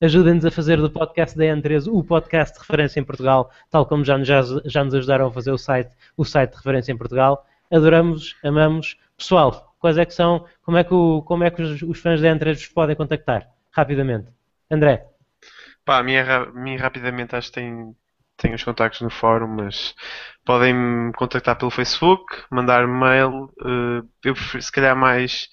Ajudem-nos 0.00 0.44
a 0.44 0.50
fazer 0.50 0.76
do 0.78 0.90
podcast 0.90 1.36
da 1.36 1.44
N3 1.44 1.86
o 1.86 2.02
podcast 2.04 2.54
de 2.54 2.60
referência 2.60 3.00
em 3.00 3.04
Portugal, 3.04 3.50
tal 3.70 3.86
como 3.86 4.04
já, 4.04 4.22
já, 4.24 4.42
já 4.64 4.84
nos 4.84 4.94
ajudaram 4.94 5.26
a 5.26 5.32
fazer 5.32 5.50
o 5.52 5.58
site, 5.58 5.90
o 6.16 6.24
site 6.24 6.50
de 6.52 6.56
referência 6.56 6.92
em 6.92 6.96
Portugal. 6.96 7.46
Adoramos, 7.70 8.36
amamos. 8.44 8.96
Pessoal, 9.16 9.74
quais 9.78 9.98
é 9.98 10.04
que 10.04 10.14
são, 10.14 10.46
como 10.62 10.76
é 10.78 10.84
que, 10.84 10.94
o- 10.94 11.22
como 11.22 11.44
é 11.44 11.50
que 11.50 11.62
os, 11.62 11.82
os 11.82 11.98
fãs 12.00 12.20
da 12.20 12.28
N3 12.28 12.58
vos 12.58 12.68
podem 12.68 12.96
contactar? 12.96 13.48
Rapidamente. 13.72 14.28
André, 14.70 15.06
Pá, 15.84 15.98
a 15.98 16.02
minha 16.02 16.78
rapidamente 16.78 17.34
acho 17.36 17.48
que 17.48 17.54
tem, 17.54 17.94
tem 18.36 18.54
os 18.54 18.62
contactos 18.64 19.00
no 19.00 19.10
fórum, 19.10 19.48
mas 19.48 19.94
podem 20.44 20.74
me 20.74 21.12
contactar 21.14 21.56
pelo 21.56 21.70
Facebook, 21.70 22.44
mandar 22.50 22.86
mail. 22.86 23.52
eh, 23.64 24.02
eu 24.24 24.34
prefiro, 24.34 24.62
se 24.62 24.72
calhar 24.72 24.96
mais, 24.96 25.48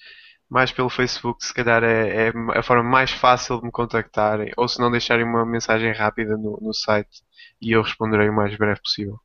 mais 0.48 0.72
pelo 0.72 0.88
Facebook, 0.88 1.44
se 1.44 1.52
calhar 1.52 1.84
é, 1.84 2.28
é 2.28 2.32
a 2.54 2.62
forma 2.62 2.82
mais 2.82 3.10
fácil 3.10 3.58
de 3.58 3.66
me 3.66 3.70
contactarem, 3.70 4.52
ou 4.56 4.66
se 4.66 4.80
não 4.80 4.90
deixarem 4.90 5.24
uma 5.24 5.44
mensagem 5.44 5.92
rápida 5.92 6.36
no, 6.36 6.58
no 6.60 6.72
site 6.72 7.22
e 7.60 7.72
eu 7.72 7.82
responderei 7.82 8.28
o 8.28 8.34
mais 8.34 8.56
breve 8.56 8.80
possível. 8.80 9.20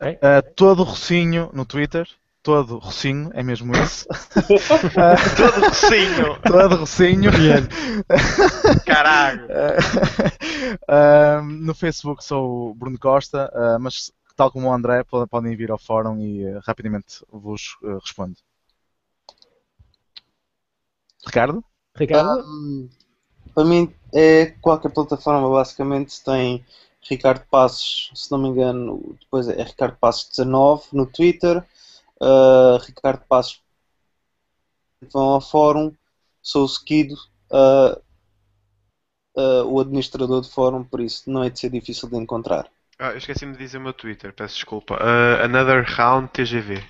Uh, 0.00 0.54
todo 0.54 0.84
rocinho 0.84 1.50
no 1.52 1.64
Twitter. 1.64 2.08
Todo 2.40 2.78
rocinho, 2.78 3.30
é 3.34 3.42
mesmo 3.42 3.74
isso. 3.76 4.06
Todo 5.36 5.66
rocinho! 5.66 6.38
todo 6.46 6.76
rocinho. 6.76 7.30
Caralho! 8.86 9.48
Uh, 10.88 11.42
no 11.42 11.74
Facebook 11.74 12.24
sou 12.24 12.70
o 12.70 12.74
Bruno 12.74 12.98
Costa, 12.98 13.52
uh, 13.52 13.78
mas 13.80 14.12
tal 14.36 14.50
como 14.52 14.68
o 14.68 14.72
André, 14.72 15.02
po- 15.02 15.26
podem 15.26 15.56
vir 15.56 15.70
ao 15.70 15.78
fórum 15.78 16.16
e 16.20 16.44
uh, 16.46 16.60
rapidamente 16.64 17.24
vos 17.30 17.76
uh, 17.82 17.98
respondo. 17.98 18.36
Ricardo? 21.28 21.62
Ricardo? 21.94 22.42
Hum, 22.46 22.88
para 23.54 23.64
mim 23.64 23.92
é 24.14 24.46
qualquer 24.62 24.90
plataforma 24.90 25.48
basicamente 25.50 26.24
tem 26.24 26.64
Ricardo 27.02 27.44
Passos, 27.50 28.10
se 28.14 28.30
não 28.30 28.38
me 28.38 28.48
engano, 28.48 29.16
depois 29.20 29.48
é 29.48 29.62
Ricardo 29.62 29.96
Passos 29.96 30.28
19 30.30 30.84
no 30.92 31.06
Twitter, 31.06 31.58
uh, 32.20 32.78
Ricardo 32.84 33.22
Passos 33.28 33.62
vão 35.12 35.30
ao 35.30 35.40
fórum, 35.40 35.92
sou 36.42 36.64
o 36.64 36.68
seguido, 36.68 37.14
uh, 37.52 38.00
uh, 39.36 39.64
o 39.66 39.80
administrador 39.80 40.40
do 40.40 40.48
fórum, 40.48 40.82
por 40.82 41.00
isso 41.00 41.30
não 41.30 41.42
é 41.44 41.50
de 41.50 41.58
ser 41.58 41.70
difícil 41.70 42.08
de 42.08 42.16
encontrar. 42.16 42.68
Ah, 42.98 43.12
eu 43.12 43.18
esqueci-me 43.18 43.52
de 43.52 43.58
dizer 43.58 43.78
o 43.78 43.82
meu 43.82 43.92
Twitter, 43.92 44.32
peço 44.32 44.56
desculpa. 44.56 44.94
Uh, 44.94 45.44
another 45.44 45.84
Round 45.84 46.28
TGV. 46.30 46.82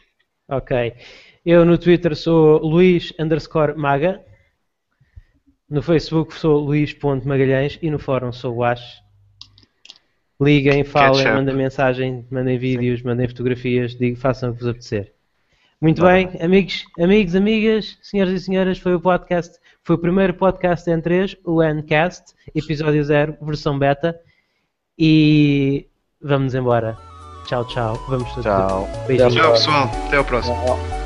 Ok. 0.48 0.94
Eu 1.44 1.64
no 1.64 1.76
Twitter 1.76 2.16
sou 2.16 2.58
Luís 2.58 3.12
underscore 3.18 3.76
Maga. 3.76 4.20
No 5.68 5.82
Facebook 5.82 6.34
sou 6.34 6.58
Luís.magalhães 6.58 7.78
e 7.82 7.90
no 7.90 7.98
fórum 7.98 8.32
sou 8.32 8.56
o 8.56 8.64
Ash. 8.64 9.02
Liguem, 10.40 10.84
falem, 10.84 11.16
Ketchup. 11.16 11.34
mandem 11.34 11.54
mensagem, 11.54 12.26
mandem 12.30 12.58
vídeos, 12.58 13.02
mandem 13.02 13.28
fotografias, 13.28 13.94
digo, 13.96 14.16
façam 14.16 14.50
o 14.50 14.52
que 14.54 14.60
vos 14.60 14.68
apetecer. 14.68 15.12
Muito 15.80 16.02
bem, 16.02 16.30
amigos, 16.40 16.84
amigos, 16.98 17.34
amigas, 17.34 17.98
senhoras 18.02 18.34
e 18.34 18.44
senhoras, 18.44 18.78
foi 18.78 18.94
o 18.94 19.00
podcast, 19.00 19.58
foi 19.84 19.96
o 19.96 19.98
primeiro 19.98 20.34
podcast 20.34 20.88
em 20.90 21.00
3, 21.00 21.36
o 21.44 21.62
Ncast, 21.62 22.34
episódio 22.54 23.02
0, 23.02 23.36
versão 23.42 23.78
beta. 23.78 24.18
E 24.98 25.86
vamos 26.20 26.54
embora. 26.54 27.07
Tchau, 27.48 27.64
tchau. 27.64 27.98
Vamos 28.08 28.28
todos. 28.28 28.44
Tchau. 28.44 28.86
Beijinhos. 29.06 29.34
Tchau 29.34 29.52
pessoal, 29.52 29.90
até 30.06 30.16
ao 30.18 30.24
próximo. 30.24 30.54
Tchau. 30.66 30.97